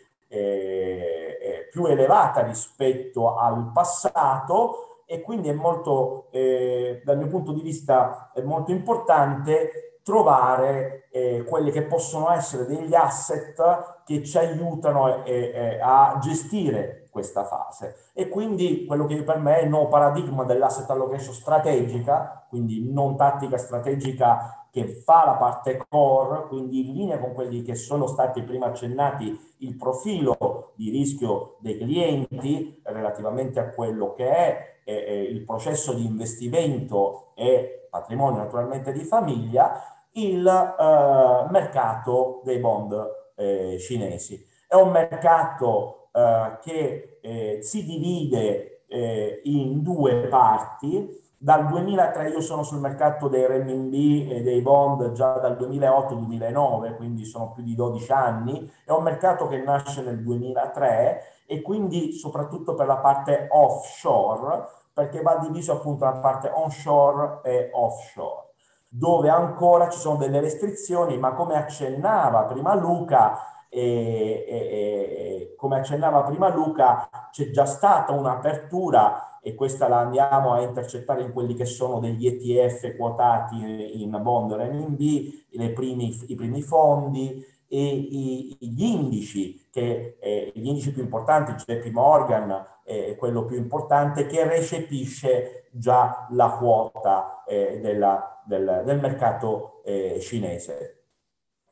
più 1.70 1.86
elevata 1.86 2.42
rispetto 2.42 3.36
al 3.36 3.70
passato 3.72 4.87
e 5.10 5.22
quindi 5.22 5.48
è 5.48 5.54
molto, 5.54 6.28
dal 6.30 7.16
mio 7.16 7.28
punto 7.28 7.52
di 7.52 7.62
vista, 7.62 8.30
è 8.34 8.42
molto 8.42 8.72
importante 8.72 9.88
trovare 10.08 11.08
eh, 11.10 11.44
quelli 11.46 11.70
che 11.70 11.82
possono 11.82 12.30
essere 12.30 12.64
degli 12.64 12.94
asset 12.94 14.02
che 14.04 14.24
ci 14.24 14.38
aiutano 14.38 15.22
eh, 15.24 15.52
eh, 15.54 15.80
a 15.82 16.18
gestire 16.18 17.08
questa 17.10 17.44
fase. 17.44 18.10
E 18.14 18.30
quindi 18.30 18.86
quello 18.86 19.04
che 19.04 19.22
per 19.22 19.38
me 19.38 19.58
è 19.58 19.64
il 19.64 19.68
nuovo 19.68 19.88
paradigma 19.88 20.44
dell'asset 20.44 20.88
allocation 20.88 21.34
strategica, 21.34 22.46
quindi 22.48 22.90
non 22.90 23.16
tattica 23.16 23.58
strategica 23.58 24.57
che 24.70 24.86
fa 24.86 25.24
la 25.24 25.34
parte 25.34 25.84
core, 25.88 26.46
quindi 26.48 26.88
in 26.88 26.94
linea 26.94 27.18
con 27.18 27.32
quelli 27.32 27.62
che 27.62 27.74
sono 27.74 28.06
stati 28.06 28.42
prima 28.42 28.66
accennati 28.66 29.38
il 29.58 29.76
profilo 29.76 30.72
di 30.74 30.90
rischio 30.90 31.56
dei 31.60 31.78
clienti 31.78 32.80
relativamente 32.84 33.60
a 33.60 33.70
quello 33.70 34.12
che 34.14 34.28
è 34.28 34.80
eh, 34.84 35.22
il 35.22 35.44
processo 35.44 35.92
di 35.92 36.04
investimento 36.04 37.32
e 37.34 37.88
patrimonio 37.90 38.42
naturalmente 38.42 38.92
di 38.92 39.04
famiglia, 39.04 40.06
il 40.12 40.46
eh, 40.46 41.50
mercato 41.50 42.40
dei 42.44 42.58
bond 42.58 43.16
eh, 43.36 43.78
cinesi. 43.78 44.44
È 44.66 44.74
un 44.74 44.90
mercato 44.90 46.08
eh, 46.12 46.58
che 46.60 47.18
eh, 47.22 47.58
si 47.62 47.84
divide 47.84 48.84
eh, 48.88 49.40
in 49.44 49.82
due 49.82 50.26
parti. 50.28 51.26
Dal 51.40 51.68
2003 51.68 52.30
io 52.30 52.40
sono 52.40 52.64
sul 52.64 52.80
mercato 52.80 53.28
dei 53.28 53.46
renminbi 53.46 54.28
e 54.28 54.42
dei 54.42 54.60
bond 54.60 55.12
già 55.12 55.34
dal 55.34 55.56
2008-2009, 55.56 56.96
quindi 56.96 57.24
sono 57.24 57.52
più 57.52 57.62
di 57.62 57.76
12 57.76 58.10
anni. 58.10 58.68
È 58.84 58.90
un 58.90 59.04
mercato 59.04 59.46
che 59.46 59.58
nasce 59.58 60.02
nel 60.02 60.20
2003 60.20 61.44
e 61.46 61.62
quindi 61.62 62.14
soprattutto 62.14 62.74
per 62.74 62.88
la 62.88 62.96
parte 62.96 63.46
offshore, 63.50 64.66
perché 64.92 65.22
va 65.22 65.36
diviso 65.36 65.74
appunto 65.74 66.04
la 66.04 66.16
parte 66.16 66.50
onshore 66.52 67.38
e 67.44 67.70
offshore 67.72 68.46
dove 68.90 69.28
ancora 69.28 69.90
ci 69.90 69.98
sono 69.98 70.16
delle 70.16 70.40
restrizioni, 70.40 71.18
ma 71.18 71.34
come 71.34 71.56
accennava 71.56 72.44
prima 72.44 72.74
Luca, 72.74 73.38
e, 73.68 74.44
e, 74.48 74.56
e, 74.56 75.54
come 75.56 75.76
accennava 75.76 76.22
prima 76.22 76.48
Luca, 76.54 77.08
c'è 77.30 77.50
già 77.50 77.66
stata 77.66 78.12
un'apertura 78.12 79.40
e 79.40 79.54
questa 79.54 79.88
la 79.88 79.98
andiamo 79.98 80.52
a 80.52 80.62
intercettare 80.62 81.22
in 81.22 81.32
quelli 81.32 81.54
che 81.54 81.64
sono 81.64 82.00
degli 82.00 82.26
ETF 82.26 82.96
quotati 82.96 84.02
in 84.02 84.18
bond 84.22 84.52
RMB, 84.52 85.00
i 85.00 86.34
primi 86.36 86.62
fondi 86.62 87.44
e 87.66 87.84
i, 87.84 88.56
gli 88.58 88.84
indici, 88.84 89.68
che, 89.70 90.16
eh, 90.20 90.52
gli 90.54 90.66
indici 90.66 90.92
più 90.92 91.02
importanti, 91.02 91.52
JP 91.52 91.90
Morgan 91.92 92.66
è 92.82 93.16
quello 93.16 93.44
più 93.44 93.58
importante, 93.58 94.26
che 94.26 94.48
recepisce 94.48 95.68
già 95.72 96.26
la 96.30 96.56
quota 96.58 97.44
eh, 97.46 97.80
della, 97.80 98.42
del, 98.44 98.82
del, 98.84 98.98
mercato 98.98 99.82
eh, 99.84 100.18
cinese. 100.20 100.97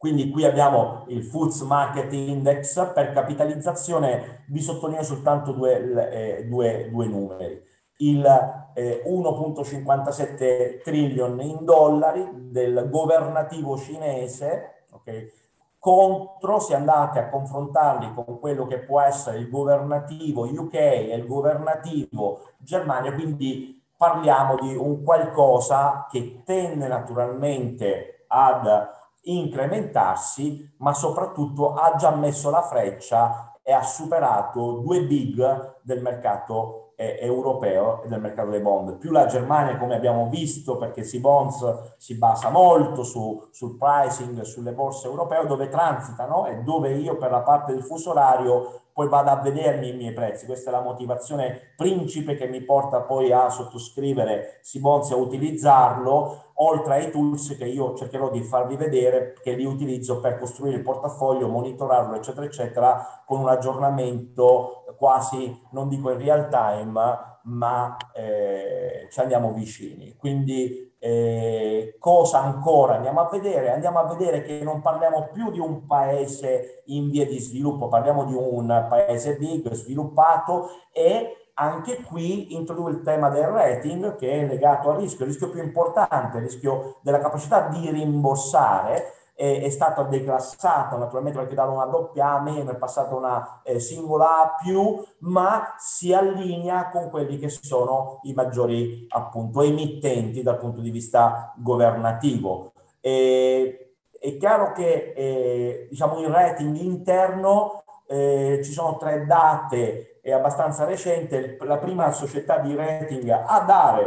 Quindi 0.07 0.31
qui 0.31 0.45
abbiamo 0.45 1.03
il 1.09 1.25
Foods 1.25 1.63
Market 1.63 2.13
Index, 2.13 2.93
per 2.93 3.11
capitalizzazione 3.11 4.45
vi 4.47 4.61
sottolineo 4.61 5.03
soltanto 5.03 5.51
due, 5.51 6.13
eh, 6.13 6.45
due, 6.45 6.89
due 6.93 7.09
numeri. 7.09 7.61
Il 7.97 8.23
1.57 8.23 10.39
eh, 10.39 10.81
trillion 10.85 11.41
in 11.41 11.65
dollari 11.65 12.53
del 12.53 12.89
governativo 12.89 13.77
cinese, 13.77 14.85
okay, 14.93 15.29
contro, 15.77 16.61
se 16.61 16.77
andate 16.77 17.19
a 17.19 17.29
confrontarli 17.29 18.15
con 18.15 18.39
quello 18.39 18.69
che 18.69 18.79
può 18.79 19.01
essere 19.01 19.39
il 19.39 19.51
governativo 19.51 20.45
UK 20.45 20.75
e 20.75 21.17
il 21.17 21.27
governativo 21.27 22.53
Germania, 22.59 23.13
quindi 23.13 23.85
parliamo 23.97 24.55
di 24.55 24.77
un 24.77 25.03
qualcosa 25.03 26.07
che 26.09 26.43
tende 26.45 26.87
naturalmente 26.87 28.25
ad 28.29 28.95
incrementarsi, 29.27 30.75
ma 30.79 30.93
soprattutto 30.93 31.75
ha 31.75 31.95
già 31.97 32.11
messo 32.15 32.51
la 32.51 32.63
freccia 32.63 33.59
e 33.63 33.73
ha 33.73 33.83
superato 33.83 34.79
due 34.79 35.03
big 35.03 35.81
del 35.83 36.03
mercato 36.03 36.93
eh, 36.97 37.19
europeo 37.21 38.03
e 38.03 38.09
del 38.09 38.21
mercato 38.21 38.51
dei 38.51 38.61
bond. 38.61 38.97
Più 38.97 39.11
la 39.11 39.27
Germania, 39.27 39.77
come 39.77 39.95
abbiamo 39.95 40.29
visto, 40.29 40.77
perché 40.77 41.03
si 41.03 41.21
bonds 41.21 41.97
si 41.99 42.17
basa 42.17 42.49
molto 42.49 43.03
su, 43.05 43.49
sul 43.51 43.77
pricing 43.77 44.41
sulle 44.43 44.73
borse 44.73 45.07
europee, 45.07 45.47
dove 45.47 45.69
transitano 45.69 46.47
e 46.47 46.63
dove 46.63 46.95
io 46.95 47.17
per 47.17 47.31
la 47.31 47.43
parte 47.43 47.73
del 47.73 47.85
fuso 47.85 48.11
orario 48.11 48.81
poi 48.97 49.09
vado 49.09 49.29
a 49.29 49.37
vedermi 49.43 49.91
i 49.91 49.93
miei 49.95 50.15
prezzi. 50.15 50.47
Questa 50.47 50.71
è 50.71 50.73
la 50.73 50.81
motivazione 50.81 51.75
principe 51.77 52.35
che 52.35 52.47
mi 52.47 52.63
porta 52.63 53.03
poi 53.03 53.31
a 53.31 53.51
sottoscrivere 53.51 54.59
Sibonzi, 54.63 55.13
a 55.13 55.17
utilizzarlo, 55.17 56.53
oltre 56.55 56.95
ai 56.95 57.11
tools 57.11 57.59
che 57.59 57.67
io 57.67 57.95
cercherò 57.95 58.31
di 58.31 58.41
farvi 58.41 58.77
vedere, 58.77 59.35
che 59.43 59.53
li 59.53 59.67
utilizzo 59.67 60.19
per 60.21 60.39
costruire 60.39 60.79
il 60.79 60.83
portafoglio, 60.83 61.47
monitorarlo, 61.47 62.17
eccetera, 62.17 62.47
eccetera, 62.47 63.23
con 63.27 63.41
un 63.41 63.51
aggiornamento 63.51 64.85
quasi, 64.97 65.55
non 65.73 65.91
dico 65.91 66.11
in 66.11 66.19
real 66.19 66.49
time, 66.49 67.36
ma 67.47 67.97
eh, 68.15 69.09
ci 69.11 69.21
andiamo 69.21 69.53
vicini. 69.53 70.15
Quindi 70.17 70.95
eh, 70.99 71.97
cosa 71.99 72.43
ancora 72.43 72.97
andiamo 72.97 73.21
a 73.21 73.29
vedere? 73.31 73.71
Andiamo 73.71 73.99
a 73.99 74.07
vedere 74.07 74.43
che 74.43 74.61
non 74.63 74.81
parliamo 74.81 75.29
più 75.33 75.51
di 75.51 75.59
un 75.59 75.87
paese 75.87 76.83
in 76.87 77.11
via 77.11 77.27
di 77.27 77.39
sviluppo, 77.39 77.89
parliamo 77.89 78.25
di 78.25 78.35
un 78.35 78.87
paese 78.89 79.37
big, 79.37 79.71
sviluppato 79.73 80.69
e 80.93 81.51
anche 81.59 82.03
qui 82.03 82.55
introduco 82.55 82.89
il 82.89 83.03
tema 83.03 83.31
del 83.31 83.47
rating 83.47 84.17
che 84.17 84.31
è 84.31 84.47
legato 84.47 84.91
al 84.91 84.99
rischio, 84.99 85.25
il 85.25 85.31
rischio 85.31 85.51
più 85.51 85.63
importante, 85.63 86.37
il 86.39 86.45
rischio 86.45 86.99
della 87.01 87.19
capacità 87.19 87.69
di 87.69 87.91
rimborsare 87.91 89.13
è, 89.37 89.61
è 89.63 89.69
stata 89.69 90.03
declassata 90.03 90.97
naturalmente 90.97 91.39
perché 91.39 91.55
dava 91.55 91.73
una 91.73 91.85
doppia 91.85 92.33
A 92.33 92.41
meno, 92.41 92.71
è 92.71 92.77
passata 92.77 93.15
una 93.15 93.61
eh, 93.63 93.79
singola 93.79 94.41
A 94.41 94.55
più, 94.61 95.01
ma 95.19 95.75
si 95.79 96.13
allinea 96.13 96.89
con 96.89 97.11
quelli 97.11 97.39
che 97.39 97.51
sono 97.51 98.21
i 98.23 98.33
maggiori 98.33 99.07
appunto 99.11 99.61
emittenti 99.61 100.43
dal 100.43 100.59
punto 100.59 100.81
di 100.81 100.91
vista 100.91 101.53
governativo. 101.57 102.73
E, 103.01 103.93
è 104.19 104.37
chiaro 104.39 104.73
che 104.73 105.13
eh, 105.15 105.87
diciamo 105.91 106.19
il 106.21 106.29
rating 106.29 106.75
interno 106.77 107.85
eh, 108.09 108.61
ci 108.65 108.73
sono 108.73 108.97
tre 108.97 109.27
date 109.27 110.21
è 110.27 110.33
abbastanza 110.33 110.85
recente, 110.85 111.57
la 111.61 111.79
prima 111.79 112.11
società 112.11 112.59
di 112.59 112.75
rating 112.75 113.29
a 113.29 113.61
dare, 113.61 114.05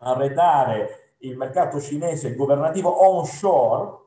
a 0.00 0.12
redare 0.12 1.14
il 1.20 1.38
mercato 1.38 1.80
cinese 1.80 2.34
governativo 2.34 3.08
onshore 3.08 4.01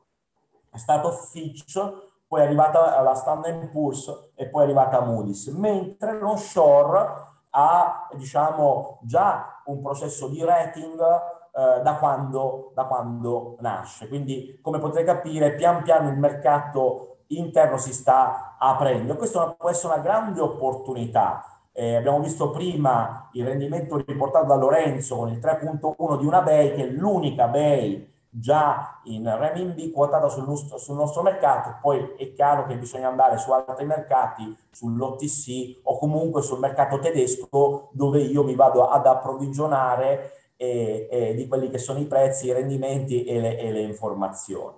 è 0.76 0.78
stato 0.78 1.10
Fitch, 1.10 1.80
poi 2.28 2.40
è 2.40 2.44
arrivata 2.44 3.00
la 3.00 3.14
Standard 3.14 3.70
Poor's 3.70 4.30
e 4.34 4.46
poi 4.48 4.62
è 4.62 4.64
arrivata 4.64 5.00
Moody's, 5.00 5.46
mentre 5.48 6.18
l'onshore 6.18 7.24
ha 7.50 8.08
diciamo 8.12 8.98
già 9.02 9.62
un 9.66 9.80
processo 9.80 10.28
di 10.28 10.44
rating 10.44 11.00
eh, 11.00 11.82
da, 11.82 11.94
quando, 11.94 12.72
da 12.74 12.84
quando 12.84 13.56
nasce. 13.60 14.08
Quindi 14.08 14.58
come 14.60 14.78
potete 14.78 15.04
capire 15.04 15.54
pian 15.54 15.82
piano 15.82 16.10
il 16.10 16.18
mercato 16.18 17.16
interno 17.28 17.78
si 17.78 17.92
sta 17.92 18.56
aprendo. 18.58 19.16
Questa 19.16 19.54
può 19.58 19.70
essere 19.70 19.94
una 19.94 20.02
grande 20.02 20.40
opportunità. 20.40 21.44
Eh, 21.72 21.96
abbiamo 21.96 22.20
visto 22.20 22.50
prima 22.50 23.28
il 23.32 23.44
rendimento 23.44 23.96
riportato 23.96 24.46
da 24.46 24.54
Lorenzo 24.54 25.16
con 25.16 25.28
il 25.28 25.38
3.1 25.38 26.18
di 26.18 26.26
una 26.26 26.42
BEI, 26.42 26.74
che 26.74 26.82
è 26.82 26.90
l'unica 26.90 27.48
BEI 27.48 28.14
già 28.38 29.00
in 29.04 29.24
renminbi 29.38 29.90
quotata 29.90 30.28
sul 30.28 30.44
nostro, 30.46 30.76
sul 30.76 30.96
nostro 30.96 31.22
mercato, 31.22 31.78
poi 31.80 32.14
è 32.18 32.32
chiaro 32.32 32.66
che 32.66 32.76
bisogna 32.76 33.08
andare 33.08 33.38
su 33.38 33.50
altri 33.50 33.86
mercati, 33.86 34.54
sull'OTC 34.70 35.80
o 35.84 35.98
comunque 35.98 36.42
sul 36.42 36.58
mercato 36.58 36.98
tedesco 36.98 37.88
dove 37.92 38.20
io 38.20 38.44
mi 38.44 38.54
vado 38.54 38.88
ad 38.88 39.06
approvvigionare 39.06 40.32
eh, 40.56 41.08
eh, 41.10 41.34
di 41.34 41.48
quelli 41.48 41.70
che 41.70 41.78
sono 41.78 41.98
i 41.98 42.04
prezzi, 42.04 42.46
i 42.46 42.52
rendimenti 42.52 43.24
e 43.24 43.40
le, 43.40 43.58
e 43.58 43.72
le 43.72 43.80
informazioni. 43.80 44.76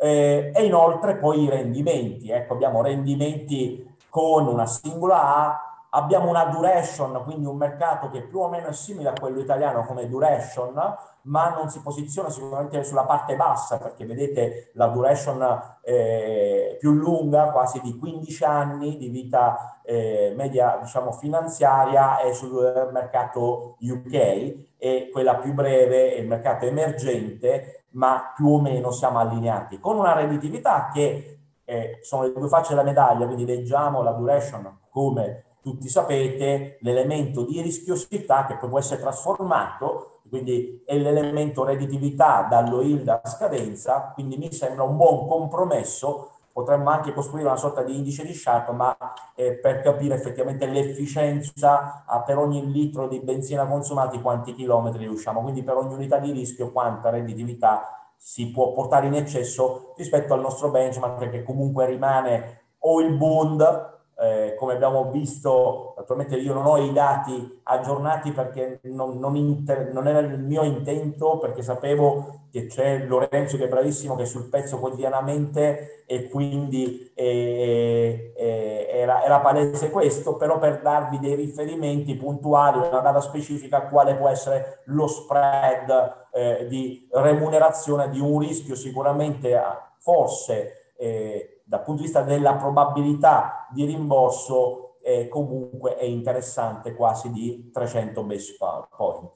Eh, 0.00 0.52
e 0.54 0.64
inoltre 0.64 1.16
poi 1.16 1.42
i 1.42 1.50
rendimenti, 1.50 2.30
ecco 2.30 2.54
abbiamo 2.54 2.82
rendimenti 2.82 3.96
con 4.08 4.46
una 4.46 4.64
singola 4.64 5.22
A 5.22 5.67
abbiamo 5.90 6.28
una 6.28 6.44
duration, 6.44 7.22
quindi 7.24 7.46
un 7.46 7.56
mercato 7.56 8.10
che 8.10 8.22
più 8.22 8.40
o 8.40 8.48
meno 8.48 8.68
è 8.68 8.72
simile 8.72 9.10
a 9.10 9.18
quello 9.18 9.40
italiano 9.40 9.84
come 9.84 10.08
duration, 10.08 10.74
ma 11.22 11.54
non 11.54 11.68
si 11.70 11.80
posiziona 11.80 12.30
sicuramente 12.30 12.82
sulla 12.84 13.04
parte 13.04 13.36
bassa, 13.36 13.78
perché 13.78 14.04
vedete 14.04 14.70
la 14.74 14.88
duration 14.88 15.78
eh, 15.82 16.76
più 16.78 16.92
lunga, 16.92 17.50
quasi 17.50 17.80
di 17.80 17.96
15 17.96 18.44
anni 18.44 18.96
di 18.96 19.08
vita 19.08 19.80
eh, 19.84 20.32
media 20.36 20.78
diciamo, 20.82 21.12
finanziaria, 21.12 22.18
è 22.18 22.32
sul 22.32 22.90
mercato 22.92 23.76
UK 23.80 24.66
e 24.76 25.08
quella 25.12 25.36
più 25.36 25.54
breve 25.54 26.14
è 26.14 26.18
il 26.20 26.26
mercato 26.26 26.66
emergente, 26.66 27.84
ma 27.90 28.32
più 28.34 28.48
o 28.48 28.60
meno 28.60 28.90
siamo 28.90 29.18
allineati, 29.18 29.80
con 29.80 29.96
una 29.96 30.12
redditività 30.12 30.90
che 30.92 31.38
eh, 31.64 31.98
sono 32.02 32.22
le 32.22 32.32
due 32.32 32.48
facce 32.48 32.70
della 32.70 32.82
medaglia, 32.82 33.26
quindi 33.26 33.44
leggiamo 33.44 34.02
la 34.02 34.12
duration 34.12 34.78
come 34.90 35.44
tutti 35.68 35.88
sapete, 35.88 36.78
l'elemento 36.80 37.44
di 37.44 37.60
rischiosità 37.60 38.46
che 38.46 38.56
può 38.56 38.78
essere 38.78 39.00
trasformato, 39.00 40.20
quindi 40.28 40.82
è 40.86 40.96
l'elemento 40.96 41.64
redditività 41.64 42.46
dallo 42.48 42.82
yield 42.82 43.08
a 43.08 43.20
scadenza, 43.24 44.12
quindi 44.14 44.38
mi 44.38 44.50
sembra 44.50 44.84
un 44.84 44.96
buon 44.96 45.26
compromesso, 45.28 46.30
potremmo 46.52 46.88
anche 46.88 47.12
costruire 47.12 47.48
una 47.48 47.56
sorta 47.56 47.82
di 47.82 47.96
indice 47.96 48.24
di 48.24 48.32
Sharp, 48.32 48.70
ma 48.70 48.96
eh, 49.34 49.54
per 49.54 49.80
capire 49.82 50.14
effettivamente 50.14 50.66
l'efficienza 50.66 52.04
ah, 52.06 52.22
per 52.22 52.38
ogni 52.38 52.70
litro 52.70 53.06
di 53.06 53.20
benzina 53.20 53.66
consumati 53.66 54.20
quanti 54.22 54.54
chilometri 54.54 55.04
riusciamo, 55.04 55.42
quindi 55.42 55.62
per 55.62 55.76
ogni 55.76 55.94
unità 55.94 56.18
di 56.18 56.32
rischio 56.32 56.72
quanta 56.72 57.10
redditività 57.10 58.12
si 58.16 58.50
può 58.50 58.72
portare 58.72 59.06
in 59.06 59.14
eccesso 59.14 59.92
rispetto 59.96 60.34
al 60.34 60.40
nostro 60.40 60.70
benchmark 60.70 61.30
che 61.30 61.42
comunque 61.42 61.86
rimane 61.86 62.62
o 62.78 63.00
il 63.00 63.16
bond 63.16 63.96
eh, 64.20 64.56
come 64.56 64.72
abbiamo 64.72 65.12
visto, 65.12 65.94
attualmente 65.96 66.36
io 66.36 66.52
non 66.52 66.66
ho 66.66 66.76
i 66.76 66.92
dati 66.92 67.60
aggiornati 67.62 68.32
perché 68.32 68.80
non, 68.82 69.16
non, 69.16 69.36
inter, 69.36 69.92
non, 69.92 70.08
era 70.08 70.18
il 70.18 70.40
mio 70.40 70.64
intento, 70.64 71.38
perché 71.38 71.62
sapevo 71.62 72.46
che 72.50 72.66
c'è 72.66 73.04
Lorenzo 73.06 73.56
che 73.56 73.66
è 73.66 73.68
bravissimo, 73.68 74.16
che 74.16 74.22
è 74.22 74.26
sul 74.26 74.48
pezzo 74.48 74.80
quotidianamente 74.80 76.02
e 76.06 76.28
quindi 76.28 77.12
eh, 77.14 78.32
eh, 78.36 78.88
era, 78.90 79.22
era, 79.22 79.38
palese 79.38 79.90
questo, 79.90 80.36
però 80.36 80.58
per 80.58 80.80
darvi 80.80 81.20
dei 81.20 81.36
riferimenti 81.36 82.16
puntuali, 82.16 82.78
una 82.78 82.98
data 82.98 83.20
specifica, 83.20 83.82
quale 83.82 84.16
può 84.16 84.28
essere 84.28 84.80
lo 84.86 85.06
spread 85.06 86.26
eh, 86.32 86.66
di 86.66 87.08
remunerazione 87.12 88.10
di 88.10 88.18
un 88.18 88.40
rischio 88.40 88.74
sicuramente 88.74 89.56
forse 89.98 90.92
eh, 90.96 91.57
dal 91.68 91.82
punto 91.82 92.00
di 92.00 92.06
vista 92.06 92.22
della 92.22 92.54
probabilità 92.54 93.66
di 93.70 93.84
rimborso 93.84 94.96
eh, 95.02 95.28
comunque 95.28 95.96
è 95.96 96.04
interessante 96.04 96.94
quasi 96.94 97.30
di 97.30 97.70
300 97.70 98.22
base 98.22 98.56
point. 98.96 99.30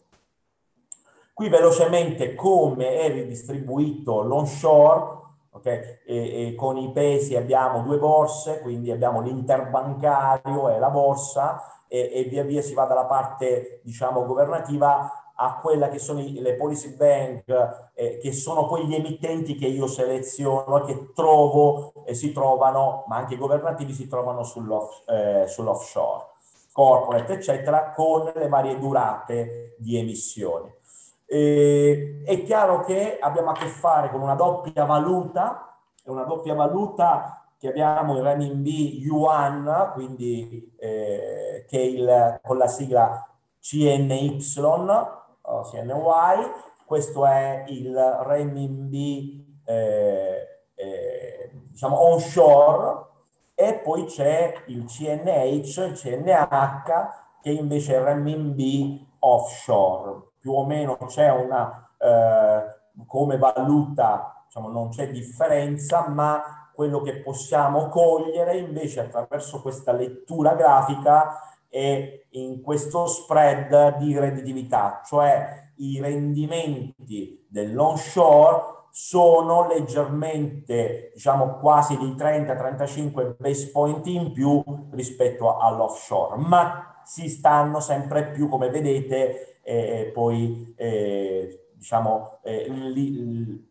Qui 1.34 1.48
velocemente 1.50 2.34
come 2.34 3.00
è 3.00 3.12
ridistribuito 3.12 4.22
l'onshore, 4.22 5.20
okay? 5.50 6.00
e, 6.06 6.48
e 6.48 6.54
con 6.54 6.78
i 6.78 6.90
pesi 6.92 7.36
abbiamo 7.36 7.82
due 7.82 7.98
borse, 7.98 8.60
quindi 8.60 8.90
abbiamo 8.90 9.20
l'interbancario 9.20 10.70
e 10.70 10.78
la 10.78 10.90
borsa 10.90 11.84
e, 11.86 12.10
e 12.14 12.22
via 12.24 12.44
via 12.44 12.62
si 12.62 12.72
va 12.72 12.86
dalla 12.86 13.04
parte 13.04 13.82
diciamo 13.84 14.24
governativa 14.24 15.22
a 15.43 15.59
quella 15.59 15.89
che 15.89 15.98
sono 15.98 16.20
i, 16.20 16.40
le 16.40 16.55
policy 16.55 16.94
bank, 16.94 17.90
eh, 17.94 18.19
che 18.19 18.32
sono 18.32 18.66
poi 18.66 18.86
gli 18.86 18.94
emittenti 18.94 19.56
che 19.56 19.66
io 19.66 19.89
seleziono 19.89 20.82
e 20.82 20.85
che 20.85 21.12
trovo 21.12 21.93
e 22.05 22.14
si 22.14 22.32
trovano, 22.32 23.05
ma 23.09 23.16
anche 23.16 23.35
i 23.35 23.39
governativi 23.39 23.93
si 23.93 24.06
trovano 24.06 24.44
sull'off, 24.44 25.02
eh, 25.09 25.47
sull'offshore, 25.48 26.27
corporate, 26.73 27.32
eccetera, 27.32 27.90
con 27.90 28.31
le 28.32 28.48
varie 28.48 28.78
durate 28.78 29.74
di 29.78 29.98
emissione. 29.98 30.77
Eh, 31.27 32.23
è 32.24 32.43
chiaro 32.44 32.81
che 32.81 33.19
abbiamo 33.19 33.51
a 33.51 33.55
che 33.55 33.66
fare 33.66 34.10
con 34.10 34.20
una 34.20 34.35
doppia 34.35 34.85
valuta, 34.85 35.77
una 36.05 36.24
doppia 36.24 36.55
valuta 36.55 37.44
che 37.59 37.69
abbiamo 37.69 38.16
in 38.16 38.23
renminbi 38.23 38.98
yuan, 39.01 39.90
quindi 39.94 40.73
eh, 40.78 41.64
che 41.69 41.81
il, 41.81 42.40
con 42.43 42.59
la 42.59 42.69
sigla 42.69 43.27
CNY, 43.60 44.40
CNY, 45.43 46.51
questo 46.86 47.27
è 47.27 47.64
il 47.69 47.97
renminbi 48.24 49.60
eh, 49.64 50.62
eh, 50.74 51.51
diciamo 51.70 52.01
onshore 52.01 53.10
e 53.55 53.81
poi 53.82 54.06
c'è 54.06 54.64
il 54.66 54.85
CNH, 54.85 55.77
il 55.78 55.93
CNH 55.94 57.40
che 57.40 57.51
invece 57.51 57.94
è 57.94 57.98
il 57.98 58.05
renminbi 58.05 59.06
offshore. 59.20 60.31
Più 60.39 60.52
o 60.52 60.64
meno 60.64 60.97
c'è 61.06 61.31
una, 61.31 61.90
eh, 61.98 63.05
come 63.06 63.39
valuta, 63.39 64.44
diciamo, 64.47 64.69
non 64.69 64.89
c'è 64.89 65.10
differenza, 65.10 66.09
ma 66.09 66.70
quello 66.74 67.01
che 67.02 67.20
possiamo 67.20 67.89
cogliere 67.89 68.56
invece 68.56 69.01
attraverso 69.01 69.60
questa 69.60 69.93
lettura 69.93 70.55
grafica 70.55 71.39
è 71.73 72.27
in 72.32 72.61
questo 72.61 73.07
spread 73.07 73.97
di 73.97 74.19
redditività, 74.19 75.01
cioè 75.07 75.70
i 75.77 75.99
rendimenti 76.03 77.47
dell'onshore 77.49 78.81
sono 78.90 79.66
leggermente, 79.69 81.12
diciamo 81.15 81.57
quasi 81.57 81.97
di 81.97 82.11
30-35 82.11 83.36
base 83.39 83.70
point 83.70 84.07
in 84.09 84.32
più 84.32 84.62
rispetto 84.90 85.57
all'offshore, 85.57 86.36
ma 86.36 87.01
si 87.05 87.31
stanno 87.31 87.81
sempre 87.81 88.27
più, 88.32 88.51
come 88.51 88.69
vedete, 88.69 89.61
eh, 89.62 90.11
poi 90.12 90.74
eh, 90.77 91.69
diciamo, 91.73 92.40
eh, 92.43 92.69
li, 92.69 93.66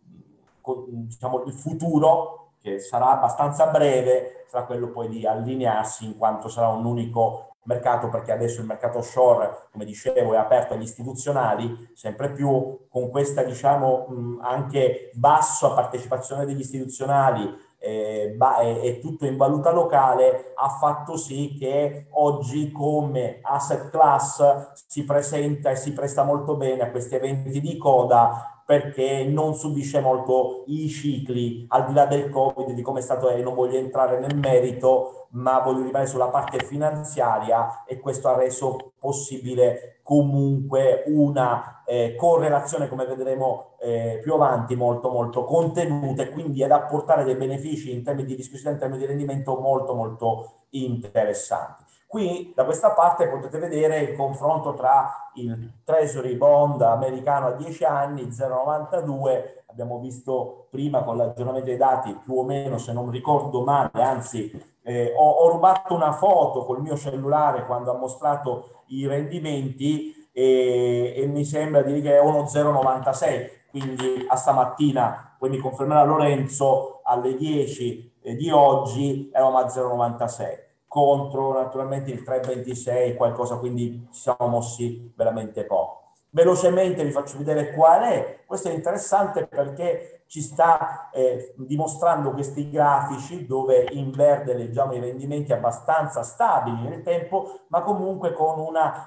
diciamo 0.88 1.44
il 1.44 1.54
futuro 1.54 2.54
che 2.60 2.80
sarà 2.80 3.12
abbastanza 3.12 3.68
breve 3.68 4.46
sarà 4.48 4.66
quello 4.66 4.90
poi 4.90 5.08
di 5.08 5.26
allinearsi 5.26 6.06
in 6.06 6.18
quanto 6.18 6.50
sarà 6.50 6.68
un 6.68 6.84
unico 6.84 7.51
mercato 7.64 8.10
perché 8.10 8.32
adesso 8.32 8.62
il 8.62 8.68
mercato 8.68 9.00
offshore, 9.00 9.68
come 9.72 9.86
dicevo, 9.86 10.34
è 10.34 10.38
aperto 10.38 10.74
agli 10.74 10.84
istituzionali, 10.84 11.92
sempre 11.94 12.32
più 12.32 12.88
con 12.90 13.10
questa, 13.10 13.44
diciamo, 13.44 14.40
anche 14.42 15.12
bassa 15.14 15.72
partecipazione 15.72 16.46
degli 16.46 16.60
istituzionali 16.60 17.70
eh, 17.78 18.38
e 18.82 19.00
tutto 19.00 19.26
in 19.26 19.38
valuta 19.38 19.72
locale, 19.72 20.54
ha 20.56 20.70
fatto 20.70 21.18
sì 21.18 21.56
che 21.58 22.08
oggi 22.12 22.72
come 22.72 23.40
asset 23.42 23.90
class 23.90 24.72
si 24.88 25.04
presenta 25.04 25.72
e 25.72 25.76
si 25.76 25.94
presta 25.94 26.24
molto 26.24 26.56
bene 26.56 26.84
a 26.84 26.92
questi 26.92 27.16
eventi 27.16 27.60
di 27.60 27.78
coda 27.78 28.51
perché 28.72 29.26
non 29.26 29.54
subisce 29.54 30.00
molto 30.00 30.64
i 30.68 30.88
cicli, 30.88 31.66
al 31.68 31.88
di 31.88 31.94
là 31.94 32.06
del 32.06 32.30
Covid, 32.30 32.72
di 32.72 32.82
come 32.82 33.00
è 33.00 33.02
stato, 33.02 33.30
e 33.30 33.42
non 33.42 33.54
voglio 33.54 33.78
entrare 33.78 34.18
nel 34.18 34.38
merito, 34.38 35.28
ma 35.32 35.60
voglio 35.60 35.84
rimanere 35.84 36.10
sulla 36.10 36.30
parte 36.30 36.60
finanziaria 36.60 37.84
e 37.84 38.00
questo 38.00 38.30
ha 38.30 38.38
reso 38.38 38.94
possibile 38.98 40.00
comunque 40.04 41.04
una 41.08 41.84
eh, 41.86 42.16
correlazione, 42.16 42.88
come 42.88 43.06
vedremo 43.06 43.76
eh, 43.82 44.20
più 44.24 44.36
avanti, 44.36 44.76
molto 44.76 45.10
molto 45.10 45.44
contenuta 45.44 46.24
e 46.24 46.30
quindi 46.30 46.64
ad 46.64 46.72
apportare 46.72 47.26
dei 47.26 47.36
benefici 47.36 47.92
in 47.92 48.06
termini 48.06 48.30
di 48.30 48.38
discussione, 48.38 48.76
in 48.76 48.80
termini 48.80 49.02
di 49.02 49.08
rendimento 49.08 49.60
molto 49.60 49.94
molto 49.94 50.62
interessanti. 50.70 51.81
Qui 52.12 52.52
da 52.54 52.66
questa 52.66 52.92
parte 52.92 53.30
potete 53.30 53.58
vedere 53.58 54.00
il 54.00 54.18
confronto 54.18 54.74
tra 54.74 55.32
il 55.36 55.76
Treasury 55.86 56.36
Bond 56.36 56.82
americano 56.82 57.48
a 57.48 57.52
10 57.54 57.86
anni 57.86 58.24
0,92, 58.24 59.64
abbiamo 59.68 59.98
visto 59.98 60.68
prima 60.70 61.04
con 61.04 61.16
l'aggiornamento 61.16 61.68
dei 61.70 61.78
dati 61.78 62.14
più 62.22 62.38
o 62.38 62.44
meno 62.44 62.78
se 62.78 62.92
non 62.92 63.10
ricordo 63.10 63.64
male, 63.64 64.02
anzi 64.04 64.52
eh, 64.84 65.14
ho, 65.16 65.26
ho, 65.26 65.52
rubato 65.52 65.94
una 65.94 66.12
foto 66.12 66.66
col 66.66 66.82
mio 66.82 66.98
cellulare 66.98 67.66
quando 67.66 67.92
ha 67.92 67.98
mostrato 67.98 68.84
i 68.88 69.08
rendimenti 69.08 70.30
e, 70.34 71.14
e 71.16 71.26
mi 71.28 71.46
sembra 71.46 71.82
di 71.82 71.94
dire 71.94 72.10
che 72.10 72.16
è 72.18 72.20
uno 72.20 72.42
0,96, 72.42 73.70
quindi 73.70 74.26
a 74.28 74.36
stamattina, 74.36 75.38
poi 75.40 75.50
mi 75.50 75.60
confermerà 75.60 76.04
Lorenzo, 76.04 77.00
alle 77.06 77.38
10 77.38 78.16
eh, 78.22 78.36
di 78.36 78.50
oggi 78.50 79.30
eravamo 79.34 79.60
a 79.60 79.66
0,96 79.66 80.71
contro 80.92 81.54
naturalmente 81.54 82.12
il 82.12 82.22
3,26, 82.22 83.16
qualcosa, 83.16 83.56
quindi 83.56 84.10
ci 84.12 84.20
siamo 84.20 84.48
mossi 84.48 85.10
veramente 85.16 85.64
poco. 85.64 86.16
Velocemente 86.32 87.06
vi 87.06 87.12
faccio 87.12 87.38
vedere 87.38 87.72
qual 87.72 88.02
è. 88.02 88.44
Questo 88.46 88.68
è 88.68 88.74
interessante 88.74 89.48
perché 89.48 90.24
ci 90.28 90.42
sta 90.42 91.10
eh, 91.14 91.54
dimostrando 91.56 92.32
questi 92.32 92.70
grafici 92.70 93.46
dove 93.46 93.88
in 93.92 94.12
verde 94.12 94.54
leggiamo 94.54 94.92
i 94.92 95.00
rendimenti 95.00 95.54
abbastanza 95.54 96.24
stabili 96.24 96.90
nel 96.90 97.04
tempo, 97.04 97.62
ma 97.70 97.82
comunque 97.84 98.34
con 98.34 98.60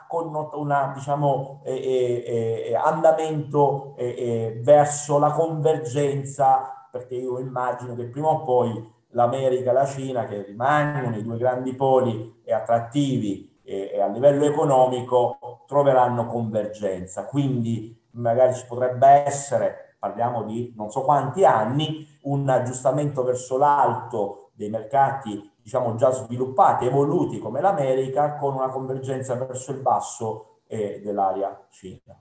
con 0.09 0.35
una 0.55 0.91
diciamo, 0.95 1.61
eh, 1.65 1.75
eh, 1.75 2.65
eh 2.71 2.75
andamento 2.77 3.93
eh, 3.99 4.07
eh, 4.07 4.61
verso 4.63 5.19
la 5.19 5.33
convergenza, 5.33 6.89
perché 6.91 7.17
io 7.17 7.39
immagino 7.39 7.95
che 7.95 8.07
prima 8.07 8.29
o 8.29 8.43
poi 8.43 8.94
l'America 9.15 9.71
e 9.71 9.73
la 9.73 9.87
Cina, 9.87 10.27
che 10.27 10.43
rimangono 10.43 11.17
i 11.17 11.23
due 11.23 11.37
grandi 11.37 11.75
poli 11.75 12.43
e 12.45 12.53
attrattivi 12.53 13.59
e, 13.65 13.91
e 13.95 14.01
a 14.01 14.07
livello 14.07 14.45
economico 14.45 15.63
troveranno 15.67 16.27
convergenza. 16.27 17.25
Quindi 17.25 18.01
magari 18.13 18.55
ci 18.55 18.67
potrebbe 18.67 19.07
essere, 19.25 19.97
parliamo 19.99 20.45
di 20.45 20.73
non 20.77 20.91
so 20.91 21.03
quanti 21.03 21.45
anni, 21.45 22.07
un 22.23 22.49
aggiustamento 22.49 23.25
verso 23.25 23.57
l'alto 23.57 24.51
dei 24.55 24.71
mercati 24.71 25.53
diciamo 25.65 25.95
già 25.95 26.11
sviluppati, 26.11 26.85
evoluti 26.85 27.39
come 27.39 27.63
l'America, 27.63 28.37
con 28.37 28.55
una 28.55 28.69
convergenza 28.69 29.35
verso 29.35 29.73
il 29.73 29.81
basso 29.81 30.59
eh, 30.67 31.01
dell'area 31.03 31.67
Cina. 31.71 32.15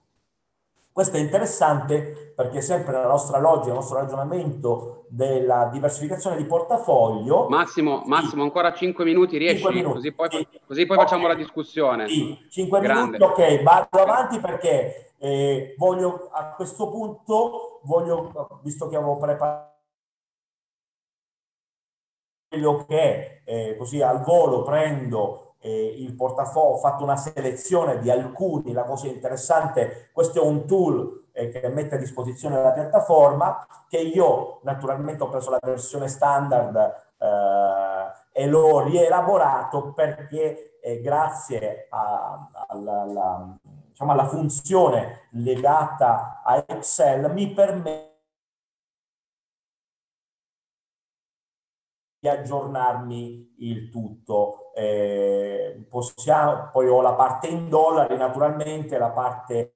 Questo 0.93 1.17
è 1.17 1.19
interessante 1.19 2.33
perché 2.35 2.61
sempre 2.61 2.93
nella 2.93 3.07
nostra 3.07 3.39
logica, 3.39 3.65
nel 3.65 3.77
nostro 3.77 3.97
ragionamento 3.97 5.05
della 5.09 5.67
diversificazione 5.71 6.37
di 6.37 6.45
portafoglio... 6.45 7.47
Massimo, 7.49 8.03
Massimo 8.05 8.43
ancora 8.43 8.71
5 8.71 9.03
minuti 9.03 9.37
riesci? 9.37 9.67
Minuti. 9.69 9.95
Così 9.95 10.11
poi, 10.11 10.29
sì. 10.29 10.47
così 10.67 10.85
poi 10.85 10.97
okay. 10.97 11.09
facciamo 11.09 11.27
la 11.27 11.33
discussione. 11.33 12.07
Sì, 12.07 12.37
5 12.47 12.79
Grande. 12.79 13.17
minuti, 13.17 13.41
ok, 13.41 13.63
vado 13.63 13.99
avanti 13.99 14.39
perché 14.39 15.13
eh, 15.17 15.73
voglio 15.79 16.29
a 16.31 16.53
questo 16.53 16.87
punto, 16.89 17.79
voglio, 17.85 18.59
visto 18.61 18.87
che 18.87 18.95
avevo 18.95 19.17
preparato 19.17 19.71
quello 22.47 22.85
che 22.87 23.41
eh, 23.45 23.75
così 23.79 23.99
al 24.03 24.21
volo 24.21 24.61
prendo 24.61 25.52
eh, 25.63 25.95
il 25.97 26.13
portafoglio, 26.13 26.75
ho 26.75 26.77
fatto 26.77 27.03
una 27.03 27.15
selezione 27.15 27.99
di 27.99 28.11
alcuni, 28.11 28.73
la 28.73 28.83
cosa 28.83 29.07
interessante, 29.07 30.09
questo 30.11 30.43
è 30.43 30.45
un 30.45 30.67
tool 30.67 31.27
eh, 31.31 31.49
che 31.49 31.67
mette 31.69 31.95
a 31.95 31.97
disposizione 31.97 32.61
la 32.61 32.71
piattaforma, 32.71 33.65
che 33.87 33.97
io 33.97 34.59
naturalmente 34.63 35.23
ho 35.23 35.29
preso 35.29 35.49
la 35.49 35.59
versione 35.61 36.09
standard 36.09 36.75
eh, 37.17 38.41
e 38.41 38.47
l'ho 38.47 38.83
rielaborato 38.83 39.93
perché 39.93 40.79
eh, 40.81 40.99
grazie 40.99 41.87
a, 41.89 42.49
alla, 42.67 43.01
alla, 43.01 43.57
diciamo 43.61 44.11
alla 44.11 44.27
funzione 44.27 45.29
legata 45.31 46.41
a 46.43 46.61
Excel 46.67 47.31
mi 47.31 47.53
permette 47.53 48.11
di 52.19 52.27
aggiornarmi 52.27 53.55
il 53.57 53.89
tutto. 53.89 54.62
Eh, 54.75 55.85
possiamo, 55.89 56.69
poi 56.71 56.87
ho 56.87 57.01
la 57.01 57.13
parte 57.13 57.47
in 57.47 57.69
dollari, 57.69 58.17
naturalmente, 58.17 58.97
la 58.97 59.11
parte 59.11 59.75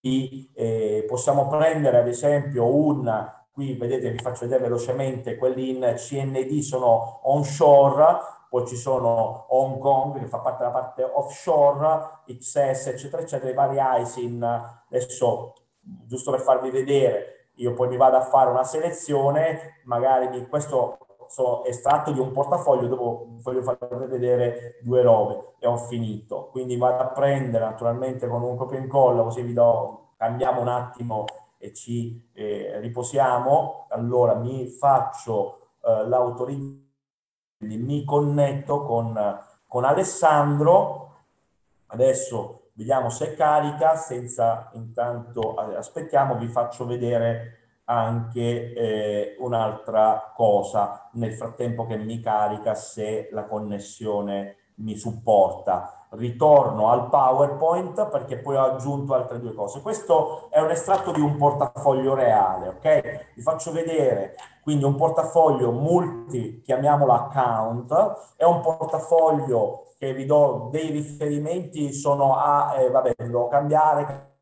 di, 0.00 0.50
eh, 0.54 1.04
possiamo 1.06 1.46
prendere 1.46 1.98
ad 1.98 2.08
esempio 2.08 2.66
un, 2.74 3.30
qui 3.52 3.74
vedete 3.74 4.10
vi 4.10 4.18
faccio 4.18 4.46
vedere 4.46 4.64
velocemente, 4.64 5.36
quelli 5.36 5.70
in 5.70 5.94
CND 5.96 6.58
sono 6.60 7.20
onshore, 7.30 8.18
poi 8.50 8.66
ci 8.66 8.76
sono 8.76 9.46
Hong 9.50 9.78
Kong 9.78 10.18
che 10.18 10.26
fa 10.26 10.38
parte 10.38 10.64
della 10.64 10.72
parte 10.72 11.04
offshore, 11.04 12.22
XS 12.26 12.86
eccetera 12.88 13.22
eccetera, 13.22 13.50
i 13.50 13.54
vari 13.54 14.02
ISIN, 14.02 14.42
adesso 14.42 15.54
giusto 15.80 16.30
per 16.32 16.40
farvi 16.40 16.70
vedere, 16.70 17.50
io 17.56 17.72
poi 17.74 17.88
mi 17.88 17.96
vado 17.96 18.16
a 18.16 18.22
fare 18.22 18.50
una 18.50 18.64
selezione, 18.64 19.82
magari 19.84 20.28
mi, 20.28 20.46
questo 20.48 20.98
sono 21.32 21.64
estratto 21.64 22.12
di 22.12 22.20
un 22.20 22.30
portafoglio, 22.30 22.88
dopo 22.88 23.26
voglio 23.40 23.62
farvi 23.62 24.06
vedere 24.06 24.78
due 24.82 25.00
robe 25.00 25.54
e 25.58 25.66
ho 25.66 25.78
finito. 25.78 26.48
Quindi 26.50 26.76
vado 26.76 27.02
a 27.02 27.06
prendere 27.06 27.64
naturalmente 27.64 28.28
con 28.28 28.42
un 28.42 28.54
copia 28.56 28.78
e 28.78 28.82
incolla, 28.82 29.22
così 29.22 29.40
vi 29.40 29.54
do, 29.54 30.10
cambiamo 30.18 30.60
un 30.60 30.68
attimo 30.68 31.24
e 31.56 31.72
ci 31.72 32.28
eh, 32.34 32.78
riposiamo. 32.80 33.86
Allora 33.88 34.34
mi 34.34 34.66
faccio 34.66 35.68
eh, 35.82 36.06
l'autorizzazione, 36.06 36.80
mi 37.60 38.04
connetto 38.04 38.82
con, 38.84 39.40
con 39.66 39.84
Alessandro. 39.84 40.98
Adesso 41.86 42.72
vediamo 42.74 43.08
se 43.08 43.34
carica, 43.34 43.96
senza 43.96 44.70
intanto 44.74 45.54
aspettiamo, 45.54 46.36
vi 46.36 46.48
faccio 46.48 46.84
vedere 46.84 47.61
anche 47.84 48.72
eh, 48.72 49.36
un'altra 49.38 50.32
cosa 50.34 51.10
nel 51.14 51.34
frattempo 51.34 51.86
che 51.86 51.96
mi 51.96 52.20
carica 52.20 52.74
se 52.74 53.28
la 53.32 53.44
connessione 53.44 54.56
mi 54.76 54.96
supporta. 54.96 56.06
Ritorno 56.10 56.88
al 56.88 57.08
PowerPoint 57.08 58.08
perché 58.08 58.38
poi 58.38 58.56
ho 58.56 58.64
aggiunto 58.64 59.14
altre 59.14 59.40
due 59.40 59.54
cose. 59.54 59.80
Questo 59.80 60.50
è 60.50 60.60
un 60.60 60.70
estratto 60.70 61.10
di 61.10 61.20
un 61.20 61.36
portafoglio 61.36 62.14
reale, 62.14 62.68
ok? 62.68 63.32
Vi 63.34 63.42
faccio 63.42 63.72
vedere 63.72 64.34
quindi 64.62 64.84
un 64.84 64.94
portafoglio 64.94 65.72
multi, 65.72 66.60
chiamiamolo 66.60 67.12
account, 67.12 68.34
è 68.36 68.44
un 68.44 68.60
portafoglio 68.60 69.94
che 69.98 70.14
vi 70.14 70.24
do 70.24 70.68
dei 70.70 70.90
riferimenti 70.90 71.92
sono 71.92 72.36
a, 72.36 72.76
eh, 72.78 72.90
vabbè, 72.90 73.14
devo 73.16 73.48
cambiare, 73.48 74.36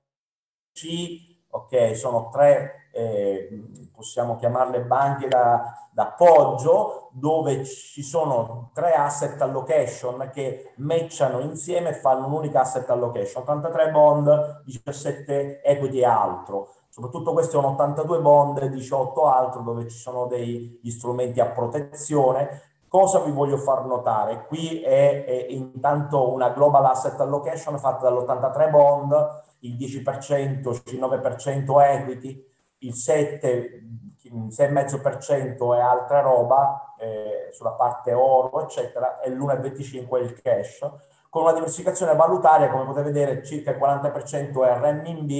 C, 0.72 1.46
ok, 1.48 1.96
sono 1.96 2.28
tre, 2.30 2.79
eh, 2.92 3.88
possiamo 3.94 4.36
chiamarle 4.36 4.82
banche 4.82 5.28
da, 5.28 5.88
d'appoggio, 5.92 7.10
dove 7.12 7.64
ci 7.64 8.02
sono 8.02 8.70
tre 8.72 8.92
asset 8.92 9.40
allocation 9.42 10.30
che 10.32 10.72
matchano 10.76 11.40
insieme 11.40 11.90
e 11.90 11.94
fanno 11.94 12.26
un'unica 12.26 12.60
asset 12.60 12.88
allocation, 12.90 13.42
83 13.42 13.90
bond, 13.90 14.62
17 14.64 15.62
equity 15.62 15.98
e 15.98 16.04
altro. 16.04 16.74
Soprattutto 16.88 17.32
questi 17.32 17.52
sono 17.52 17.68
82 17.68 18.20
bond, 18.20 18.64
18 18.64 19.26
altro, 19.26 19.62
dove 19.62 19.88
ci 19.88 19.96
sono 19.96 20.26
degli 20.26 20.90
strumenti 20.90 21.40
a 21.40 21.46
protezione 21.46 22.68
Cosa 22.90 23.20
vi 23.20 23.30
voglio 23.30 23.56
far 23.56 23.84
notare? 23.84 24.46
Qui 24.48 24.82
è, 24.82 25.24
è 25.24 25.46
intanto 25.50 26.32
una 26.32 26.48
global 26.48 26.86
asset 26.86 27.20
allocation 27.20 27.78
fatta 27.78 28.10
dall'83 28.10 28.68
bond, 28.68 29.44
il 29.60 29.76
10%, 29.76 30.82
il 30.86 30.98
9% 30.98 31.82
equity, 31.82 32.44
il 32.80 32.94
7, 32.94 33.82
6,5% 34.22 35.76
è 35.76 35.80
altra 35.80 36.20
roba 36.20 36.94
eh, 36.98 37.48
sulla 37.52 37.72
parte 37.72 38.12
oro, 38.12 38.62
eccetera, 38.62 39.20
e 39.20 39.30
l'1,25 39.30 40.18
è 40.18 40.22
il 40.22 40.40
cash. 40.40 40.88
Con 41.28 41.42
una 41.42 41.52
diversificazione 41.52 42.14
valutaria, 42.14 42.70
come 42.70 42.84
potete 42.84 43.10
vedere, 43.10 43.44
circa 43.44 43.70
il 43.70 43.78
40% 43.78 44.64
è 44.64 44.78
RMB 44.78 45.30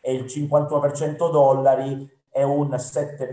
e 0.00 0.14
il 0.14 0.24
51% 0.24 1.30
dollari 1.30 2.10
e 2.30 2.42
un 2.42 2.76
7, 2.78 3.28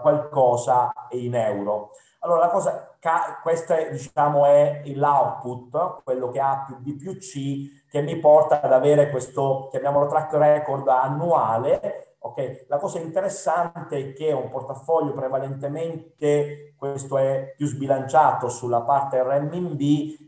qualcosa 0.00 0.92
in 1.10 1.34
euro. 1.34 1.90
Allora, 2.20 2.46
la 2.46 2.50
cosa, 2.50 2.96
questo 3.42 3.72
è, 3.72 3.90
diciamo, 3.90 4.46
è 4.46 4.82
l'output, 4.86 6.02
quello 6.02 6.28
che 6.28 6.40
ha 6.40 6.64
più 6.66 6.76
B 6.78 6.96
più 6.96 7.16
C, 7.18 7.84
che 7.88 8.02
mi 8.02 8.18
porta 8.18 8.60
ad 8.60 8.72
avere 8.72 9.10
questo, 9.10 9.68
chiamiamolo 9.70 10.06
track 10.06 10.32
record 10.34 10.88
annuale. 10.88 12.05
Okay? 12.26 12.64
La 12.68 12.78
cosa 12.78 12.98
interessante 12.98 13.98
è 13.98 14.12
che 14.12 14.28
è 14.28 14.32
un 14.32 14.50
portafoglio 14.50 15.12
prevalentemente, 15.12 16.74
questo 16.76 17.18
è 17.18 17.54
più 17.56 17.66
sbilanciato 17.66 18.48
sulla 18.48 18.82
parte 18.82 19.22
RMB, 19.22 19.80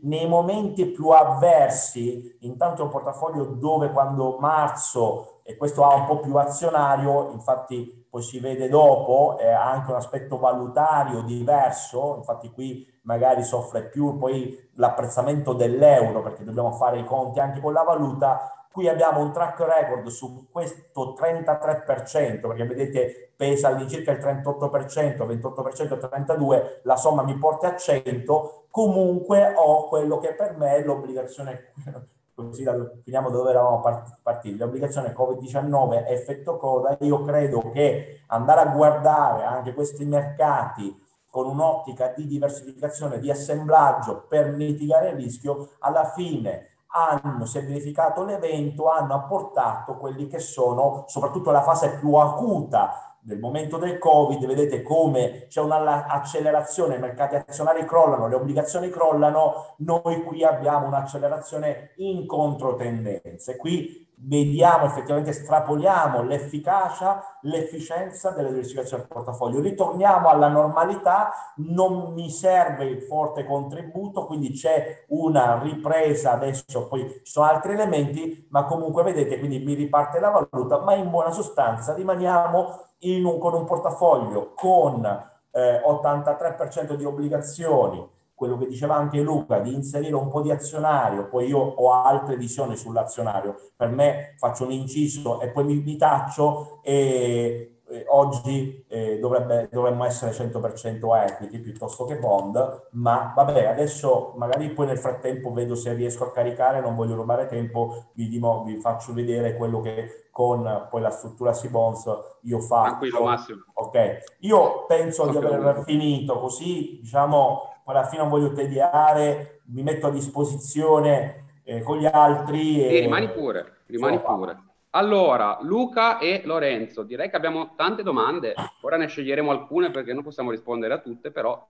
nei 0.03 0.27
momenti 0.27 0.85
più 0.87 1.09
avversi, 1.09 2.37
intanto 2.41 2.81
è 2.81 2.85
un 2.85 2.91
portafoglio 2.91 3.45
dove 3.45 3.91
quando 3.91 4.37
marzo, 4.39 5.41
e 5.43 5.57
questo 5.57 5.83
ha 5.83 5.95
un 5.95 6.05
po' 6.05 6.19
più 6.19 6.35
azionario, 6.35 7.31
infatti 7.31 8.05
poi 8.09 8.21
si 8.21 8.39
vede 8.39 8.69
dopo, 8.69 9.37
eh, 9.39 9.51
ha 9.51 9.69
anche 9.69 9.91
un 9.91 9.97
aspetto 9.97 10.37
valutario 10.37 11.21
diverso, 11.21 12.15
infatti 12.17 12.51
qui 12.51 12.85
magari 13.03 13.43
soffre 13.43 13.87
più 13.87 14.17
poi 14.17 14.69
l'apprezzamento 14.75 15.53
dell'euro 15.53 16.21
perché 16.21 16.43
dobbiamo 16.43 16.71
fare 16.71 16.99
i 16.99 17.05
conti 17.05 17.39
anche 17.39 17.59
con 17.59 17.73
la 17.73 17.83
valuta, 17.83 18.58
qui 18.71 18.87
abbiamo 18.87 19.21
un 19.21 19.31
track 19.31 19.59
record 19.59 20.07
su 20.07 20.47
questo 20.51 21.15
33%, 21.19 22.39
perché 22.41 22.65
vedete 22.65 23.31
pesa 23.35 23.69
all'incirca 23.69 24.11
il 24.11 24.19
38%, 24.19 25.25
28%, 25.25 25.97
32%, 25.97 26.79
la 26.83 26.95
somma 26.95 27.23
mi 27.23 27.35
porta 27.37 27.73
a 27.73 27.75
100, 27.75 28.67
comunque 28.69 29.53
ho 29.55 29.87
quello 29.87 30.19
che 30.19 30.33
per 30.33 30.55
me 30.57 30.75
è 30.75 30.83
l'obbligazione 30.83 31.73
così 32.47 32.63
da, 32.63 32.73
finiamo 33.03 33.29
dove 33.29 33.49
eravamo 33.49 33.81
partiti, 34.21 34.57
l'obbligazione 34.57 35.13
Covid-19 35.13 36.05
effetto 36.07 36.57
coda, 36.57 36.95
io 37.01 37.21
credo 37.23 37.71
che 37.71 38.21
andare 38.27 38.61
a 38.61 38.73
guardare 38.73 39.43
anche 39.43 39.73
questi 39.73 40.05
mercati 40.05 41.07
con 41.29 41.47
un'ottica 41.47 42.13
di 42.15 42.25
diversificazione, 42.25 43.19
di 43.19 43.29
assemblaggio 43.29 44.25
per 44.27 44.51
mitigare 44.51 45.09
il 45.09 45.15
rischio, 45.15 45.71
alla 45.79 46.05
fine 46.05 46.67
hanno, 46.91 47.45
si 47.45 47.57
è 47.57 47.65
verificato 47.65 48.23
l'evento, 48.23 48.89
hanno 48.89 49.13
apportato 49.13 49.97
quelli 49.97 50.27
che 50.27 50.39
sono, 50.39 51.03
soprattutto 51.07 51.51
la 51.51 51.61
fase 51.61 51.97
più 51.99 52.15
acuta 52.15 53.09
nel 53.21 53.39
momento 53.39 53.77
del 53.77 53.97
Covid, 53.99 54.45
vedete 54.45 54.81
come 54.81 55.45
c'è 55.47 55.61
un'accelerazione, 55.61 56.95
i 56.95 56.99
mercati 56.99 57.35
azionari 57.35 57.85
crollano, 57.85 58.27
le 58.27 58.35
obbligazioni 58.35 58.89
crollano, 58.89 59.75
noi 59.79 60.23
qui 60.23 60.43
abbiamo 60.43 60.87
un'accelerazione 60.87 61.91
in 61.97 62.25
controtendenza. 62.25 63.55
Qui 63.55 64.08
vediamo 64.21 64.85
effettivamente, 64.85 65.29
estrapoliamo 65.29 66.21
l'efficacia, 66.23 67.23
l'efficienza 67.41 68.31
della 68.31 68.49
diversificazione 68.49 69.03
del 69.03 69.11
portafoglio. 69.11 69.61
Ritorniamo 69.61 70.27
alla 70.27 70.49
normalità, 70.49 71.31
non 71.57 72.13
mi 72.13 72.29
serve 72.29 72.85
il 72.85 73.01
forte 73.01 73.45
contributo, 73.45 74.25
quindi 74.25 74.51
c'è 74.51 75.05
una 75.09 75.59
ripresa 75.61 76.33
adesso, 76.33 76.87
poi 76.87 77.09
ci 77.23 77.31
sono 77.31 77.45
altri 77.45 77.73
elementi, 77.73 78.47
ma 78.49 78.65
comunque 78.65 79.03
vedete, 79.03 79.39
quindi 79.39 79.59
mi 79.59 79.73
riparte 79.73 80.19
la 80.19 80.29
valuta, 80.29 80.79
ma 80.79 80.93
in 80.95 81.09
buona 81.09 81.31
sostanza 81.31 81.93
rimaniamo 81.93 82.87
un, 83.01 83.39
con 83.39 83.53
un 83.53 83.65
portafoglio 83.65 84.53
con 84.53 85.05
eh, 85.51 85.81
83% 85.81 86.93
di 86.93 87.05
obbligazioni, 87.05 88.17
quello 88.39 88.57
che 88.57 88.67
diceva 88.67 88.95
anche 88.95 89.19
Luca, 89.19 89.59
di 89.59 89.73
inserire 89.73 90.15
un 90.15 90.29
po' 90.29 90.41
di 90.41 90.49
azionario, 90.49 91.27
poi 91.27 91.47
io 91.47 91.59
ho 91.59 91.91
altre 91.91 92.37
visioni 92.37 92.77
sull'azionario, 92.77 93.53
per 93.75 93.89
me 93.89 94.35
faccio 94.37 94.63
un 94.63 94.71
inciso 94.71 95.41
e 95.41 95.49
poi 95.49 95.65
mi, 95.65 95.75
mi 95.81 95.97
taccio 95.97 96.79
e 96.81 97.79
eh, 97.89 98.05
oggi 98.07 98.85
eh, 98.87 99.19
dovrebbe, 99.19 99.67
dovremmo 99.69 100.05
essere 100.05 100.31
100% 100.31 101.21
equity 101.27 101.59
piuttosto 101.59 102.05
che 102.05 102.17
bond, 102.17 102.87
ma 102.91 103.33
vabbè, 103.35 103.65
adesso 103.65 104.31
magari 104.37 104.69
poi 104.69 104.85
nel 104.85 104.99
frattempo 104.99 105.51
vedo 105.51 105.75
se 105.75 105.91
riesco 105.93 106.23
a 106.23 106.31
caricare, 106.31 106.79
non 106.79 106.95
voglio 106.95 107.15
rubare 107.15 107.45
tempo, 107.45 108.11
vi, 108.13 108.29
dimo, 108.29 108.63
vi 108.63 108.77
faccio 108.77 109.11
vedere 109.13 109.57
quello 109.57 109.81
che 109.81 110.29
con 110.31 110.87
poi 110.89 111.01
la 111.01 111.09
struttura 111.09 111.51
C-Bonds 111.51 112.37
io 112.43 112.61
faccio. 112.61 112.87
Tranquillo 112.87 113.23
Massimo. 113.23 113.63
Ok, 113.73 114.37
io 114.39 114.85
penso 114.85 115.23
okay. 115.23 115.39
di 115.39 115.45
aver 115.45 115.83
finito 115.83 116.39
così, 116.39 116.99
diciamo 117.01 117.67
alla 117.97 118.07
fine 118.07 118.21
non 118.21 118.31
voglio 118.31 118.53
tediare, 118.53 119.61
mi 119.65 119.83
metto 119.83 120.07
a 120.07 120.11
disposizione 120.11 121.61
eh, 121.63 121.81
con 121.81 121.97
gli 121.97 122.05
altri. 122.05 122.83
E... 122.83 122.89
Sì, 122.89 122.99
rimani 122.99 123.29
pure, 123.29 123.77
rimani 123.87 124.19
pure. 124.19 124.63
Allora, 124.91 125.59
Luca 125.61 126.17
e 126.17 126.41
Lorenzo, 126.45 127.03
direi 127.03 127.29
che 127.29 127.35
abbiamo 127.35 127.75
tante 127.75 128.01
domande, 128.01 128.55
ora 128.81 128.97
ne 128.97 129.07
sceglieremo 129.07 129.51
alcune 129.51 129.91
perché 129.91 130.13
non 130.13 130.23
possiamo 130.23 130.49
rispondere 130.49 130.95
a 130.95 130.99
tutte, 130.99 131.31
però 131.31 131.67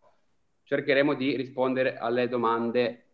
cercheremo 0.63 1.15
di 1.15 1.35
rispondere 1.35 1.97
alle 1.97 2.29
domande 2.29 3.07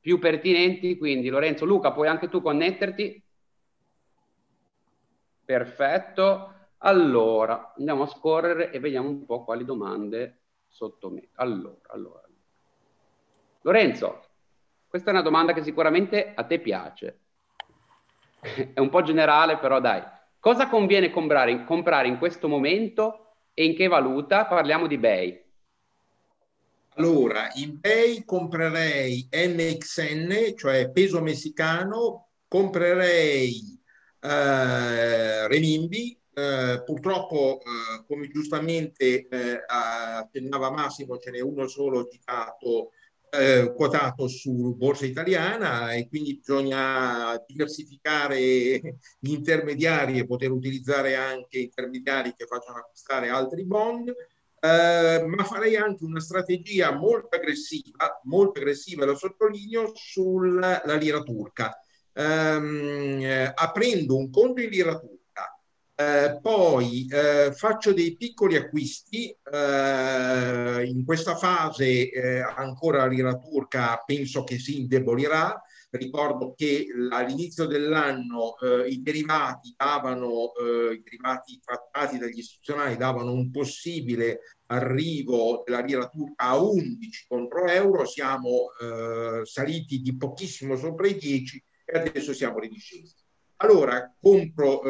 più 0.00 0.18
pertinenti. 0.18 0.96
Quindi 0.96 1.28
Lorenzo, 1.28 1.64
Luca, 1.64 1.92
puoi 1.92 2.06
anche 2.06 2.28
tu 2.28 2.40
connetterti? 2.40 3.22
Perfetto. 5.44 6.54
Allora, 6.78 7.72
andiamo 7.76 8.04
a 8.04 8.06
scorrere 8.06 8.70
e 8.70 8.78
vediamo 8.78 9.08
un 9.08 9.24
po' 9.24 9.42
quali 9.42 9.64
domande 9.64 10.42
sotto 10.68 11.10
me. 11.10 11.30
Allora, 11.32 11.80
allora. 11.88 12.27
Lorenzo, 13.62 14.24
questa 14.86 15.10
è 15.10 15.12
una 15.12 15.22
domanda 15.22 15.52
che 15.52 15.62
sicuramente 15.62 16.32
a 16.34 16.44
te 16.44 16.60
piace. 16.60 17.20
è 18.74 18.78
un 18.78 18.88
po' 18.88 19.02
generale, 19.02 19.58
però 19.58 19.80
dai. 19.80 20.02
Cosa 20.38 20.68
conviene 20.68 21.10
comprare 21.10 21.50
in, 21.50 21.64
comprare 21.64 22.08
in 22.08 22.18
questo 22.18 22.48
momento 22.48 23.34
e 23.52 23.64
in 23.64 23.74
che 23.74 23.88
valuta? 23.88 24.46
Parliamo 24.46 24.86
di 24.86 24.98
Bay. 24.98 25.44
Allora, 26.94 27.50
in 27.54 27.78
Bay 27.80 28.24
comprerei 28.24 29.28
NXN, 29.30 30.56
cioè 30.56 30.90
peso 30.90 31.20
messicano, 31.20 32.30
comprerei 32.48 33.80
eh, 34.20 35.46
renminbi, 35.46 36.18
eh, 36.34 36.82
purtroppo, 36.84 37.60
eh, 37.60 38.04
come 38.06 38.28
giustamente 38.28 39.28
eh, 39.28 39.64
accennava 39.66 40.70
Massimo, 40.70 41.18
ce 41.18 41.30
n'è 41.30 41.40
uno 41.40 41.68
solo 41.68 42.08
citato 42.08 42.92
eh, 43.30 43.72
quotato 43.74 44.28
su 44.28 44.74
borsa 44.76 45.06
italiana 45.06 45.92
e 45.92 46.08
quindi 46.08 46.36
bisogna 46.36 47.42
diversificare 47.46 48.80
gli 49.18 49.32
intermediari 49.32 50.18
e 50.18 50.26
poter 50.26 50.50
utilizzare 50.50 51.14
anche 51.16 51.58
intermediari 51.58 52.34
che 52.36 52.46
facciano 52.46 52.78
acquistare 52.78 53.28
altri 53.28 53.64
bond. 53.64 54.08
Eh, 54.60 55.24
ma 55.24 55.44
farei 55.44 55.76
anche 55.76 56.04
una 56.04 56.20
strategia 56.20 56.92
molto 56.92 57.36
aggressiva, 57.36 58.20
molto 58.24 58.58
aggressiva, 58.58 59.04
lo 59.04 59.16
sottolineo, 59.16 59.92
sulla 59.94 60.82
lira 60.98 61.22
turca. 61.22 61.78
Ehm, 62.12 63.20
eh, 63.22 63.52
aprendo 63.54 64.16
un 64.16 64.30
conto 64.30 64.60
in 64.60 64.70
lira 64.70 64.98
turca 64.98 65.17
eh, 66.00 66.38
poi 66.40 67.08
eh, 67.10 67.50
faccio 67.52 67.92
dei 67.92 68.16
piccoli 68.16 68.54
acquisti, 68.54 69.30
eh, 69.30 70.84
in 70.86 71.02
questa 71.04 71.34
fase 71.34 72.08
eh, 72.08 72.38
ancora 72.38 72.98
la 72.98 73.08
lira 73.08 73.36
turca 73.36 74.00
penso 74.06 74.44
che 74.44 74.60
si 74.60 74.78
indebolirà, 74.78 75.60
ricordo 75.90 76.54
che 76.56 76.86
all'inizio 77.10 77.66
dell'anno 77.66 78.56
eh, 78.58 78.86
i 78.90 79.02
derivati 79.02 79.74
davano, 79.76 80.52
i 80.92 81.02
derivati 81.02 81.60
trattati 81.64 82.16
dagli 82.16 82.38
istituzionali 82.38 82.96
davano 82.96 83.32
un 83.32 83.50
possibile 83.50 84.58
arrivo 84.66 85.64
della 85.66 85.80
lira 85.80 86.06
turca 86.06 86.44
a 86.44 86.62
11 86.62 87.24
contro 87.26 87.66
euro, 87.66 88.06
siamo 88.06 88.68
saliti 89.42 90.00
di 90.00 90.16
pochissimo 90.16 90.76
sopra 90.76 91.08
i 91.08 91.16
10 91.16 91.64
e 91.86 91.98
adesso 91.98 92.32
siamo 92.32 92.60
ridiscesi. 92.60 93.14
Allora 93.56 94.14
compro 94.20 94.82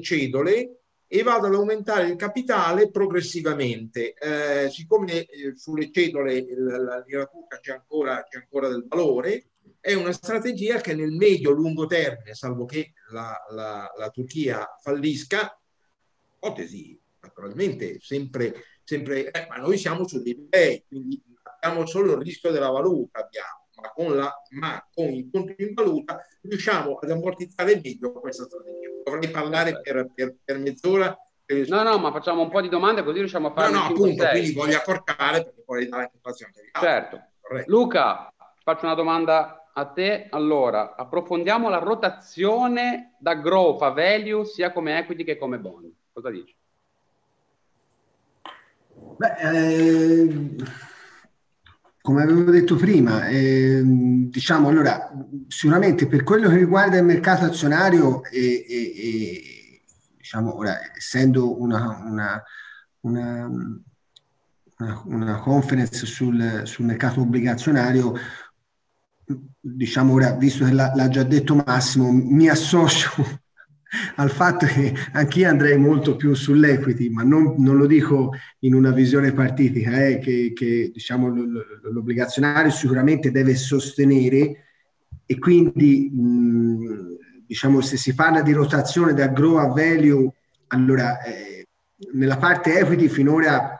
cedole 0.00 0.80
e 1.06 1.22
vado 1.22 1.48
ad 1.48 1.54
aumentare 1.54 2.08
il 2.08 2.16
capitale 2.16 2.90
progressivamente. 2.90 4.14
Eh, 4.14 4.70
siccome 4.70 5.26
eh, 5.26 5.56
sulle 5.56 5.90
cedole 5.90 6.46
la 6.56 7.02
lira 7.04 7.26
turca 7.26 7.58
c'è 7.58 7.72
ancora, 7.72 8.24
c'è 8.28 8.38
ancora 8.38 8.68
del 8.68 8.86
valore, 8.86 9.50
è 9.80 9.94
una 9.94 10.12
strategia 10.12 10.80
che 10.80 10.94
nel 10.94 11.10
medio-lungo 11.10 11.86
termine, 11.86 12.34
salvo 12.34 12.64
che 12.64 12.92
la, 13.10 13.34
la, 13.50 13.92
la 13.96 14.10
Turchia 14.10 14.76
fallisca, 14.80 15.58
ipotesi 16.36 16.98
naturalmente 17.20 17.98
sempre, 18.00 18.62
sempre 18.84 19.30
eh, 19.30 19.46
ma 19.48 19.56
noi 19.56 19.78
siamo 19.78 20.06
su 20.06 20.22
dei 20.22 20.36
bei, 20.36 20.84
quindi 20.86 21.20
abbiamo 21.42 21.86
solo 21.86 22.12
il 22.12 22.22
rischio 22.22 22.50
della 22.50 22.70
valuta, 22.70 23.20
abbiamo, 23.20 23.59
ma 23.80 23.92
con, 23.92 24.16
la, 24.16 24.42
ma 24.50 24.86
con 24.92 25.06
i 25.06 25.28
conti 25.30 25.54
in 25.58 25.74
valuta 25.74 26.24
riusciamo 26.42 26.96
ad 26.96 27.10
ammortizzare 27.10 27.80
meglio 27.82 28.12
questa 28.12 28.44
strategia. 28.44 28.88
Dovrei 29.04 29.30
parlare 29.30 29.80
per, 29.80 30.10
per, 30.14 30.36
per 30.44 30.58
mezz'ora. 30.58 31.16
No, 31.66 31.82
no, 31.82 31.98
ma 31.98 32.12
facciamo 32.12 32.42
un 32.42 32.48
po' 32.48 32.60
di 32.60 32.68
domande 32.68 33.02
così 33.02 33.18
riusciamo 33.18 33.48
a 33.48 33.52
fare. 33.52 33.72
No, 33.72 33.78
no, 33.78 33.84
appunto, 33.86 34.24
quindi 34.28 34.52
voglio 34.52 34.76
accorciare 34.76 35.42
perché 35.42 35.62
poi 35.64 35.88
dare 35.88 36.02
anche 36.02 36.18
spazio 36.18 36.48
Certo. 36.80 37.22
Corretto. 37.40 37.70
Luca, 37.70 38.32
faccio 38.62 38.84
una 38.84 38.94
domanda 38.94 39.68
a 39.72 39.86
te. 39.86 40.28
Allora, 40.30 40.94
approfondiamo 40.94 41.68
la 41.68 41.78
rotazione 41.78 43.16
da 43.18 43.34
growth 43.34 43.82
a 43.82 43.90
value 43.90 44.44
sia 44.44 44.70
come 44.70 44.96
equity 44.98 45.24
che 45.24 45.36
come 45.36 45.58
bond. 45.58 45.92
Cosa 46.12 46.30
dici? 46.30 46.54
Beh, 49.16 49.34
eh 49.40 50.88
come 52.02 52.22
avevo 52.22 52.50
detto 52.50 52.76
prima, 52.76 53.26
eh, 53.28 53.82
diciamo 53.84 54.68
allora, 54.68 55.10
sicuramente 55.48 56.06
per 56.06 56.22
quello 56.22 56.48
che 56.48 56.56
riguarda 56.56 56.96
il 56.96 57.04
mercato 57.04 57.44
azionario 57.44 58.24
e, 58.24 58.64
e, 58.66 58.92
e 58.96 59.82
diciamo 60.16 60.56
ora, 60.56 60.78
essendo 60.96 61.60
una, 61.60 62.02
una, 62.06 62.42
una, 63.00 63.50
una 65.04 65.38
conference 65.40 66.06
sul, 66.06 66.62
sul, 66.64 66.86
mercato 66.86 67.20
obbligazionario, 67.20 68.14
diciamo 69.60 70.14
ora, 70.14 70.32
visto 70.32 70.64
che 70.64 70.72
l'ha, 70.72 70.92
l'ha 70.94 71.08
già 71.08 71.22
detto 71.22 71.54
Massimo, 71.54 72.10
mi 72.10 72.48
associo 72.48 73.40
al 74.16 74.30
fatto 74.30 74.66
che 74.66 74.94
anch'io 75.12 75.48
andrei 75.48 75.76
molto 75.76 76.16
più 76.16 76.34
sull'equity, 76.34 77.10
ma 77.10 77.22
non, 77.22 77.54
non 77.58 77.76
lo 77.76 77.86
dico 77.86 78.32
in 78.60 78.74
una 78.74 78.92
visione 78.92 79.32
partitica, 79.32 80.06
eh, 80.06 80.18
che, 80.18 80.52
che 80.54 80.90
diciamo, 80.92 81.28
l'obbligazionario 81.28 82.70
sicuramente 82.70 83.30
deve 83.30 83.54
sostenere 83.54 84.64
e 85.26 85.38
quindi 85.38 86.10
mh, 86.10 87.16
diciamo, 87.46 87.80
se 87.80 87.96
si 87.96 88.14
parla 88.14 88.42
di 88.42 88.52
rotazione 88.52 89.12
da 89.12 89.28
grow 89.28 89.56
a 89.56 89.66
value, 89.66 90.32
allora 90.68 91.22
eh, 91.22 91.66
nella 92.12 92.36
parte 92.36 92.78
equity 92.78 93.08
finora 93.08 93.78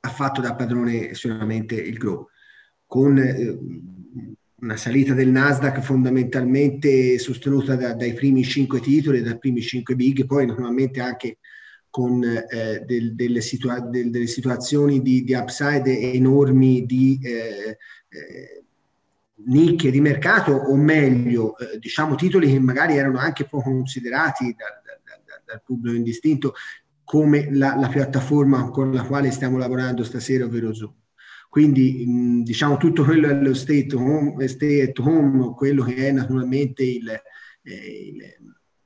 ha 0.00 0.08
fatto 0.08 0.40
da 0.40 0.54
padrone 0.54 1.14
sicuramente 1.14 1.74
il 1.74 1.96
grow, 1.96 2.28
con 2.86 3.16
eh, 3.18 3.58
una 4.62 4.76
salita 4.76 5.12
del 5.12 5.28
Nasdaq 5.28 5.80
fondamentalmente 5.80 7.18
sostenuta 7.18 7.74
da, 7.74 7.94
dai 7.94 8.14
primi 8.14 8.44
cinque 8.44 8.80
titoli, 8.80 9.20
dai 9.20 9.38
primi 9.38 9.60
cinque 9.60 9.96
big, 9.96 10.24
poi 10.24 10.46
naturalmente 10.46 11.00
anche 11.00 11.38
con 11.90 12.24
eh, 12.24 12.84
del, 12.86 13.14
delle, 13.14 13.40
situa- 13.40 13.80
del, 13.80 14.10
delle, 14.10 14.26
situazioni 14.26 15.02
di, 15.02 15.24
di, 15.24 15.34
upside 15.34 16.12
enormi 16.12 16.86
di 16.86 17.18
eh, 17.22 17.76
eh, 18.08 18.64
nicchie 19.46 19.90
di 19.90 20.00
mercato, 20.00 20.52
o 20.52 20.76
meglio, 20.76 21.58
eh, 21.58 21.78
diciamo 21.78 22.14
titoli 22.14 22.50
che 22.50 22.58
magari 22.60 22.96
erano 22.96 23.18
anche 23.18 23.44
poco 23.44 23.70
considerati 23.70 24.54
dal, 24.56 24.80
dal, 24.84 25.42
dal 25.44 25.62
pubblico 25.64 25.96
indistinto 25.96 26.54
come 27.02 27.52
la, 27.52 27.74
la, 27.76 27.88
piattaforma 27.88 28.70
con 28.70 28.92
la 28.92 29.02
quale 29.02 29.32
stiamo 29.32 29.58
lavorando 29.58 30.04
stasera, 30.04 30.44
ovvero 30.44 30.72
Zoom. 30.72 31.01
Quindi 31.52 32.42
diciamo 32.42 32.78
tutto 32.78 33.04
quello 33.04 33.28
è 33.28 33.34
lo 33.34 33.52
stay 33.52 33.80
at 33.80 33.92
home, 33.92 34.48
stay 34.48 34.80
at 34.80 34.98
home 34.98 35.52
quello 35.54 35.84
che 35.84 35.96
è 35.96 36.10
naturalmente 36.10 36.82
il, 36.82 37.06
eh, 37.10 37.74
il, 37.74 38.22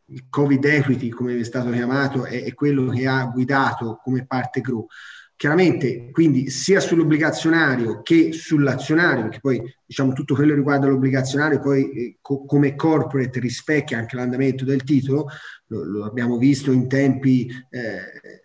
il, 0.07 0.27
Covid 0.29 0.65
equity, 0.65 1.09
come 1.11 1.39
è 1.39 1.45
stato 1.45 1.71
chiamato, 1.71 2.25
è, 2.25 2.43
è, 2.43 2.55
quello 2.55 2.89
che 2.89 3.07
ha 3.07 3.25
guidato 3.27 4.01
come 4.03 4.27
parte 4.27 4.63
GRO. 4.63 4.89
Chiaramente, 5.37 6.11
quindi 6.11 6.51
sia 6.51 6.81
sull'obbligazionario 6.81 8.03
che 8.03 8.33
sull'azionario, 8.33 9.23
perché 9.23 9.39
poi 9.39 9.63
diciamo 9.87 10.13
tutto 10.13 10.35
quello 10.35 10.53
riguarda 10.53 10.89
l'obbligazionario 10.89 11.61
poi 11.61 11.91
eh, 11.93 12.19
co- 12.21 12.45
come 12.47 12.75
corporate 12.75 13.39
rispecchia 13.39 13.99
anche 13.99 14.17
l'andamento 14.17 14.65
del 14.65 14.83
titolo, 14.83 15.29
lo, 15.69 15.85
lo 15.85 16.05
abbiamo 16.05 16.37
visto 16.37 16.73
in 16.73 16.89
tempi 16.89 17.49
eh, 17.71 18.43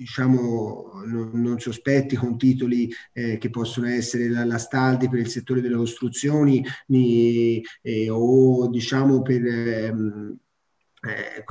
diciamo, 0.00 1.02
non, 1.04 1.30
non, 1.34 1.58
sospetti 1.58 2.16
con 2.16 2.38
titoli 2.38 2.90
eh, 3.12 3.36
che 3.36 3.50
possono 3.50 3.86
essere 3.86 4.30
la, 4.30 4.46
la, 4.46 4.56
Staldi 4.56 5.10
per 5.10 5.18
il 5.18 5.28
settore 5.28 5.60
delle 5.60 5.76
costruzioni 5.76 6.64
ni, 6.86 7.62
eh, 7.82 8.08
o 8.08 8.66
diciamo 8.70 9.20
per 9.20 9.44
ehm, 9.44 10.38
eh, 11.02 11.44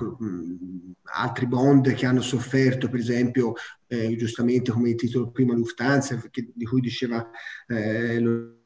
altri 1.04 1.46
bond 1.46 1.94
che 1.94 2.08
hanno 2.08 2.22
sofferto, 2.22 2.90
per 2.90 3.00
esempio, 3.00 3.54
eh, 3.86 4.16
giustamente 4.16 4.72
come 4.72 4.90
il 4.90 4.96
titolo 4.96 5.30
prima 5.30 5.54
Lufthansa, 5.54 6.20
che, 6.32 6.50
di 6.52 6.66
cui 6.66 6.82
diceva 6.82 7.30
eh, 7.68 8.20
lo, 8.20 8.62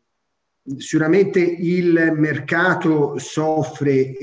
sicuramente 0.77 1.41
il 1.41 2.14
mercato 2.15 3.18
soffre 3.18 4.18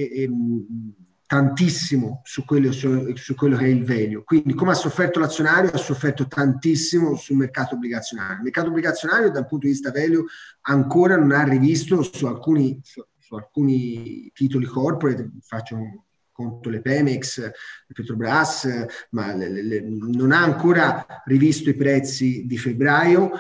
tantissimo 1.31 2.23
su 2.25 2.45
quello, 2.45 2.73
su, 2.73 3.15
su 3.15 3.37
quello, 3.37 3.57
che 3.57 3.67
è 3.67 3.69
il 3.69 3.85
value. 3.85 4.25
Quindi 4.25 4.53
come 4.53 4.73
ha 4.73 4.75
sofferto 4.75 5.21
l'azionario, 5.21 5.71
ha 5.71 5.77
sofferto 5.77 6.27
tantissimo 6.27 7.15
sul 7.15 7.37
mercato 7.37 7.77
obbligazionario. 7.77 8.39
Il 8.39 8.43
mercato 8.43 8.67
obbligazionario 8.67 9.31
dal 9.31 9.47
punto 9.47 9.67
di 9.67 9.73
vista 9.73 9.93
value 9.93 10.25
ancora 10.63 11.15
non 11.17 11.31
ha 11.31 11.45
rivisto 11.45 12.03
su 12.03 12.27
alcuni, 12.27 12.81
su, 12.83 13.07
su 13.17 13.37
alcuni 13.37 14.29
titoli 14.35 14.67
corporate, 14.67 15.31
faccio 15.43 16.05
conto 16.33 16.69
le 16.69 16.81
Pemex, 16.81 17.39
le 17.39 17.53
Petrobras, 17.95 18.87
ma 19.11 19.33
le, 19.33 19.51
le, 19.51 19.63
le, 19.63 19.81
non 19.83 20.33
ha 20.33 20.43
ancora 20.43 21.07
rivisto 21.27 21.71
i 21.71 21.77
prezzi 21.77 22.45
di 22.45 22.59
febbraio. 22.59 23.31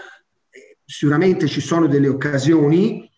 Sicuramente 0.84 1.48
ci 1.48 1.60
sono 1.60 1.88
delle 1.88 2.06
occasioni, 2.06 3.09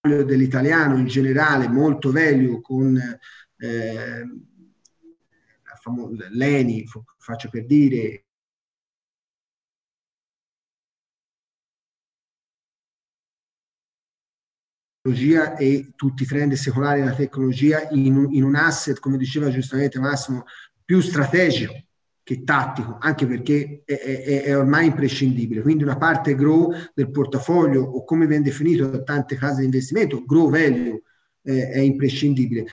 dell'italiano 0.00 0.96
in 0.96 1.06
generale 1.06 1.68
molto 1.68 2.12
value 2.12 2.60
con 2.60 2.96
eh, 3.56 4.24
l'ENI, 6.30 6.84
faccio 7.18 7.48
per 7.48 7.66
dire, 7.66 8.24
e 15.56 15.92
tutti 15.96 16.22
i 16.22 16.26
trend 16.26 16.52
secolari 16.52 17.00
della 17.00 17.14
tecnologia 17.14 17.88
in, 17.90 18.28
in 18.30 18.44
un 18.44 18.54
asset, 18.54 18.98
come 18.98 19.16
diceva 19.16 19.50
giustamente 19.50 19.98
Massimo, 19.98 20.44
più 20.84 21.00
strategico 21.00 21.87
che 22.28 22.44
tattico, 22.44 22.98
anche 23.00 23.26
perché 23.26 23.80
è, 23.86 23.94
è, 23.94 24.42
è, 24.42 24.58
ormai 24.58 24.88
imprescindibile. 24.88 25.62
Quindi 25.62 25.82
una 25.82 25.96
parte 25.96 26.34
grow 26.34 26.70
del 26.92 27.10
portafoglio 27.10 27.82
o 27.82 28.04
come 28.04 28.26
viene 28.26 28.42
definito 28.42 28.86
da 28.86 29.02
tante 29.02 29.34
case 29.34 29.60
di 29.60 29.64
investimento, 29.64 30.22
grow 30.26 30.50
value 30.50 31.00
eh, 31.42 31.70
è 31.70 31.78
imprescindibile. 31.78 32.66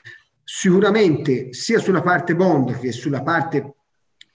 Sicuramente 0.43 1.53
sia 1.53 1.79
sulla 1.79 2.01
parte 2.01 2.35
bond 2.35 2.77
che 2.79 2.91
sulla 2.91 3.23
parte 3.23 3.75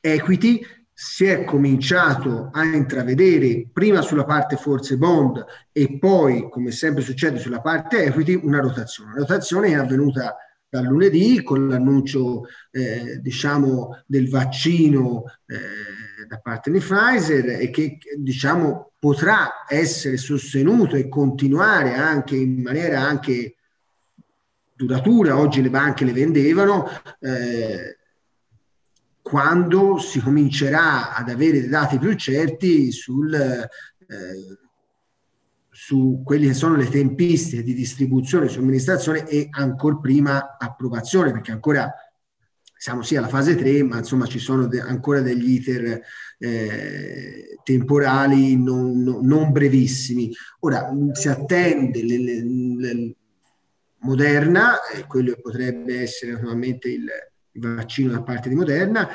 equity 0.00 0.64
si 0.90 1.26
è 1.26 1.44
cominciato 1.44 2.48
a 2.50 2.64
intravedere 2.64 3.68
prima 3.70 4.00
sulla 4.00 4.24
parte 4.24 4.56
forze 4.56 4.96
bond 4.96 5.44
e 5.70 5.98
poi, 5.98 6.48
come 6.48 6.70
sempre 6.70 7.02
succede 7.02 7.38
sulla 7.38 7.60
parte 7.60 8.04
equity, 8.04 8.40
una 8.42 8.60
rotazione. 8.60 9.10
Una 9.10 9.20
rotazione 9.20 9.68
è 9.68 9.74
avvenuta 9.74 10.34
dal 10.70 10.84
lunedì 10.84 11.42
con 11.42 11.68
l'annuncio 11.68 12.44
eh, 12.70 13.18
diciamo 13.20 14.02
del 14.06 14.28
vaccino 14.30 15.24
eh, 15.46 16.26
da 16.28 16.38
parte 16.38 16.70
di 16.70 16.78
Pfizer 16.78 17.60
e 17.60 17.70
che 17.70 17.98
diciamo 18.16 18.92
potrà 19.00 19.64
essere 19.68 20.16
sostenuto 20.16 20.94
e 20.94 21.08
continuare 21.08 21.94
anche 21.94 22.36
in 22.36 22.62
maniera 22.62 23.00
anche 23.00 23.56
duratura, 24.76 25.36
oggi 25.36 25.60
le 25.60 25.70
banche 25.70 26.04
le 26.04 26.12
vendevano, 26.12 26.88
eh, 27.18 27.98
quando 29.20 29.98
si 29.98 30.20
comincerà 30.20 31.14
ad 31.14 31.28
avere 31.28 31.60
dei 31.60 31.68
dati 31.68 31.98
più 31.98 32.14
certi 32.14 32.92
sul 32.92 33.34
eh, 33.34 33.68
su 35.82 36.20
quelle 36.22 36.48
che 36.48 36.52
sono 36.52 36.76
le 36.76 36.90
tempistiche 36.90 37.62
di 37.62 37.72
distribuzione 37.72 38.48
somministrazione 38.48 39.26
e 39.26 39.48
ancora 39.50 39.96
prima 39.96 40.58
approvazione, 40.58 41.32
perché 41.32 41.52
ancora 41.52 41.90
siamo 42.76 43.00
sì 43.00 43.16
alla 43.16 43.28
fase 43.28 43.56
3, 43.56 43.82
ma 43.84 43.96
insomma 43.96 44.26
ci 44.26 44.38
sono 44.38 44.66
de- 44.66 44.82
ancora 44.82 45.22
degli 45.22 45.52
iter 45.52 46.02
eh, 46.36 47.56
temporali 47.64 48.62
non, 48.62 49.02
non, 49.02 49.24
non, 49.24 49.52
brevissimi. 49.52 50.30
Ora 50.60 50.92
si 51.12 51.28
attende 51.30 52.04
le, 52.04 52.18
le, 52.18 52.44
le 52.76 53.14
Moderna, 54.00 54.86
e 54.86 55.06
quello 55.06 55.34
potrebbe 55.40 56.02
essere 56.02 56.32
naturalmente 56.32 56.90
il 56.90 57.08
vaccino 57.52 58.12
da 58.12 58.22
parte 58.22 58.50
di 58.50 58.54
Moderna, 58.54 59.08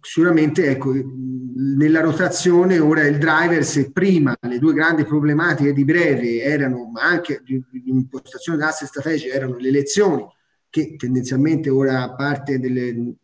sicuramente 0.00 0.66
ecco, 0.66 0.92
nella 0.94 2.00
rotazione 2.00 2.78
ora 2.78 3.06
il 3.06 3.18
driver, 3.18 3.64
se 3.64 3.90
prima 3.90 4.36
le 4.40 4.58
due 4.58 4.72
grandi 4.72 5.04
problematiche 5.04 5.72
di 5.72 5.84
breve 5.84 6.42
erano, 6.42 6.90
ma 6.90 7.02
anche 7.02 7.42
un'impostazione 7.84 8.58
d'asse 8.58 8.86
strategica, 8.86 9.34
erano 9.34 9.56
le 9.56 9.68
elezioni, 9.68 10.24
che 10.70 10.94
tendenzialmente 10.96 11.70
ora 11.70 12.02
a 12.02 12.14
parte 12.14 12.58
delle, 12.58 13.16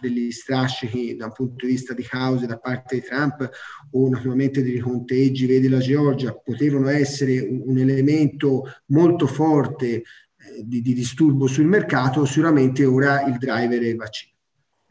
degli 0.00 0.30
strascichi 0.30 1.16
da 1.16 1.26
un 1.26 1.32
punto 1.32 1.66
di 1.66 1.72
vista 1.72 1.94
di 1.94 2.02
cause 2.02 2.46
da 2.46 2.58
parte 2.58 2.96
di 2.96 3.02
Trump 3.02 3.48
o 3.92 4.08
naturalmente 4.08 4.62
dei 4.62 4.78
conteggi, 4.78 5.46
vedi 5.46 5.68
la 5.68 5.78
Georgia, 5.78 6.32
potevano 6.32 6.88
essere 6.88 7.38
un, 7.40 7.62
un 7.64 7.78
elemento 7.78 8.64
molto 8.86 9.26
forte 9.26 9.86
eh, 9.86 10.02
di, 10.64 10.82
di 10.82 10.94
disturbo 10.94 11.46
sul 11.46 11.66
mercato, 11.66 12.24
sicuramente 12.24 12.84
ora 12.84 13.24
il 13.24 13.38
driver 13.38 13.80
è 13.80 13.94
vaccino. 13.94 14.31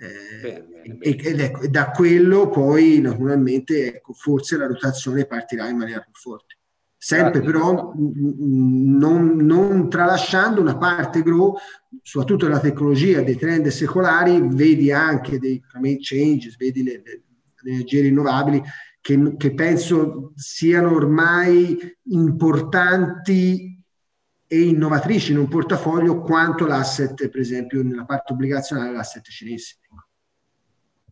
Eh, 0.02 0.66
ed 1.00 1.40
ecco, 1.40 1.68
da 1.68 1.92
quello 1.92 2.50
poi 2.50 3.00
naturalmente 3.02 3.98
ecco, 3.98 4.14
forse 4.14 4.58
la 4.58 4.66
rotazione 4.66 5.28
partirà 5.28 5.70
in 5.70 5.78
maniera 5.78 6.00
più 6.00 6.14
forte. 6.14 6.58
Sempre 6.98 7.42
però 7.42 7.94
non, 7.96 9.36
non, 9.38 9.90
tralasciando 9.90 10.60
una 10.60 10.78
parte 10.78 11.22
grow, 11.22 11.56
soprattutto 12.02 12.46
della 12.46 12.60
tecnologia, 12.60 13.22
dei 13.22 13.38
trend 13.38 13.68
secolari, 13.68 14.40
vedi 14.42 14.92
anche 14.92 15.38
dei 15.38 15.62
climate 15.68 16.00
changes, 16.00 16.58
vedi 16.58 16.84
le, 16.84 17.02
le, 17.04 17.24
le 17.62 17.72
energie 17.72 18.02
rinnovabili, 18.02 18.62
che, 19.02 19.36
che 19.38 19.54
penso 19.54 20.32
siano 20.36 20.94
ormai 20.94 21.78
importanti 22.10 23.71
e 24.54 24.64
innovatrici 24.64 25.32
in 25.32 25.38
un 25.38 25.48
portafoglio 25.48 26.20
quanto 26.20 26.68
l'asset, 26.68 27.30
per 27.30 27.40
esempio, 27.40 27.82
nella 27.84 28.04
parte 28.04 28.34
obbligazionale, 28.34 28.92
l'asset 28.92 29.24
cinese. 29.30 29.78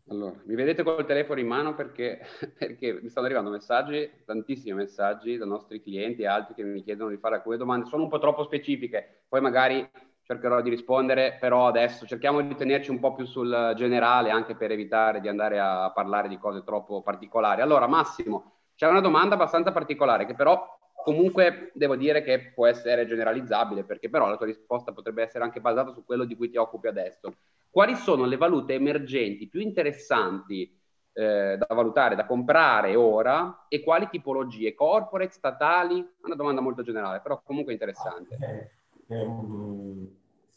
Allora, 0.10 0.36
mi 0.44 0.56
vedete 0.56 0.84
col 0.84 1.06
telefono 1.06 1.40
in 1.40 1.48
mano 1.48 1.74
perché, 1.74 2.20
perché, 2.60 3.00
mi 3.02 3.08
stanno 3.08 3.28
arrivando 3.28 3.50
messaggi, 3.50 4.12
tantissimi 4.26 4.76
messaggi 4.76 5.38
da 5.38 5.46
nostri 5.46 5.82
clienti 5.82 6.24
e 6.24 6.28
altri 6.28 6.54
che 6.54 6.64
mi 6.64 6.84
chiedono 6.84 7.12
di 7.12 7.16
fare 7.16 7.36
alcune 7.36 7.56
domande. 7.56 7.88
Sono 7.88 8.04
un 8.04 8.10
po' 8.10 8.20
troppo 8.20 8.44
specifiche, 8.44 9.24
poi 9.30 9.40
magari 9.40 9.90
cercherò 10.24 10.60
di 10.62 10.70
rispondere, 10.70 11.38
però 11.40 11.68
adesso 11.68 12.06
cerchiamo 12.06 12.42
di 12.42 12.54
tenerci 12.56 12.92
un 12.92 13.00
po' 13.00 13.16
più 13.16 13.24
sul 13.24 13.72
generale 13.78 14.32
anche 14.32 14.58
per 14.58 14.72
evitare 14.72 15.22
di 15.22 15.30
andare 15.30 15.62
a 15.62 15.90
parlare 15.94 16.28
di 16.28 16.38
cose 16.38 16.62
troppo 16.66 17.02
particolari. 17.02 17.62
Allora, 17.62 17.88
Massimo, 17.88 18.56
c'è 18.76 18.86
una 18.90 19.00
domanda 19.00 19.36
abbastanza 19.36 19.72
particolare 19.72 20.26
che 20.26 20.34
però 20.34 20.78
comunque 21.04 21.72
devo 21.74 21.96
dire 21.96 22.22
che 22.22 22.52
può 22.54 22.68
essere 22.68 23.08
generalizzabile 23.08 23.84
perché 23.84 24.10
però 24.10 24.28
la 24.28 24.38
tua 24.38 24.46
risposta 24.46 24.92
potrebbe 24.92 25.24
essere 25.24 25.44
anche 25.44 25.62
basata 25.62 25.92
su 25.92 26.04
quello 26.06 26.26
di 26.26 26.36
cui 26.36 26.50
ti 26.50 26.58
occupi 26.58 26.88
adesso 26.88 27.34
quali 27.70 27.96
sono 27.96 28.26
le 28.26 28.38
valute 28.38 28.74
emergenti 28.74 29.48
più 29.48 29.62
interessanti 29.62 30.78
eh, 31.14 31.58
da 31.58 31.76
valutare, 31.76 32.16
da 32.16 32.26
comprare 32.26 32.96
ora 32.96 33.66
e 33.68 33.82
quali 33.82 34.08
tipologie, 34.10 34.74
corporate, 34.74 35.32
statali? 35.32 35.96
Una 36.24 36.36
domanda 36.36 36.62
molto 36.62 36.82
generale, 36.82 37.20
però 37.20 37.42
comunque 37.44 37.74
interessante. 37.74 38.38
Eh, 38.40 39.16
eh, 39.16 39.28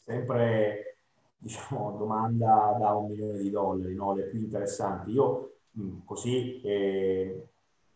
sempre, 0.05 0.97
diciamo, 1.36 1.97
domanda 1.98 2.77
da 2.78 2.93
un 2.93 3.10
milione 3.10 3.39
di 3.39 3.51
dollari, 3.51 3.94
no? 3.94 4.14
le 4.14 4.24
più 4.24 4.39
interessanti. 4.39 5.10
Io 5.10 5.55
mh, 5.73 5.98
così 6.05 6.60
eh, 6.62 7.47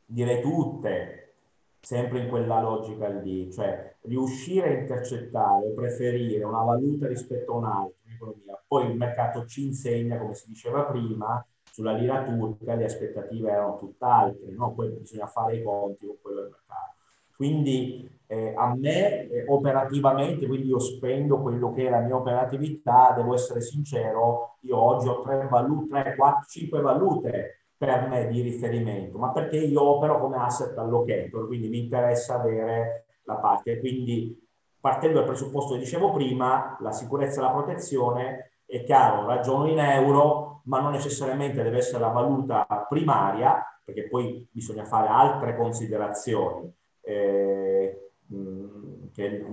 direi 0.05 0.41
tutte, 0.43 1.26
sempre 1.87 2.19
in 2.19 2.29
quella 2.29 2.61
logica 2.61 3.07
lì, 3.07 3.49
cioè 3.53 3.95
riuscire 4.01 4.71
a 4.71 4.81
intercettare 4.81 5.71
preferire 5.71 6.43
una 6.43 6.65
valuta 6.65 7.07
rispetto 7.07 7.53
a 7.53 7.57
un'altra 7.59 8.13
economia. 8.13 8.61
Poi 8.67 8.91
il 8.91 8.97
mercato 8.97 9.47
ci 9.47 9.67
insegna, 9.67 10.19
come 10.19 10.35
si 10.35 10.49
diceva 10.49 10.83
prima, 10.83 11.47
sulla 11.71 11.93
lira 11.93 12.25
turca 12.25 12.75
le 12.75 12.87
aspettative 12.87 13.53
erano 13.53 13.79
tutt'altre, 13.79 14.51
no? 14.51 14.75
poi 14.75 14.89
bisogna 14.99 15.29
fare 15.29 15.59
i 15.59 15.63
conti 15.63 16.07
con 16.07 16.17
quello 16.21 16.41
del 16.41 16.51
mercato. 16.51 16.95
Quindi 17.37 18.11
eh, 18.27 18.53
a 18.57 18.75
me 18.75 19.29
eh, 19.29 19.45
operativamente, 19.47 20.45
quindi 20.49 20.67
io 20.67 20.81
spendo 20.81 21.41
quello 21.41 21.73
che 21.73 21.87
è 21.87 21.91
la 21.91 22.01
mia 22.01 22.17
operatività, 22.17 23.13
devo 23.15 23.33
essere 23.33 23.61
sincero, 23.61 24.57
io 24.63 24.77
oggi 24.77 25.07
ho 25.07 25.21
tre 25.21 25.47
valute, 25.49 26.03
3, 26.03 26.17
4, 26.17 26.47
5 26.49 26.81
valute 26.81 27.56
per 27.77 28.09
me 28.09 28.27
di 28.29 28.41
riferimento, 28.41 29.19
ma 29.19 29.33
perché 29.33 29.59
io 29.59 29.83
opero 29.83 30.21
come 30.21 30.37
asset 30.37 30.77
allocator, 30.79 31.47
quindi 31.47 31.69
mi 31.69 31.85
interessa 31.85 32.41
avere 32.41 33.07
la 33.25 33.35
parte. 33.35 33.79
Quindi 33.81 34.41
partendo 34.81 35.19
dal 35.19 35.27
presupposto 35.27 35.75
che 35.75 35.81
dicevo 35.81 36.13
prima, 36.13 36.77
la 36.81 36.93
sicurezza 36.93 37.41
e 37.41 37.43
la 37.45 37.51
protezione, 37.51 38.53
è 38.65 38.83
chiaro, 38.85 39.27
ragiono 39.27 39.69
in 39.69 39.79
euro, 39.79 40.63
ma 40.65 40.81
non 40.81 40.93
necessariamente 40.93 41.63
deve 41.63 41.79
essere 41.79 42.01
la 42.01 42.09
valuta 42.09 42.67
primaria, 42.89 43.63
perché 43.85 44.09
poi 44.09 44.47
bisogna 44.51 44.85
fare 44.85 45.09
altre 45.09 45.57
considerazioni 45.57 46.73
eh, 47.03 48.11
che 49.13 49.45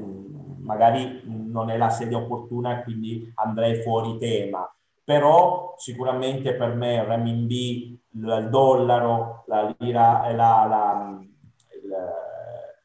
magari 0.59 1.21
non 1.25 1.69
è 1.69 1.77
la 1.77 1.89
sede 1.89 2.15
opportuna 2.15 2.81
quindi 2.83 3.31
andrei 3.35 3.81
fuori 3.81 4.17
tema. 4.17 4.67
Però 5.03 5.75
sicuramente 5.77 6.55
per 6.55 6.73
me 6.75 7.03
renminbi, 7.03 7.99
il 8.15 8.47
dollaro, 8.49 9.43
la 9.47 9.75
lira, 9.77 10.31
la, 10.33 10.65
la, 10.65 11.19
il, 11.19 11.95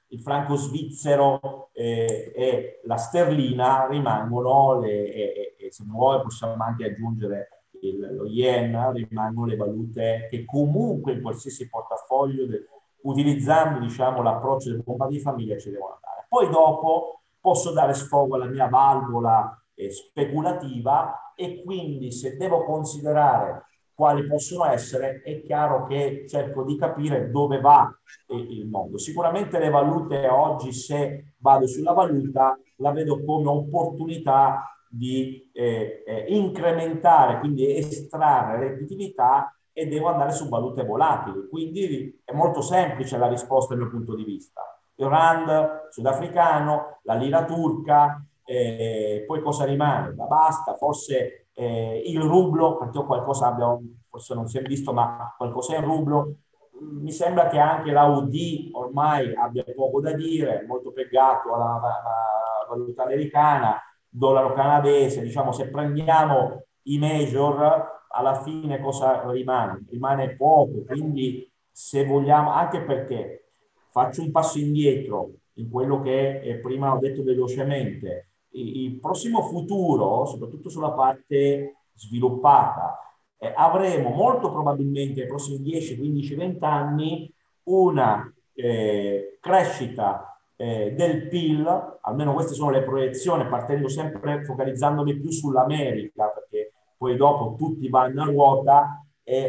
il 0.09 0.21
franco 0.21 0.57
svizzero 0.57 1.71
eh, 1.73 2.33
e 2.35 2.81
la 2.85 2.97
sterlina 2.97 3.87
rimangono 3.87 4.81
le, 4.81 5.13
e, 5.13 5.57
e, 5.59 5.71
se 5.71 5.85
vuoi 5.87 6.21
possiamo 6.23 6.63
anche 6.65 6.87
aggiungere 6.87 7.65
il, 7.83 8.15
lo 8.17 8.27
yen, 8.27 8.93
rimangono 8.93 9.47
le 9.47 9.57
valute 9.57 10.29
che 10.31 10.45
comunque 10.45 11.13
in 11.13 11.23
qualsiasi 11.23 11.69
portafoglio 11.69 12.47
del, 12.47 12.67
utilizzando 13.03 13.79
diciamo, 13.79 14.23
l'approccio 14.23 14.71
del 14.71 14.83
bomba 14.83 15.07
di 15.07 15.21
famiglia 15.21 15.59
ci 15.59 15.71
devono 15.71 15.95
andare. 15.95 16.27
Poi 16.29 16.49
dopo 16.49 17.21
posso 17.41 17.73
dare 17.73 17.95
sfogo 17.95 18.35
alla 18.35 18.47
mia 18.47 18.69
valvola 18.69 19.63
eh, 19.75 19.91
speculativa 19.91 21.33
e 21.37 21.63
quindi 21.63 22.11
se 22.11 22.37
devo 22.37 22.65
considerare 22.65 23.67
quali 23.99 24.29
possono 24.29 24.65
essere, 24.67 25.23
è 25.25 25.43
chiaro 25.43 25.85
che 25.89 26.25
cerco 26.29 26.63
di 26.63 26.79
capire 26.79 27.33
dove 27.33 27.59
va 27.59 27.93
eh, 28.29 28.37
il 28.37 28.69
mondo. 28.69 28.97
Sicuramente 28.97 29.59
le 29.59 29.71
valute 29.71 30.29
oggi, 30.29 30.73
se 30.73 31.33
vado 31.39 31.67
sulla 31.67 31.95
valuta, 31.95 32.57
la 32.77 32.93
vedo 32.93 33.25
come 33.25 33.49
opportunità 33.49 34.73
di 34.89 35.51
eh, 35.53 36.05
eh, 36.07 36.27
incrementare, 36.29 37.41
quindi 37.41 37.77
estrarre 37.77 38.69
redditività 38.69 39.53
e 39.73 39.89
devo 39.89 40.07
andare 40.07 40.31
su 40.31 40.49
valute 40.49 40.85
volatili. 40.85 41.49
Quindi 41.49 42.21
è 42.25 42.33
molto 42.33 42.61
semplice 42.61 43.19
la 43.19 43.27
risposta 43.27 43.75
dal 43.75 43.83
mio 43.83 43.91
punto 43.91 44.15
di 44.15 44.23
vista. 44.23 44.63
Il 44.95 45.07
rand 45.07 45.89
sudafricano, 45.91 47.01
la 47.03 47.15
lira 47.15 47.45
turca, 47.45 48.25
eh, 48.45 49.25
poi 49.27 49.43
cosa 49.43 49.65
rimane? 49.65 50.15
Ma 50.15 50.27
basta, 50.27 50.77
forse 50.77 51.48
eh, 51.59 52.03
il 52.07 52.21
rublo, 52.21 52.77
perché 52.77 52.99
ho 52.99 53.05
qualcosa, 53.05 53.49
abbiamo, 53.49 53.83
forse 54.09 54.33
non 54.35 54.47
si 54.47 54.59
è 54.59 54.63
visto, 54.63 54.93
ma 54.93 55.35
qualcosa 55.37 55.75
in 55.75 55.85
rublo. 55.85 56.35
Mi 56.81 57.11
sembra 57.11 57.49
che 57.49 57.59
anche 57.59 57.91
la 57.91 58.05
UD 58.05 58.71
ormai 58.73 59.35
abbia 59.35 59.65
poco 59.75 60.01
da 60.01 60.13
dire, 60.13 60.65
molto 60.69 60.93
piegato 60.93 61.53
alla, 61.53 61.75
alla 61.75 62.67
valuta 62.69 63.03
americana, 63.03 63.83
dollaro 64.09 64.53
canadese, 64.53 65.21
diciamo 65.21 65.51
se 65.51 65.69
prendiamo 65.69 66.63
i 66.83 66.99
major 66.99 68.05
alla 68.11 68.41
fine 68.41 68.81
cosa 68.81 69.29
rimane? 69.29 69.85
Rimane 69.91 70.37
poco, 70.37 70.85
quindi 70.87 71.51
se 71.73 72.05
vogliamo, 72.05 72.53
anche 72.53 72.83
perché 72.83 73.49
faccio 73.91 74.23
un 74.23 74.31
passo 74.31 74.61
indietro 74.61 75.33
in 75.55 75.69
quello 75.69 76.01
che 76.01 76.41
eh, 76.41 76.59
prima 76.59 76.95
ho 76.95 76.99
detto 77.01 77.25
velocemente, 77.25 78.28
il 78.51 78.99
prossimo 78.99 79.43
futuro, 79.43 80.25
soprattutto 80.27 80.69
sulla 80.69 80.93
parte 80.93 81.77
sviluppata, 81.95 82.99
eh, 83.39 83.53
avremo 83.55 84.11
molto 84.11 84.51
probabilmente 84.51 85.21
nei 85.21 85.29
prossimi 85.29 85.61
10, 85.61 85.99
15, 85.99 86.35
20 86.35 86.65
anni 86.65 87.33
una 87.65 88.33
eh, 88.55 89.39
crescita 89.41 90.41
eh, 90.57 90.93
del 90.93 91.29
PIL, 91.29 91.99
almeno 92.01 92.33
queste 92.33 92.55
sono 92.55 92.71
le 92.71 92.83
proiezioni, 92.83 93.47
partendo 93.47 93.89
sempre 93.89 94.43
focalizzandomi 94.45 95.21
più 95.21 95.31
sull'America, 95.31 96.27
perché 96.29 96.73
poi 96.97 97.17
dopo 97.17 97.55
tutti 97.57 97.89
vanno 97.89 98.23
a 98.23 98.27
ruota, 98.27 99.03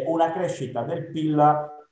una 0.07 0.33
crescita 0.33 0.83
del 0.83 1.09
PIL 1.09 1.39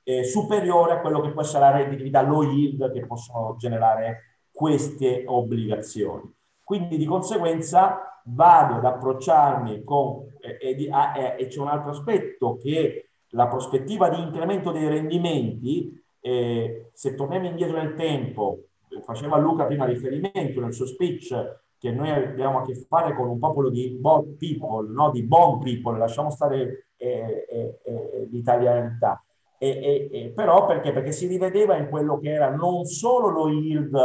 eh, 0.08 0.24
superiore 0.24 0.92
a 0.92 1.00
quello 1.00 1.20
che 1.20 1.32
può 1.32 1.42
essere 1.42 1.60
la 1.60 1.70
redditività 1.70 2.22
low 2.22 2.42
yield 2.42 2.92
che 2.92 3.06
possono 3.06 3.56
generare 3.58 4.40
queste 4.50 5.24
obbligazioni. 5.26 6.34
Quindi 6.68 6.98
di 6.98 7.06
conseguenza 7.06 8.20
vado 8.24 8.74
ad 8.74 8.84
approcciarmi 8.84 9.84
con, 9.84 10.26
eh, 10.38 10.58
e, 10.60 10.88
ah, 10.90 11.34
e 11.38 11.46
c'è 11.46 11.60
un 11.60 11.68
altro 11.68 11.92
aspetto 11.92 12.58
che 12.58 13.08
la 13.28 13.46
prospettiva 13.46 14.10
di 14.10 14.20
incremento 14.20 14.70
dei 14.70 14.86
rendimenti, 14.86 15.98
eh, 16.20 16.90
se 16.92 17.14
torniamo 17.14 17.46
indietro 17.46 17.78
nel 17.78 17.94
tempo, 17.94 18.64
faceva 19.02 19.38
Luca 19.38 19.64
prima 19.64 19.86
riferimento 19.86 20.60
nel 20.60 20.74
suo 20.74 20.84
speech 20.84 21.62
che 21.78 21.90
noi 21.90 22.10
abbiamo 22.10 22.58
a 22.58 22.66
che 22.66 22.74
fare 22.74 23.14
con 23.14 23.28
un 23.28 23.38
popolo 23.38 23.70
di 23.70 23.96
bot 23.98 24.36
people, 24.36 24.92
no? 24.92 25.10
di 25.10 25.22
bon 25.22 25.60
people, 25.60 25.96
lasciamo 25.96 26.28
stare 26.28 26.88
eh, 26.98 27.46
eh, 27.48 27.80
eh, 27.82 28.28
l'italianità. 28.30 29.24
E, 29.56 30.10
e, 30.12 30.32
però 30.36 30.66
perché? 30.66 30.92
Perché 30.92 31.12
si 31.12 31.26
rivedeva 31.26 31.76
in 31.76 31.88
quello 31.88 32.18
che 32.18 32.28
era 32.28 32.50
non 32.50 32.84
solo 32.84 33.30
lo 33.30 33.48
yield 33.48 33.96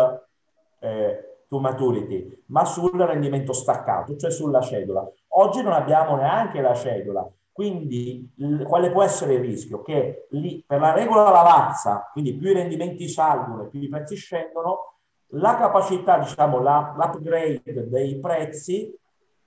eh, 0.79 1.32
to 1.53 1.59
maturity, 1.59 2.43
ma 2.47 2.65
sul 2.65 2.91
rendimento 2.99 3.53
staccato, 3.53 4.15
cioè 4.17 4.31
sulla 4.31 4.61
cedola. 4.61 5.07
Oggi 5.35 5.61
non 5.61 5.73
abbiamo 5.73 6.15
neanche 6.15 6.61
la 6.61 6.73
cedola, 6.73 7.29
quindi 7.51 8.33
quale 8.67 8.91
può 8.91 9.03
essere 9.03 9.35
il 9.35 9.41
rischio? 9.41 9.83
Che 9.83 10.27
lì, 10.31 10.63
per 10.65 10.79
la 10.79 10.93
regola 10.93 11.29
lavazza, 11.29 12.09
quindi 12.11 12.33
più 12.33 12.49
i 12.49 12.53
rendimenti 12.53 13.07
salgono 13.07 13.63
e 13.63 13.67
più 13.67 13.81
i 13.81 13.87
prezzi 13.87 14.15
scendono, 14.15 14.95
la 15.35 15.55
capacità, 15.55 16.17
diciamo, 16.17 16.59
la, 16.59 16.95
l'upgrade 16.97 17.87
dei 17.87 18.19
prezzi, 18.19 18.91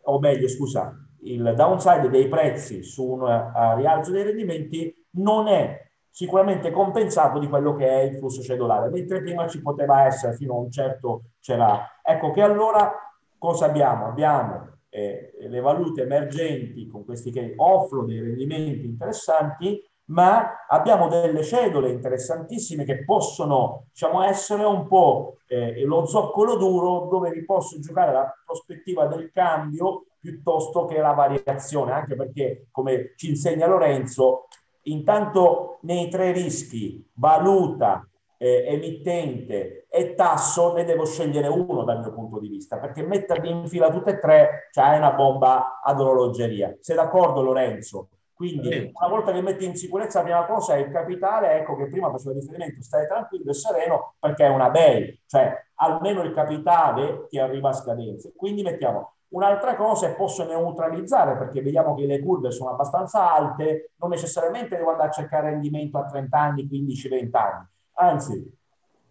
o 0.02 0.18
meglio, 0.20 0.48
scusa, 0.48 0.94
il 1.22 1.54
downside 1.56 2.08
dei 2.08 2.28
prezzi 2.28 2.84
su 2.84 3.04
un 3.04 3.22
uh, 3.22 3.76
rialzo 3.76 4.12
dei 4.12 4.22
rendimenti 4.22 4.94
non 5.16 5.48
è 5.48 5.85
sicuramente 6.16 6.70
compensato 6.70 7.38
di 7.38 7.46
quello 7.46 7.76
che 7.76 7.86
è 7.86 8.00
il 8.04 8.16
flusso 8.16 8.40
cedolare, 8.40 8.88
mentre 8.88 9.20
prima 9.20 9.46
ci 9.46 9.60
poteva 9.60 10.06
essere 10.06 10.34
fino 10.34 10.54
a 10.54 10.60
un 10.60 10.70
certo 10.70 11.24
c'era. 11.40 12.00
Ecco 12.02 12.30
che 12.30 12.40
allora 12.40 12.90
cosa 13.36 13.66
abbiamo? 13.66 14.06
Abbiamo 14.06 14.78
eh, 14.88 15.34
le 15.38 15.60
valute 15.60 16.04
emergenti 16.04 16.86
con 16.86 17.04
questi 17.04 17.30
che 17.30 17.52
offrono 17.54 18.06
dei 18.06 18.20
rendimenti 18.20 18.86
interessanti 18.86 19.78
ma 20.06 20.64
abbiamo 20.66 21.08
delle 21.08 21.42
cedole 21.42 21.90
interessantissime 21.90 22.84
che 22.84 23.04
possono 23.04 23.84
diciamo, 23.92 24.22
essere 24.22 24.64
un 24.64 24.86
po' 24.86 25.36
eh, 25.46 25.84
lo 25.84 26.06
zoccolo 26.06 26.56
duro 26.56 27.08
dove 27.10 27.30
vi 27.30 27.44
posso 27.44 27.78
giocare 27.78 28.12
la 28.12 28.34
prospettiva 28.42 29.06
del 29.06 29.30
cambio 29.32 30.06
piuttosto 30.18 30.86
che 30.86 30.98
la 30.98 31.12
variazione, 31.12 31.92
anche 31.92 32.16
perché, 32.16 32.68
come 32.70 33.12
ci 33.16 33.28
insegna 33.28 33.66
Lorenzo, 33.66 34.46
intanto 34.86 35.78
nei 35.82 36.08
tre 36.08 36.32
rischi, 36.32 37.04
valuta, 37.14 38.06
eh, 38.38 38.64
emittente 38.68 39.86
e 39.88 40.14
tasso, 40.14 40.74
ne 40.74 40.84
devo 40.84 41.06
scegliere 41.06 41.48
uno 41.48 41.84
dal 41.84 42.00
mio 42.00 42.12
punto 42.12 42.38
di 42.38 42.48
vista, 42.48 42.78
perché 42.78 43.02
metterli 43.02 43.50
in 43.50 43.66
fila 43.66 43.90
tutte 43.90 44.10
e 44.10 44.18
tre, 44.18 44.68
cioè 44.72 44.94
è 44.94 44.98
una 44.98 45.12
bomba 45.12 45.80
ad 45.82 46.00
orologeria. 46.00 46.76
Sei 46.80 46.96
d'accordo 46.96 47.42
Lorenzo? 47.42 48.08
Quindi 48.34 48.92
una 48.92 49.08
volta 49.08 49.32
che 49.32 49.40
metti 49.40 49.64
in 49.64 49.76
sicurezza 49.76 50.18
la 50.18 50.24
prima 50.24 50.44
cosa 50.44 50.74
è 50.74 50.80
il 50.80 50.90
capitale, 50.90 51.58
ecco 51.58 51.74
che 51.74 51.88
prima 51.88 52.10
facevo 52.10 52.34
riferimento, 52.34 52.82
stai 52.82 53.06
tranquillo 53.06 53.50
e 53.50 53.54
sereno 53.54 54.14
perché 54.18 54.44
è 54.44 54.50
una 54.50 54.68
bail, 54.68 55.20
cioè 55.24 55.56
almeno 55.76 56.22
il 56.22 56.34
capitale 56.34 57.26
ti 57.28 57.38
arriva 57.38 57.70
a 57.70 57.72
scadenza. 57.72 58.28
Quindi 58.36 58.62
mettiamo 58.62 59.14
un'altra 59.28 59.76
cosa 59.76 60.08
e 60.08 60.14
posso 60.14 60.44
neutralizzare 60.44 61.36
perché 61.36 61.60
vediamo 61.60 61.94
che 61.94 62.06
le 62.06 62.20
curve 62.20 62.50
sono 62.50 62.70
abbastanza 62.70 63.34
alte, 63.34 63.92
non 63.96 64.10
necessariamente 64.10 64.76
devo 64.76 64.90
andare 64.90 65.08
a 65.08 65.12
cercare 65.12 65.50
rendimento 65.50 65.98
a 65.98 66.06
30 66.06 66.38
anni, 66.38 66.68
15, 66.68 67.08
20 67.08 67.36
anni. 67.36 67.66
Anzi, 67.94 68.56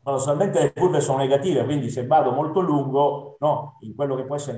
paradossalmente 0.02 0.62
le 0.62 0.74
curve 0.74 1.02
sono 1.02 1.18
negative, 1.18 1.66
quindi 1.66 1.90
se 1.90 2.06
vado 2.06 2.32
molto 2.32 2.62
lungo, 2.62 3.38
no, 3.40 3.78
in 3.82 3.96
quello 3.96 4.16
che 4.16 4.24
può 4.24 4.36
essere 4.36 4.58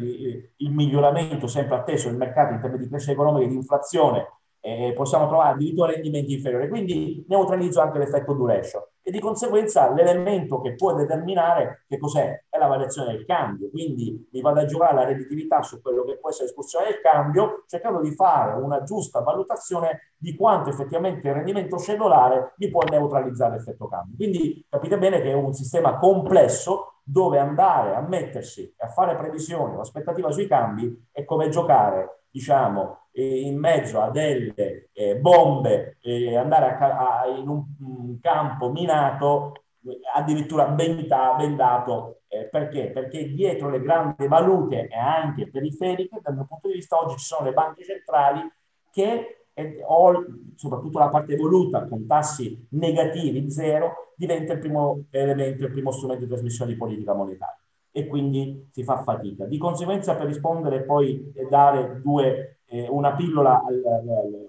il 0.56 0.72
miglioramento 0.72 1.48
sempre 1.48 1.76
atteso 1.76 2.10
del 2.10 2.18
mercato 2.18 2.54
in 2.54 2.60
termini 2.60 2.84
di 2.84 2.90
crescita 2.90 3.14
economica 3.14 3.46
e 3.46 3.50
di 3.50 3.56
inflazione, 3.56 4.28
eh, 4.60 4.92
possiamo 4.94 5.28
trovare 5.28 5.54
addirittura 5.54 5.92
rendimenti 5.92 6.34
inferiori. 6.34 6.68
Quindi 6.68 7.26
neutralizzo 7.30 7.80
anche 7.80 7.98
l'effetto 7.98 8.34
duration. 8.34 8.84
E 9.08 9.12
di 9.12 9.22
conseguenza 9.22 9.90
l'elemento 9.94 10.60
che 10.60 10.76
può 10.76 10.94
determinare 10.94 11.86
che 11.88 11.98
cos'è? 11.98 12.44
È 12.50 12.58
la 12.58 12.68
variazione 12.68 13.14
del 13.14 13.24
cambio. 13.24 13.70
Quindi 13.70 14.28
mi 14.34 14.42
vado 14.42 14.60
a 14.60 14.66
giocare 14.66 14.96
la 14.96 15.06
redditività 15.06 15.62
su 15.62 15.82
quello 15.82 16.04
che 16.04 16.18
può 16.18 16.30
essere 16.30 16.48
l'escursione 16.48 16.88
del 16.88 17.00
cambio, 17.00 17.64
cercando 17.68 18.02
di 18.02 18.12
fare 18.12 18.62
una 18.62 18.84
giusta 18.84 19.22
valutazione 19.22 20.12
di 20.18 20.36
quanto 20.36 20.72
effettivamente 20.72 21.26
il 21.26 21.36
rendimento 21.36 21.78
cellulare 21.78 22.56
mi 22.58 22.70
può 22.70 22.82
neutralizzare 22.82 23.56
l'effetto 23.56 23.88
cambio. 23.88 24.18
Quindi 24.18 24.66
capite 24.70 24.98
bene 24.98 25.22
che 25.22 25.32
è 25.32 25.36
un 25.36 25.54
sistema 25.54 25.98
complesso 26.00 26.96
dove 27.02 27.40
andare 27.40 27.96
a 27.96 28.02
mettersi 28.02 28.64
e 28.64 28.86
a 28.86 28.90
fare 28.90 29.16
previsioni 29.16 29.78
o 29.78 29.80
aspettativa 29.80 30.32
sui 30.32 30.48
cambi 30.48 31.08
è 31.14 31.24
come 31.24 31.48
giocare, 31.48 32.24
diciamo, 32.38 33.08
in 33.14 33.58
mezzo 33.58 34.00
a 34.00 34.12
delle 34.12 34.90
eh, 34.94 35.16
bombe 35.18 35.98
e 36.02 36.36
andare 36.38 36.78
a, 36.78 37.22
a, 37.22 37.26
in 37.26 37.48
un, 37.48 37.64
un, 37.80 38.20
campo 38.20 38.72
minato 38.72 39.64
addirittura 40.16 40.68
bendato. 40.68 42.22
Eh, 42.28 42.46
perché? 42.46 42.92
Perché 42.92 43.34
dietro 43.34 43.70
le 43.70 43.82
grandi 43.82 44.28
valute 44.28 44.88
e 44.88 44.96
anche 44.96 45.50
periferiche, 45.50 46.20
dal 46.22 46.36
mio 46.36 46.46
punto 46.46 46.68
di 46.68 46.76
vista, 46.76 47.02
oggi 47.02 47.18
ci 47.18 47.26
sono 47.26 47.46
le 47.46 47.54
banche 47.54 47.84
centrali 47.84 48.42
che, 48.92 49.46
eh, 49.54 49.82
o 49.84 50.26
soprattutto 50.56 51.00
la 51.00 51.10
parte 51.10 51.36
voluta 51.36 51.88
con 51.88 52.06
tassi 52.06 52.68
negativi, 52.72 53.50
zero, 53.50 54.14
diventa 54.16 54.54
il 54.54 54.60
primo 54.60 55.06
elemento, 55.10 55.64
il 55.64 55.72
primo 55.72 55.92
strumento 55.92 56.24
di 56.24 56.30
trasmissione 56.30 56.74
di 56.74 56.78
politica 56.78 57.14
monetaria 57.14 57.67
e 57.98 58.06
quindi 58.06 58.68
si 58.70 58.84
fa 58.84 59.02
fatica. 59.02 59.46
Di 59.46 59.58
conseguenza, 59.58 60.16
per 60.16 60.28
rispondere 60.28 60.84
poi 60.84 61.32
e 61.34 61.48
dare 61.50 62.00
due, 62.04 62.60
eh, 62.66 62.88
una 62.88 63.16
pillola 63.16 63.64
al, 63.66 63.82
al, 63.84 64.48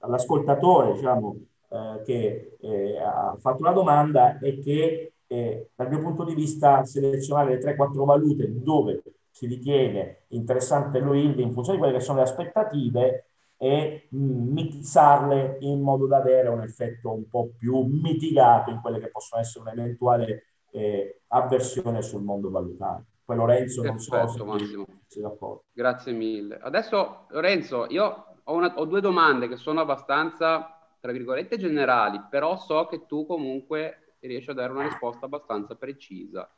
all'ascoltatore 0.00 0.92
diciamo, 0.92 1.36
eh, 1.70 2.02
che 2.04 2.56
eh, 2.60 2.98
ha 2.98 3.34
fatto 3.40 3.62
la 3.62 3.72
domanda, 3.72 4.38
è 4.38 4.58
che 4.58 5.14
eh, 5.26 5.70
dal 5.74 5.88
mio 5.88 6.00
punto 6.00 6.24
di 6.24 6.34
vista 6.34 6.84
selezionare 6.84 7.54
le 7.54 7.74
3-4 7.74 8.04
valute 8.04 8.62
dove 8.62 9.02
si 9.30 9.46
ritiene 9.46 10.24
interessante 10.28 10.98
lo 10.98 11.14
yield 11.14 11.38
in 11.38 11.54
funzione 11.54 11.78
di 11.78 11.82
quelle 11.82 11.98
che 11.98 12.04
sono 12.04 12.18
le 12.18 12.24
aspettative 12.24 13.30
e 13.56 14.06
mm, 14.14 14.52
mitizzarle 14.52 15.56
in 15.60 15.80
modo 15.80 16.06
da 16.06 16.18
avere 16.18 16.50
un 16.50 16.60
effetto 16.60 17.10
un 17.10 17.26
po' 17.26 17.52
più 17.56 17.80
mitigato 17.84 18.70
in 18.70 18.82
quelle 18.82 18.98
che 18.98 19.08
possono 19.08 19.40
essere 19.40 19.64
un'eventuale 19.64 20.42
eh, 20.76 21.20
avversione 21.28 22.02
sul 22.02 22.22
mondo 22.22 22.50
valutario. 22.50 23.04
Poi 23.24 23.36
Lorenzo 23.36 23.82
Perfetto, 23.82 24.16
non 24.16 24.28
so 24.28 24.38
se 24.38 24.44
Massimo. 24.44 24.86
sei 25.06 25.22
d'accordo. 25.22 25.64
Grazie 25.72 26.12
mille. 26.12 26.58
Adesso 26.58 27.26
Lorenzo, 27.30 27.86
io 27.88 28.38
ho, 28.44 28.54
una, 28.54 28.72
ho 28.76 28.84
due 28.84 29.00
domande 29.00 29.48
che 29.48 29.56
sono 29.56 29.80
abbastanza, 29.80 30.78
tra 31.00 31.12
virgolette, 31.12 31.58
generali, 31.58 32.22
però 32.30 32.56
so 32.56 32.86
che 32.86 33.06
tu 33.06 33.26
comunque 33.26 34.16
riesci 34.20 34.50
a 34.50 34.54
dare 34.54 34.72
una 34.72 34.84
risposta 34.84 35.26
abbastanza 35.26 35.74
precisa. 35.74 36.48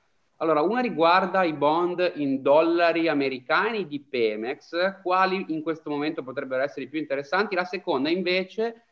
Allora, 0.40 0.60
una 0.60 0.80
riguarda 0.80 1.42
i 1.42 1.52
bond 1.52 2.12
in 2.16 2.42
dollari 2.42 3.08
americani 3.08 3.88
di 3.88 4.00
Pemex, 4.00 5.00
quali 5.02 5.46
in 5.48 5.62
questo 5.62 5.90
momento 5.90 6.22
potrebbero 6.22 6.62
essere 6.62 6.84
i 6.84 6.88
più 6.88 7.00
interessanti. 7.00 7.54
La 7.54 7.64
seconda 7.64 8.08
invece 8.08 8.84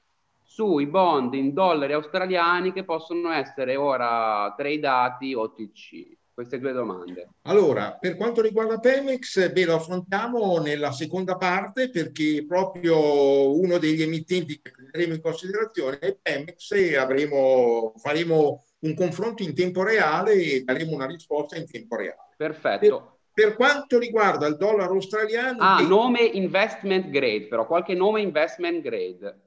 sui 0.47 0.87
bond 0.87 1.35
in 1.35 1.53
dollari 1.53 1.93
australiani 1.93 2.73
che 2.73 2.85
possono 2.85 3.33
essere 3.33 3.77
ora 3.77 4.55
tradati 4.57 5.35
OTC? 5.35 6.15
Queste 6.33 6.59
due 6.59 6.73
domande. 6.73 7.31
Allora, 7.43 7.97
per 7.99 8.15
quanto 8.15 8.43
riguarda 8.43 8.79
Pemex, 8.79 9.51
beh, 9.51 9.65
lo 9.65 9.77
affrontiamo 9.77 10.59
nella 10.59 10.93
seconda 10.93 11.37
parte 11.37 11.89
perché 11.89 12.45
proprio 12.47 13.59
uno 13.59 13.79
degli 13.79 14.03
emittenti 14.03 14.61
che 14.61 14.71
prenderemo 14.71 15.15
in 15.15 15.23
considerazione 15.23 15.99
è 15.99 16.15
Pemex 16.21 16.73
e 16.73 16.97
avremo, 16.97 17.95
faremo 17.97 18.65
un 18.81 18.95
confronto 18.95 19.43
in 19.43 19.55
tempo 19.55 19.83
reale 19.83 20.35
e 20.35 20.63
daremo 20.63 20.95
una 20.95 21.07
risposta 21.07 21.57
in 21.57 21.67
tempo 21.71 21.97
reale. 21.97 22.29
Perfetto. 22.37 23.21
Per, 23.33 23.57
quanto 23.57 23.99
riguarda 23.99 24.47
il 24.47 24.57
dollaro 24.57 24.93
australiano... 24.93 25.59
Ah, 25.61 25.79
che... 25.79 25.87
nome 25.87 26.21
investment 26.21 27.09
grade, 27.09 27.47
però 27.49 27.67
qualche 27.67 27.95
nome 27.95 28.21
investment 28.21 28.83
grade. 28.83 29.46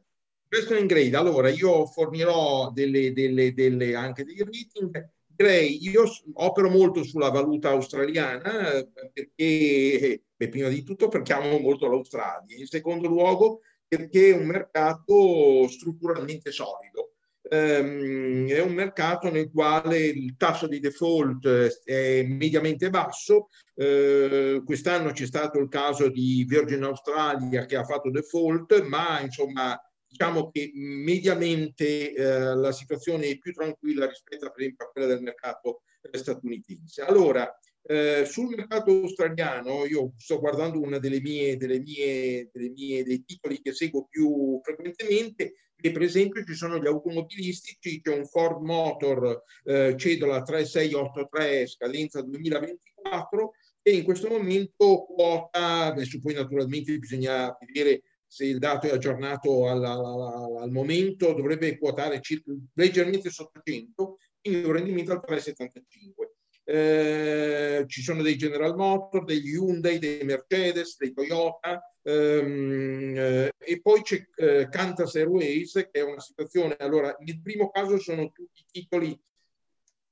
Investment 0.52 0.88
grade, 0.88 1.16
allora 1.16 1.50
io 1.50 1.86
fornirò 1.86 2.72
delle, 2.72 3.14
delle, 3.14 3.54
delle, 3.54 3.94
anche 3.94 4.24
dei 4.24 4.38
rating. 4.40 5.10
Direi, 5.28 5.88
io 5.88 6.04
opero 6.34 6.70
molto 6.70 7.04
sulla 7.04 7.30
valuta 7.30 7.70
australiana 7.70 8.74
eh, 8.74 8.90
perché, 9.14 10.24
beh, 10.36 10.50
prima 10.50 10.68
di 10.68 10.84
tutto 10.84 11.08
perché 11.08 11.34
amo 11.34 11.60
molto 11.60 11.88
l'Australia, 11.88 12.58
in 12.58 12.66
secondo 12.66 13.08
luogo 13.08 13.62
perché 13.88 14.32
è 14.32 14.36
un 14.36 14.48
mercato 14.48 15.68
strutturalmente 15.68 16.52
solido. 16.52 17.14
Um, 17.52 18.48
è 18.48 18.62
un 18.62 18.74
mercato 18.74 19.32
nel 19.32 19.50
quale 19.52 19.98
il 20.06 20.36
tasso 20.38 20.68
di 20.68 20.80
default 20.80 21.82
è 21.84 22.24
mediamente 22.24 22.90
basso. 22.90 23.50
Uh, 23.74 24.64
quest'anno 24.64 25.12
c'è 25.12 25.26
stato 25.26 25.58
il 25.58 25.70
caso 25.70 26.10
di 26.10 26.46
Virgin 26.48 26.84
Australia 26.84 27.66
che 27.66 27.76
ha 27.76 27.84
fatto 27.84 28.12
default, 28.12 28.84
ma 28.86 29.20
insomma 29.22 29.80
diciamo 30.10 30.50
che 30.50 30.72
mediamente 30.74 32.14
eh, 32.14 32.56
la 32.56 32.72
situazione 32.72 33.28
è 33.28 33.38
più 33.38 33.54
tranquilla 33.54 34.08
rispetto 34.08 34.50
per 34.50 34.60
esempio 34.60 34.86
a 34.86 34.90
quella 34.90 35.08
del 35.08 35.22
mercato 35.22 35.84
eh, 36.02 36.18
statunitense. 36.18 37.04
Allora, 37.04 37.48
eh, 37.84 38.26
sul 38.26 38.56
mercato 38.56 38.92
australiano, 38.92 39.86
io 39.86 40.14
sto 40.18 40.40
guardando 40.40 40.82
uno 40.82 41.00
delle 41.00 41.22
mie, 41.22 41.58
delle 41.58 41.80
mie, 41.80 42.50
delle 42.52 42.70
mie, 42.70 43.04
dei 43.04 43.24
titoli 43.24 43.62
che 43.62 43.74
seguo 43.74 44.08
più 44.10 44.60
frequentemente, 44.64 45.54
e 45.82 45.92
per 45.92 46.02
esempio 46.02 46.44
ci 46.44 46.56
sono 46.56 46.78
gli 46.78 46.88
automobilistici, 46.88 48.02
c'è 48.02 48.14
un 48.14 48.26
Ford 48.26 48.62
Motor 48.62 49.44
eh, 49.64 49.96
cedola 49.98 50.42
3683 50.42 51.68
scadenza 51.68 52.22
2024 52.22 53.52
e 53.82 53.96
in 53.96 54.04
questo 54.04 54.28
momento 54.28 55.06
quota, 55.06 55.86
adesso 55.86 56.20
poi 56.20 56.34
naturalmente 56.34 56.98
bisogna 56.98 57.56
vedere 57.66 58.02
se 58.30 58.46
il 58.46 58.60
dato 58.60 58.86
è 58.86 58.92
aggiornato 58.92 59.68
al, 59.68 59.84
al, 59.84 60.58
al 60.62 60.72
momento, 60.72 61.34
dovrebbe 61.34 61.80
quotare 61.80 62.22
circa, 62.22 62.54
leggermente 62.76 63.32
sotto 63.32 63.60
100, 63.64 64.18
quindi 64.40 64.68
un 64.68 64.72
rendimento 64.72 65.12
al 65.12 65.24
3,75. 65.28 66.30
Eh, 66.64 67.86
ci 67.88 68.04
sono 68.04 68.22
dei 68.22 68.38
General 68.38 68.76
Motors, 68.76 69.26
degli 69.26 69.56
Hyundai, 69.56 69.98
dei 69.98 70.24
Mercedes, 70.24 70.98
dei 70.98 71.12
Toyota 71.12 71.82
ehm, 72.04 73.16
eh, 73.18 73.52
e 73.58 73.82
poi 73.82 74.04
c'è 74.04 74.24
eh, 74.36 74.68
Qantas 74.70 75.16
Airways 75.16 75.74
che 75.74 75.90
è 75.90 76.04
una 76.04 76.20
situazione, 76.20 76.76
allora 76.78 77.16
nel 77.22 77.42
primo 77.42 77.72
caso 77.72 77.98
sono 77.98 78.32
tutti 78.32 78.64
titoli, 78.70 79.20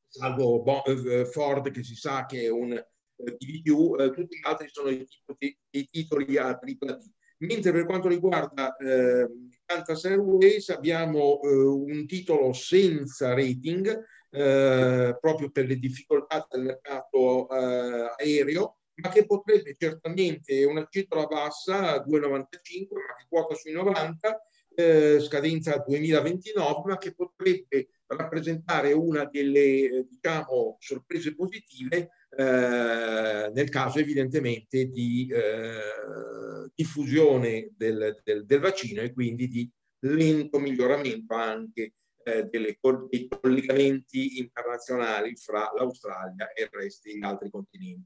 salvo 0.07 0.63
eh, 0.85 1.25
Ford 1.25 1.69
che 1.69 1.83
si 1.83 1.93
sa 1.93 2.25
che 2.25 2.45
è 2.45 2.49
un 2.49 2.83
DVQ, 3.15 3.99
eh, 3.99 4.09
tutti 4.09 4.37
gli 4.37 4.47
altri 4.47 4.69
sono 4.69 4.89
i 4.89 5.05
titoli, 5.05 5.57
i 5.69 5.87
titoli 5.87 6.37
a 6.37 6.57
tripla 6.57 6.93
D. 6.93 7.15
Mentre 7.39 7.71
per 7.71 7.85
quanto 7.85 8.07
riguarda 8.07 8.75
eh, 8.77 9.27
Qantas 9.63 10.05
Airways 10.05 10.69
abbiamo 10.69 11.39
eh, 11.43 11.47
un 11.49 12.07
titolo 12.07 12.51
senza 12.53 13.33
rating 13.33 13.87
eh, 14.31 15.17
proprio 15.19 15.51
per 15.51 15.67
le 15.67 15.75
difficoltà 15.77 16.47
del 16.49 16.63
mercato 16.63 17.47
eh, 17.49 18.13
aereo, 18.17 18.77
ma 18.95 19.09
che 19.09 19.25
potrebbe 19.25 19.75
certamente, 19.77 20.65
una 20.65 20.87
cifra 20.89 21.25
bassa, 21.25 22.03
2,95, 22.03 22.07
ma 22.19 23.15
che 23.17 23.25
quota 23.29 23.53
sui 23.53 23.71
90, 23.71 24.41
eh, 24.75 25.19
scadenza 25.19 25.77
2029, 25.85 26.81
ma 26.85 26.97
che 26.97 27.13
potrebbe 27.13 27.89
rappresentare 28.07 28.93
una 28.93 29.25
delle 29.25 30.07
diciamo, 30.09 30.77
sorprese 30.79 31.35
positive 31.35 32.09
eh, 32.39 33.49
nel 33.51 33.69
caso 33.69 33.97
evidentemente 33.97 34.85
di 34.89 35.27
eh, 35.27 36.69
diffusione 36.75 37.71
del, 37.75 38.21
del, 38.23 38.45
del, 38.45 38.59
vaccino 38.59 39.01
e 39.01 39.11
quindi 39.11 39.47
di 39.47 39.67
lento 40.01 40.59
miglioramento 40.59 41.33
anche 41.33 41.93
eh, 42.23 42.43
delle, 42.43 42.77
dei 43.09 43.27
collegamenti 43.27 44.37
internazionali 44.37 45.35
fra 45.35 45.71
l'Australia 45.75 46.51
e 46.53 46.63
il 46.63 46.69
resto 46.71 47.09
degli 47.09 47.23
altri 47.23 47.49
continenti. 47.49 48.05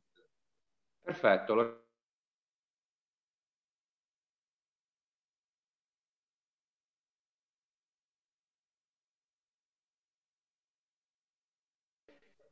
Perfetto, 1.01 1.89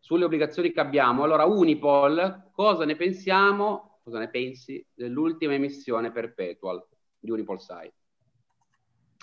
sulle 0.10 0.26
obbligazioni 0.26 0.72
che 0.72 0.80
abbiamo. 0.80 1.22
Allora, 1.22 1.46
Unipol, 1.46 2.50
cosa 2.52 2.84
ne 2.84 2.96
pensiamo? 2.96 4.00
Cosa 4.04 4.18
ne 4.18 4.32
pensi 4.32 4.84
dell'ultima 4.92 5.54
emissione 5.54 6.12
perpetual 6.12 6.84
di 7.20 7.30
Unipol 7.30 7.62
Site? 7.62 7.94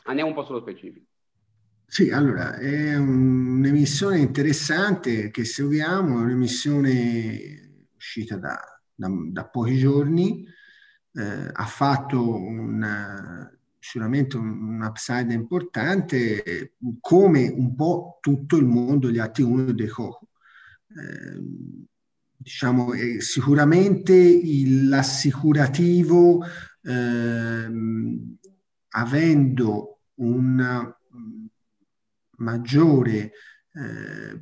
Andiamo 0.04 0.28
un 0.30 0.36
po' 0.36 0.44
sullo 0.44 0.60
specifico. 0.60 1.04
Sì, 1.86 2.12
allora, 2.12 2.54
è 2.54 2.94
un'emissione 2.94 4.18
interessante 4.18 5.32
che 5.32 5.44
seguiamo, 5.44 6.20
è 6.20 6.22
un'emissione 6.22 7.88
uscita 7.96 8.36
da, 8.36 8.56
da, 8.94 9.08
da 9.10 9.44
pochi 9.48 9.78
giorni, 9.78 10.46
eh, 11.14 11.50
ha 11.52 11.66
fatto 11.66 12.32
un, 12.32 13.50
sicuramente 13.80 14.36
un, 14.36 14.80
upside 14.82 15.32
importante, 15.32 16.76
come 17.00 17.48
un 17.48 17.74
po' 17.74 18.18
tutto 18.20 18.56
il 18.56 18.66
mondo 18.66 19.08
degli 19.08 19.18
atti 19.18 19.42
1 19.42 19.70
e 19.70 19.74
dei 19.74 19.88
COCO. 19.88 20.28
Eh, 20.88 21.40
diciamo, 22.36 22.92
sicuramente 23.18 24.14
il, 24.14 24.88
l'assicurativo, 24.88 26.44
eh, 26.82 27.70
avendo 28.90 30.00
una 30.14 30.96
maggiore 32.38 33.32
eh, 33.72 34.40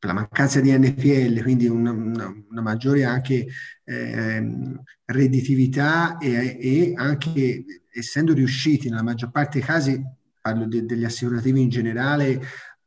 la 0.00 0.12
mancanza 0.12 0.60
di 0.60 0.76
NPL, 0.76 1.42
quindi 1.42 1.66
una, 1.66 1.90
una, 1.90 2.32
una 2.50 2.60
maggiore 2.60 3.04
anche 3.04 3.46
eh, 3.84 4.78
redditività 5.04 6.18
e, 6.18 6.58
e, 6.60 6.92
anche 6.96 7.64
essendo 7.92 8.32
riusciti 8.32 8.88
nella 8.88 9.02
maggior 9.02 9.30
parte 9.30 9.58
dei 9.58 9.66
casi, 9.66 10.02
parlo 10.40 10.66
de, 10.66 10.84
degli 10.84 11.04
assicurativi 11.04 11.60
in 11.60 11.68
generale, 11.68 12.40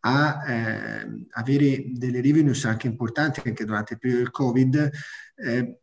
a 0.07 0.44
eh, 0.48 1.26
avere 1.32 1.86
delle 1.88 2.22
revenues 2.22 2.65
anche 2.65 2.86
importanti 2.86 3.41
anche 3.44 3.65
durante 3.65 3.94
il 3.94 3.99
periodo 3.99 4.22
del 4.22 4.32
Covid, 4.32 4.91
eh, 5.36 5.80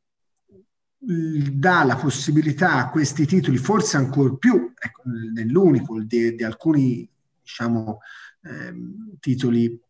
dà 1.04 1.82
la 1.82 1.96
possibilità 1.96 2.74
a 2.74 2.88
questi 2.88 3.26
titoli, 3.26 3.56
forse 3.56 3.96
ancora 3.96 4.32
più 4.34 4.72
ecco, 4.78 5.02
nell'unico 5.34 6.00
di, 6.00 6.36
di 6.36 6.44
alcuni 6.44 7.08
diciamo, 7.42 7.98
eh, 8.42 8.72
titoli 9.18 9.80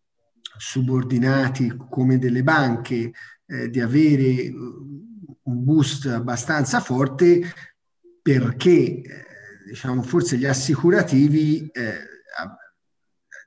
subordinati 0.56 1.76
come 1.90 2.18
delle 2.18 2.42
banche 2.42 3.12
eh, 3.44 3.68
di 3.68 3.80
avere 3.80 4.50
un 5.42 5.64
boost 5.64 6.06
abbastanza 6.06 6.80
forte 6.80 7.42
perché 8.22 8.70
eh, 8.70 9.02
diciamo 9.66 10.02
forse 10.02 10.38
gli 10.38 10.46
assicurativi 10.46 11.68
eh, 11.70 12.11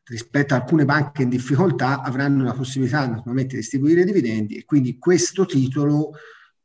rispetto 0.06 0.54
a 0.54 0.58
alcune 0.58 0.86
banche 0.86 1.24
in 1.24 1.30
difficoltà 1.30 2.02
avranno 2.02 2.44
la 2.44 2.54
possibilità 2.54 3.08
naturalmente 3.08 3.56
di 3.56 3.62
distribuire 3.62 4.04
dividendi 4.04 4.56
e 4.56 4.66
quindi 4.66 4.98
questo 4.98 5.46
titolo 5.46 6.12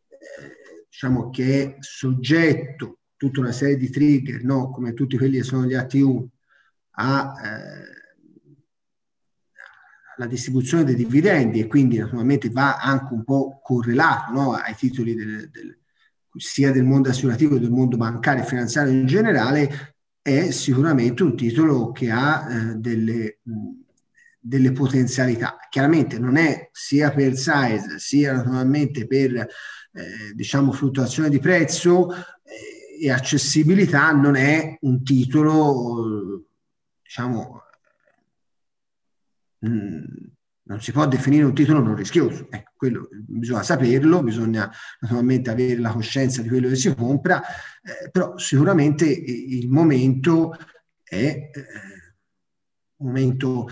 eh, 0.08 0.84
diciamo 0.88 1.30
che 1.30 1.62
è 1.62 1.76
soggetto 1.80 2.98
tutta 3.16 3.40
una 3.40 3.52
serie 3.52 3.76
di 3.76 3.90
trigger 3.90 4.44
no? 4.44 4.70
come 4.70 4.92
tutti 4.92 5.16
quelli 5.16 5.38
che 5.38 5.42
sono 5.42 5.64
gli 5.64 5.74
AT1 5.74 6.26
a 6.92 7.34
eh, 7.42 7.98
la 10.20 10.26
distribuzione 10.26 10.84
dei 10.84 10.94
dividendi 10.94 11.60
e 11.60 11.66
quindi 11.66 11.96
naturalmente 11.96 12.50
va 12.50 12.76
anche 12.76 13.14
un 13.14 13.24
po' 13.24 13.58
correlato 13.62 14.32
no, 14.32 14.52
ai 14.52 14.74
titoli 14.74 15.14
del, 15.14 15.48
del, 15.48 15.78
sia 16.36 16.70
del 16.72 16.84
mondo 16.84 17.08
assicurativo 17.08 17.54
che 17.54 17.60
del 17.60 17.70
mondo 17.70 17.96
bancario 17.96 18.42
e 18.42 18.46
finanziario 18.46 18.92
in 18.92 19.06
generale, 19.06 19.96
è 20.22 20.50
sicuramente 20.50 21.22
un 21.22 21.36
titolo 21.36 21.92
che 21.92 22.10
ha 22.10 22.46
eh, 22.50 22.74
delle, 22.76 23.38
delle, 24.38 24.72
potenzialità. 24.72 25.58
Chiaramente 25.68 26.18
non 26.18 26.36
è 26.36 26.68
sia 26.72 27.10
per 27.12 27.36
size 27.36 27.98
sia 27.98 28.34
naturalmente 28.34 29.06
per 29.06 29.34
eh, 29.36 29.48
diciamo 30.34 30.72
fluttuazione 30.72 31.28
di 31.28 31.38
prezzo 31.38 32.12
eh, 32.12 33.02
e 33.02 33.10
accessibilità, 33.10 34.12
non 34.12 34.36
è 34.36 34.76
un 34.80 35.02
titolo 35.02 36.44
diciamo 37.02 37.60
Mm, 39.66 40.04
non 40.70 40.80
si 40.80 40.92
può 40.92 41.04
definire 41.06 41.42
un 41.42 41.52
titolo 41.52 41.80
non 41.80 41.96
rischioso. 41.96 42.46
Ecco, 42.48 42.70
quello 42.76 43.08
bisogna 43.10 43.64
saperlo, 43.64 44.22
bisogna 44.22 44.70
naturalmente 45.00 45.50
avere 45.50 45.80
la 45.80 45.90
coscienza 45.90 46.42
di 46.42 46.48
quello 46.48 46.68
che 46.68 46.76
si 46.76 46.94
compra, 46.94 47.42
eh, 47.42 48.08
però 48.10 48.38
sicuramente 48.38 49.04
il 49.06 49.68
momento 49.68 50.56
è 51.02 51.50
eh, 51.52 51.52
momento 52.98 53.68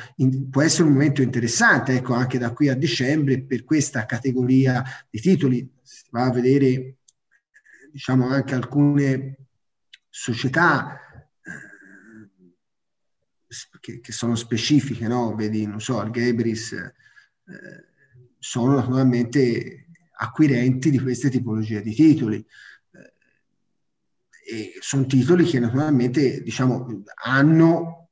può 0.50 0.62
essere 0.62 0.88
un 0.88 0.94
momento 0.94 1.22
interessante, 1.22 1.94
ecco, 1.94 2.14
anche 2.14 2.38
da 2.38 2.52
qui 2.52 2.68
a 2.68 2.74
dicembre 2.74 3.42
per 3.42 3.62
questa 3.62 4.04
categoria 4.04 4.82
di 5.08 5.20
titoli. 5.20 5.70
Si 5.80 6.04
va 6.10 6.24
a 6.24 6.32
vedere 6.32 6.96
diciamo 7.92 8.26
anche 8.26 8.54
alcune 8.54 9.36
società 10.08 11.07
che, 13.88 14.00
che 14.00 14.12
sono 14.12 14.34
specifiche, 14.34 15.08
no? 15.08 15.34
Vedi, 15.34 15.66
non 15.66 15.80
so, 15.80 16.02
il 16.02 16.10
Gebris, 16.10 16.72
eh, 16.72 16.92
sono 18.38 18.74
naturalmente 18.74 19.86
acquirenti 20.18 20.90
di 20.90 20.98
queste 20.98 21.30
tipologie 21.30 21.80
di 21.80 21.94
titoli. 21.94 22.44
Eh, 24.50 24.72
sono 24.80 25.06
titoli 25.06 25.44
che 25.44 25.58
naturalmente, 25.58 26.42
diciamo, 26.42 27.02
hanno 27.24 28.10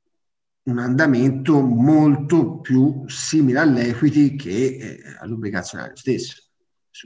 un 0.63 0.79
andamento 0.79 1.61
molto 1.61 2.59
più 2.59 3.07
simile 3.07 3.59
all'equity 3.59 4.35
che 4.35 4.77
eh, 4.77 5.01
all'obbligazionario 5.19 5.95
stesso. 5.95 6.41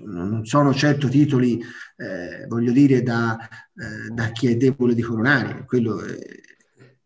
Non 0.06 0.45
sono 0.45 0.73
certo 0.73 1.10
titoli, 1.10 1.61
eh, 1.98 2.48
voglio 2.48 2.72
dire, 2.72 3.03
da, 3.03 3.38
eh, 3.38 4.10
da, 4.10 4.31
chi 4.31 4.48
è 4.48 4.56
debole 4.56 4.95
di 4.95 5.02
coronarie, 5.02 5.65
quello 5.65 6.02
è, 6.02 6.18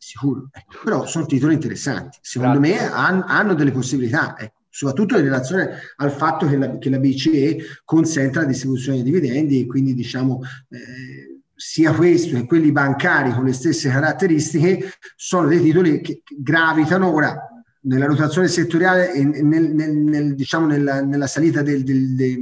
sicuro. 0.06 0.50
Ecco. 0.52 0.84
Però 0.84 1.06
sono 1.08 1.26
titoli 1.26 1.56
interessanti. 1.56 2.20
Secondo 2.22 2.60
Grazie. 2.60 2.80
me 2.80 2.92
han, 2.92 3.24
hanno 3.26 3.56
delle 3.56 3.72
possibilità, 3.72 4.38
ecco. 4.38 4.62
soprattutto 4.70 5.18
in 5.18 5.24
relazione 5.24 5.80
al 5.96 6.12
fatto 6.12 6.48
che 6.48 6.58
la, 6.58 6.78
che 6.78 6.90
la, 6.90 7.00
BCE 7.00 7.58
consenta 7.84 8.42
la 8.42 8.48
distribuzione 8.48 9.02
di 9.02 9.04
dividendi 9.04 9.62
e 9.62 9.66
quindi 9.66 9.94
diciamo 9.96 10.42
eh, 10.70 11.42
sia 11.56 11.94
questo 11.94 12.36
che 12.36 12.46
quelli 12.46 12.72
bancari 12.72 13.34
con 13.34 13.46
le 13.46 13.54
stesse 13.54 13.90
caratteristiche 13.90 14.92
sono 15.16 15.48
dei 15.48 15.62
titoli 15.62 16.02
che 16.02 16.22
gravitano 16.38 17.12
ora 17.12 17.40
nella 17.82 18.06
rotazione 18.06 18.48
settoriale 18.48 19.14
e 19.14 19.24
nel, 19.24 19.74
nel, 19.74 19.96
nel, 19.96 20.36
diciamo 20.36 20.68
nella, 20.68 21.02
nella, 21.02 21.28
salita 21.28 21.62
del, 21.62 21.84
del, 21.84 22.16
del, 22.16 22.38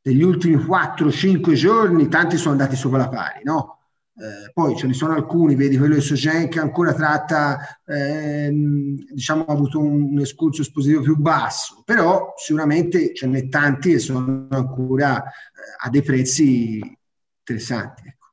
degli 0.00 0.22
ultimi 0.22 0.56
4-5 0.56 1.52
giorni, 1.52 2.08
tanti 2.08 2.36
sono 2.36 2.52
andati 2.52 2.74
sopra 2.74 2.98
la 2.98 3.08
pari, 3.08 3.40
no? 3.44 3.79
Eh, 4.20 4.50
poi 4.52 4.76
ce 4.76 4.86
ne 4.86 4.92
sono 4.92 5.14
alcuni, 5.14 5.54
vedi 5.54 5.78
quello 5.78 5.94
di 5.94 6.02
Sogen 6.02 6.50
che 6.50 6.60
ancora 6.60 6.92
tratta, 6.92 7.80
ehm, 7.86 8.96
diciamo, 9.12 9.46
ha 9.46 9.52
avuto 9.52 9.78
un, 9.78 10.12
un 10.12 10.18
escurso 10.18 10.60
espositivo 10.60 11.00
più 11.00 11.16
basso, 11.16 11.82
però 11.86 12.34
sicuramente 12.36 13.14
ce 13.14 13.26
n'è 13.26 13.48
tanti 13.48 13.92
che 13.92 13.98
sono 13.98 14.46
ancora 14.50 15.22
eh, 15.22 15.30
a 15.86 15.88
dei 15.88 16.02
prezzi 16.02 16.80
interessanti. 17.38 18.08
Ecco. 18.08 18.26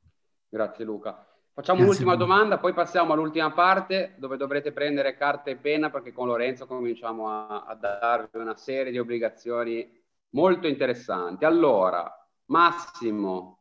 Grazie 0.50 0.84
Luca. 0.84 1.26
Facciamo 1.54 1.80
Grazie 1.80 2.04
un'ultima 2.04 2.16
domanda, 2.18 2.58
poi 2.58 2.74
passiamo 2.74 3.14
all'ultima 3.14 3.54
parte 3.54 4.16
dove 4.18 4.36
dovrete 4.36 4.74
prendere 4.74 5.16
carta 5.16 5.50
e 5.50 5.56
penna 5.56 5.90
perché 5.90 6.12
con 6.12 6.28
Lorenzo 6.28 6.68
cominciamo 6.68 7.30
a, 7.30 7.64
a 7.64 7.76
darvi 7.76 8.38
una 8.40 8.58
serie 8.58 8.92
di 8.92 9.00
obbligazioni 9.00 9.90
molto 10.32 10.68
interessanti. 10.68 11.46
Allora, 11.46 12.12
Massimo, 12.48 13.57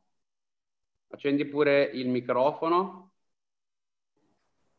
Accendi 1.09 1.45
pure 1.47 1.83
il 1.83 2.09
microfono. 2.09 3.13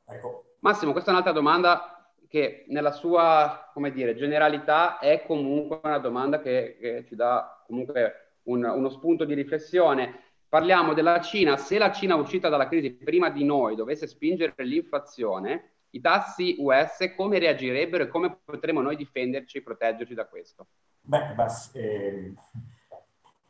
Ecco. 0.06 0.56
Massimo, 0.60 0.92
questa 0.92 1.10
è 1.10 1.14
un'altra 1.14 1.34
domanda 1.34 2.14
che 2.28 2.66
nella 2.68 2.92
sua, 2.92 3.70
come 3.74 3.92
dire, 3.92 4.16
generalità 4.16 5.00
è 5.00 5.24
comunque 5.26 5.80
una 5.84 6.00
domanda 6.00 6.42
che, 6.42 6.78
che 6.80 7.06
ci 7.08 7.16
dà 7.16 7.64
comunque 7.66 8.40
un, 8.44 8.64
uno 8.64 8.90
spunto 8.90 9.26
di 9.26 9.34
riflessione. 9.34 10.24
Parliamo 10.50 10.94
della 10.94 11.22
Cina. 11.22 11.58
Se 11.58 11.78
la 11.78 11.92
Cina 11.92 12.16
uscita 12.16 12.50
dalla 12.50 12.68
crisi 12.68 12.92
prima 12.92 13.30
di 13.30 13.44
noi 13.44 13.76
dovesse 13.76 14.08
spingere 14.08 14.54
l'inflazione, 14.58 15.72
i 15.92 16.02
tassi 16.02 16.56
US 16.60 17.14
come 17.16 17.40
reagirebbero 17.40 18.04
e 18.04 18.08
come 18.08 18.38
potremo 18.44 18.82
noi 18.82 18.96
difenderci 18.96 19.58
e 19.58 19.64
proteggerci 19.64 20.14
da 20.14 20.26
questo? 20.26 20.68
Beh, 21.02 21.34
bas, 21.36 21.74
eh, 21.76 22.34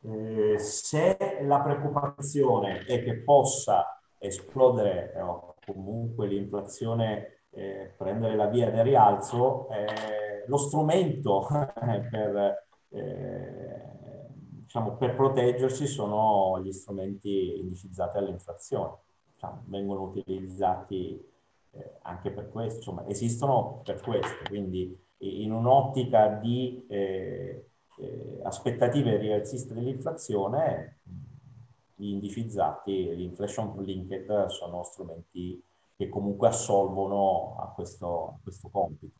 eh, 0.01 0.57
se 0.59 1.17
la 1.41 1.61
preoccupazione 1.61 2.85
è 2.85 3.03
che 3.03 3.23
possa 3.23 3.99
esplodere 4.17 5.13
eh, 5.13 5.21
o 5.21 5.55
comunque 5.65 6.27
l'inflazione 6.27 7.41
eh, 7.49 7.93
prendere 7.97 8.35
la 8.35 8.47
via 8.47 8.69
del 8.69 8.83
rialzo, 8.83 9.67
lo 10.45 10.57
strumento 10.57 11.47
per, 12.11 12.67
diciamo, 12.87 14.95
per, 14.95 15.15
proteggersi 15.15 15.87
sono 15.87 16.61
gli 16.61 16.71
strumenti 16.71 17.59
indicizzati 17.59 18.17
all'inflazione. 18.17 18.97
Diciamo, 19.33 19.63
vengono 19.65 20.03
utilizzati 20.03 21.19
anche 22.03 22.31
per 22.31 22.49
questo, 22.49 22.77
insomma, 22.77 23.07
esistono 23.07 23.81
per 23.83 24.01
questo, 24.01 24.47
quindi 24.47 24.97
in 25.19 25.51
un'ottica 25.51 26.27
di 26.27 26.85
eh, 26.87 27.66
aspettative 28.43 29.17
rialziste 29.17 29.73
dell'inflazione, 29.73 30.99
gli 31.95 32.09
indicizzati, 32.09 33.15
l'inflation 33.15 33.73
linked 33.83 34.45
sono 34.47 34.83
strumenti 34.83 35.61
che 35.95 36.09
comunque 36.09 36.47
assolvono 36.49 37.57
a 37.59 37.71
questo, 37.73 38.27
a 38.27 38.37
questo 38.43 38.69
compito. 38.69 39.19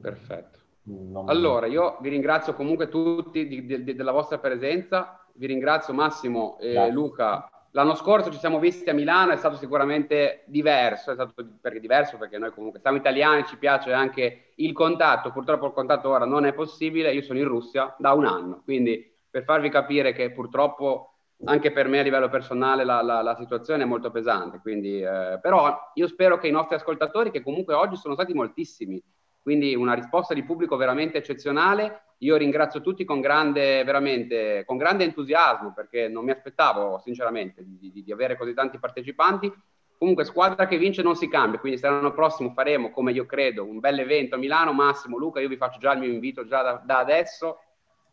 Perfetto. 0.00 0.58
Non... 0.84 1.28
Allora, 1.28 1.66
io 1.66 1.98
vi 2.00 2.08
ringrazio 2.08 2.54
comunque 2.54 2.88
tutti 2.88 3.46
di, 3.46 3.66
di, 3.66 3.84
di, 3.84 3.94
della 3.94 4.12
vostra 4.12 4.38
presenza, 4.38 5.26
vi 5.34 5.46
ringrazio 5.46 5.92
Massimo 5.92 6.58
e 6.58 6.72
Grazie. 6.72 6.92
Luca 6.92 7.48
L'anno 7.76 7.96
scorso 7.96 8.30
ci 8.30 8.38
siamo 8.38 8.60
visti 8.60 8.88
a 8.88 8.94
Milano, 8.94 9.32
è 9.32 9.36
stato 9.36 9.56
sicuramente 9.56 10.44
diverso, 10.46 11.10
è 11.10 11.14
stato 11.14 11.34
perché 11.60 11.80
diverso 11.80 12.16
perché 12.16 12.38
noi 12.38 12.52
comunque 12.52 12.78
siamo 12.78 12.98
italiani, 12.98 13.44
ci 13.46 13.56
piace 13.56 13.92
anche 13.92 14.52
il 14.54 14.72
contatto, 14.72 15.32
purtroppo 15.32 15.66
il 15.66 15.72
contatto 15.72 16.08
ora 16.08 16.24
non 16.24 16.44
è 16.46 16.52
possibile, 16.54 17.12
io 17.12 17.22
sono 17.22 17.40
in 17.40 17.48
Russia 17.48 17.92
da 17.98 18.12
un 18.12 18.26
anno, 18.26 18.62
quindi 18.62 19.12
per 19.28 19.42
farvi 19.42 19.70
capire 19.70 20.12
che 20.12 20.30
purtroppo 20.30 21.14
anche 21.46 21.72
per 21.72 21.88
me 21.88 21.98
a 21.98 22.02
livello 22.02 22.28
personale 22.28 22.84
la, 22.84 23.02
la, 23.02 23.22
la 23.22 23.34
situazione 23.34 23.82
è 23.82 23.86
molto 23.86 24.12
pesante, 24.12 24.60
quindi, 24.60 25.00
eh, 25.00 25.40
però 25.42 25.76
io 25.94 26.06
spero 26.06 26.38
che 26.38 26.46
i 26.46 26.52
nostri 26.52 26.76
ascoltatori, 26.76 27.32
che 27.32 27.42
comunque 27.42 27.74
oggi 27.74 27.96
sono 27.96 28.14
stati 28.14 28.32
moltissimi, 28.34 29.02
quindi 29.44 29.74
una 29.74 29.92
risposta 29.92 30.32
di 30.32 30.42
pubblico 30.42 30.74
veramente 30.76 31.18
eccezionale. 31.18 32.14
Io 32.20 32.34
ringrazio 32.36 32.80
tutti 32.80 33.04
con 33.04 33.20
grande, 33.20 33.84
veramente, 33.84 34.64
con 34.64 34.78
grande 34.78 35.04
entusiasmo 35.04 35.74
perché 35.74 36.08
non 36.08 36.24
mi 36.24 36.30
aspettavo 36.30 36.98
sinceramente 37.04 37.62
di, 37.62 37.90
di, 37.92 38.02
di, 38.02 38.10
avere 38.10 38.38
così 38.38 38.54
tanti 38.54 38.78
partecipanti. 38.78 39.52
Comunque 39.98 40.24
squadra 40.24 40.66
che 40.66 40.78
vince 40.78 41.02
non 41.02 41.14
si 41.14 41.28
cambia, 41.28 41.60
quindi 41.60 41.78
se 41.78 41.86
l'anno 41.86 42.14
prossimo 42.14 42.52
faremo, 42.54 42.90
come 42.90 43.12
io 43.12 43.26
credo, 43.26 43.66
un 43.66 43.80
bel 43.80 43.98
evento 43.98 44.36
a 44.36 44.38
Milano. 44.38 44.72
Massimo, 44.72 45.18
Luca, 45.18 45.40
io 45.40 45.48
vi 45.48 45.58
faccio 45.58 45.78
già 45.78 45.92
il 45.92 46.00
mio 46.00 46.10
invito 46.10 46.46
già 46.46 46.62
da, 46.62 46.82
da 46.82 46.98
adesso 47.00 47.58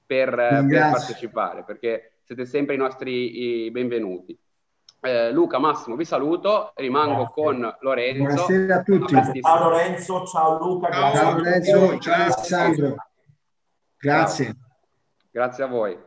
per, 0.05 0.35
per 0.35 0.89
partecipare 0.91 1.63
perché 1.63 2.15
siete 2.23 2.43
sempre 2.43 2.75
i 2.75 2.77
nostri 2.77 3.65
i 3.65 3.71
benvenuti. 3.71 4.37
Eh, 5.03 5.31
Luca, 5.31 5.57
Massimo, 5.57 5.95
vi 5.95 6.05
saluto, 6.05 6.73
rimango 6.75 7.25
grazie. 7.25 7.43
con 7.43 7.77
Lorenzo. 7.79 8.23
Buonasera 8.23 8.75
a 8.75 8.83
tutti. 8.83 9.41
Ciao 9.41 9.63
Lorenzo, 9.63 10.25
ciao 10.27 10.57
Luca. 10.59 10.91
Ciao, 10.91 11.15
ciao 11.15 11.37
Lorenzo, 11.37 11.97
ciao 11.97 12.21
Alessandro. 12.21 12.95
Grazie. 13.97 14.45
Ciao. 14.45 14.55
Grazie 15.31 15.63
a 15.63 15.67
voi. 15.67 15.97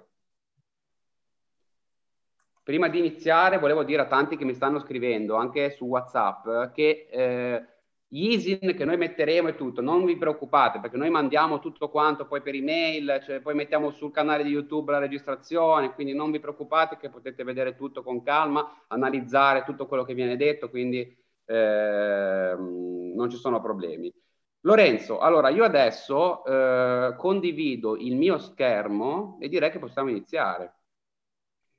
Prima 2.63 2.89
di 2.89 2.99
iniziare 2.99 3.59
volevo 3.59 3.83
dire 3.83 4.03
a 4.03 4.07
tanti 4.07 4.37
che 4.37 4.45
mi 4.45 4.55
stanno 4.55 4.79
scrivendo 4.79 5.35
anche 5.35 5.71
su 5.71 5.87
WhatsApp 5.87 6.73
che 6.73 7.09
eh, 7.11 7.67
gli 8.07 8.33
ISIN 8.33 8.75
che 8.77 8.85
noi 8.85 8.97
metteremo 8.97 9.49
e 9.49 9.57
tutto, 9.57 9.81
non 9.81 10.05
vi 10.05 10.17
preoccupate 10.17 10.79
perché 10.81 10.97
noi 10.97 11.11
mandiamo 11.11 11.59
tutto 11.59 11.89
quanto 11.89 12.27
poi 12.27 12.43
per 12.43 12.55
email, 12.55 13.21
cioè 13.25 13.41
poi 13.41 13.55
mettiamo 13.55 13.91
sul 13.91 14.13
canale 14.13 14.45
di 14.45 14.51
YouTube 14.51 14.93
la 14.93 14.99
registrazione, 14.99 15.95
quindi 15.95 16.15
non 16.15 16.31
vi 16.31 16.39
preoccupate 16.39 16.97
che 16.97 17.11
potete 17.11 17.43
vedere 17.43 17.75
tutto 17.75 18.03
con 18.03 18.23
calma, 18.23 18.85
analizzare 18.89 19.65
tutto 19.65 19.87
quello 19.87 20.05
che 20.05 20.15
viene 20.15 20.37
detto, 20.37 20.71
quindi 20.71 21.01
eh, 21.47 22.55
non 22.57 23.29
ci 23.31 23.37
sono 23.37 23.61
problemi. 23.61 24.13
Lorenzo, 24.61 25.19
allora 25.19 25.51
io 25.51 25.65
adesso 25.65 26.45
eh, 26.45 27.15
condivido 27.17 27.97
il 27.97 28.17
mio 28.17 28.39
schermo 28.39 29.37
e 29.41 29.49
direi 29.49 29.71
che 29.71 29.79
possiamo 29.79 30.09
iniziare. 30.09 30.73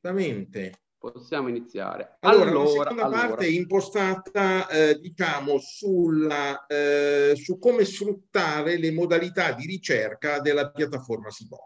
Esattamente. 0.02 0.85
Possiamo 1.12 1.50
iniziare. 1.50 2.18
Allora, 2.22 2.50
allora 2.50 2.64
la 2.64 2.70
seconda 2.70 3.04
allora. 3.04 3.28
parte 3.28 3.46
è 3.46 3.50
impostata, 3.50 4.68
eh, 4.68 5.00
diciamo, 5.00 5.60
sulla, 5.60 6.66
eh, 6.66 7.34
su 7.36 7.60
come 7.60 7.86
sfruttare 7.86 8.78
le 8.78 8.92
modalità 8.92 9.52
di 9.52 9.68
ricerca 9.68 10.40
della 10.40 10.72
piattaforma 10.72 11.30
Sibon. 11.30 11.60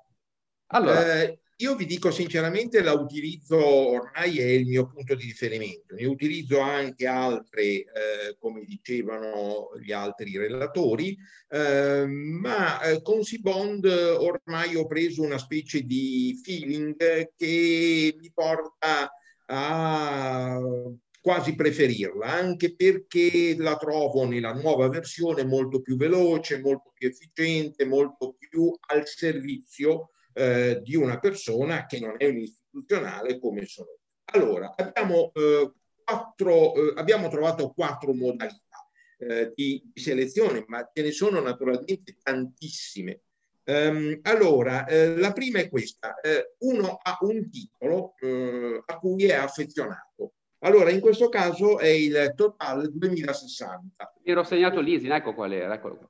Allora. 0.72 1.22
Eh, 1.22 1.40
io 1.62 1.76
vi 1.76 1.86
dico 1.86 2.10
sinceramente, 2.10 2.82
la 2.82 2.94
utilizzo 2.94 3.58
ormai 3.58 4.40
è 4.40 4.46
il 4.46 4.66
mio 4.66 4.88
punto 4.88 5.14
di 5.14 5.24
riferimento. 5.24 5.94
Ne 5.94 6.06
utilizzo 6.06 6.60
anche 6.60 7.06
altre, 7.06 7.64
eh, 7.64 7.86
come 8.40 8.64
dicevano 8.64 9.72
gli 9.82 9.92
altri 9.92 10.38
relatori, 10.38 11.18
eh, 11.50 12.06
ma 12.08 12.82
eh, 12.82 13.02
con 13.02 13.24
Sibond 13.24 13.84
ormai 13.86 14.76
ho 14.78 14.88
preso 14.88 15.22
una 15.22 15.38
specie 15.38 15.82
di 15.82 16.40
feeling 16.42 16.96
che 17.36 18.16
mi 18.18 18.32
porta 18.34 19.12
a 19.52 20.60
quasi 21.22 21.56
preferirla, 21.56 22.28
anche 22.28 22.76
perché 22.76 23.56
la 23.58 23.76
trovo 23.78 24.26
nella 24.26 24.54
nuova 24.54 24.88
versione 24.88 25.44
molto 25.44 25.82
più 25.82 25.96
veloce, 25.98 26.60
molto 26.60 26.92
più 26.94 27.08
efficiente, 27.08 27.86
molto 27.86 28.36
più 28.38 28.74
al 28.88 29.06
servizio 29.06 30.12
eh, 30.34 30.80
di 30.82 30.96
una 30.96 31.20
persona 31.20 31.86
che 31.86 32.00
non 32.00 32.16
è 32.18 32.28
un 32.28 32.38
istituzionale 32.38 33.40
come 33.40 33.66
sono. 33.66 33.98
Allora, 34.32 34.74
abbiamo, 34.76 35.32
eh, 35.34 35.72
quattro, 36.04 36.76
eh, 36.76 36.94
abbiamo 36.96 37.28
trovato 37.30 37.72
quattro 37.72 38.14
modalità 38.14 38.88
eh, 39.18 39.52
di, 39.54 39.82
di, 39.94 40.02
selezione, 40.02 40.64
ma 40.68 40.90
ce 40.94 41.02
ne 41.04 41.12
sono 41.12 41.42
naturalmente 41.42 42.18
tantissime. 42.22 43.22
Um, 43.70 44.18
allora, 44.24 44.88
eh, 44.88 45.16
la 45.16 45.32
prima 45.32 45.60
è 45.60 45.70
questa. 45.70 46.20
Eh, 46.22 46.56
uno 46.60 46.98
ha 47.00 47.18
un 47.22 47.48
titolo 47.52 48.16
eh, 48.20 48.82
a 48.84 48.98
cui 48.98 49.26
è 49.26 49.36
affezionato. 49.36 50.34
Allora, 50.64 50.90
in 50.90 51.00
questo 51.00 51.30
caso 51.30 51.78
è 51.78 51.88
il 51.88 52.34
Total 52.36 52.90
2060. 52.92 54.14
Mi 54.24 54.32
ero 54.32 54.44
segnato 54.44 54.82
l'Isin, 54.82 55.12
ecco 55.12 55.36
qual 55.36 55.54
era, 55.54 55.76
eccolo 55.76 55.98
qua. 55.98 56.10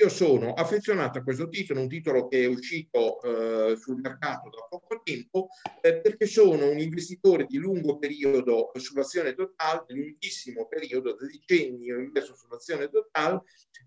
Io 0.00 0.08
sono 0.08 0.52
affezionato 0.52 1.18
a 1.18 1.22
questo 1.24 1.48
titolo, 1.48 1.80
un 1.80 1.88
titolo 1.88 2.28
che 2.28 2.44
è 2.44 2.46
uscito 2.46 3.20
eh, 3.20 3.76
sul 3.76 3.98
mercato 3.98 4.48
da 4.48 4.64
poco 4.68 5.00
tempo, 5.02 5.48
eh, 5.80 6.00
perché 6.00 6.26
sono 6.26 6.70
un 6.70 6.78
investitore 6.78 7.46
di 7.46 7.56
lungo 7.56 7.98
periodo 7.98 8.70
sull'azione 8.74 9.34
Total, 9.34 9.84
di 9.88 9.96
lunghissimo 9.96 10.68
periodo, 10.68 11.16
da 11.16 11.26
decenni 11.26 11.90
ho 11.90 11.98
investo 11.98 12.36
sull'azione 12.36 12.88
Total, 12.88 13.42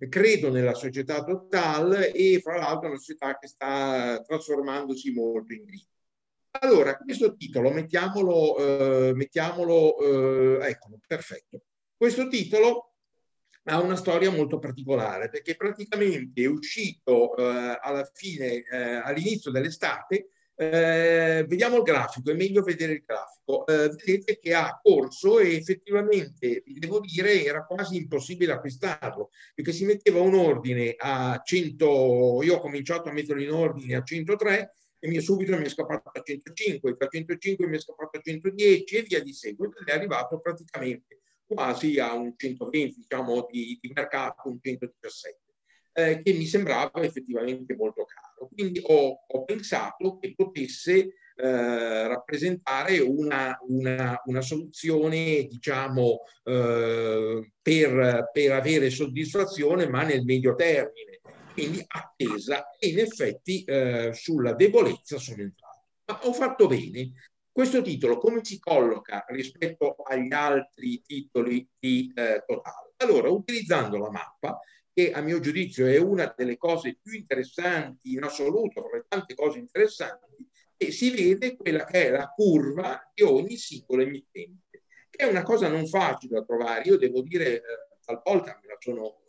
credo 0.09 0.51
nella 0.51 0.73
società 0.73 1.23
Total 1.23 2.11
e 2.13 2.41
fra 2.43 2.57
l'altro 2.57 2.87
è 2.87 2.89
una 2.89 2.99
società 2.99 3.37
che 3.37 3.47
sta 3.47 4.21
trasformandosi 4.27 5.13
molto 5.13 5.53
in 5.53 5.63
green. 5.63 5.87
Allora, 6.59 6.97
questo 6.97 7.37
titolo, 7.37 7.71
mettiamolo, 7.71 8.57
eh, 8.57 9.13
mettiamolo 9.13 10.59
eh, 10.59 10.67
eccolo, 10.67 10.99
perfetto. 11.07 11.61
Questo 11.95 12.27
titolo 12.27 12.90
ha 13.65 13.79
una 13.79 13.95
storia 13.95 14.31
molto 14.31 14.57
particolare 14.59 15.29
perché 15.29 15.55
praticamente 15.55 16.41
è 16.41 16.47
uscito 16.47 17.35
eh, 17.35 17.77
alla 17.79 18.09
fine, 18.13 18.63
eh, 18.63 18.77
all'inizio 19.03 19.51
dell'estate, 19.51 20.29
eh, 20.55 21.45
vediamo 21.47 21.77
il 21.77 21.83
grafico, 21.83 22.31
è 22.31 22.35
meglio 22.35 22.61
vedere 22.61 22.93
il 22.93 23.03
grafico. 23.05 23.65
Eh, 23.65 23.89
vedete 23.89 24.39
che 24.39 24.53
ha 24.53 24.79
corso 24.81 25.39
e 25.39 25.55
effettivamente, 25.55 26.63
devo 26.65 26.99
dire, 26.99 27.43
era 27.43 27.65
quasi 27.65 27.97
impossibile 27.97 28.53
acquistarlo, 28.53 29.29
perché 29.55 29.71
si 29.71 29.85
metteva 29.85 30.21
un 30.21 30.35
ordine 30.35 30.95
a 30.97 31.41
100, 31.43 32.41
io 32.43 32.55
ho 32.55 32.59
cominciato 32.59 33.09
a 33.09 33.11
metterlo 33.11 33.41
in 33.41 33.51
ordine 33.51 33.95
a 33.95 34.03
103 34.03 34.75
e 34.99 35.07
mi, 35.07 35.19
subito 35.19 35.57
mi 35.57 35.65
è 35.65 35.69
scappato 35.69 36.09
a 36.13 36.21
105, 36.21 36.95
da 36.97 37.07
105 37.07 37.67
mi 37.67 37.75
è 37.75 37.79
scappato 37.79 38.17
a 38.17 38.21
110 38.21 38.95
e 38.95 39.01
via 39.01 39.23
di 39.23 39.33
seguito 39.33 39.79
ed 39.79 39.87
è 39.87 39.93
arrivato 39.93 40.39
praticamente 40.39 41.21
quasi 41.53 41.99
a 41.99 42.13
un 42.13 42.33
120 42.35 42.95
diciamo, 42.99 43.47
di, 43.51 43.77
di 43.81 43.91
mercato, 43.93 44.47
un 44.49 44.59
117, 44.61 45.39
eh, 45.93 46.21
che 46.21 46.33
mi 46.33 46.45
sembrava 46.45 47.01
effettivamente 47.01 47.75
molto 47.75 48.05
caro. 48.05 48.49
Quindi 48.53 48.81
ho, 48.83 49.23
ho 49.27 49.43
pensato 49.43 50.17
che 50.17 50.33
potesse 50.33 51.13
eh, 51.35 52.07
rappresentare 52.07 52.99
una, 52.99 53.57
una, 53.67 54.21
una, 54.25 54.41
soluzione, 54.41 55.45
diciamo, 55.49 56.19
eh, 56.43 57.51
per, 57.61 58.29
per 58.31 58.51
avere 58.51 58.89
soddisfazione, 58.89 59.87
ma 59.87 60.03
nel 60.03 60.23
medio 60.23 60.55
termine. 60.55 61.19
Quindi 61.51 61.83
attesa 61.85 62.69
e 62.79 62.87
in 62.87 62.99
effetti 62.99 63.63
eh, 63.65 64.11
sulla 64.13 64.53
debolezza 64.53 65.17
sono 65.17 65.41
entrato. 65.41 65.83
Ma 66.05 66.25
ho 66.25 66.33
fatto 66.33 66.67
bene 66.67 67.11
questo 67.51 67.81
titolo 67.81 68.17
come 68.17 68.43
si 68.43 68.59
colloca 68.59 69.25
rispetto 69.29 69.95
agli 70.03 70.33
altri 70.33 71.01
titoli 71.01 71.67
di 71.77 72.11
eh, 72.15 72.43
Total? 72.45 72.93
Allora, 72.97 73.29
utilizzando 73.29 73.97
la 73.97 74.09
mappa, 74.09 74.59
che 74.93 75.11
a 75.11 75.21
mio 75.21 75.39
giudizio 75.39 75.87
è 75.87 75.97
una 75.97 76.33
delle 76.35 76.57
cose 76.57 76.97
più 77.01 77.13
interessanti 77.13 78.13
in 78.13 78.23
assoluto, 78.23 78.81
tra 78.81 78.97
le 78.97 79.05
tante 79.07 79.35
cose 79.35 79.59
interessanti, 79.59 80.47
e 80.75 80.91
si 80.91 81.11
vede 81.11 81.55
quella 81.55 81.85
che 81.85 82.07
è 82.07 82.09
la 82.09 82.27
curva 82.27 83.11
di 83.13 83.23
ogni 83.23 83.55
singolo 83.55 84.01
emittente, 84.01 84.83
che 85.09 85.25
è 85.25 85.29
una 85.29 85.43
cosa 85.43 85.67
non 85.67 85.87
facile 85.87 86.39
da 86.39 86.45
trovare. 86.45 86.83
Io 86.85 86.97
devo 86.97 87.21
dire, 87.21 87.57
eh, 87.57 87.61
talvolta 88.03 88.59
me 88.61 88.67
la 88.67 88.77
sono 88.79 89.20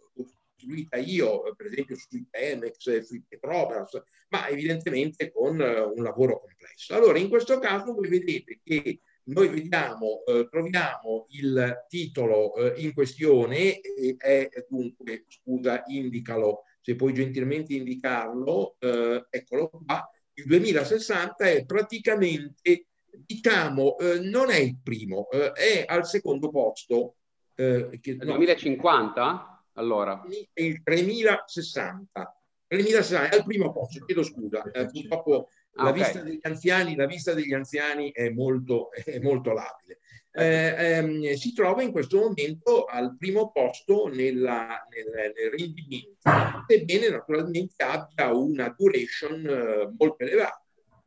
costruita 0.62 0.96
io, 0.96 1.42
per 1.56 1.66
esempio 1.66 1.96
sui 1.96 2.24
Pemex, 2.28 3.00
sui 3.00 3.22
Petrobras, 3.26 4.00
ma 4.28 4.48
evidentemente 4.48 5.32
con 5.32 5.60
eh, 5.60 5.80
un 5.80 6.02
lavoro 6.02 6.40
complesso. 6.40 6.94
Allora, 6.94 7.18
in 7.18 7.28
questo 7.28 7.58
caso 7.58 7.92
voi 7.92 8.08
vedete 8.08 8.60
che 8.62 9.00
noi 9.24 9.48
vediamo, 9.48 10.22
eh, 10.24 10.48
troviamo 10.50 11.26
il 11.30 11.84
titolo 11.88 12.54
eh, 12.54 12.80
in 12.82 12.92
questione 12.92 13.80
e 13.80 14.16
è 14.18 14.48
dunque, 14.68 15.24
scusa, 15.28 15.82
indicalo, 15.86 16.62
se 16.80 16.96
puoi 16.96 17.12
gentilmente 17.12 17.74
indicarlo, 17.74 18.76
eh, 18.78 19.26
eccolo 19.30 19.70
qua, 19.70 20.08
il 20.34 20.46
2060 20.46 21.44
è 21.44 21.64
praticamente, 21.64 22.86
diciamo, 23.24 23.96
eh, 23.98 24.18
non 24.20 24.50
è 24.50 24.56
il 24.56 24.78
primo, 24.82 25.28
eh, 25.30 25.52
è 25.52 25.84
al 25.86 26.06
secondo 26.06 26.50
posto. 26.50 27.16
Che, 27.54 28.16
no, 28.18 28.36
2050? 28.36 29.51
Allora. 29.74 30.22
Il 30.54 30.82
3060. 30.82 32.36
3060 32.66 33.28
è 33.28 33.36
al 33.36 33.44
primo 33.44 33.70
posto, 33.70 34.04
chiedo 34.04 34.22
scusa, 34.22 34.62
eh, 34.70 34.86
purtroppo 34.86 35.50
La, 35.72 35.88
okay. 35.88 35.94
vista 35.94 36.20
degli 36.20 36.40
anziani, 36.42 36.96
la 36.96 37.06
vista 37.06 37.34
degli 37.34 37.52
anziani 37.52 38.10
è 38.12 38.30
molto, 38.30 38.90
è 38.92 39.18
molto 39.18 39.52
labile. 39.52 39.98
Eh, 40.34 40.74
ehm, 40.78 41.32
si 41.34 41.52
trova 41.52 41.82
in 41.82 41.92
questo 41.92 42.18
momento 42.18 42.84
al 42.84 43.16
primo 43.18 43.50
posto 43.52 44.06
nella, 44.06 44.86
nel, 44.88 45.32
nel 45.34 45.50
rendimento, 45.50 46.64
sebbene 46.66 47.10
naturalmente 47.10 47.84
abbia 47.84 48.32
una 48.32 48.74
duration 48.74 49.46
eh, 49.46 49.94
molto 49.98 50.24
elevata. 50.24 50.64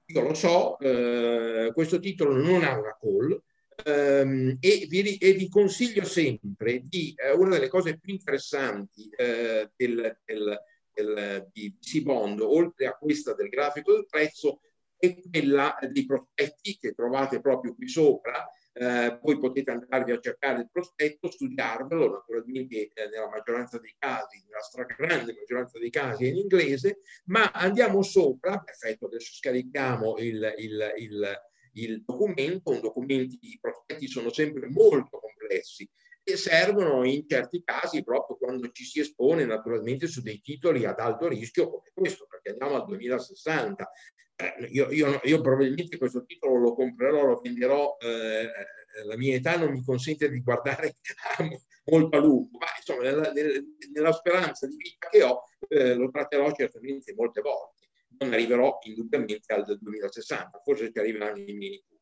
Io 0.08 0.22
lo 0.22 0.34
so, 0.36 0.78
eh, 0.78 1.72
questo 1.74 2.00
titolo 2.00 2.36
non 2.36 2.64
ha 2.64 2.78
una 2.78 2.96
call, 3.00 3.42
ehm, 3.84 4.58
e, 4.60 4.86
vi, 4.90 5.18
e, 5.18 5.34
vi, 5.34 5.50
consiglio 5.50 6.06
sempre 6.06 6.82
di 6.84 7.14
eh, 7.16 7.32
una 7.32 7.56
delle 7.56 7.68
cose 7.68 7.98
più 7.98 8.14
interessanti 8.14 9.10
eh, 9.10 9.72
del, 9.76 10.20
del, 10.24 10.60
del, 10.94 11.50
di 11.52 11.76
Sibond, 11.80 12.40
oltre 12.40 12.88
a 12.88 12.98
questa 12.98 13.34
del 13.34 13.50
grafico 13.50 13.94
del 13.94 14.06
prezzo, 14.08 14.62
è 14.98 15.18
quella 15.30 15.78
dei 15.92 16.06
prospetti 16.06 16.78
che 16.78 16.94
trovate 16.94 17.42
proprio 17.42 17.76
qui 17.76 17.88
sopra. 17.88 18.48
Eh, 18.78 19.20
poi 19.22 19.40
potete 19.40 19.72
andarvi 19.72 20.12
a 20.12 20.20
cercare 20.20 20.60
il 20.60 20.70
prospetto, 20.70 21.32
studiarvelo, 21.32 22.12
naturalmente 22.12 22.90
eh, 22.94 23.08
nella 23.10 23.30
maggioranza 23.30 23.80
dei 23.80 23.96
casi, 23.98 24.44
nella 24.46 24.60
stragrande 24.60 25.34
maggioranza 25.34 25.80
dei 25.80 25.90
casi 25.90 26.26
è 26.26 26.28
in 26.28 26.36
inglese, 26.36 27.00
ma 27.28 27.52
andiamo 27.52 28.02
sopra, 28.02 28.60
perfetto, 28.60 29.06
adesso 29.06 29.32
scarichiamo 29.36 30.18
il, 30.18 30.54
il, 30.58 30.94
il 30.98 31.38
il 31.76 32.04
documento, 32.04 32.72
un 32.72 32.80
documento, 32.80 33.38
i 33.42 33.58
prospetti 33.60 34.08
sono 34.08 34.32
sempre 34.32 34.68
molto 34.70 35.20
complessi 35.20 35.90
e 36.24 36.38
servono 36.38 37.04
in 37.06 37.28
certi 37.28 37.62
casi 37.64 38.04
proprio 38.04 38.38
quando 38.38 38.72
ci 38.72 38.84
si 38.84 39.00
espone 39.00 39.46
naturalmente 39.46 40.08
su 40.08 40.22
dei 40.22 40.42
titoli 40.42 40.86
ad 40.86 41.00
alto 41.00 41.28
rischio 41.28 41.70
come 41.70 41.92
questo, 41.94 42.26
perché 42.28 42.50
andiamo 42.50 42.76
al 42.76 42.86
2060. 42.86 43.92
Eh, 44.38 44.66
io, 44.72 44.90
io, 44.92 45.20
io, 45.24 45.42
probabilmente 45.42 45.98
questo 45.98 46.26
titolo 46.26 46.58
lo 46.58 46.74
comprerò, 46.74 47.26
lo 47.26 47.40
venderò, 47.42 47.96
eh, 48.00 48.50
la 49.06 49.18
mia 49.18 49.36
età 49.36 49.58
non 49.58 49.72
mi 49.72 49.84
consente 49.84 50.30
di 50.30 50.42
guardare 50.42 50.96
molto 51.86 52.18
a 52.18 52.20
lungo, 52.20 52.58
ma 52.58 52.68
insomma 52.78 53.04
nella, 53.04 53.32
nella 53.94 54.12
speranza 54.12 54.68
di 54.68 54.76
vita 54.78 55.08
che 55.10 55.22
ho 55.22 55.44
eh, 55.68 55.94
lo 55.94 56.10
tratterò 56.10 56.52
certamente 56.54 57.14
molte 57.14 57.42
volte 57.42 57.85
non 58.20 58.34
arriverò 58.34 58.80
indubbiamente 58.84 59.54
al 59.54 59.66
2060, 59.66 60.62
forse 60.64 60.92
ci 60.92 61.00
arriveranno 61.00 61.38
i 61.38 61.54
nipoti. 61.54 61.94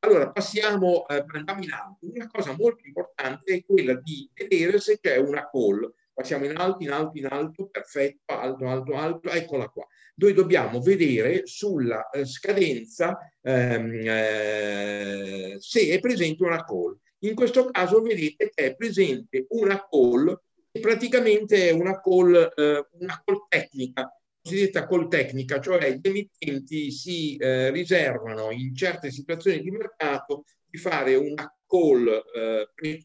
Allora 0.00 0.30
passiamo, 0.30 1.06
eh, 1.08 1.24
andiamo 1.26 1.62
in 1.62 1.72
alto. 1.72 1.98
Una 2.00 2.28
cosa 2.28 2.54
molto 2.56 2.86
importante 2.86 3.54
è 3.54 3.64
quella 3.64 3.94
di 3.94 4.30
vedere 4.32 4.78
se 4.78 5.00
c'è 5.00 5.16
una 5.16 5.48
call. 5.50 5.92
Passiamo 6.14 6.44
in 6.44 6.56
alto, 6.56 6.82
in 6.82 6.90
alto, 6.90 7.18
in 7.18 7.26
alto, 7.26 7.68
perfetto, 7.68 8.34
alto, 8.34 8.66
alto, 8.66 8.94
alto, 8.94 9.28
eccola 9.30 9.68
qua. 9.68 9.86
Noi 10.16 10.32
dobbiamo 10.34 10.80
vedere 10.80 11.46
sulla 11.46 12.10
eh, 12.10 12.24
scadenza 12.24 13.18
ehm, 13.40 14.00
eh, 14.04 15.56
se 15.58 15.88
è 15.88 16.00
presente 16.00 16.44
una 16.44 16.64
call. 16.64 16.96
In 17.20 17.34
questo 17.34 17.66
caso 17.66 18.00
vedete 18.00 18.50
che 18.54 18.66
è 18.66 18.76
presente 18.76 19.46
una 19.50 19.84
call 19.88 20.36
praticamente 20.80 21.68
è 21.68 21.72
una 21.72 22.00
call, 22.00 22.34
eh, 22.34 22.86
una 22.98 23.22
call 23.24 23.46
tecnica, 23.48 24.17
cosiddetta 24.48 24.86
call 24.86 25.08
tecnica, 25.08 25.60
cioè 25.60 25.92
gli 25.92 26.08
emittenti 26.08 26.90
si 26.90 27.36
eh, 27.36 27.70
riservano 27.70 28.50
in 28.50 28.74
certe 28.74 29.10
situazioni 29.10 29.60
di 29.60 29.70
mercato 29.70 30.44
di 30.64 30.78
fare 30.78 31.14
una 31.16 31.54
call 31.66 32.08
eh, 32.34 33.00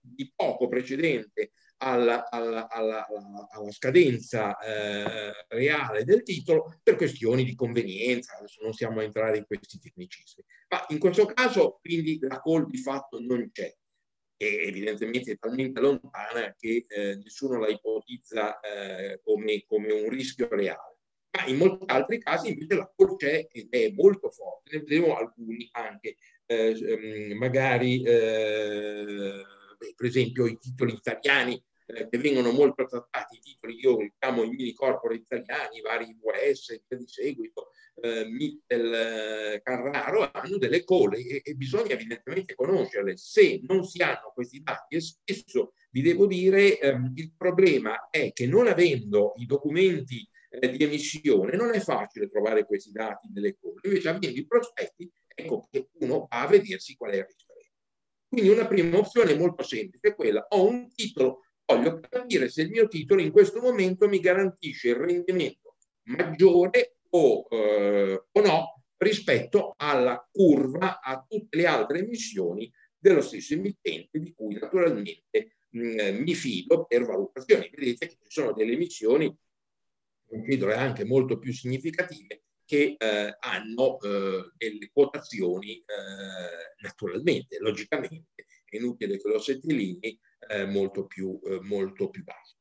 di 0.00 0.32
poco 0.34 0.68
precedente 0.68 1.52
alla, 1.78 2.30
alla, 2.30 2.68
alla, 2.70 3.06
alla 3.06 3.70
scadenza 3.70 4.56
eh, 4.58 5.32
reale 5.48 6.04
del 6.04 6.22
titolo 6.22 6.78
per 6.82 6.96
questioni 6.96 7.44
di 7.44 7.54
convenienza, 7.54 8.36
adesso 8.38 8.62
non 8.62 8.72
stiamo 8.72 9.00
a 9.00 9.04
entrare 9.04 9.36
in 9.36 9.44
questi 9.44 9.78
tecnicismi. 9.78 10.44
Ma 10.70 10.86
in 10.88 10.98
questo 10.98 11.26
caso 11.26 11.78
quindi 11.82 12.18
la 12.20 12.40
call 12.40 12.66
di 12.70 12.78
fatto 12.78 13.20
non 13.20 13.50
c'è 13.52 13.70
e 14.36 14.66
evidentemente 14.66 15.32
è 15.32 15.38
talmente 15.38 15.80
lontana 15.80 16.54
che 16.58 16.84
eh, 16.88 17.16
nessuno 17.16 17.58
la 17.58 17.68
ipotizza 17.68 18.60
eh, 18.60 19.20
come, 19.22 19.64
come, 19.66 19.92
un 19.92 20.08
rischio 20.08 20.48
reale. 20.50 20.98
Ma 21.30 21.46
in 21.46 21.56
molti 21.56 21.84
altri 21.86 22.18
casi 22.18 22.48
invece 22.48 22.76
la 22.76 22.92
call 22.94 23.16
c'è 23.16 23.46
ed 23.50 23.68
è 23.70 23.90
molto 23.92 24.30
forte. 24.30 24.76
Ne 24.76 24.78
vedremo 24.80 25.16
alcuni 25.16 25.68
anche, 25.72 26.16
eh, 26.46 26.78
ehm, 26.78 27.36
magari 27.36 28.02
eh, 28.02 29.42
per 29.94 30.06
esempio 30.06 30.46
i 30.46 30.58
titoli 30.58 30.92
italiani 30.92 31.62
eh, 31.86 32.08
che 32.08 32.18
vengono 32.18 32.50
molto 32.50 32.84
trattati, 32.84 33.36
i 33.36 33.40
titoli 33.40 33.78
io 33.78 33.96
chiamo 34.18 34.42
i 34.42 34.50
mini 34.50 34.72
corporate 34.72 35.20
italiani, 35.20 35.80
vari 35.80 36.16
US 36.20 36.70
e 36.70 36.82
via 36.86 36.98
di 36.98 37.06
seguito, 37.06 37.70
eh, 38.02 38.26
Mittel, 38.26 38.92
eh, 38.92 39.60
Carraro, 39.62 40.30
hanno 40.32 40.58
delle 40.58 40.84
cole 40.84 41.18
e, 41.18 41.40
e, 41.44 41.54
bisogna 41.54 41.94
evidentemente 41.94 42.54
conoscerle. 42.54 43.16
Se 43.16 43.60
non 43.66 43.84
si 43.84 44.02
hanno 44.02 44.32
questi 44.34 44.62
dati, 44.62 44.96
e 44.96 45.00
spesso 45.00 45.74
vi 45.90 46.02
devo 46.02 46.26
dire, 46.26 46.78
ehm, 46.78 47.12
il 47.14 47.32
problema 47.36 48.08
è 48.10 48.32
che 48.32 48.46
non 48.46 48.66
avendo 48.66 49.34
i 49.36 49.46
documenti 49.46 50.28
eh, 50.50 50.70
di 50.70 50.82
emissione 50.82 51.56
non 51.56 51.72
è 51.72 51.80
facile 51.80 52.28
trovare 52.28 52.66
questi 52.66 52.90
dati 52.90 53.28
nelle 53.32 53.56
cole, 53.58 53.80
invece 53.84 54.08
avendo 54.08 54.28
i 54.28 54.46
prospetti, 54.46 55.10
ecco 55.34 55.68
che 55.70 55.88
uno 56.00 56.26
va 56.28 56.42
a 56.42 56.46
vedersi 56.46 56.96
qual 56.96 57.12
è 57.12 57.16
il 57.16 57.24
rischio. 57.24 57.46
Quindi 58.28 58.50
una 58.50 58.66
prima 58.66 58.98
opzione 58.98 59.34
molto 59.34 59.62
semplice 59.62 60.08
è 60.08 60.14
quella, 60.14 60.44
ho 60.50 60.66
un 60.66 60.92
titolo, 60.92 61.45
voglio 61.66 62.00
capire 62.00 62.48
se 62.48 62.62
il 62.62 62.70
mio 62.70 62.88
titolo 62.88 63.20
in 63.20 63.32
questo 63.32 63.60
momento 63.60 64.08
mi 64.08 64.20
garantisce 64.20 64.90
il 64.90 64.96
rendimento 64.96 65.76
maggiore 66.04 66.98
o, 67.10 67.46
eh, 67.50 68.24
o 68.30 68.40
no 68.40 68.82
rispetto 68.98 69.74
alla 69.76 70.26
curva 70.30 71.00
a 71.00 71.24
tutte 71.28 71.56
le 71.56 71.66
altre 71.66 71.98
emissioni 71.98 72.72
dello 72.96 73.20
stesso 73.20 73.54
emittente 73.54 74.18
di 74.18 74.32
cui 74.32 74.54
naturalmente 74.54 75.56
mh, 75.70 76.22
mi 76.22 76.34
fido 76.34 76.86
per 76.86 77.04
valutazioni. 77.04 77.70
Vedete 77.72 78.06
che 78.06 78.16
ci 78.22 78.30
sono 78.30 78.52
delle 78.52 78.72
emissioni, 78.72 79.34
considero 80.26 80.74
anche 80.74 81.04
molto 81.04 81.38
più 81.38 81.52
significative, 81.52 82.42
che 82.64 82.96
eh, 82.98 83.36
hanno 83.38 84.00
eh, 84.00 84.50
delle 84.56 84.90
quotazioni 84.92 85.76
eh, 85.76 86.82
naturalmente, 86.82 87.58
logicamente, 87.60 88.44
è 88.68 88.76
inutile 88.76 89.18
che 89.18 89.28
lo 89.28 89.38
settilini, 89.38 90.18
eh, 90.48 90.66
molto, 90.66 91.06
più, 91.06 91.38
eh, 91.44 91.60
molto 91.62 92.08
più 92.08 92.22
basse. 92.24 92.54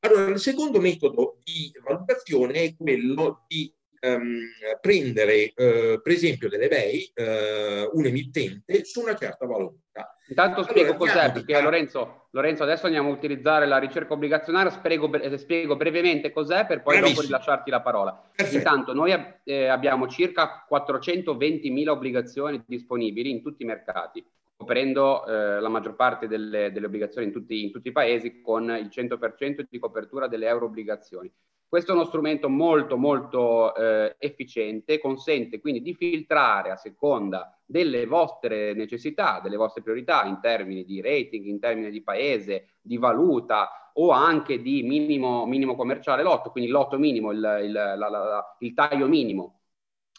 Allora, 0.00 0.30
il 0.30 0.38
secondo 0.38 0.80
metodo 0.80 1.38
di 1.42 1.72
valutazione 1.82 2.54
è 2.62 2.74
quello 2.76 3.44
di 3.48 3.72
ehm, 4.00 4.40
prendere, 4.80 5.52
eh, 5.54 6.00
per 6.02 6.12
esempio, 6.12 6.48
delle 6.48 6.68
BEI, 6.68 7.10
eh, 7.14 7.90
un 7.92 8.06
emittente, 8.06 8.84
su 8.84 9.00
una 9.00 9.16
certa 9.16 9.46
valuta. 9.46 10.16
Intanto 10.28 10.62
spiego 10.64 10.94
allora, 10.94 11.12
cos'è, 11.12 11.32
perché 11.32 11.56
a... 11.56 11.62
Lorenzo, 11.62 12.28
Lorenzo, 12.30 12.64
adesso 12.64 12.86
andiamo 12.86 13.10
a 13.10 13.12
utilizzare 13.12 13.66
la 13.66 13.78
ricerca 13.78 14.12
obbligazionaria, 14.12 14.70
spiego, 14.70 15.10
spiego 15.36 15.76
brevemente 15.76 16.32
cos'è 16.32 16.66
per 16.66 16.82
poi 16.82 16.98
Bravissimo. 16.98 17.22
dopo 17.22 17.26
rilasciarti 17.26 17.70
la 17.70 17.80
parola. 17.80 18.12
Perfetto. 18.34 18.56
Intanto 18.56 18.92
noi 18.92 19.14
eh, 19.44 19.66
abbiamo 19.66 20.08
circa 20.08 20.66
420.000 20.70 21.88
obbligazioni 21.88 22.62
disponibili 22.66 23.30
in 23.30 23.42
tutti 23.42 23.62
i 23.62 23.66
mercati 23.66 24.24
coprendo 24.56 25.26
eh, 25.26 25.60
la 25.60 25.68
maggior 25.68 25.94
parte 25.94 26.26
delle, 26.26 26.72
delle 26.72 26.86
obbligazioni 26.86 27.26
in 27.26 27.32
tutti, 27.32 27.64
in 27.64 27.70
tutti, 27.70 27.88
i 27.88 27.92
paesi 27.92 28.40
con 28.40 28.64
il 28.64 28.88
100% 28.90 29.66
di 29.68 29.78
copertura 29.78 30.26
delle 30.26 30.46
euro 30.46 30.66
obbligazioni. 30.66 31.30
Questo 31.68 31.90
è 31.90 31.94
uno 31.94 32.04
strumento 32.04 32.48
molto 32.48 32.96
molto 32.96 33.74
eh, 33.74 34.14
efficiente, 34.18 35.00
consente 35.00 35.60
quindi 35.60 35.82
di 35.82 35.94
filtrare 35.94 36.70
a 36.70 36.76
seconda 36.76 37.58
delle 37.64 38.06
vostre 38.06 38.72
necessità, 38.72 39.40
delle 39.42 39.56
vostre 39.56 39.82
priorità 39.82 40.24
in 40.24 40.38
termini 40.40 40.84
di 40.84 41.00
rating, 41.00 41.44
in 41.44 41.58
termini 41.58 41.90
di 41.90 42.02
paese, 42.02 42.76
di 42.80 42.96
valuta 42.96 43.90
o 43.94 44.10
anche 44.10 44.62
di 44.62 44.82
minimo, 44.82 45.44
minimo 45.44 45.74
commerciale 45.74 46.22
lotto, 46.22 46.50
quindi 46.50 46.70
lotto 46.70 46.98
minimo, 46.98 47.32
il, 47.32 47.60
il, 47.64 47.72
la, 47.72 47.94
la, 47.96 48.56
il 48.60 48.72
taglio 48.72 49.08
minimo 49.08 49.55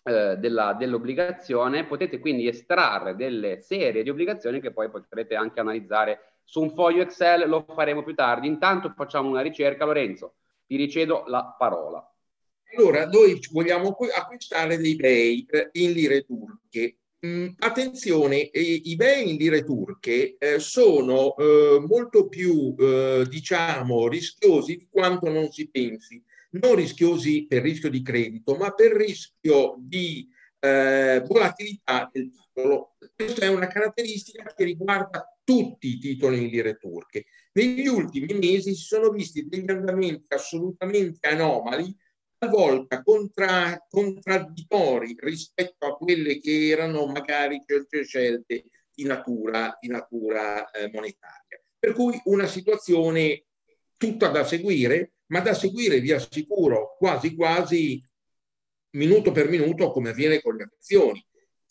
eh, 0.08 0.38
della, 0.38 0.74
dell'obbligazione, 0.74 1.86
potete 1.86 2.20
quindi 2.20 2.48
estrarre 2.48 3.14
delle 3.18 3.60
serie 3.60 4.04
di 4.04 4.10
obbligazioni 4.10 4.62
che 4.62 4.72
poi 4.72 4.90
potrete 4.90 5.36
anche 5.36 5.60
analizzare 5.60 6.40
su 6.46 6.62
un 6.62 6.74
foglio 6.74 7.02
Excel, 7.02 7.50
lo 7.50 7.66
faremo 7.76 8.04
più 8.04 8.16
tardi. 8.16 8.48
Intanto 8.48 8.94
facciamo 8.96 9.28
una 9.28 9.42
ricerca, 9.42 9.84
Lorenzo 9.84 10.36
ti 10.66 10.78
ricedo 10.78 11.26
la 11.28 11.54
parola. 11.58 12.02
Allora, 12.74 13.06
noi 13.08 13.38
vogliamo 13.52 13.98
acquistare 14.16 14.78
dei 14.78 14.96
bei 14.96 15.46
eh, 15.50 15.70
in 15.74 15.92
lire 15.92 16.24
turche. 16.24 17.00
Mm, 17.26 17.48
attenzione, 17.60 18.38
i 18.38 18.96
bei 18.96 19.30
in 19.30 19.36
lire 19.36 19.66
turche 19.66 20.38
eh, 20.38 20.60
sono 20.60 21.36
molto 21.86 22.30
più, 22.30 22.76
diciamo, 23.28 24.08
rischiosi 24.08 24.78
di 24.78 24.88
quanto 24.90 25.30
non 25.30 25.50
si 25.52 25.70
pensi. 25.70 26.24
Non 26.50 26.76
rischiosi 26.76 27.46
per 27.48 27.62
rischio 27.62 27.90
di 27.90 28.02
credito, 28.02 28.56
ma 28.56 28.72
per 28.72 28.94
rischio 28.94 29.76
di 29.80 30.28
eh, 30.60 31.24
volatilità 31.26 32.10
del 32.12 32.32
titolo. 32.32 32.96
Questa 33.16 33.46
è 33.46 33.50
una 33.50 33.68
caratteristica 33.68 34.54
che 34.56 34.64
riguarda 34.64 35.38
tutti 35.44 35.88
i 35.88 36.00
titoli 36.00 36.44
in 36.44 36.48
lire 36.48 36.78
turche. 36.78 37.26
Negli 37.54 37.88
ultimi 37.88 38.34
mesi 38.34 38.76
si 38.76 38.84
sono 38.84 39.10
visti 39.10 39.48
degli 39.48 39.70
andamenti 39.70 40.34
assolutamente 40.34 41.28
anomali 41.28 41.96
talvolta 42.38 43.02
contra, 43.02 43.84
contraddittori 43.90 45.16
rispetto 45.20 45.86
a 45.86 45.98
quelle 45.98 46.40
che 46.40 46.68
erano 46.68 47.08
magari 47.08 47.64
certe 47.66 48.04
scelte 48.04 48.66
di 48.94 49.04
natura, 49.04 49.78
di 49.80 49.88
natura 49.88 50.70
eh, 50.72 50.90
monetaria. 50.92 51.62
Per 51.80 51.94
cui 51.94 52.20
una 52.26 52.48
situazione 52.48 53.46
tutta 53.96 54.30
da 54.30 54.44
seguire, 54.44 55.14
ma 55.28 55.40
da 55.42 55.54
seguire, 55.54 56.00
vi 56.00 56.12
assicuro, 56.12 56.96
quasi 56.98 57.36
quasi 57.36 58.04
minuto 58.92 59.32
per 59.32 59.50
minuto 59.50 59.92
come 59.92 60.10
avviene 60.10 60.42
con 60.42 60.56
le 60.56 60.70
azioni. 60.78 61.26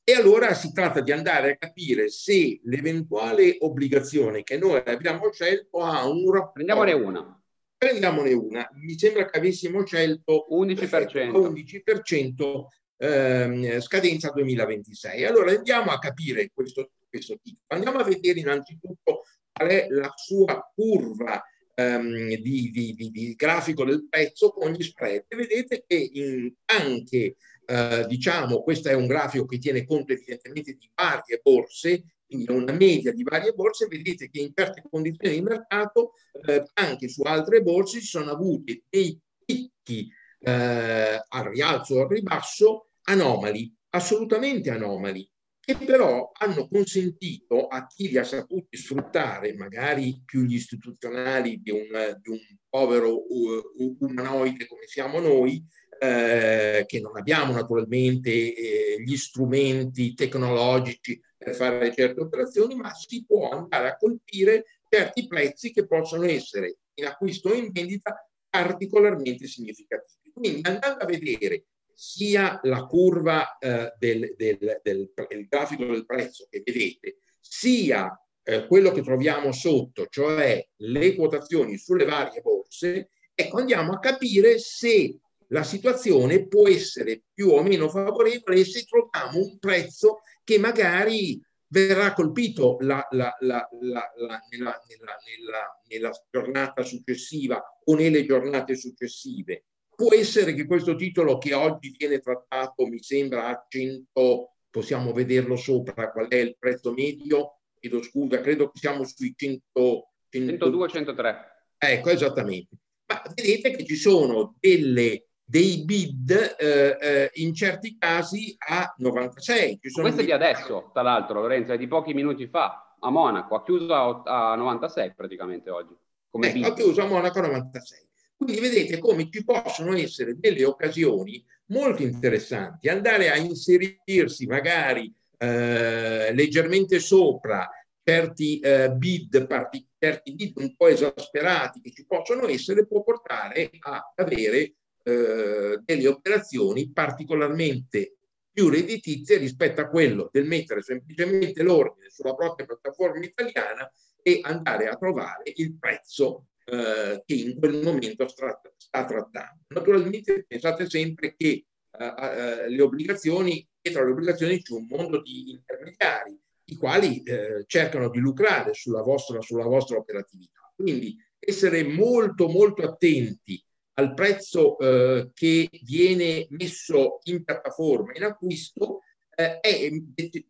E 0.09 0.12
allora 0.15 0.55
si 0.55 0.73
tratta 0.73 1.01
di 1.01 1.11
andare 1.11 1.53
a 1.53 1.57
capire 1.57 2.09
se 2.09 2.61
l'eventuale 2.62 3.57
obbligazione 3.61 4.45
che 4.45 4.57
noi 4.57 4.81
abbiamo 4.85 5.33
scelto 5.33 5.78
ha 5.78 6.07
un 6.07 6.31
rapporto. 6.31 6.53
Prendiamone 6.53 6.93
una. 6.93 7.43
Prendiamone 7.77 8.33
una. 8.33 8.69
Mi 8.74 8.97
sembra 8.97 9.28
che 9.28 9.39
avessimo 9.39 9.85
scelto 9.85 10.47
11%, 10.51 11.31
11% 11.33 12.65
ehm, 12.99 13.81
scadenza 13.81 14.31
2026. 14.31 15.24
Allora 15.24 15.51
andiamo 15.51 15.91
a 15.91 15.99
capire 15.99 16.51
questo, 16.55 16.93
questo 17.09 17.39
tipo. 17.43 17.62
Andiamo 17.69 17.99
a 17.99 18.05
vedere 18.05 18.39
innanzitutto 18.39 19.24
qual 19.53 19.69
è 19.69 19.87
la 19.89 20.12
sua 20.15 20.73
curva 20.73 21.43
ehm, 21.77 22.35
di, 22.36 22.70
di, 22.70 22.94
di, 22.94 23.11
di, 23.11 23.35
grafico 23.35 23.85
del 23.85 24.09
prezzo 24.09 24.51
con 24.51 24.73
gli 24.73 24.82
spread. 24.82 25.27
Vedete 25.28 25.85
che 25.86 26.11
in, 26.12 26.53
anche, 26.66 27.36
eh, 27.66 28.05
diciamo, 28.09 28.62
questo 28.62 28.89
è 28.89 28.94
un 28.94 29.07
grafico 29.07 29.44
che 29.44 29.59
tiene 29.59 29.85
conto 29.85 30.12
evidentemente 30.12 30.73
di 30.73 30.90
varie 30.94 31.40
borse, 31.43 32.05
quindi 32.27 32.51
una 32.51 32.73
media 32.73 33.12
di 33.12 33.23
varie 33.23 33.53
borse, 33.53 33.86
vedete 33.86 34.28
che 34.31 34.40
in 34.40 34.53
certe 34.55 34.82
condizioni 34.90 35.36
di 35.36 35.43
mercato, 35.43 36.15
eh, 36.47 36.65
anche 36.74 37.09
su 37.09 37.23
altre 37.23 37.62
borse, 37.62 38.01
si 38.01 38.07
sono 38.07 38.31
avuti 38.31 38.82
dei 38.89 39.19
picchi 39.44 40.11
eh, 40.40 41.23
al 41.28 41.44
rialzo 41.44 41.97
o 41.97 42.03
al 42.03 42.09
ribasso 42.09 42.89
anomali, 43.03 43.73
assolutamente 43.90 44.70
anomali 44.70 45.28
che 45.67 45.77
però 45.85 46.31
hanno 46.39 46.69
consentito 46.69 47.67
a 47.67 47.89
chi 47.89 48.09
li 48.09 48.19
ha 48.19 48.23
saputi 48.23 48.77
sfruttare, 48.77 49.53
magari 49.55 50.23
più 50.25 50.43
gli 50.43 50.55
istituzionali 50.55 51.61
di 51.61 51.73
un, 51.73 52.17
di 52.23 52.31
un 52.31 52.39
povero 52.69 53.17
uh, 53.17 53.97
umanoide 53.99 54.69
come 54.69 54.87
siamo 54.87 55.19
noi, 55.19 55.61
eh, 55.99 56.85
che 56.87 57.01
non 57.01 57.17
abbiamo 57.17 57.53
naturalmente 57.53 58.31
eh, 58.31 59.03
gli 59.03 59.17
strumenti 59.17 60.15
tecnologici 60.15 61.21
per 61.37 61.57
fare 61.57 61.93
certe 61.93 62.21
operazioni, 62.21 62.77
ma 62.77 62.95
si 62.95 63.25
può 63.27 63.49
andare 63.49 63.89
a 63.89 63.97
colpire 63.97 64.67
certi 64.89 65.27
prezzi 65.27 65.73
che 65.73 65.85
possono 65.85 66.27
essere 66.27 66.77
in 66.95 67.07
acquisto 67.07 67.49
o 67.49 67.55
in 67.55 67.73
vendita 67.73 68.25
particolarmente 68.49 69.49
significativi. 69.49 70.31
Quindi 70.33 70.61
andando 70.63 71.03
a 71.03 71.07
vedere 71.07 71.65
sia 71.98 72.60
la 72.64 72.85
curva 72.85 73.56
eh, 73.56 73.94
del, 73.98 74.35
del, 74.36 74.59
del, 74.82 75.12
del, 75.14 75.47
grafico 75.48 75.86
del 75.86 76.05
prezzo 76.05 76.47
che 76.51 76.62
vedete, 76.62 77.20
sia 77.40 78.20
eh, 78.43 78.66
quello 78.66 78.93
che 78.93 79.01
troviamo 79.01 79.51
sotto, 79.51 80.06
cioè 80.10 80.62
le 80.77 81.14
quotazioni 81.14 81.78
sulle 81.78 82.05
varie 82.05 82.43
borse, 82.43 83.12
ecco 83.35 83.56
andiamo 83.56 83.94
a 83.94 83.98
capire 83.98 84.59
se 84.59 85.18
la 85.48 85.62
situazione 85.62 86.47
può 86.47 86.68
essere 86.68 87.23
più 87.32 87.48
o 87.48 87.62
meno 87.62 87.89
favorevole 87.89 88.60
e 88.60 88.64
se 88.64 88.85
troviamo 88.85 89.39
un 89.39 89.59
prezzo 89.59 90.20
che 90.44 90.59
magari 90.59 91.40
verrà 91.68 92.12
colpito 92.12 92.77
la, 92.81 93.06
la, 93.10 93.35
la, 93.40 93.68
nella, 93.81 94.12
nella, 94.51 94.82
nella, 94.90 95.82
nella 95.89 96.10
giornata 96.31 96.82
successiva 96.82 97.62
o 97.85 97.94
nelle 97.94 98.27
giornate 98.27 98.77
successive 98.77 99.64
Può 99.97 100.12
essere 100.12 100.52
che 100.52 100.66
questo 100.66 100.94
titolo 100.94 101.39
che 101.39 101.55
oggi 101.55 101.94
viene 101.97 102.18
trattato 102.18 102.86
mi 102.86 103.02
sembra 103.02 103.47
a 103.47 103.64
100, 103.66 104.56
possiamo 104.68 105.14
vederlo 105.14 105.56
sopra, 105.56 106.12
qual 106.12 106.28
è 106.28 106.36
il 106.36 106.55
prezzo 106.59 106.93
medio? 106.93 107.60
Chiedo 107.81 108.02
scusa, 108.02 108.43
credo 108.43 108.70
che 108.70 108.78
siamo 108.78 109.05
sui 109.05 109.32
100, 109.35 110.10
102-103. 110.31 111.36
Ecco, 111.78 112.10
esattamente. 112.10 112.77
Ma 113.06 113.23
vedete 113.35 113.70
che 113.70 113.86
ci 113.86 113.97
sono 113.97 114.55
delle, 114.60 115.28
dei 115.43 115.82
bid 115.86 116.56
eh, 116.59 116.98
eh, 117.01 117.31
in 117.36 117.55
certi 117.55 117.97
casi 117.97 118.55
a 118.68 118.93
96. 118.98 119.78
Ci 119.81 119.89
sono 119.89 120.02
Questo 120.05 120.20
è 120.20 120.24
di 120.27 120.32
adesso, 120.32 120.90
tra 120.93 121.01
l'altro, 121.01 121.40
Lorenzo, 121.40 121.73
è 121.73 121.78
di 121.78 121.89
pochi 121.89 122.12
minuti 122.12 122.47
fa, 122.48 122.97
a 123.01 123.10
Monaco, 123.10 123.55
ha 123.55 123.62
chiuso 123.62 123.94
a, 123.94 124.52
a 124.52 124.56
96 124.56 125.14
praticamente 125.14 125.70
oggi. 125.70 125.97
Come 126.28 126.52
ecco, 126.52 126.66
ha 126.66 126.74
chiuso 126.74 127.01
a 127.01 127.06
Monaco 127.06 127.39
a 127.39 127.47
96. 127.47 128.06
Quindi 128.37 128.61
vedete 128.61 128.99
come 128.99 129.29
ci 129.31 129.45
possono 129.45 129.97
essere 129.97 130.37
delle 130.39 130.65
occasioni 130.65 131.43
molto 131.67 132.03
interessanti, 132.03 132.89
andare 132.89 133.31
a 133.31 133.37
inserirsi 133.37 134.47
magari 134.47 135.13
eh, 135.39 136.33
leggermente 136.35 136.99
sopra 136.99 137.69
certi 138.03 138.61
eh, 138.61 138.91
bid, 138.91 139.47
parti, 139.47 139.85
certi 139.99 140.35
bid 140.35 140.59
un 140.59 140.77
po' 140.77 140.89
esasperati 140.89 141.81
che 141.81 141.93
ci 141.93 142.07
possono 142.07 142.47
essere, 142.47 142.87
può 142.87 143.03
portare 143.03 143.71
a 143.81 144.13
avere 144.15 144.75
eh, 145.03 145.81
delle 145.83 146.09
operazioni 146.09 146.91
particolarmente 146.93 148.17
più 148.53 148.69
redditizie 148.69 149.39
rispetto 149.39 149.81
a 149.81 149.89
quello 149.89 150.29
del 150.31 150.47
mettere 150.47 150.83
semplicemente 150.83 151.63
l'ordine 151.63 152.09
sulla 152.11 152.35
propria 152.35 152.67
piattaforma 152.67 153.25
italiana 153.25 153.91
e 154.23 154.41
andare 154.43 154.89
a 154.89 154.97
trovare 154.97 155.53
il 155.57 155.77
prezzo 155.79 156.47
eh, 156.69 157.23
che 157.25 157.35
in 157.35 157.59
quel 157.59 157.83
momento 157.83 158.27
sta, 158.29 158.61
sta, 158.77 159.05
trattando. 159.05 159.63
Naturalmente 159.69 160.45
pensate 160.47 160.89
sempre 160.89 161.35
che 161.37 161.67
eh, 161.99 162.15
eh, 162.19 162.69
le 162.69 162.83
obbligazioni, 162.83 163.67
dietro 163.81 164.03
alle 164.03 164.11
obbligazioni 164.11 164.61
c'è 164.61 164.75
un 164.75 164.87
mondo 164.89 165.23
di 165.23 165.51
intermediari, 165.51 166.39
i 166.69 166.77
quali 166.77 167.23
eh, 167.23 167.65
cercano 167.67 168.11
di 168.11 168.19
lucrare 168.19 168.75
sulla 168.75 169.03
vostra, 169.03 169.41
sulla 169.41 169.67
vostra 169.67 169.97
operatività. 169.97 170.73
Quindi 170.75 171.17
essere 171.39 171.85
molto 171.85 172.49
molto 172.49 172.83
attenti 172.83 173.63
al 173.99 174.13
prezzo 174.15 174.77
eh, 174.79 175.31
che 175.33 175.69
viene 175.85 176.47
messo 176.51 177.21
in 177.25 177.45
piattaforma 177.45 178.13
in 178.15 178.25
acquisto 178.25 179.03
eh, 179.39 179.61
è 179.61 179.91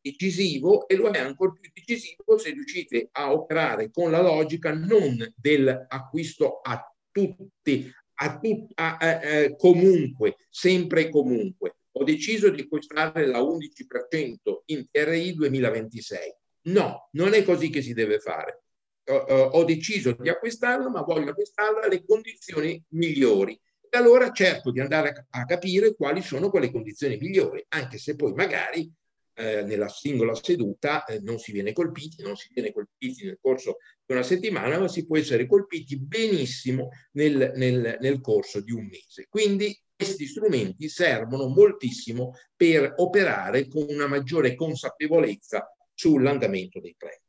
decisivo 0.01 0.87
e 0.87 0.95
lo 0.95 1.11
è 1.11 1.19
ancora 1.19 1.53
più 1.61 1.71
decisivo 1.75 2.39
se 2.39 2.51
riuscite 2.51 3.09
a 3.13 3.33
operare 3.33 3.91
con 3.91 4.13
la 4.13 4.23
logica 4.23 4.73
non 4.73 5.17
dell'acquisto 5.37 6.61
a 6.63 6.81
tutti, 7.11 7.93
a 8.15 8.39
tut, 8.39 8.71
a, 8.75 8.97
a, 8.97 9.09
a, 9.09 9.57
comunque, 9.57 10.37
sempre 10.49 11.07
e 11.07 11.09
comunque. 11.11 11.77
Ho 11.99 12.05
deciso 12.05 12.51
di 12.51 12.63
acquistare 12.63 13.27
la 13.27 13.41
11% 13.41 14.37
in 14.67 14.87
TRI 14.91 15.35
2026. 15.35 16.35
No, 16.67 17.09
non 17.13 17.35
è 17.35 17.43
così 17.43 17.71
che 17.71 17.83
si 17.83 17.93
deve 17.93 18.21
fare. 18.21 18.63
Ho, 19.09 19.15
ho 19.15 19.65
deciso 19.65 20.13
di 20.13 20.29
acquistarlo, 20.29 20.91
ma 20.91 21.03
voglio 21.03 21.31
acquistarlo 21.31 21.81
alle 21.81 22.05
condizioni 22.05 22.83
migliori 22.91 23.59
e 23.89 23.97
allora 23.97 24.31
cerco 24.31 24.71
di 24.71 24.81
andare 24.81 25.27
a, 25.31 25.45
capire 25.45 25.95
quali 25.95 26.23
sono 26.23 26.51
quelle 26.51 26.71
condizioni 26.71 27.17
migliori, 27.17 27.65
anche 27.69 27.99
se 27.99 28.17
poi 28.17 28.33
magari 28.33 28.91
eh, 29.35 29.63
nella 29.63 29.89
singola 29.89 30.35
seduta 30.35 31.05
eh, 31.05 31.21
non 31.21 31.39
si 31.39 31.53
viene 31.53 31.73
colpiti, 31.73 32.23
non 32.23 32.37
si 32.37 32.49
viene 32.53 32.73
colpiti 32.73 33.25
nel 33.25 33.39
corso 33.41 33.77
di 34.05 34.15
una 34.15 34.23
settimana, 34.23 34.79
ma 34.79 34.89
si 34.89 35.07
può 35.07 35.19
essere 35.19 35.47
colpiti 35.47 35.99
benissimo 35.99 36.91
nel, 37.13 37.53
nel, 37.55 37.99
nel 38.01 38.21
corso 38.21 38.61
di 38.61 38.73
un 38.73 38.87
mese. 38.87 39.27
Quindi 39.29 39.79
questi 39.95 40.27
strumenti 40.27 40.89
servono 40.89 41.49
moltissimo 41.49 42.33
per 42.55 42.95
operare 42.97 43.67
con 43.69 43.87
una 43.89 44.07
maggiore 44.07 44.55
consapevolezza 44.55 45.71
sull'andamento 45.95 46.81
dei 46.81 46.95
prezzi. 46.97 47.26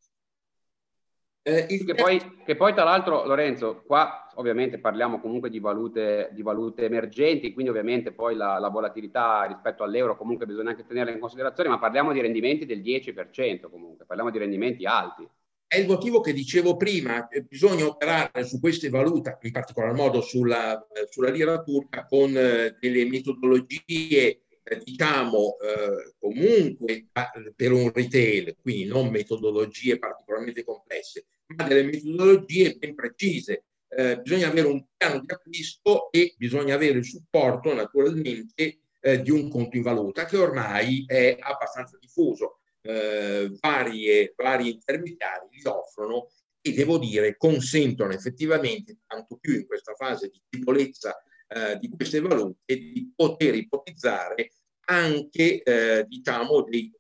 Eh, 1.48 1.66
che, 1.86 1.96
poi, 1.96 2.20
che, 2.44 2.58
poi, 2.58 2.74
tra 2.74 2.84
l'altro, 2.84 3.26
Lorenzo, 3.26 3.82
qua 3.86 4.30
ovviamente 4.36 4.80
parliamo 4.80 5.22
comunque 5.22 5.50
di 5.50 5.60
valute, 5.60 6.30
di 6.34 6.42
valute 6.42 6.84
emergenti, 6.84 7.54
quindi 7.54 7.72
ovviamente 7.72 8.12
poi 8.12 8.36
la, 8.36 8.60
la, 8.60 8.68
volatilità 8.68 9.46
rispetto 9.46 9.84
all'euro 9.84 10.18
comunque 10.18 10.46
bisogna 10.46 10.72
anche 10.72 10.86
tenerla 10.86 11.10
in 11.10 11.20
considerazione, 11.20 11.70
ma 11.70 11.80
parliamo 11.80 12.12
di 12.12 12.20
rendimenti 12.20 12.66
del 12.66 12.82
10% 12.82 13.70
comunque, 13.70 14.04
parliamo 14.06 14.30
di 14.30 14.40
rendimenti 14.40 14.86
alti. 14.86 15.26
È 15.66 15.78
il 15.78 15.88
motivo 15.88 16.20
che 16.20 16.34
dicevo 16.34 16.76
prima, 16.76 17.26
bisogna 17.48 17.86
operare 17.86 18.44
su 18.44 18.60
queste 18.60 18.90
valute, 18.90 19.38
in 19.42 19.52
particolar 19.54 19.94
modo 19.94 20.20
sulla, 20.20 20.86
sulla 21.10 21.30
lira 21.30 21.64
turca, 21.64 22.06
con 22.08 22.30
eh, 22.36 22.76
delle 22.78 23.06
metodologie 23.06 24.47
diciamo 24.84 25.58
eh, 25.60 26.14
comunque 26.20 27.08
per 27.56 27.72
un 27.72 27.92
retail, 27.92 28.56
quindi 28.62 28.86
non 28.86 29.10
metodologie 29.10 29.98
particolarmente 29.98 30.64
complesse, 30.64 31.26
ma 31.56 31.68
delle 31.68 31.84
metodologie 31.84 32.76
ben 32.76 32.96
precise. 32.96 33.64
Eh, 33.90 34.20
bisogna 34.20 34.50
avere 34.50 34.68
un 34.68 34.84
piano 34.98 35.22
di 35.22 35.32
acquisto 35.32 36.12
e 36.12 36.34
bisogna 36.38 36.76
avere 36.76 36.98
il 36.98 37.06
supporto 37.06 37.74
naturalmente 37.74 38.80
eh, 39.00 39.22
di 39.22 39.32
un 39.32 39.50
conto 39.50 39.78
in 39.78 39.84
valuta 39.84 40.26
che 40.26 40.38
ormai 40.38 41.06
è 41.08 41.38
abbastanza 41.40 41.98
diffuso. 42.00 42.60
Eh, 42.82 43.50
varie, 43.60 44.34
vari 44.36 44.72
intermediari 44.72 45.48
li 45.52 45.62
offrono 45.66 46.30
e 46.62 46.74
devo 46.74 46.98
dire 46.98 47.38
consentono 47.38 48.12
effettivamente, 48.12 49.00
tanto 49.06 49.38
più 49.38 49.56
in 49.56 49.66
questa 49.66 49.94
fase 49.94 50.30
di 50.30 50.42
debolezza 50.50 51.18
eh, 51.50 51.78
di 51.80 51.90
queste 51.90 52.20
valute 52.20 52.76
di 52.76 53.12
poter 53.16 53.56
ipotizzare 53.56 54.52
anche, 54.90 55.64
eh, 55.64 56.06
diciamo, 56.08 56.64
dei, 56.64 56.92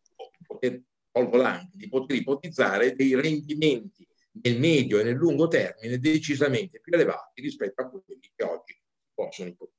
poter, 0.45 0.81
di 1.71 1.87
poter 1.87 2.15
ipotizzare 2.15 2.95
dei 2.95 3.15
rendimenti 3.15 4.07
nel 4.43 4.59
medio 4.59 4.99
e 4.99 5.03
nel 5.03 5.15
lungo 5.15 5.47
termine 5.47 5.99
decisamente 5.99 6.79
più 6.79 6.93
elevati 6.93 7.41
rispetto 7.41 7.81
a 7.81 7.89
quelli 7.89 8.19
che 8.35 8.43
oggi 8.43 8.79
possono 9.13 9.49
ipotizzare. 9.49 9.75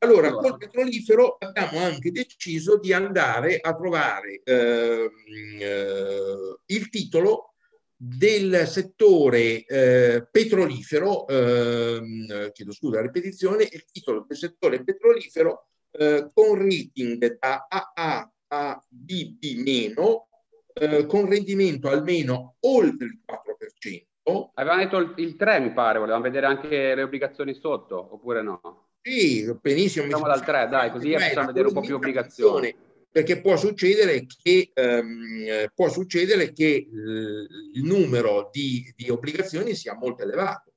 Allora, 0.00 0.30
col 0.32 0.56
petrolifero 0.56 1.36
abbiamo 1.40 1.80
anche 1.80 2.12
deciso 2.12 2.78
di 2.78 2.92
andare 2.92 3.58
a 3.58 3.74
trovare 3.74 4.42
eh, 4.44 5.10
eh, 5.58 6.58
il 6.66 6.88
titolo 6.88 7.54
del 7.96 8.64
settore 8.68 9.64
eh, 9.64 10.28
petrolifero, 10.30 11.26
ehm, 11.26 12.52
chiedo 12.52 12.72
scusa 12.72 12.96
la 12.96 13.02
ripetizione, 13.02 13.64
il 13.64 13.84
titolo 13.90 14.24
del 14.28 14.36
settore 14.36 14.84
petrolifero 14.84 15.70
eh, 15.90 16.30
con 16.32 16.58
rating 16.58 17.38
da 17.38 17.66
AA 17.68 18.32
a 18.48 18.82
BB 18.88 19.62
meno, 19.64 20.28
eh, 20.72 21.06
con 21.06 21.28
rendimento 21.28 21.88
almeno 21.88 22.56
oltre 22.60 23.06
il 23.06 23.18
4%. 23.24 24.50
Avevamo 24.54 24.82
detto 24.82 24.98
il, 24.98 25.14
il 25.16 25.36
3 25.36 25.60
mi 25.60 25.72
pare, 25.72 25.98
volevamo 25.98 26.22
vedere 26.22 26.46
anche 26.46 26.94
le 26.94 27.02
obbligazioni 27.02 27.54
sotto, 27.54 28.14
oppure 28.14 28.42
no? 28.42 28.88
Sì, 29.00 29.50
benissimo. 29.60 30.06
Siamo 30.06 30.26
dal 30.26 30.44
3, 30.44 30.68
dai, 30.68 30.90
così 30.90 31.16
facciamo 31.16 31.46
vedere 31.46 31.68
un 31.68 31.74
po' 31.74 31.80
più 31.80 31.94
obbligazioni 31.94 32.74
perché 33.10 33.40
può 33.40 33.56
succedere 33.56 34.26
che, 34.26 34.70
ehm, 34.72 35.72
può 35.74 35.88
succedere 35.88 36.52
che 36.52 36.66
eh, 36.66 36.86
il 36.88 37.82
numero 37.82 38.48
di, 38.52 38.92
di, 38.94 39.08
obbligazioni 39.08 39.74
sia 39.74 39.94
molto 39.94 40.22
elevato. 40.22 40.67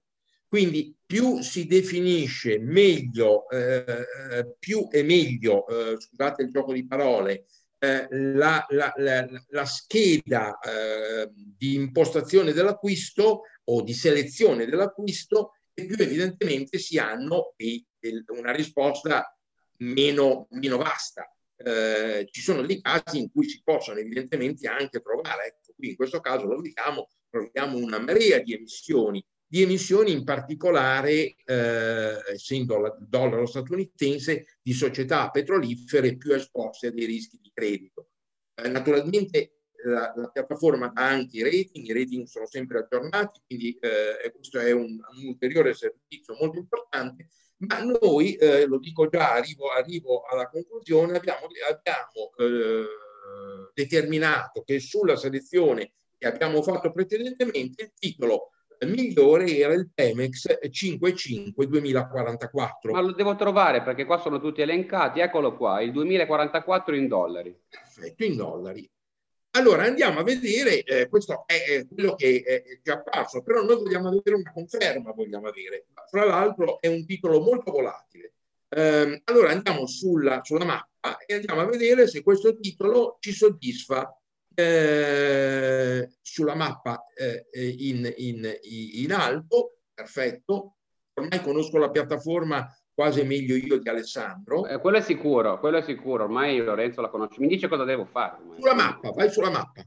Quindi 0.52 0.94
più 1.06 1.42
si 1.42 1.66
definisce 1.66 2.60
meglio, 2.60 3.50
eh, 3.50 3.86
eh 3.88 4.56
più 4.60 4.86
e 4.92 5.02
meglio, 5.02 5.66
eh, 5.66 5.98
scusate 5.98 6.44
il 6.44 6.52
gioco 6.52 6.74
di 6.74 6.86
parole, 6.86 7.46
eh, 7.80 8.06
la, 8.10 8.66
la, 8.68 8.92
la, 8.98 9.26
la, 9.48 9.66
scheda 9.66 10.60
eh, 10.60 11.32
di 11.34 11.76
impostazione 11.76 12.52
dell'acquisto 12.52 13.44
o 13.64 13.82
di 13.82 13.94
selezione 13.94 14.66
dell'acquisto, 14.66 15.54
e 15.74 15.86
più 15.86 15.96
evidentemente 15.98 16.80
si 16.80 16.98
hanno 16.98 17.56
una 18.38 18.52
risposta 18.52 19.34
meno, 19.78 20.48
meno 20.50 20.76
vasta. 20.76 21.34
Eh, 21.56 22.28
ci 22.30 22.42
sono 22.42 22.66
dei 22.66 22.82
casi 22.82 23.20
in 23.20 23.32
cui 23.32 23.48
si 23.48 23.62
possono 23.64 24.00
evidentemente 24.00 24.68
anche 24.68 25.00
trovare, 25.00 25.46
ecco, 25.46 25.72
qui 25.78 25.92
in 25.92 25.96
questo 25.96 26.20
caso 26.20 26.46
lo 26.46 26.60
diciamo, 26.60 27.08
troviamo 27.30 27.78
una 27.78 28.00
marea 28.00 28.40
di 28.40 28.54
emissioni, 28.54 29.26
di 29.52 29.64
emissioni 29.64 30.14
in 30.14 30.24
particolare, 30.24 31.36
eh, 31.44 32.16
essendo 32.32 32.78
il 32.86 32.96
dollaro 33.06 33.46
statunitense, 33.46 34.46
di 34.62 34.72
società 34.72 35.30
petrolifere 35.30 36.16
più 36.16 36.34
esposte 36.34 36.88
a 36.88 36.92
dei 36.92 37.04
rischi 37.04 37.38
di 37.42 37.52
credito. 37.54 38.12
Eh, 38.56 38.70
naturalmente 38.70 39.64
la, 39.84 40.14
la, 40.16 40.30
piattaforma 40.30 40.88
dà 40.88 41.06
anche 41.06 41.40
i 41.40 41.44
rating, 41.44 41.86
i 41.86 41.92
rating 41.92 42.26
sono 42.28 42.46
sempre 42.46 42.80
aggiornati, 42.80 43.42
quindi 43.46 43.78
eh, 43.82 44.32
questo 44.34 44.58
è 44.60 44.72
un, 44.72 44.92
un 44.92 45.28
ulteriore 45.28 45.74
servizio 45.74 46.38
molto 46.40 46.58
importante 46.58 47.28
ma 47.58 47.84
noi, 47.84 48.36
eh, 48.36 48.66
lo 48.66 48.80
dico 48.80 49.08
già, 49.08 49.34
arrivo, 49.34 49.68
arrivo, 49.68 50.24
alla 50.24 50.50
conclusione, 50.50 51.18
abbiamo, 51.18 51.46
abbiamo 51.46 52.32
eh, 52.40 52.86
determinato 53.74 54.64
che 54.64 54.80
sulla 54.80 55.16
selezione 55.16 55.92
che 56.18 56.26
abbiamo 56.26 56.64
fatto 56.64 56.92
precedentemente 56.92 57.84
il 57.84 57.92
titolo 58.00 58.52
migliore 58.88 59.58
era 59.58 59.74
il 59.74 59.90
Pemex 59.94 60.70
55 60.70 61.68
2044. 61.68 62.92
Ma 62.92 63.02
lo 63.02 63.12
devo 63.14 63.36
trovare 63.36 63.84
perché 63.84 64.06
qua 64.06 64.18
sono 64.20 64.40
tutti 64.40 64.62
elencati, 64.62 65.20
eccolo 65.20 65.56
qua, 65.56 65.82
il 65.82 65.92
2044 65.92 66.96
in 66.96 67.08
dollari. 67.08 67.56
Perfetto, 67.70 68.24
in 68.24 68.36
dollari. 68.36 68.90
Allora 69.54 69.84
andiamo 69.84 70.20
a 70.20 70.24
vedere, 70.24 70.82
eh, 70.84 71.10
questo 71.10 71.44
è 71.46 71.86
quello 71.94 72.16
che 72.16 72.42
è 72.42 72.80
già 72.82 72.94
apparso, 72.94 73.44
però 73.44 73.62
noi 73.64 73.76
vogliamo 73.76 74.08
avere 74.08 74.36
una 74.36 74.52
conferma, 74.54 75.12
vogliamo 75.12 75.48
avere. 75.48 75.88
Fra 76.10 76.24
l'altro 76.24 76.80
è 76.80 76.88
un 76.88 77.06
titolo 77.06 77.42
molto 77.42 77.72
volatile. 77.72 78.34
Eh, 78.70 79.22
allora 79.26 79.50
andiamo 79.52 79.86
sulla, 79.88 80.40
sulla, 80.44 80.64
mappa 80.64 81.18
e 81.26 81.34
andiamo 81.34 81.60
a 81.60 81.66
vedere 81.66 82.08
se 82.08 82.24
questo 82.24 82.58
titolo 82.58 83.18
ci 83.20 83.34
soddisfa 83.34 84.21
eh, 84.54 86.12
sulla 86.22 86.56
mappa 86.56 87.06
eh, 87.16 87.48
in, 87.78 88.12
in, 88.18 88.50
in 88.62 89.14
alto, 89.14 89.78
perfetto. 89.94 90.76
Ormai 91.14 91.42
conosco 91.42 91.78
la 91.78 91.90
piattaforma 91.90 92.68
quasi 92.94 93.24
meglio 93.24 93.56
io 93.56 93.80
di 93.80 93.90
Alessandro. 93.90 94.68
Eh, 94.68 94.80
quello 94.80 94.98
è 94.98 95.02
sicuro, 95.02 95.60
quello 95.60 95.78
è 95.78 95.82
sicuro, 95.82 96.24
ormai 96.24 96.58
Lorenzo 96.58 97.02
la 97.02 97.10
conosce. 97.10 97.40
Mi 97.40 97.48
dice 97.48 97.68
cosa 97.68 97.84
devo 97.84 98.06
fare. 98.06 98.38
Ormai. 98.38 98.60
Sulla 98.60 98.76
mappa, 98.76 99.10
vai 99.12 99.30
sulla 99.30 99.50
mappa. 99.50 99.84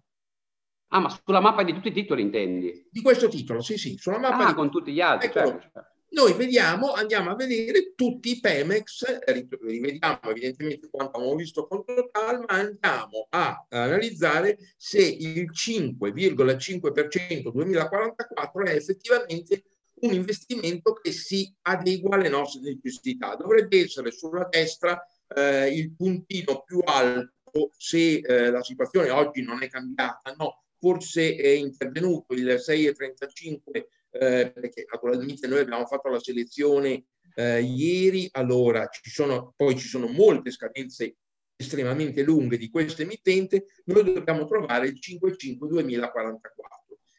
Ah, 0.89 1.01
ma 1.01 1.09
sulla 1.09 1.41
mappa 1.41 1.63
di 1.65 1.73
tutti 1.73 1.89
i 1.89 1.93
titoli 1.93 2.23
intendi? 2.23 2.89
Di 2.91 3.03
questo 3.03 3.29
titolo, 3.29 3.61
sì, 3.61 3.77
sì, 3.77 3.97
sulla 3.97 4.19
mappa. 4.19 4.45
Ah, 4.45 4.49
di... 4.49 4.55
con 4.55 4.71
tutti 4.71 4.93
gli 4.93 5.01
altri, 5.01 5.31
certo, 5.31 5.61
certo. 5.61 5.94
Noi 6.15 6.33
vediamo, 6.35 6.93
andiamo 6.93 7.31
a 7.31 7.35
vedere 7.35 7.93
tutti 7.97 8.31
i 8.31 8.39
Pemex, 8.39 9.19
rivediamo 9.25 10.21
evidentemente 10.23 10.89
quanto 10.89 11.17
abbiamo 11.17 11.35
visto 11.35 11.67
con 11.67 11.85
Total, 11.85 12.39
ma 12.39 12.55
andiamo 12.55 13.27
a 13.31 13.67
analizzare 13.69 14.57
se 14.77 15.01
il 15.01 15.51
5,5% 15.51 17.51
2044 17.51 18.65
è 18.65 18.75
effettivamente 18.77 19.65
un 20.03 20.13
investimento 20.13 20.93
che 20.93 21.11
si 21.11 21.53
adegua 21.63 22.15
alle 22.15 22.29
nostre 22.29 22.61
necessità. 22.61 23.35
Dovrebbe 23.35 23.83
essere 23.83 24.13
sulla 24.13 24.47
destra 24.49 25.05
eh, 25.35 25.75
il 25.75 25.97
puntino 25.97 26.63
più 26.65 26.79
alto 26.85 27.73
se 27.77 28.19
eh, 28.19 28.53
la 28.53 28.63
situazione 28.63 29.11
oggi 29.11 29.43
non 29.43 29.65
è 29.65 29.69
cambiata, 29.69 30.33
no, 30.39 30.63
forse 30.79 31.35
è 31.35 31.49
intervenuto 31.49 32.35
il 32.35 32.47
6,35 32.47 33.87
eh, 34.21 34.53
perché 34.53 34.87
naturalmente 34.91 35.47
noi 35.47 35.61
abbiamo 35.61 35.87
fatto 35.87 36.09
la 36.09 36.21
selezione 36.21 37.07
eh, 37.35 37.63
ieri, 37.63 38.29
allora 38.33 38.87
ci 38.89 39.11
sono, 39.11 39.53
poi 39.57 39.77
ci 39.77 39.89
sono 39.89 40.07
molte 40.07 40.51
scadenze 40.51 41.17
estremamente 41.57 42.23
lunghe 42.23 42.57
di 42.57 42.71
questo 42.71 43.03
emittente, 43.03 43.67
noi 43.87 44.13
dobbiamo 44.13 44.45
trovare 44.45 44.89
il 44.89 44.99
5,5 45.01 45.67
2044 45.67 46.75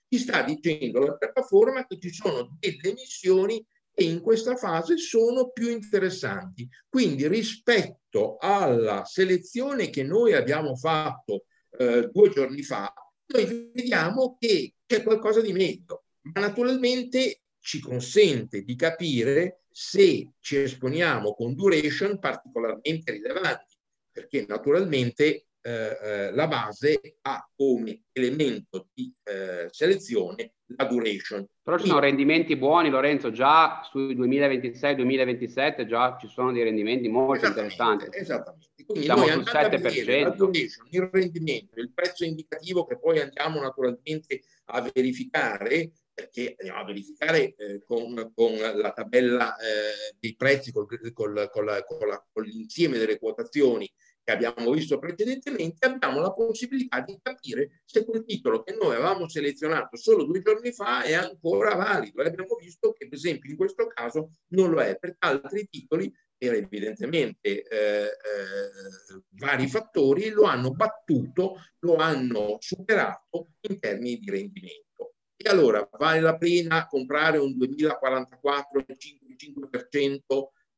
ci 0.07 0.19
sta 0.19 0.43
dicendo 0.43 0.99
la 0.99 1.15
piattaforma 1.15 1.85
che 1.85 1.99
ci 1.99 2.13
sono 2.13 2.57
delle 2.59 2.89
emissioni 2.89 3.65
che 3.93 4.03
in 4.03 4.21
questa 4.21 4.55
fase 4.55 4.97
sono 4.97 5.49
più 5.49 5.69
interessanti. 5.69 6.67
Quindi 6.87 7.27
rispetto 7.27 8.37
alla 8.39 9.03
selezione 9.05 9.89
che 9.89 10.03
noi 10.03 10.33
abbiamo 10.33 10.75
fatto 10.75 11.45
eh, 11.77 12.09
due 12.11 12.29
giorni 12.29 12.61
fa, 12.61 12.93
noi 13.27 13.71
vediamo 13.73 14.37
che 14.39 14.75
c'è 14.85 15.01
qualcosa 15.03 15.41
di 15.41 15.51
meglio, 15.51 16.04
ma 16.33 16.41
naturalmente 16.41 17.41
ci 17.59 17.79
consente 17.79 18.61
di 18.61 18.75
capire 18.75 19.61
se 19.69 20.31
ci 20.39 20.57
esponiamo 20.57 21.33
con 21.33 21.53
duration 21.53 22.19
particolarmente 22.19 23.11
rilevanti, 23.11 23.75
perché 24.11 24.45
naturalmente 24.47 25.47
eh, 25.61 25.97
eh, 26.01 26.31
la 26.31 26.47
base 26.47 27.17
ha 27.21 27.49
come 27.55 28.03
elemento 28.11 28.89
di 28.93 29.11
eh, 29.23 29.67
selezione 29.71 30.53
la 30.77 30.85
duration. 30.85 31.45
Però 31.61 31.77
ci 31.77 31.87
sono 31.87 31.99
rendimenti 31.99 32.55
buoni, 32.55 32.89
Lorenzo, 32.89 33.31
già 33.31 33.81
sui 33.89 34.15
2026-2027 34.15 35.87
già 35.87 36.17
ci 36.19 36.27
sono 36.27 36.51
dei 36.51 36.63
rendimenti 36.63 37.07
molto 37.07 37.47
interessanti. 37.47 38.07
Esattamente. 38.11 38.83
Quindi 38.85 39.05
Siamo 39.05 39.25
sul 39.25 39.43
7%. 39.43 40.21
La 40.21 40.29
duration, 40.29 40.87
il 40.91 41.09
rendimento, 41.11 41.79
il 41.79 41.91
prezzo 41.91 42.23
indicativo 42.23 42.85
che 42.85 42.99
poi 42.99 43.19
andiamo 43.19 43.59
naturalmente 43.59 44.43
a 44.65 44.81
verificare 44.93 45.91
perché 46.15 46.55
andiamo 46.57 46.79
a 46.81 46.85
verificare 46.85 47.53
eh, 47.55 47.83
con, 47.85 48.31
con, 48.33 48.55
la 48.55 48.93
tabella 48.93 49.57
eh, 49.57 50.15
dei 50.17 50.35
prezzi, 50.35 50.71
col, 50.71 50.87
col, 51.13 51.49
col, 51.51 51.85
con 52.31 52.43
l'insieme 52.43 52.97
delle 52.97 53.19
quotazioni 53.19 53.91
che 54.25 54.31
abbiamo 54.31 54.71
visto 54.71 54.97
precedentemente, 54.97 55.85
abbiamo 55.85 56.19
la 56.19 56.33
possibilità 56.33 57.01
di 57.01 57.19
capire 57.21 57.83
se 57.85 58.03
quel 58.03 58.25
titolo 58.25 58.63
che 58.63 58.73
noi 58.73 58.95
avevamo 58.95 59.29
selezionato 59.29 59.97
solo 59.97 60.23
due 60.23 60.41
giorni 60.41 60.71
fa 60.71 61.03
è 61.03 61.13
ancora 61.13 61.75
valido. 61.75 62.23
E 62.23 62.27
abbiamo 62.27 62.55
visto 62.55 62.91
che, 62.93 63.07
per 63.07 63.17
esempio, 63.17 63.51
in 63.51 63.55
questo 63.55 63.85
caso 63.85 64.31
non 64.47 64.71
lo 64.71 64.79
è. 64.81 64.97
Per 64.97 65.17
altri 65.19 65.67
titoli, 65.69 66.11
per 66.35 66.55
evidentemente 66.55 67.67
eh, 67.67 68.03
eh, 68.03 69.21
vari 69.37 69.67
fattori, 69.67 70.29
lo 70.29 70.45
hanno 70.45 70.71
battuto, 70.71 71.61
lo 71.81 71.97
hanno 71.97 72.57
superato 72.59 73.49
in 73.61 73.79
termini 73.79 74.17
di 74.17 74.29
rendimento. 74.31 75.14
E 75.37 75.49
allora 75.49 75.87
vale 75.97 76.21
la 76.21 76.37
pena 76.37 76.87
comprare 76.87 77.37
un 77.37 77.55
2044 77.57 78.85
5% 78.87 80.19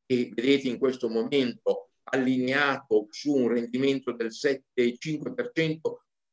che 0.04 0.32
vedete 0.34 0.68
in 0.68 0.78
questo 0.78 1.08
momento 1.08 1.90
allineato 2.04 3.06
su 3.10 3.34
un 3.34 3.48
rendimento 3.48 4.12
del 4.12 4.28
7,5% 4.28 5.76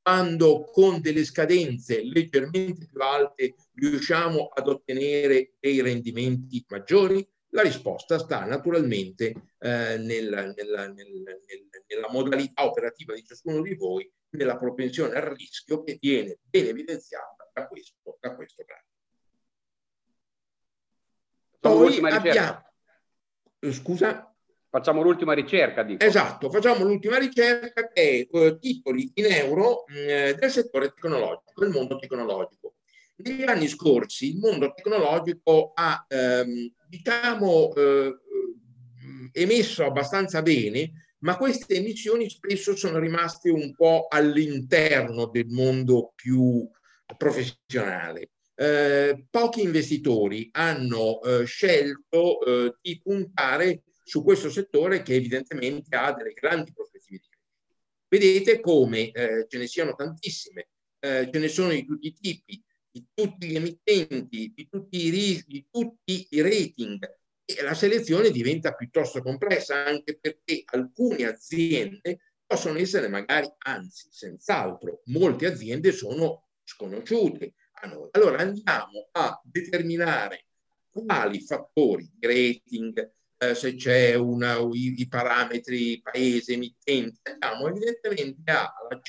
quando 0.02 0.70
con 0.72 1.02
delle 1.02 1.24
scadenze 1.24 2.04
leggermente 2.04 2.88
più 2.88 3.02
alte 3.02 3.56
riusciamo 3.74 4.50
ad 4.54 4.68
ottenere 4.68 5.54
dei 5.60 5.82
rendimenti 5.82 6.64
maggiori? 6.68 7.28
La 7.50 7.64
risposta 7.64 8.20
sta 8.20 8.46
naturalmente 8.46 9.54
eh, 9.60 9.98
nel, 9.98 10.54
nella, 10.56 10.88
nel, 10.88 11.24
nella 11.88 12.10
modalità 12.12 12.66
operativa 12.66 13.14
di 13.14 13.24
ciascuno 13.24 13.62
di 13.62 13.74
voi, 13.76 14.12
nella 14.32 14.58
propensione 14.58 15.16
al 15.16 15.34
rischio 15.36 15.82
che 15.84 15.98
viene 16.00 16.38
ben 16.44 16.68
evidenziata 16.68 17.45
da 17.56 17.68
questo, 17.68 18.18
da 18.20 18.36
questo 18.36 18.66
grafico. 18.66 18.94
Poi 21.60 22.12
abbiamo... 22.12 22.64
Scusa? 23.72 24.30
Facciamo 24.70 25.02
l'ultima 25.02 25.34
ricerca. 25.34 25.84
Dico. 25.84 26.04
Esatto, 26.04 26.50
facciamo 26.50 26.84
l'ultima 26.84 27.18
ricerca 27.18 27.88
che 27.88 28.28
è 28.30 28.38
eh, 28.38 28.60
titoli 28.60 29.10
in 29.16 29.26
euro 29.26 29.86
mm, 29.90 30.38
del 30.38 30.52
settore 30.52 30.90
tecnologico, 30.90 31.62
del 31.62 31.70
mondo 31.70 31.96
tecnologico. 31.96 32.76
Negli 33.18 33.44
anni 33.44 33.70
scorsi 33.70 34.32
il 34.32 34.40
mondo 34.40 34.74
tecnologico 34.74 35.72
ha, 35.74 36.06
ehm, 36.10 36.74
diciamo, 36.90 37.74
eh, 37.74 38.20
emesso 39.32 39.86
abbastanza 39.86 40.42
bene, 40.42 40.92
ma 41.20 41.38
queste 41.38 41.76
emissioni 41.76 42.30
spesso 42.30 42.76
sono 42.76 43.00
rimaste 43.00 43.50
un 43.50 43.74
po' 43.74 44.08
all'interno 44.10 45.28
del 45.28 45.48
mondo 45.48 46.12
più 46.14 46.70
professionale. 47.18 48.32
Eh, 48.58 49.26
pochi 49.30 49.62
investitori 49.62 50.48
hanno 50.54 51.22
eh, 51.22 51.46
scelto 51.46 52.42
eh, 52.46 52.76
di 52.82 53.02
puntare 53.02 53.84
su 54.04 54.24
questo 54.24 54.50
settore 54.50 55.02
che 55.02 55.16
evidentemente 55.16 55.96
ha 55.96 56.14
delle 56.14 56.34
grandi 56.34 56.72
prospettive 56.72 57.18
di 57.18 57.28
crescita. 57.28 57.44
Vedete 58.08 58.60
come 58.62 59.12
eh, 59.12 59.46
ce 59.48 59.58
ne 59.58 59.68
siano 59.68 59.94
tantissime, 59.94 60.70
eh, 61.00 61.30
ce 61.32 61.40
ne 61.40 61.48
sono 61.50 61.70
di 61.70 61.86
tutti 61.86 62.08
i 62.08 62.14
tipi, 62.14 62.64
di 62.90 63.06
tutti 63.14 63.48
gli 63.48 63.56
emittenti, 63.56 64.54
di 64.56 64.68
tutti 64.70 65.06
i, 65.06 65.10
rischi, 65.10 65.52
di 65.52 65.68
tutti 65.70 66.28
i 66.30 66.42
rating 66.42 67.04
e 67.44 67.62
la 67.62 67.74
selezione 67.74 68.32
diventa 68.32 68.74
piuttosto 68.74 69.22
complessa 69.22 69.86
anche 69.86 70.18
perché 70.18 70.64
alcune 70.66 71.26
aziende 71.26 72.20
possono 72.46 72.78
essere 72.78 73.08
magari, 73.08 73.52
anzi, 73.66 74.08
senz'altro, 74.12 75.02
molte 75.06 75.48
aziende 75.48 75.92
sono 75.92 76.45
sconosciute 76.66 77.54
a 77.82 77.88
noi. 77.88 78.10
Allora 78.12 78.40
andiamo 78.40 79.08
a 79.12 79.40
determinare 79.44 80.48
quali 80.90 81.40
fattori 81.42 82.10
di 82.14 82.28
rating, 82.28 83.12
eh, 83.38 83.56
se 83.56 83.76
c'è 83.76 84.16
una, 84.16 84.58
i, 84.58 84.96
i, 84.98 85.08
parametri 85.08 86.02
paese, 86.02 86.54
emittente, 86.54 87.32
andiamo 87.32 87.68
evidentemente 87.68 88.52
alla 88.52 89.02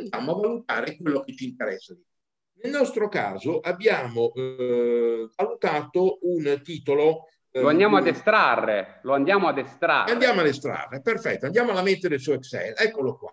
andiamo 0.00 0.32
a 0.32 0.40
valutare 0.40 0.96
quello 0.96 1.22
che 1.22 1.34
ci 1.34 1.48
interessa 1.48 1.94
di 1.94 2.02
nel 2.60 2.72
nostro 2.72 3.08
caso 3.08 3.60
abbiamo 3.60 4.32
eh, 4.34 5.28
valutato 5.36 6.18
un 6.22 6.60
titolo. 6.64 7.28
Eh, 7.50 7.60
lo 7.60 7.68
andiamo 7.68 7.96
ad 7.96 8.06
estrarre, 8.06 9.00
lo 9.02 9.14
andiamo 9.14 9.46
ad 9.46 9.58
estrarre. 9.58 10.10
Andiamo 10.10 10.40
ad 10.40 10.46
estrarre, 10.46 11.00
perfetto, 11.00 11.46
andiamo 11.46 11.72
a 11.72 11.82
mettere 11.82 12.18
su 12.18 12.32
Excel, 12.32 12.74
eccolo 12.76 13.16
qua. 13.16 13.32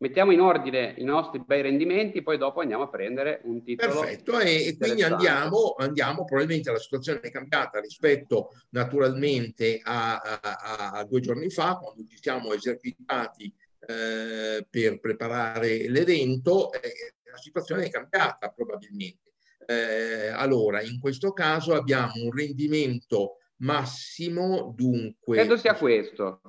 Mettiamo 0.00 0.30
in 0.30 0.40
ordine 0.40 0.94
i 0.98 1.02
nostri 1.02 1.42
bei 1.44 1.60
rendimenti, 1.60 2.22
poi 2.22 2.38
dopo 2.38 2.60
andiamo 2.60 2.84
a 2.84 2.88
prendere 2.88 3.40
un 3.44 3.64
titolo. 3.64 4.00
Perfetto, 4.00 4.38
e, 4.38 4.76
quindi 4.78 5.02
andiamo, 5.02 5.74
andiamo, 5.76 6.24
probabilmente 6.24 6.70
la 6.70 6.78
situazione 6.78 7.18
è 7.20 7.30
cambiata 7.32 7.80
rispetto 7.80 8.50
naturalmente 8.70 9.80
a, 9.82 10.20
a, 10.20 10.90
a 10.92 11.04
due 11.04 11.18
giorni 11.18 11.50
fa, 11.50 11.78
quando 11.78 12.04
ci 12.08 12.16
siamo 12.20 12.52
esercitati 12.52 13.52
eh, 13.80 14.64
per 14.70 15.00
preparare 15.00 15.88
l'evento, 15.88 16.72
eh, 16.72 17.14
la 17.32 17.38
situazione 17.38 17.86
è 17.86 17.90
cambiata 17.90 18.50
probabilmente. 18.50 19.32
Eh, 19.66 20.28
allora, 20.28 20.80
in 20.80 21.00
questo 21.00 21.32
caso 21.32 21.74
abbiamo 21.74 22.12
un 22.22 22.30
rendimento 22.30 23.38
massimo, 23.56 24.72
dunque... 24.76 25.38
Credo 25.38 25.56
sia 25.56 25.74
questo. 25.74 26.40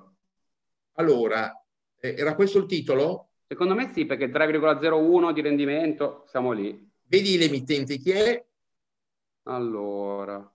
Allora, 0.94 1.52
eh, 2.00 2.14
era 2.16 2.36
questo 2.36 2.60
il 2.60 2.68
titolo? 2.68 3.29
Secondo 3.52 3.74
me 3.74 3.90
sì, 3.92 4.06
perché 4.06 4.30
3,01 4.30 5.34
di 5.34 5.42
rendimento, 5.42 6.24
siamo 6.28 6.52
lì. 6.52 6.88
Vedi 7.06 7.36
l'emittente 7.36 7.98
chi 7.98 8.12
è? 8.12 8.46
Allora, 9.46 10.54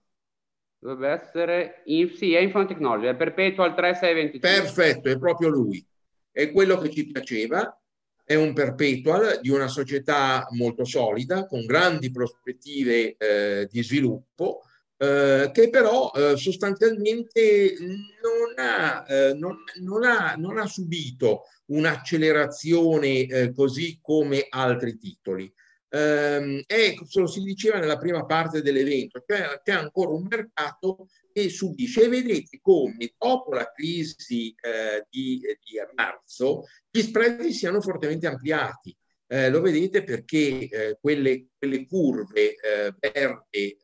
dovrebbe 0.79 1.09
essere... 1.09 1.83
In, 1.87 2.09
sì, 2.15 2.35
è 2.35 2.39
Info 2.39 2.65
Technology, 2.65 3.09
è 3.09 3.17
Perpetual 3.17 3.75
3625. 3.75 4.49
Perfetto, 4.49 5.09
è 5.09 5.19
proprio 5.19 5.49
lui. 5.49 5.85
È 6.31 6.53
quello 6.53 6.79
che 6.79 6.91
ci 6.91 7.07
piaceva 7.11 7.77
è 8.25 8.35
un 8.37 8.53
perpetual 8.55 9.41
di 9.43 9.51
una 9.51 9.69
società 9.69 10.47
molto 10.53 10.85
solida, 10.85 11.47
con 11.47 11.67
grandi 11.67 12.13
prospettive 12.13 13.17
eh, 13.19 13.69
di 13.69 13.83
sviluppo, 13.83 14.63
eh, 14.97 15.51
che 15.53 15.69
però 15.69 16.11
eh, 16.15 16.37
sostanzialmente 16.37 17.75
non 18.23 18.34
ha, 18.57 19.05
eh, 19.09 19.35
non, 19.35 19.57
non, 19.81 20.05
ha, 20.05 20.35
non 20.37 20.59
ha, 20.59 20.67
subito 20.67 21.43
un'accelerazione 21.67 23.27
eh, 23.27 23.53
così 23.53 23.99
come 24.01 24.47
altri 24.49 24.99
titoli. 24.99 25.53
Eh, 25.89 26.65
e 26.67 26.97
lo 27.15 27.27
si 27.27 27.41
diceva 27.41 27.79
nella 27.79 27.99
prima 27.99 28.27
parte 28.27 28.63
dell'evento, 28.63 29.23
cioè 29.25 29.61
c'è 29.63 29.73
ancora 29.73 30.11
un 30.11 30.27
mercato 30.29 31.09
che 31.33 31.49
subisce. 31.49 32.05
E 32.05 32.09
vedete 32.09 32.59
come 32.61 33.15
dopo 33.17 33.53
la 33.53 33.71
crisi 33.73 34.55
eh, 34.61 35.07
di, 35.09 35.41
di, 35.41 35.79
marzo 35.95 36.65
gli 36.91 37.01
spread 37.01 37.47
siano 37.49 37.81
fortemente 37.81 38.27
ampliati. 38.27 38.97
Eh, 39.27 39.49
lo 39.49 39.61
vedete 39.61 40.05
perché 40.05 40.69
eh, 40.69 40.99
quelle, 41.01 41.47
quelle, 41.57 41.87
curve 41.87 42.57
verde, 43.01 43.79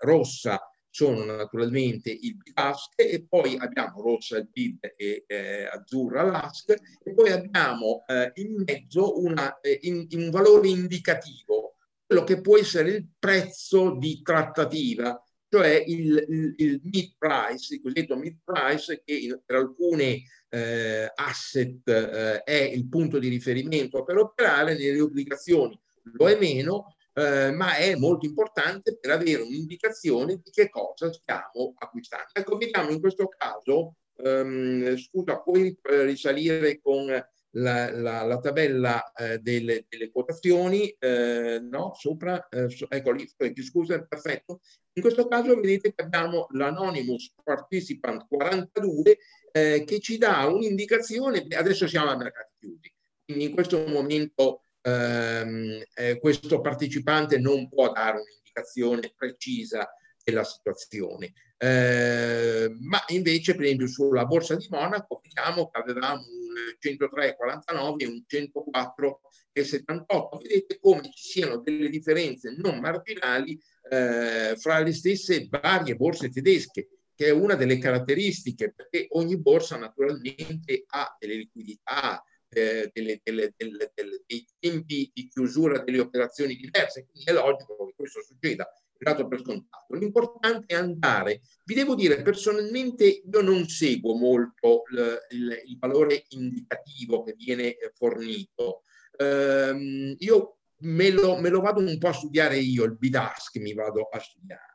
rossa 0.00 0.60
sono 0.92 1.24
naturalmente 1.24 2.10
il 2.10 2.36
BIASC 2.36 2.92
e 2.96 3.24
poi 3.26 3.56
abbiamo 3.56 4.02
rossa 4.02 4.36
il 4.36 4.48
BID 4.52 4.92
e 4.94 5.24
eh, 5.26 5.64
azzurra 5.64 6.22
l'ASC 6.22 6.74
e 7.02 7.14
poi 7.14 7.30
abbiamo 7.30 8.04
in 8.34 8.62
mezzo 8.66 9.18
una, 9.22 9.58
in, 9.80 10.06
in 10.10 10.20
un 10.20 10.30
valore 10.30 10.68
indicativo, 10.68 11.76
quello 12.04 12.24
che 12.24 12.42
può 12.42 12.58
essere 12.58 12.90
il 12.90 13.08
prezzo 13.18 13.96
di 13.98 14.20
trattativa 14.22 15.18
cioè 15.52 15.84
il, 15.86 16.24
il, 16.28 16.54
il 16.56 16.80
mid 16.84 17.12
price, 17.18 17.74
il 17.74 17.82
cosiddetto 17.82 18.16
mid 18.16 18.38
price, 18.42 19.02
che 19.04 19.14
in, 19.14 19.38
per 19.44 19.56
alcune 19.56 20.22
eh, 20.48 21.12
asset 21.14 21.86
eh, 21.86 22.42
è 22.42 22.54
il 22.54 22.88
punto 22.88 23.18
di 23.18 23.28
riferimento 23.28 24.02
per 24.02 24.16
operare, 24.16 24.74
nelle 24.74 25.02
obbligazioni 25.02 25.78
lo 26.14 26.28
è 26.28 26.38
meno, 26.38 26.96
eh, 27.14 27.50
ma 27.52 27.76
è 27.76 27.94
molto 27.96 28.26
importante 28.26 28.98
per 28.98 29.10
avere 29.10 29.42
un'indicazione 29.42 30.40
di 30.42 30.50
che 30.50 30.68
cosa 30.68 31.12
stiamo 31.12 31.74
acquistando. 31.78 32.30
Ecco, 32.32 32.56
vediamo 32.56 32.90
in 32.90 33.00
questo 33.00 33.28
caso, 33.28 33.96
ehm, 34.16 34.96
scusa, 34.96 35.40
puoi 35.40 35.76
eh, 35.82 36.04
risalire 36.04 36.80
con 36.80 37.06
la, 37.54 37.90
la, 37.90 38.22
la 38.22 38.38
tabella 38.38 39.12
eh, 39.12 39.38
delle, 39.38 39.84
delle, 39.88 40.10
quotazioni, 40.10 40.88
eh, 40.98 41.60
no, 41.60 41.92
sopra, 41.94 42.48
eh, 42.48 42.70
so, 42.70 42.88
ecco 42.88 43.10
lì, 43.10 43.28
scusa, 43.62 44.02
perfetto. 44.04 44.60
In 44.94 45.02
questo 45.02 45.26
caso 45.26 45.54
vedete 45.54 45.92
che 45.94 46.02
abbiamo 46.02 46.46
l'Anonymous 46.52 47.34
Participant 47.42 48.26
42 48.28 49.18
eh, 49.52 49.84
che 49.84 50.00
ci 50.00 50.16
dà 50.16 50.46
un'indicazione, 50.46 51.46
adesso 51.50 51.86
siamo 51.86 52.10
a 52.10 52.16
mercati 52.16 52.54
chiusi, 52.58 52.92
quindi 53.24 53.44
in 53.44 53.52
questo 53.52 53.84
momento 53.86 54.62
ehm, 54.82 55.82
eh, 55.94 56.18
questo 56.18 56.60
partecipante 56.60 57.38
non 57.38 57.68
può 57.68 57.92
dare 57.92 58.20
un'indicazione 58.20 59.12
precisa 59.16 59.88
della 60.22 60.44
situazione. 60.44 61.32
Eh, 61.56 62.70
ma 62.80 63.02
invece, 63.08 63.54
per 63.54 63.64
esempio, 63.64 63.86
sulla 63.86 64.26
borsa 64.26 64.54
di 64.56 64.66
Monaco 64.68 65.22
vediamo 65.22 65.70
che 65.70 65.80
avevamo 65.80 66.22
un 66.22 66.52
103,49 66.80 67.94
e 67.98 68.06
un 68.06 68.22
104,78. 68.28 70.42
Vedete 70.42 70.78
come 70.80 71.10
ci 71.12 71.30
siano 71.30 71.58
delle 71.58 71.88
differenze 71.88 72.52
non 72.56 72.80
marginali 72.80 73.56
eh, 73.90 74.56
fra 74.56 74.80
le 74.80 74.92
stesse 74.92 75.46
varie 75.48 75.94
borse 75.94 76.30
tedesche, 76.30 76.88
che 77.14 77.26
è 77.26 77.30
una 77.30 77.54
delle 77.54 77.78
caratteristiche, 77.78 78.72
perché 78.74 79.06
ogni 79.10 79.38
borsa 79.38 79.76
naturalmente 79.76 80.82
ha 80.86 81.16
delle 81.18 81.34
liquidità, 81.34 82.24
eh, 82.52 82.90
delle, 82.92 83.20
delle, 83.22 83.54
delle, 83.56 83.92
dei 84.26 84.46
tempi 84.58 85.10
di 85.12 85.28
chiusura 85.28 85.78
delle 85.78 86.00
operazioni 86.00 86.54
diverse, 86.56 87.06
quindi 87.10 87.30
è 87.30 87.32
logico 87.32 87.86
che 87.86 87.94
questo 87.96 88.22
succeda 88.22 88.70
dato 89.02 89.26
per 89.26 89.40
scontato. 89.40 89.94
L'importante 89.94 90.74
è 90.74 90.76
andare. 90.76 91.40
Vi 91.64 91.74
devo 91.74 91.94
dire, 91.94 92.22
personalmente 92.22 93.04
io 93.04 93.40
non 93.40 93.66
seguo 93.66 94.14
molto 94.14 94.82
il, 94.92 95.18
il, 95.30 95.62
il 95.66 95.78
valore 95.78 96.24
indicativo 96.28 97.22
che 97.22 97.34
viene 97.36 97.76
fornito. 97.94 98.82
Um, 99.18 100.14
io 100.18 100.58
me 100.82 101.10
lo, 101.10 101.38
me 101.38 101.48
lo, 101.48 101.60
vado 101.60 101.80
un 101.80 101.98
po' 101.98 102.08
a 102.08 102.12
studiare 102.12 102.58
io, 102.58 102.84
il 102.84 102.96
BIDASC 102.96 103.56
mi 103.56 103.74
vado 103.74 104.08
a 104.10 104.18
studiare. 104.18 104.70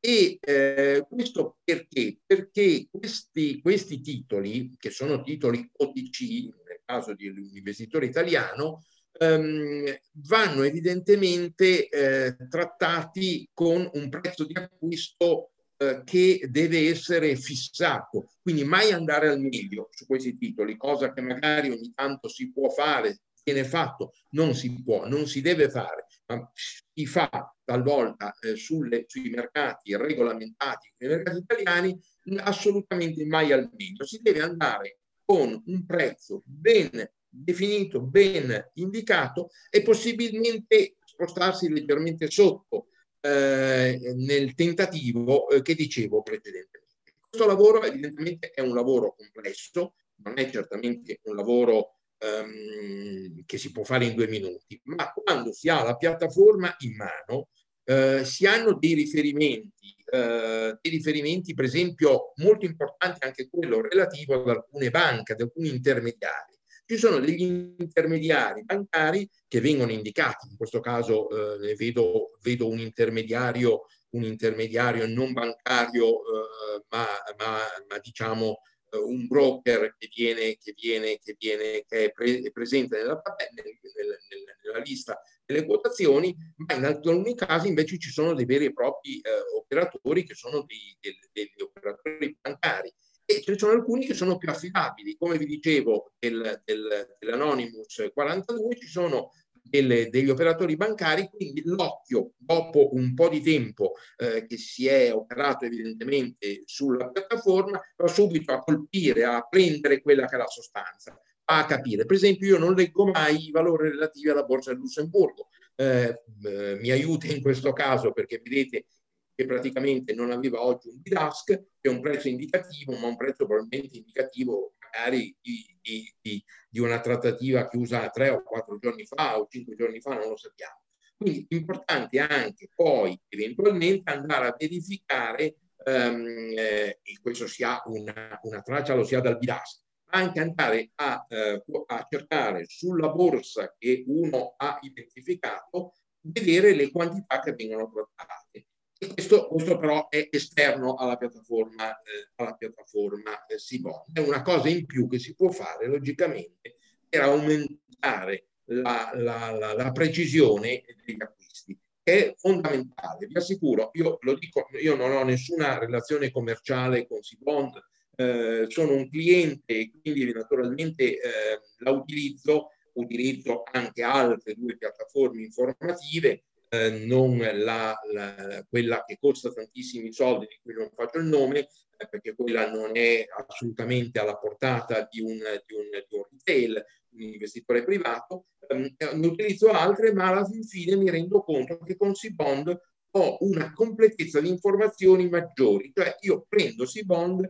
E 0.00 0.38
eh, 0.40 1.06
questo 1.08 1.58
perché? 1.64 2.18
Perché 2.24 2.88
questi, 2.90 3.60
questi 3.60 4.00
titoli, 4.00 4.74
che 4.78 4.90
sono 4.90 5.22
titoli 5.22 5.68
OTC, 5.78 6.48
caso 6.86 7.14
di 7.14 7.28
un 7.28 7.50
investitore 7.52 8.06
italiano, 8.06 8.84
ehm, 9.18 9.94
vanno 10.26 10.62
evidentemente 10.62 11.88
eh, 11.88 12.36
trattati 12.48 13.48
con 13.52 13.88
un 13.92 14.08
prezzo 14.08 14.46
di 14.46 14.54
acquisto 14.54 15.50
eh, 15.78 16.02
che 16.04 16.46
deve 16.48 16.88
essere 16.88 17.36
fissato, 17.36 18.30
quindi 18.40 18.64
mai 18.64 18.92
andare 18.92 19.28
al 19.28 19.40
meglio 19.40 19.88
su 19.90 20.06
questi 20.06 20.36
titoli, 20.38 20.76
cosa 20.76 21.12
che 21.12 21.20
magari 21.20 21.70
ogni 21.70 21.92
tanto 21.94 22.28
si 22.28 22.50
può 22.50 22.70
fare, 22.70 23.20
viene 23.44 23.64
fatto, 23.64 24.12
non 24.30 24.54
si 24.54 24.82
può, 24.82 25.06
non 25.06 25.26
si 25.26 25.40
deve 25.40 25.68
fare, 25.68 26.06
ma 26.26 26.50
si 26.54 27.06
fa 27.06 27.54
talvolta 27.62 28.34
eh, 28.40 28.56
sulle, 28.56 29.04
sui 29.06 29.28
mercati 29.28 29.96
regolamentati, 29.96 30.92
nei 30.98 31.10
mercati 31.10 31.38
italiani, 31.38 32.00
assolutamente 32.38 33.24
mai 33.26 33.52
al 33.52 33.70
meglio. 33.76 34.04
Si 34.04 34.20
deve 34.20 34.40
andare 34.40 34.98
con 35.26 35.62
un 35.66 35.84
prezzo 35.84 36.42
ben 36.46 37.10
definito, 37.28 38.00
ben 38.00 38.70
indicato 38.74 39.50
e 39.68 39.82
possibilmente 39.82 40.96
spostarsi 41.04 41.68
leggermente 41.68 42.30
sotto 42.30 42.86
eh, 43.20 44.14
nel 44.14 44.54
tentativo 44.54 45.50
eh, 45.50 45.62
che 45.62 45.74
dicevo 45.74 46.22
precedentemente. 46.22 46.84
Questo 47.28 47.46
lavoro 47.46 47.82
evidentemente 47.82 48.50
è 48.50 48.60
un 48.60 48.74
lavoro 48.74 49.14
complesso, 49.16 49.94
non 50.22 50.38
è 50.38 50.48
certamente 50.48 51.20
un 51.24 51.34
lavoro 51.34 51.96
ehm, 52.18 53.44
che 53.44 53.58
si 53.58 53.72
può 53.72 53.82
fare 53.82 54.06
in 54.06 54.14
due 54.14 54.28
minuti, 54.28 54.80
ma 54.84 55.12
quando 55.12 55.52
si 55.52 55.68
ha 55.68 55.82
la 55.82 55.96
piattaforma 55.96 56.74
in 56.78 56.94
mano 56.94 57.48
eh, 57.86 58.24
si 58.24 58.46
hanno 58.46 58.74
dei 58.74 58.94
riferimenti, 58.94 59.94
eh, 60.10 60.76
dei 60.80 60.90
riferimenti 60.90 61.54
per 61.54 61.64
esempio 61.64 62.32
molto 62.36 62.64
importanti 62.64 63.24
anche 63.24 63.48
quello 63.48 63.80
relativo 63.80 64.34
ad 64.34 64.48
alcune 64.48 64.90
banche, 64.90 65.32
ad 65.32 65.40
alcuni 65.40 65.68
intermediari. 65.68 66.54
Ci 66.84 66.98
sono 66.98 67.18
degli 67.18 67.42
intermediari 67.42 68.64
bancari 68.64 69.28
che 69.48 69.60
vengono 69.60 69.90
indicati, 69.90 70.48
in 70.50 70.56
questo 70.56 70.80
caso 70.80 71.28
eh, 71.60 71.74
vedo, 71.74 72.36
vedo, 72.42 72.68
un 72.68 72.78
intermediario, 72.78 73.86
un 74.10 74.22
intermediario 74.22 75.06
non 75.06 75.32
bancario, 75.32 76.06
eh, 76.06 76.84
ma, 76.88 77.06
ma, 77.38 77.58
ma, 77.88 77.98
diciamo 77.98 78.60
eh, 78.90 78.98
un 78.98 79.26
broker 79.26 79.96
che 79.98 80.08
viene, 80.14 80.56
che 80.58 80.74
viene, 80.80 81.18
che 81.18 81.34
viene, 81.36 81.84
che 81.88 82.04
è, 82.04 82.12
pre, 82.12 82.40
è 82.40 82.50
presente 82.52 82.98
nella, 82.98 83.20
nel, 83.52 83.64
nel, 83.82 84.18
nella, 84.62 84.78
lista 84.78 85.20
delle 85.46 85.64
quotazioni, 85.64 86.36
ma 86.56 86.74
in 86.74 86.84
alcuni 86.84 87.34
casi 87.34 87.68
invece 87.68 87.98
ci 87.98 88.10
sono 88.10 88.34
dei 88.34 88.44
veri 88.44 88.66
e 88.66 88.72
propri 88.72 89.20
eh, 89.20 89.30
operatori 89.56 90.24
che 90.24 90.34
sono 90.34 90.64
dei, 90.66 90.96
dei, 91.00 91.16
degli 91.32 91.62
operatori 91.62 92.36
bancari 92.40 92.92
e 93.24 93.42
ce 93.42 93.52
ne 93.52 93.58
sono 93.58 93.72
alcuni 93.72 94.06
che 94.06 94.14
sono 94.14 94.36
più 94.36 94.50
affidabili. 94.50 95.16
Come 95.16 95.38
vi 95.38 95.46
dicevo 95.46 96.12
del, 96.18 96.62
del, 96.64 97.16
dell'Anonymous 97.18 98.10
42 98.12 98.76
ci 98.76 98.88
sono 98.88 99.30
delle, 99.68 100.08
degli 100.08 100.30
operatori 100.30 100.76
bancari, 100.76 101.28
quindi 101.28 101.62
l'occhio 101.64 102.32
dopo 102.36 102.94
un 102.94 103.14
po' 103.14 103.28
di 103.28 103.42
tempo 103.42 103.92
eh, 104.16 104.46
che 104.46 104.56
si 104.56 104.86
è 104.86 105.12
operato 105.12 105.64
evidentemente 105.64 106.62
sulla 106.64 107.10
piattaforma 107.10 107.80
va 107.96 108.08
subito 108.08 108.52
a 108.52 108.60
colpire, 108.60 109.24
a 109.24 109.46
prendere 109.48 110.00
quella 110.00 110.26
che 110.26 110.36
è 110.36 110.38
la 110.38 110.46
sostanza, 110.46 111.20
a 111.48 111.64
capire. 111.64 112.04
Per 112.04 112.16
esempio 112.16 112.46
io 112.46 112.58
non 112.58 112.74
leggo 112.74 113.06
mai 113.06 113.48
i 113.48 113.50
valori 113.50 113.90
relativi 113.90 114.28
alla 114.28 114.44
borsa 114.44 114.70
del 114.70 114.80
Lussemburgo. 114.80 115.48
Eh, 115.74 116.22
eh, 116.44 116.78
mi 116.80 116.90
aiuta 116.90 117.26
in 117.26 117.42
questo 117.42 117.72
caso 117.72 118.12
perché 118.12 118.40
vedete 118.42 118.86
che 119.34 119.44
praticamente 119.44 120.14
non 120.14 120.30
aveva 120.30 120.62
oggi 120.62 120.88
un 120.88 121.00
bid-ask, 121.00 121.46
che 121.46 121.62
è 121.80 121.88
un 121.88 122.00
prezzo 122.00 122.28
indicativo, 122.28 122.96
ma 122.96 123.06
un 123.06 123.16
prezzo 123.16 123.44
probabilmente 123.46 123.98
indicativo 123.98 124.74
magari 124.80 125.36
di, 125.42 125.78
di, 125.82 126.14
di, 126.20 126.44
di, 126.70 126.80
una 126.80 127.00
trattativa 127.00 127.68
chiusa 127.68 128.08
tre 128.08 128.30
o 128.30 128.42
quattro 128.42 128.78
giorni 128.78 129.04
fa 129.04 129.38
o 129.38 129.46
cinque 129.50 129.76
giorni 129.76 130.00
fa, 130.00 130.14
non 130.14 130.30
lo 130.30 130.36
sappiamo. 130.38 130.80
Quindi 131.18 131.46
importante 131.50 132.18
anche 132.18 132.70
poi 132.74 133.18
eventualmente 133.28 134.10
andare 134.10 134.46
a 134.46 134.56
verificare, 134.58 135.56
um, 135.84 136.54
eh, 136.56 137.00
e 137.02 137.18
questo 137.20 137.46
si 137.46 137.62
ha 137.62 137.82
una, 137.86 138.40
una 138.42 138.62
traccia, 138.62 138.94
lo 138.94 139.04
si 139.04 139.14
ha 139.14 139.20
dal 139.20 139.36
bid-ask, 139.36 139.82
anche 140.10 140.40
andare 140.40 140.90
a, 140.96 141.26
eh, 141.28 141.64
a 141.86 142.06
cercare 142.08 142.64
sulla 142.66 143.10
borsa 143.10 143.74
che 143.78 144.04
uno 144.06 144.54
ha 144.56 144.78
identificato, 144.82 145.94
vedere 146.20 146.74
le 146.74 146.90
quantità 146.90 147.40
che 147.40 147.52
vengono 147.52 147.90
trattate 147.90 148.66
questo, 148.98 149.48
questo, 149.48 149.76
però 149.78 150.08
è 150.08 150.28
esterno 150.30 150.94
alla 150.94 151.16
piattaforma, 151.16 152.00
eh, 152.00 152.30
alla 152.36 152.54
piattaforma 152.54 153.44
eh, 153.46 153.58
Sibon. 153.58 154.02
È 154.12 154.20
una 154.20 154.40
cosa 154.42 154.68
in 154.68 154.86
più 154.86 155.06
che 155.06 155.18
si 155.18 155.34
può 155.34 155.50
fare 155.50 155.86
logicamente 155.86 156.76
per 157.08 157.20
aumentare 157.20 158.46
la, 158.66 159.10
la, 159.14 159.50
la, 159.50 159.74
la 159.74 159.92
precisione 159.92 160.82
degli 161.04 161.20
acquisti. 161.20 161.78
È 162.02 162.34
fondamentale, 162.38 163.26
vi 163.26 163.36
assicuro, 163.36 163.90
io 163.94 164.18
lo 164.20 164.34
dico, 164.34 164.68
io 164.80 164.94
non 164.94 165.10
ho 165.10 165.24
nessuna 165.24 165.78
relazione 165.78 166.30
commerciale 166.30 167.06
con 167.06 167.20
Sibon, 167.20 167.72
eh, 168.16 168.66
sono 168.68 168.94
un 168.94 169.08
cliente 169.08 169.74
e 169.74 169.92
quindi 170.00 170.32
naturalmente 170.32 171.20
eh, 171.20 171.60
la 171.78 171.90
utilizzo, 171.90 172.70
utilizzo 172.94 173.62
anche 173.70 174.02
altre 174.02 174.54
due 174.54 174.76
piattaforme 174.76 175.42
informative 175.42 176.44
eh, 176.68 177.04
non 177.06 177.38
la, 177.38 177.96
la, 178.12 178.66
quella 178.68 179.04
che 179.06 179.18
costa 179.20 179.52
tantissimi 179.52 180.12
soldi, 180.12 180.46
di 180.46 180.58
cui 180.62 180.74
non 180.74 180.90
faccio 180.94 181.18
il 181.18 181.26
nome, 181.26 181.68
eh, 181.96 182.08
perché 182.08 182.34
quella 182.34 182.70
non 182.70 182.96
è 182.96 183.24
assolutamente 183.46 184.18
alla 184.18 184.36
portata 184.36 185.06
di 185.10 185.20
un, 185.20 185.36
di 185.36 185.74
un, 185.74 185.88
di 186.08 186.16
un 186.16 186.22
retail, 186.30 186.84
un 187.10 187.22
investitore 187.22 187.84
privato. 187.84 188.46
Eh, 188.66 188.96
ne 189.14 189.26
utilizzo 189.26 189.70
altre, 189.70 190.12
ma 190.12 190.28
alla 190.28 190.44
fine 190.44 190.96
mi 190.96 191.10
rendo 191.10 191.42
conto 191.42 191.78
che 191.78 191.96
con 191.96 192.14
Sibond 192.14 192.78
ho 193.10 193.36
una 193.40 193.72
completezza 193.72 194.40
di 194.40 194.48
informazioni 194.48 195.28
maggiori, 195.28 195.90
cioè 195.94 196.16
io 196.20 196.44
prendo 196.46 196.84
Sibond 196.84 197.48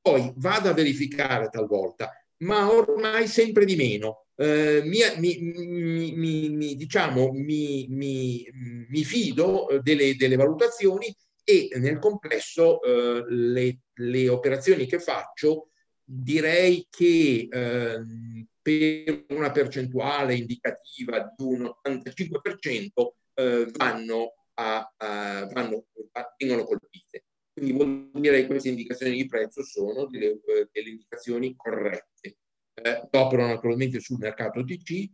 poi 0.00 0.32
vado 0.36 0.68
a 0.68 0.74
verificare 0.74 1.48
talvolta, 1.50 2.10
ma 2.38 2.72
ormai 2.72 3.26
sempre 3.26 3.64
di 3.64 3.76
meno 3.76 4.26
eh, 4.40 4.80
mi, 4.84 5.00
mi, 5.18 6.50
mi, 6.50 6.74
diciamo, 6.74 7.30
mi, 7.30 9.04
fido 9.04 9.68
eh, 9.68 9.80
delle, 9.80 10.16
delle, 10.16 10.36
valutazioni 10.36 11.14
e 11.44 11.68
nel 11.74 11.98
complesso 11.98 12.80
eh, 12.80 13.24
le, 13.28 13.80
le, 13.92 14.28
operazioni 14.30 14.86
che 14.86 14.98
faccio 14.98 15.68
direi 16.02 16.86
che 16.88 17.48
eh, 17.50 18.00
per 18.62 19.24
una 19.28 19.50
percentuale 19.50 20.34
indicativa 20.36 21.34
di 21.36 21.44
un 21.44 21.70
85% 21.86 22.88
eh, 23.34 23.66
vanno, 23.76 24.32
a, 24.54 24.90
a, 24.96 25.46
vanno 25.52 25.84
vengono 26.38 26.64
colpite. 26.64 27.24
Quindi 27.60 27.76
vuol 27.76 28.10
dire 28.14 28.40
che 28.40 28.46
queste 28.46 28.70
indicazioni 28.70 29.16
di 29.16 29.26
prezzo 29.26 29.62
sono 29.62 30.06
delle, 30.06 30.40
delle 30.72 30.88
indicazioni 30.88 31.54
corrette. 31.54 32.38
Eh, 32.72 33.08
operano 33.10 33.52
naturalmente 33.52 34.00
sul 34.00 34.16
mercato 34.18 34.64
TC 34.64 35.10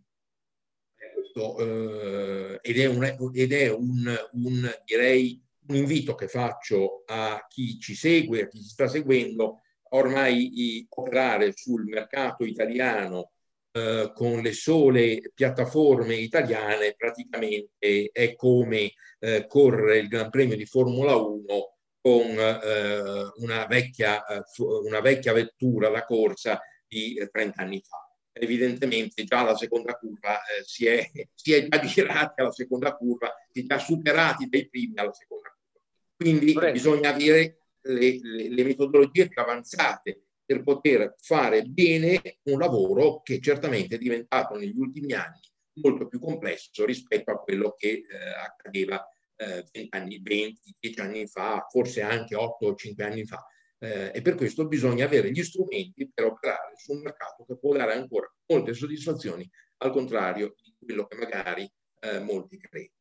eh, 1.35 2.59
ed 2.63 2.79
è, 2.79 2.87
un, 2.87 3.33
ed 3.35 3.53
è 3.53 3.73
un, 3.73 4.17
un, 4.35 4.75
direi, 4.85 5.43
un 5.67 5.75
invito 5.75 6.15
che 6.15 6.29
faccio 6.29 7.03
a 7.07 7.45
chi 7.49 7.81
ci 7.81 7.97
segue, 7.97 8.43
a 8.43 8.47
chi 8.47 8.59
ci 8.63 8.69
sta 8.69 8.87
seguendo, 8.87 9.63
ormai 9.91 10.87
operare 10.89 11.53
sul 11.53 11.87
mercato 11.87 12.45
italiano 12.45 13.33
eh, 13.73 14.13
con 14.15 14.41
le 14.41 14.53
sole 14.53 15.33
piattaforme 15.35 16.15
italiane 16.15 16.95
praticamente 16.97 18.09
è 18.13 18.37
come 18.37 18.93
eh, 19.19 19.47
correre 19.49 19.99
il 19.99 20.07
Gran 20.07 20.31
Premio 20.31 20.55
di 20.55 20.65
Formula 20.65 21.17
1 21.17 21.76
con 22.07 22.39
eh, 22.39 23.33
una, 23.39 23.67
vecchia, 23.67 24.25
eh, 24.27 24.45
una 24.85 25.01
vecchia 25.01 25.33
vettura 25.33 25.89
da 25.89 26.05
corsa 26.05 26.61
di 26.87 27.19
30 27.33 27.61
anni 27.61 27.83
fa. 27.85 28.09
Evidentemente 28.31 29.25
già 29.25 29.43
la 29.43 29.57
seconda 29.57 29.95
curva 29.95 30.37
eh, 30.37 30.63
si, 30.63 30.87
è, 30.87 31.05
si, 31.35 31.53
è, 31.53 31.67
già 31.67 31.81
girati 31.81 32.43
alla 32.43 32.53
seconda 32.53 32.95
curva, 32.95 33.35
si 33.51 33.63
è 33.63 33.65
già 33.65 33.81
superati 33.81 34.49
dai 34.49 34.69
primi 34.69 34.97
alla 34.99 35.13
seconda 35.13 35.49
curva. 35.49 35.85
Quindi 36.15 36.53
Corretto. 36.53 36.73
bisogna 36.75 37.13
avere 37.13 37.63
le, 37.81 38.21
le, 38.23 38.51
le 38.51 38.63
metodologie 38.63 39.27
più 39.27 39.43
avanzate 39.43 40.27
per 40.45 40.63
poter 40.63 41.17
fare 41.19 41.63
bene 41.65 42.39
un 42.45 42.61
lavoro 42.61 43.21
che 43.21 43.41
certamente 43.41 43.97
è 43.97 43.99
diventato 43.99 44.55
negli 44.55 44.79
ultimi 44.79 45.13
anni 45.13 45.41
molto 45.83 46.07
più 46.07 46.21
complesso 46.21 46.85
rispetto 46.85 47.33
a 47.33 47.41
quello 47.41 47.75
che 47.77 47.89
eh, 47.89 48.05
accadeva 48.45 49.05
eh, 49.37 49.65
20 49.73 49.97
anni, 49.97 50.21
20, 50.23 50.77
10 50.79 51.01
anni 51.01 51.27
fa, 51.27 51.67
forse 51.71 52.03
anche 52.03 52.35
8 52.35 52.67
o 52.67 52.75
5 52.75 53.05
anni 53.05 53.25
fa 53.25 53.45
eh, 53.79 54.11
e 54.15 54.23
per 54.23 54.35
questo 54.35 54.67
bisogna 54.67 55.05
avere 55.05 55.31
gli 55.31 55.43
strumenti 55.43 56.11
per 56.13 56.25
operare 56.25 56.73
su 56.77 56.93
un 56.93 57.03
mercato 57.03 57.45
che 57.47 57.59
può 57.59 57.75
dare 57.75 57.93
ancora 57.93 58.33
molte 58.47 58.73
soddisfazioni, 58.73 59.49
al 59.79 59.91
contrario 59.91 60.55
di 60.63 60.75
quello 60.79 61.07
che 61.07 61.17
magari 61.17 61.71
eh, 62.01 62.21
molti 62.21 62.59
credono. 62.59 62.93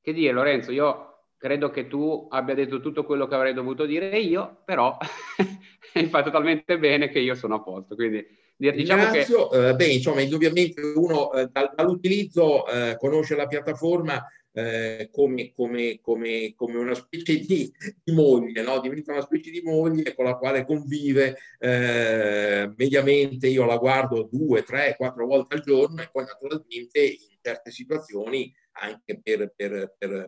Che 0.00 0.12
dire 0.12 0.32
Lorenzo, 0.32 0.72
io 0.72 1.08
credo 1.36 1.70
che 1.70 1.86
tu 1.86 2.26
abbia 2.30 2.54
detto 2.54 2.80
tutto 2.80 3.04
quello 3.04 3.26
che 3.26 3.34
avrei 3.34 3.54
dovuto 3.54 3.86
dire 3.86 4.18
io, 4.18 4.62
però 4.64 4.96
hai 5.94 6.08
fatto 6.08 6.30
talmente 6.30 6.78
bene 6.78 7.08
che 7.08 7.20
io 7.20 7.34
sono 7.34 7.56
a 7.56 7.62
posto, 7.62 7.94
quindi 7.94 8.24
diciamo 8.56 9.04
Ringrazio, 9.04 9.48
che... 9.48 9.68
eh, 9.68 9.74
beh, 9.74 9.86
insomma, 9.86 10.20
indubbiamente 10.20 10.80
uno 10.80 11.32
eh, 11.32 11.48
dall'utilizzo 11.74 12.66
eh, 12.66 12.96
conosce 12.96 13.36
la 13.36 13.46
piattaforma 13.46 14.24
eh, 14.52 15.08
come, 15.10 15.52
come, 15.54 15.98
come, 16.00 16.52
come, 16.54 16.78
una 16.78 16.94
specie 16.94 17.38
di, 17.38 17.72
di 18.02 18.12
moglie, 18.12 18.62
no? 18.62 18.80
diventa 18.80 19.12
una 19.12 19.22
specie 19.22 19.50
di 19.50 19.62
moglie 19.62 20.14
con 20.14 20.26
la 20.26 20.36
quale 20.36 20.64
convive 20.64 21.36
eh, 21.58 22.72
mediamente, 22.76 23.48
io 23.48 23.64
la 23.64 23.78
guardo 23.78 24.28
due, 24.30 24.62
tre, 24.62 24.94
quattro 24.96 25.26
volte 25.26 25.56
al 25.56 25.62
giorno 25.62 26.02
e 26.02 26.08
poi 26.10 26.24
naturalmente 26.24 27.00
in 27.00 27.38
certe 27.40 27.70
situazioni 27.70 28.52
anche 28.72 29.20
per, 29.20 29.52
per, 29.54 29.94
per, 29.98 30.26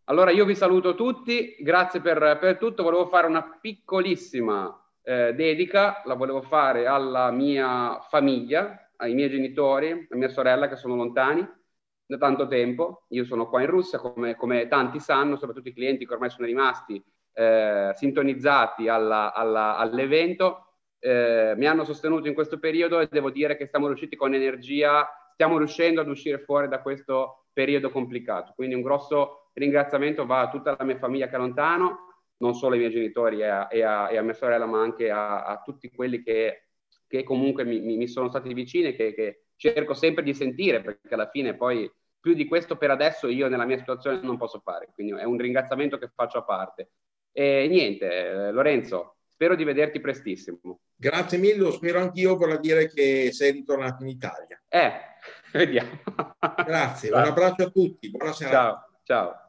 Allora 0.06 0.31
io 0.31 0.45
vi 0.45 0.56
saluto 0.56 0.95
tutti, 0.95 1.56
grazie 1.59 2.01
per, 2.01 2.38
per 2.40 2.57
tutto. 2.57 2.83
Volevo 2.83 3.07
fare 3.07 3.27
una 3.27 3.59
piccolissima 3.61 4.81
eh, 5.04 5.34
dedica, 5.34 6.02
la 6.06 6.14
volevo 6.14 6.42
fare 6.42 6.86
alla 6.86 7.32
mia 7.32 8.00
famiglia, 8.10 8.92
ai 8.98 9.14
miei 9.14 9.30
genitori, 9.30 10.08
a 10.10 10.16
mia 10.16 10.30
sorella 10.30 10.68
che 10.68 10.76
sono 10.76 10.96
lontani 10.96 11.48
da 12.06 12.18
tanto 12.18 12.48
tempo. 12.48 13.06
Io 13.10 13.26
sono 13.26 13.50
qua 13.50 13.62
in 13.62 13.68
Russia, 13.68 13.98
come, 13.98 14.36
come 14.36 14.68
tanti 14.68 15.00
sanno, 15.00 15.38
soprattutto 15.38 15.70
i 15.70 15.74
clienti 15.74 16.06
che 16.06 16.14
ormai 16.14 16.30
sono 16.30 16.46
rimasti 16.46 17.04
eh, 17.34 17.92
sintonizzati 17.96 18.88
alla, 18.88 19.34
alla, 19.34 19.78
all'evento. 19.78 20.76
Eh, 21.00 21.54
mi 21.58 21.66
hanno 21.66 21.84
sostenuto 21.84 22.28
in 22.28 22.34
questo 22.34 22.60
periodo 22.60 23.00
e 23.00 23.08
devo 23.10 23.32
dire 23.32 23.58
che 23.58 23.66
stiamo 23.66 23.88
riusciti 23.88 24.16
con 24.16 24.34
energia, 24.34 25.08
stiamo 25.34 25.58
riuscendo 25.58 26.02
ad 26.02 26.08
uscire 26.08 26.40
fuori 26.40 26.68
da 26.68 26.82
questo 26.82 27.46
periodo 27.54 27.90
complicato. 27.90 28.54
Quindi 28.56 28.76
un 28.76 28.82
grosso 28.82 29.50
ringraziamento 29.54 30.26
va 30.26 30.42
a 30.42 30.50
tutta 30.50 30.76
la 30.78 30.84
mia 30.84 30.98
famiglia 30.98 31.28
che 31.28 31.36
è 31.36 31.40
lontano, 31.40 32.10
non 32.42 32.56
solo 32.56 32.74
ai 32.74 32.80
miei 32.80 32.92
genitori 32.92 33.40
e 33.40 33.45
a, 33.45 33.68
e 33.72 33.84
a, 33.84 34.11
e 34.11 34.18
a 34.18 34.22
mia 34.22 34.34
sorella, 34.34 34.66
ma 34.66 34.82
anche 34.82 35.10
a, 35.10 35.44
a 35.44 35.61
tutti 35.64 35.90
quelli 35.90 36.22
che, 36.22 36.68
che 37.08 37.24
comunque 37.24 37.64
mi, 37.64 37.80
mi, 37.80 38.08
sono 38.08 38.30
stati 38.30 38.53
vicini 38.53 38.88
e 38.88 38.95
che, 38.95 39.14
che, 39.14 39.45
cerco 39.56 39.94
sempre 39.94 40.24
di 40.24 40.34
sentire, 40.34 40.82
perché 40.82 41.14
alla 41.14 41.30
fine 41.30 41.56
poi 41.56 41.90
più 42.20 42.34
di 42.34 42.45
questo 42.45 42.78
per 42.78 42.90
adesso 42.90 43.28
io 43.28 43.48
nella 43.48 43.66
mia 43.66 43.78
situazione 43.78 44.20
non 44.22 44.38
posso 44.38 44.60
fare, 44.60 44.90
quindi 44.92 45.14
è 45.14 45.24
un 45.24 45.38
ringraziamento 45.38 46.00
che 46.00 46.11
faccio 46.14 46.40
a 46.40 46.44
parte. 46.44 46.90
E 47.32 47.68
niente, 47.70 48.50
Lorenzo, 48.52 49.18
spero 49.28 49.56
di 49.56 49.64
vederti 49.64 50.00
prestissimo. 50.02 50.80
Grazie 50.95 51.38
mille, 51.38 51.58
lo 51.58 51.72
spero 51.72 52.00
anch'io, 52.00 52.38
vorrà 52.38 52.58
dire 52.58 52.88
che 52.88 53.30
sei 53.32 53.52
ritornato 53.52 54.02
in 54.02 54.10
Italia. 54.10 54.60
Eh, 54.68 54.92
vediamo. 55.53 55.92
Grazie, 56.66 57.11
un 57.11 57.20
abbraccio 57.20 57.64
a 57.66 57.70
tutti, 57.70 58.10
buonasera. 58.10 58.50
Ciao, 58.50 58.86
ciao. 59.03 59.41